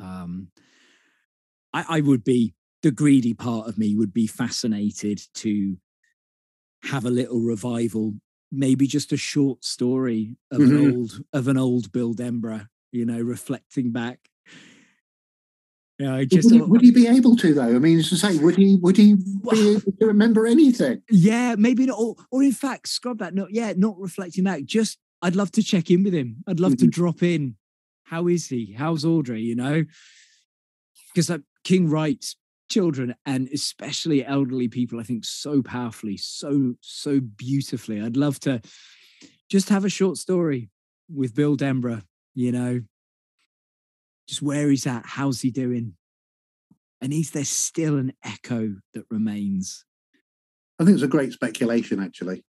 Um, 0.00 0.50
I, 1.72 1.84
I 1.88 2.00
would 2.00 2.24
be 2.24 2.54
the 2.82 2.90
greedy 2.90 3.32
part 3.34 3.68
of 3.68 3.78
me 3.78 3.94
would 3.94 4.12
be 4.12 4.26
fascinated 4.26 5.20
to 5.34 5.76
have 6.82 7.04
a 7.04 7.10
little 7.10 7.40
revival, 7.40 8.14
maybe 8.50 8.86
just 8.86 9.12
a 9.12 9.16
short 9.16 9.64
story 9.64 10.36
of 10.50 10.60
Mhm. 10.60 10.70
an 10.70 10.92
old 10.92 11.24
of 11.32 11.48
an 11.48 11.56
old 11.56 11.92
Bill 11.92 12.14
Denbrough, 12.14 12.68
you 12.92 13.04
know, 13.04 13.20
reflecting 13.20 13.92
back. 13.92 14.30
Yeah, 15.98 16.14
I 16.14 16.24
just 16.26 16.44
would, 16.44 16.54
he, 16.54 16.60
would 16.62 16.80
he 16.80 16.90
be 16.92 17.08
able 17.08 17.34
to 17.36 17.52
though? 17.54 17.74
I 17.74 17.78
mean, 17.80 17.98
as 17.98 18.12
I 18.24 18.32
say, 18.32 18.38
would 18.38 18.56
he 18.56 18.76
would 18.80 18.96
he 18.96 19.14
be 19.14 19.70
able 19.70 19.80
to 19.80 20.06
remember 20.06 20.46
anything? 20.46 21.02
Yeah, 21.10 21.56
maybe 21.58 21.86
not. 21.86 21.98
Or, 21.98 22.14
or 22.30 22.42
in 22.42 22.52
fact, 22.52 22.88
scrub 22.88 23.18
that. 23.18 23.34
Not 23.34 23.48
yeah, 23.50 23.72
not 23.76 23.98
reflecting 23.98 24.44
back. 24.44 24.64
Just 24.64 24.98
I'd 25.22 25.34
love 25.34 25.50
to 25.52 25.62
check 25.62 25.90
in 25.90 26.04
with 26.04 26.14
him. 26.14 26.36
I'd 26.46 26.60
love 26.60 26.76
to 26.78 26.86
Mhm. 26.86 26.90
drop 26.92 27.22
in. 27.24 27.56
How 28.04 28.28
is 28.28 28.46
he? 28.46 28.74
How's 28.78 29.04
Audra? 29.04 29.42
You 29.42 29.56
know, 29.56 29.84
because 31.12 31.30
uh, 31.30 31.38
King 31.64 31.88
writes 31.88 32.36
children 32.70 33.14
and 33.26 33.48
especially 33.52 34.24
elderly 34.24 34.68
people. 34.68 35.00
I 35.00 35.02
think 35.02 35.24
so 35.24 35.62
powerfully, 35.62 36.16
so 36.16 36.74
so 36.80 37.18
beautifully. 37.20 38.00
I'd 38.00 38.16
love 38.16 38.38
to 38.40 38.60
just 39.50 39.68
have 39.70 39.84
a 39.84 39.88
short 39.88 40.16
story 40.16 40.70
with 41.12 41.34
Bill 41.34 41.56
Denbrough. 41.56 42.02
You 42.34 42.52
know, 42.52 42.82
just 44.28 44.42
where 44.42 44.68
he's 44.68 44.86
at. 44.86 45.06
How's 45.06 45.40
he 45.40 45.50
doing? 45.50 45.94
And 47.00 47.12
is 47.12 47.30
there 47.30 47.44
still 47.44 47.96
an 47.96 48.12
echo 48.24 48.76
that 48.94 49.04
remains? 49.10 49.84
I 50.78 50.84
think 50.84 50.94
it's 50.94 51.02
a 51.02 51.08
great 51.08 51.32
speculation, 51.32 52.00
actually. 52.00 52.44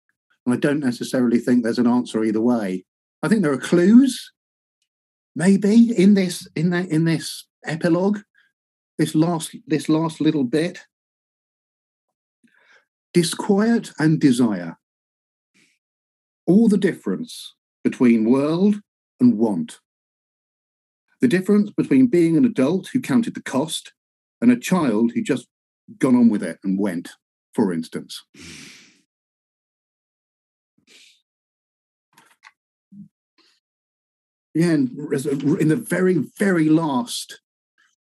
And 0.45 0.55
I 0.55 0.59
don't 0.59 0.81
necessarily 0.81 1.39
think 1.39 1.63
there's 1.63 1.79
an 1.79 1.87
answer 1.87 2.25
either 2.25 2.41
way. 2.41 2.85
I 3.23 3.29
think 3.29 3.43
there 3.43 3.53
are 3.53 3.59
clues, 3.59 4.33
maybe 5.35 5.93
in 5.97 6.15
this 6.15 6.49
in 6.55 6.71
that 6.71 6.89
in 6.89 7.05
this 7.05 7.47
epilogue, 7.65 8.21
this 8.99 9.15
last 9.15 9.57
this 9.67 9.89
last 9.89 10.21
little 10.21 10.45
bit. 10.45 10.81
Disquiet 13.13 13.93
and 13.99 14.21
desire. 14.21 14.77
All 16.47 16.69
the 16.69 16.79
difference 16.79 17.55
between 17.83 18.31
world 18.31 18.81
and 19.19 19.39
want. 19.39 19.81
The 21.21 21.29
difference 21.29 21.71
between 21.71 22.09
being 22.09 22.37
an 22.37 22.45
adult 22.45 22.89
who 22.89 23.01
counted 23.01 23.35
the 23.35 23.43
cost 23.43 23.93
and 24.41 24.51
a 24.51 24.59
child 24.59 25.13
who 25.15 25.23
just 25.23 25.49
gone 25.99 26.15
on 26.17 26.29
with 26.29 26.43
it 26.43 26.59
and 26.63 26.79
went, 26.79 27.11
for 27.55 27.73
instance. 27.73 28.23
Yeah, 34.55 34.71
and 34.71 34.89
in 35.61 35.69
the 35.69 35.77
very, 35.77 36.15
very 36.39 36.69
last 36.71 37.41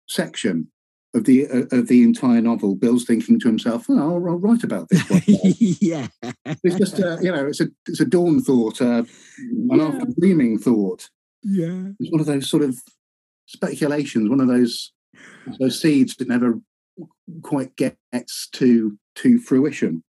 section 0.08 0.72
of 1.14 1.26
the 1.26 1.48
uh, 1.48 1.78
of 1.78 1.88
the 1.88 2.02
entire 2.02 2.42
novel, 2.42 2.76
Bill's 2.76 3.06
thinking 3.06 3.40
to 3.42 3.48
himself, 3.48 3.86
"Oh, 3.90 3.98
I'll, 4.00 4.14
I'll 4.28 4.40
write 4.40 4.64
about 4.64 4.90
this." 4.90 5.08
one 5.10 5.22
yeah. 5.28 6.08
it's 6.64 6.76
just, 6.78 7.00
uh, 7.00 7.18
you 7.22 7.32
know, 7.32 7.46
it's 7.46 7.62
a 7.62 7.68
it's 7.88 8.00
a 8.00 8.06
dawn 8.06 8.42
thought, 8.42 8.82
uh, 8.82 9.04
an 9.70 9.80
Yeah. 9.80 9.84
after 9.88 10.08
dreaming 10.20 10.58
thought. 10.58 11.10
Yeah. 11.44 11.90
It's 12.00 12.12
one 12.12 12.22
of 12.22 12.28
those 12.28 12.50
sort 12.50 12.64
of 12.64 12.78
speculations, 13.48 14.30
one 14.30 14.42
of 14.42 14.48
those 14.48 14.92
those 15.60 15.80
seeds 15.82 16.16
that 16.16 16.28
never 16.28 16.60
quite 17.42 17.76
gets 17.76 18.48
to 18.54 18.98
to 19.16 19.40
fruition. 19.40 20.04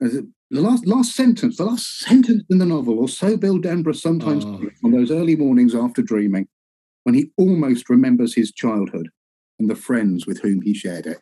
It, 0.00 0.24
the 0.50 0.60
last 0.60 0.86
last 0.86 1.14
sentence, 1.14 1.56
the 1.56 1.64
last 1.64 1.98
sentence 2.00 2.42
in 2.50 2.58
the 2.58 2.66
novel, 2.66 2.98
or 2.98 3.08
so 3.08 3.36
Bill 3.36 3.58
Denbrough 3.58 3.96
sometimes 3.96 4.44
Oh. 4.44 4.68
on 4.84 4.90
those 4.92 5.10
early 5.10 5.36
mornings 5.36 5.74
after 5.74 6.02
dreaming, 6.02 6.48
when 7.04 7.14
he 7.14 7.30
almost 7.36 7.88
remembers 7.90 8.34
his 8.34 8.52
childhood 8.52 9.08
and 9.58 9.68
the 9.68 9.76
friends 9.76 10.26
with 10.26 10.40
whom 10.40 10.62
he 10.62 10.72
shared 10.74 11.06
it. 11.06 11.18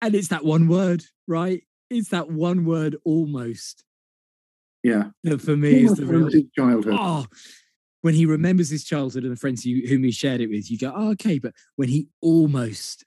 And 0.00 0.14
it's 0.14 0.28
that 0.28 0.44
one 0.44 0.68
word, 0.68 1.04
right? 1.26 1.62
It's 1.90 2.08
that 2.08 2.30
one 2.30 2.64
word 2.64 2.96
almost 3.04 3.84
Yeah, 4.82 5.10
that 5.24 5.40
for 5.40 5.56
me 5.56 5.84
is 5.84 5.94
the 5.94 6.06
real. 6.06 6.28
childhood. 6.56 6.96
Oh, 6.98 7.26
when 8.00 8.14
he 8.14 8.26
remembers 8.26 8.68
his 8.68 8.84
childhood 8.84 9.22
and 9.22 9.32
the 9.32 9.36
friends 9.36 9.64
you, 9.64 9.86
whom 9.86 10.02
he 10.02 10.10
shared 10.10 10.40
it 10.40 10.48
with, 10.50 10.70
you 10.70 10.78
go, 10.78 10.92
oh, 10.94 11.10
okay. 11.12 11.38
But 11.38 11.54
when 11.76 11.88
he 11.88 12.08
almost, 12.20 13.04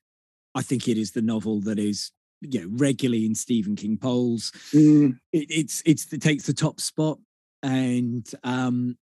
I 0.56 0.62
think 0.62 0.88
it 0.88 0.98
is 0.98 1.12
the 1.12 1.22
novel 1.22 1.60
that 1.62 1.78
is, 1.78 2.12
you 2.42 2.62
know, 2.62 2.68
regularly 2.72 3.26
in 3.26 3.36
Stephen 3.36 3.76
King 3.76 3.98
polls. 3.98 4.52
Mm, 4.74 5.20
It, 5.34 5.48
it's 5.50 5.84
it's 5.86 6.12
it 6.14 6.22
takes 6.22 6.46
the 6.46 6.54
top 6.54 6.80
spot, 6.80 7.20
and 7.62 8.26
um, 8.44 8.98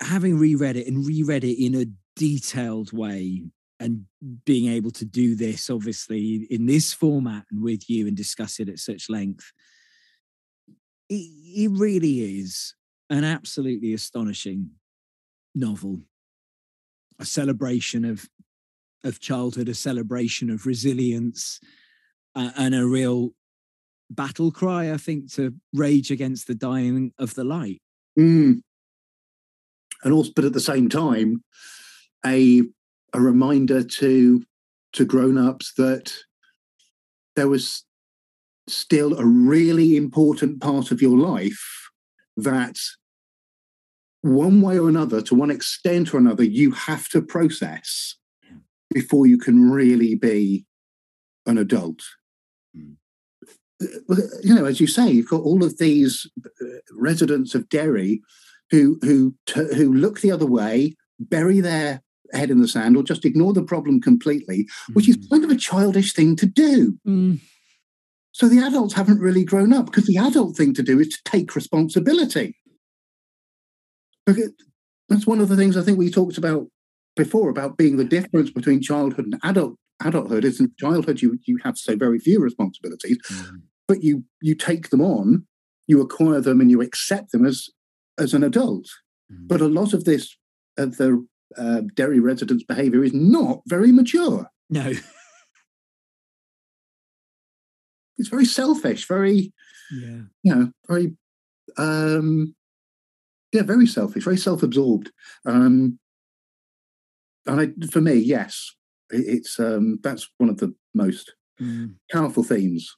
having 0.00 0.38
reread 0.38 0.76
it 0.76 0.86
and 0.86 1.06
reread 1.06 1.44
it 1.44 1.62
in 1.62 1.74
a 1.74 1.86
detailed 2.16 2.92
way 2.92 3.44
and 3.80 4.04
being 4.44 4.68
able 4.72 4.90
to 4.90 5.04
do 5.04 5.36
this 5.36 5.70
obviously 5.70 6.48
in 6.50 6.66
this 6.66 6.92
format 6.92 7.44
and 7.50 7.62
with 7.62 7.88
you 7.88 8.08
and 8.08 8.16
discuss 8.16 8.58
it 8.58 8.68
at 8.68 8.80
such 8.80 9.08
length 9.08 9.52
it, 11.08 11.70
really 11.70 12.40
is 12.40 12.74
an 13.10 13.24
absolutely 13.24 13.94
astonishing 13.94 14.70
novel 15.54 16.00
a 17.18 17.24
celebration 17.24 18.04
of 18.04 18.28
of 19.04 19.20
childhood 19.20 19.68
a 19.68 19.74
celebration 19.74 20.50
of 20.50 20.66
resilience 20.66 21.60
uh, 22.34 22.50
and 22.56 22.74
a 22.74 22.86
real 22.86 23.30
battle 24.10 24.50
cry 24.50 24.92
i 24.92 24.96
think 24.96 25.32
to 25.32 25.54
rage 25.72 26.10
against 26.10 26.46
the 26.46 26.54
dying 26.54 27.12
of 27.18 27.34
the 27.34 27.44
light 27.44 27.80
mm. 28.18 28.60
And 30.04 30.12
also, 30.12 30.30
but 30.34 30.44
at 30.44 30.52
the 30.52 30.60
same 30.60 30.88
time, 30.88 31.42
a 32.24 32.62
a 33.14 33.20
reminder 33.20 33.82
to 33.82 34.42
to 34.92 35.04
grown-ups 35.04 35.74
that 35.74 36.12
there 37.36 37.48
was 37.48 37.84
still 38.70 39.18
a 39.18 39.24
really 39.24 39.96
important 39.96 40.60
part 40.60 40.90
of 40.90 41.02
your 41.02 41.18
life 41.18 41.90
that 42.36 42.78
one 44.22 44.60
way 44.60 44.78
or 44.78 44.88
another 44.88 45.22
to 45.22 45.34
one 45.34 45.50
extent 45.50 46.12
or 46.12 46.18
another 46.18 46.42
you 46.42 46.72
have 46.72 47.08
to 47.08 47.22
process 47.22 48.16
before 48.92 49.26
you 49.26 49.38
can 49.38 49.70
really 49.70 50.14
be 50.14 50.64
an 51.46 51.58
adult 51.58 52.02
Mm. 52.76 52.96
You 54.42 54.54
know 54.54 54.64
as 54.64 54.80
you 54.80 54.86
say 54.86 55.08
you've 55.10 55.28
got 55.30 55.42
all 55.42 55.64
of 55.64 55.78
these 55.78 56.26
uh, 56.44 56.64
residents 56.92 57.54
of 57.54 57.68
derry 57.68 58.20
who 58.70 58.98
who 59.02 59.34
who 59.54 59.94
look 59.94 60.20
the 60.20 60.32
other 60.32 60.46
way 60.46 60.96
bury 61.18 61.60
their 61.60 62.02
head 62.32 62.50
in 62.50 62.60
the 62.60 62.68
sand 62.68 62.96
or 62.96 63.02
just 63.02 63.24
ignore 63.24 63.52
the 63.52 63.62
problem 63.62 64.00
completely 64.00 64.66
which 64.94 65.08
is 65.08 65.16
kind 65.30 65.44
of 65.44 65.50
a 65.50 65.56
childish 65.56 66.12
thing 66.12 66.36
to 66.36 66.46
do 66.46 66.98
Mm. 67.06 67.40
So 68.38 68.48
the 68.48 68.60
adults 68.60 68.94
haven't 68.94 69.18
really 69.18 69.44
grown 69.44 69.72
up 69.72 69.86
because 69.86 70.06
the 70.06 70.16
adult 70.16 70.56
thing 70.56 70.72
to 70.74 70.82
do 70.82 71.00
is 71.00 71.08
to 71.08 71.18
take 71.24 71.56
responsibility. 71.56 72.56
Look 74.28 74.38
that's 75.08 75.26
one 75.26 75.40
of 75.40 75.48
the 75.48 75.56
things 75.56 75.76
I 75.76 75.82
think 75.82 75.98
we 75.98 76.08
talked 76.10 76.38
about 76.38 76.68
before 77.16 77.48
about 77.50 77.76
being 77.76 77.96
the 77.96 78.04
difference 78.04 78.50
between 78.50 78.80
childhood 78.80 79.24
and 79.24 79.40
adult 79.42 79.74
adulthood. 80.04 80.44
Is 80.44 80.60
in 80.60 80.70
childhood 80.78 81.20
you 81.20 81.38
you 81.46 81.58
have 81.64 81.76
so 81.76 81.96
very 81.96 82.20
few 82.20 82.38
responsibilities, 82.40 83.18
Mm. 83.28 83.62
but 83.88 84.04
you 84.04 84.22
you 84.40 84.54
take 84.54 84.90
them 84.90 85.00
on, 85.00 85.46
you 85.88 86.00
acquire 86.00 86.40
them, 86.40 86.60
and 86.60 86.70
you 86.70 86.80
accept 86.80 87.32
them 87.32 87.44
as 87.44 87.68
as 88.18 88.34
an 88.34 88.44
adult. 88.44 88.86
Mm. 89.32 89.48
But 89.48 89.60
a 89.60 89.66
lot 89.66 89.92
of 89.94 90.04
this 90.04 90.36
of 90.76 90.96
the 90.98 91.26
uh, 91.56 91.80
Derry 91.94 92.20
residents' 92.20 92.62
behaviour 92.62 93.02
is 93.02 93.12
not 93.14 93.62
very 93.66 93.90
mature. 93.90 94.48
no 94.70 94.92
It's 98.18 98.28
very 98.28 98.44
selfish, 98.44 99.06
very 99.08 99.52
yeah 99.90 100.22
you 100.42 100.54
know, 100.54 100.70
very 100.88 101.16
um 101.76 102.54
yeah, 103.52 103.62
very 103.62 103.86
selfish, 103.86 104.24
very 104.24 104.36
self-absorbed. 104.36 105.10
Um, 105.46 105.98
and 107.46 107.60
I, 107.60 107.86
for 107.90 108.00
me, 108.02 108.14
yes, 108.14 108.74
it, 109.10 109.24
it's 109.26 109.58
um, 109.58 109.98
that's 110.02 110.28
one 110.38 110.50
of 110.50 110.58
the 110.58 110.74
most 110.94 111.34
Mm. 111.60 111.96
powerful 112.12 112.44
themes 112.44 112.94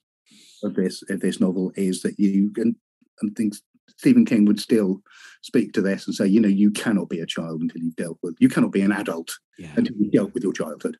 of 0.62 0.74
this 0.74 1.02
of 1.08 1.20
this 1.20 1.40
novel 1.40 1.72
is 1.76 2.02
that 2.02 2.18
you 2.18 2.52
and 2.56 2.76
and 3.22 3.34
things 3.34 3.62
Stephen 3.96 4.26
King 4.26 4.44
would 4.44 4.60
still 4.60 5.00
speak 5.42 5.72
to 5.72 5.80
this 5.80 6.06
and 6.06 6.14
say, 6.14 6.26
you 6.26 6.40
know, 6.40 6.48
you 6.48 6.70
cannot 6.70 7.08
be 7.08 7.20
a 7.20 7.26
child 7.26 7.62
until 7.62 7.80
you've 7.80 7.96
dealt 7.96 8.18
with 8.22 8.36
you 8.38 8.50
cannot 8.50 8.70
be 8.72 8.82
an 8.82 8.92
adult 8.92 9.30
Yeah. 9.58 9.72
until 9.76 9.96
you've 9.98 10.12
dealt 10.12 10.34
with 10.34 10.42
your 10.42 10.52
childhood 10.52 10.98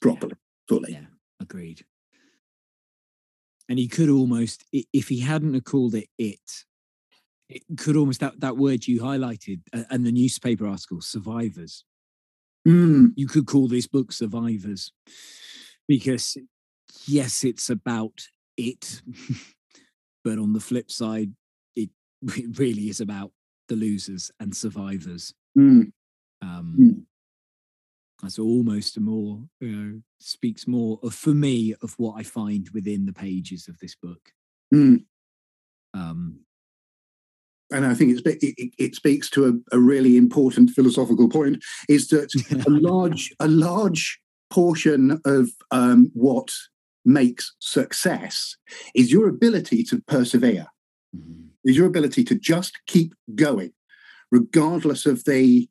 properly, 0.00 0.34
fully. 0.68 0.92
Yeah. 0.92 1.06
Agreed. 1.40 1.84
And 3.70 3.78
he 3.78 3.88
could 3.88 4.10
almost, 4.10 4.64
if 4.72 5.08
he 5.08 5.20
hadn't 5.20 5.60
called 5.64 5.94
it 5.94 6.08
it, 6.18 6.40
it 7.48 7.62
could 7.78 7.96
almost 7.96 8.20
that 8.20 8.40
that 8.40 8.56
word 8.56 8.86
you 8.88 9.00
highlighted 9.00 9.60
uh, 9.72 9.84
and 9.90 10.04
the 10.04 10.12
newspaper 10.12 10.66
article, 10.66 11.00
survivors. 11.00 11.84
Mm, 12.66 13.12
You 13.16 13.26
could 13.28 13.46
call 13.46 13.68
this 13.68 13.86
book 13.86 14.12
survivors, 14.12 14.92
because 15.88 16.36
yes, 17.06 17.44
it's 17.44 17.70
about 17.70 18.26
it, 18.56 19.02
but 20.24 20.38
on 20.38 20.52
the 20.52 20.60
flip 20.60 20.90
side, 20.90 21.32
it, 21.76 21.90
it 22.22 22.58
really 22.58 22.88
is 22.90 23.00
about 23.00 23.30
the 23.68 23.76
losers 23.76 24.30
and 24.40 24.54
survivors. 24.54 25.32
mm, 25.56 25.92
Um, 26.42 26.76
Mm. 26.80 26.99
That's 28.22 28.38
almost 28.38 28.96
a 28.96 29.00
more, 29.00 29.42
you 29.60 29.68
know, 29.68 30.00
speaks 30.18 30.66
more 30.66 30.98
of 31.02 31.14
for 31.14 31.30
me 31.30 31.74
of 31.82 31.94
what 31.98 32.14
I 32.18 32.22
find 32.22 32.68
within 32.74 33.06
the 33.06 33.12
pages 33.12 33.68
of 33.68 33.78
this 33.78 33.94
book. 33.94 34.32
mm. 34.72 35.04
Um, 35.94 36.40
And 37.72 37.86
I 37.86 37.94
think 37.94 38.10
it's, 38.18 38.22
it, 38.26 38.54
it, 38.58 38.74
it 38.78 38.94
speaks 38.96 39.30
to 39.30 39.46
a, 39.46 39.76
a 39.76 39.78
really 39.78 40.16
important 40.16 40.70
philosophical 40.70 41.28
point: 41.28 41.62
is 41.88 42.08
that 42.08 42.32
a 42.66 42.70
large 42.70 43.32
a 43.38 43.48
large 43.48 44.20
portion 44.50 45.20
of 45.24 45.48
um, 45.70 46.10
what 46.14 46.52
makes 47.04 47.54
success 47.60 48.56
is 48.94 49.12
your 49.12 49.28
ability 49.28 49.84
to 49.84 50.02
persevere. 50.02 50.66
mhm, 51.16 51.50
is 51.64 51.76
your 51.76 51.86
ability 51.86 52.24
to 52.24 52.34
just 52.34 52.78
keep 52.86 53.14
going, 53.34 53.72
regardless 54.30 55.06
of 55.06 55.24
the 55.24 55.68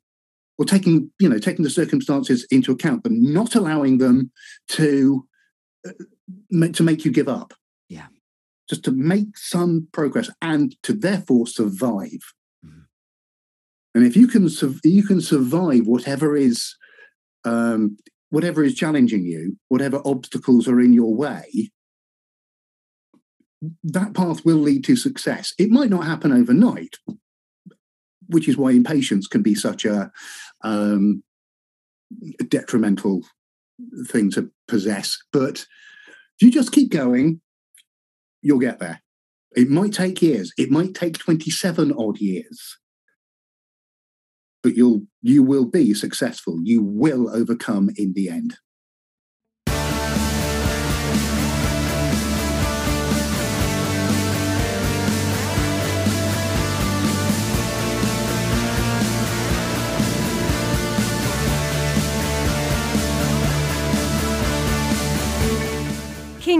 or 0.60 0.66
taking 0.66 1.10
you 1.18 1.28
know 1.28 1.38
taking 1.38 1.64
the 1.64 1.70
circumstances 1.70 2.46
into 2.50 2.70
account, 2.70 3.02
but 3.02 3.12
not 3.12 3.54
allowing 3.56 3.98
them 3.98 4.30
to 4.68 5.26
uh, 5.88 6.68
to 6.74 6.82
make 6.82 7.04
you 7.04 7.10
give 7.10 7.28
up. 7.28 7.54
Yeah. 7.88 8.06
just 8.68 8.84
to 8.84 8.92
make 8.92 9.36
some 9.36 9.88
progress 9.90 10.30
and 10.40 10.76
to 10.84 10.92
therefore 10.92 11.48
survive. 11.48 12.22
Mhm. 12.64 12.84
And 13.94 14.06
if 14.06 14.14
you 14.16 14.28
can 14.28 14.48
you 14.84 15.02
can 15.02 15.20
survive 15.20 15.86
whatever 15.86 16.36
is 16.36 16.76
um, 17.44 17.96
whatever 18.28 18.62
is 18.62 18.74
challenging 18.74 19.24
you, 19.24 19.58
whatever 19.68 20.00
obstacles 20.04 20.68
are 20.68 20.80
in 20.80 20.92
your 20.92 21.14
way, 21.14 21.72
that 23.82 24.14
path 24.14 24.44
will 24.44 24.58
lead 24.58 24.84
to 24.84 24.94
success. 24.94 25.54
It 25.58 25.70
might 25.70 25.90
not 25.90 26.04
happen 26.04 26.30
overnight, 26.32 26.96
which 28.28 28.48
is 28.48 28.56
why 28.56 28.70
impatience 28.70 29.26
can 29.26 29.42
be 29.42 29.54
such 29.54 29.84
a 29.84 30.12
um, 30.62 31.22
detrimental 32.48 33.22
thing 34.06 34.30
to 34.32 34.50
possess. 34.68 35.18
But 35.32 35.66
if 36.38 36.42
you 36.42 36.50
just 36.50 36.72
keep 36.72 36.90
going, 36.90 37.40
you'll 38.42 38.58
get 38.58 38.78
there. 38.78 39.02
It 39.56 39.68
might 39.68 39.92
take 39.92 40.22
years. 40.22 40.52
It 40.56 40.70
might 40.70 40.94
take 40.94 41.18
27 41.18 41.92
odd 41.92 42.18
years. 42.18 42.78
But 44.62 44.76
you'll 44.76 45.02
you 45.22 45.42
will 45.42 45.64
be 45.64 45.94
successful. 45.94 46.60
You 46.62 46.82
will 46.82 47.34
overcome 47.34 47.90
in 47.96 48.12
the 48.14 48.28
end. 48.28 48.58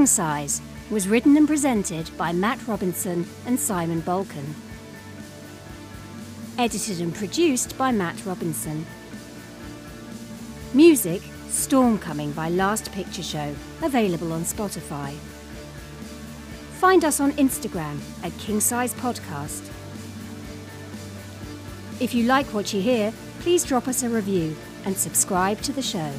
King 0.01 0.07
Size 0.07 0.63
was 0.89 1.07
written 1.09 1.37
and 1.37 1.47
presented 1.47 2.11
by 2.17 2.33
Matt 2.33 2.67
Robinson 2.67 3.29
and 3.45 3.61
Simon 3.61 4.01
Balkan. 4.01 4.55
Edited 6.57 7.03
and 7.03 7.15
produced 7.15 7.77
by 7.77 7.93
Matt 7.93 8.25
Robinson. 8.25 8.87
Music 10.73 11.21
Storm 11.51 11.99
Coming 11.99 12.33
by 12.33 12.49
Last 12.49 12.91
Picture 12.93 13.23
Show, 13.23 13.55
available 13.83 14.33
on 14.33 14.45
Spotify. 14.45 15.13
Find 16.79 17.05
us 17.05 17.21
on 17.21 17.33
Instagram 17.33 17.99
at 18.25 18.35
King 18.39 18.61
Size 18.61 18.95
Podcast. 18.95 19.69
If 22.01 22.15
you 22.15 22.25
like 22.25 22.47
what 22.55 22.73
you 22.73 22.81
hear, 22.81 23.13
please 23.41 23.67
drop 23.67 23.87
us 23.87 24.03
a 24.03 24.09
review 24.09 24.57
and 24.87 24.97
subscribe 24.97 25.61
to 25.61 25.75
the 25.75 25.83
show. 25.83 26.11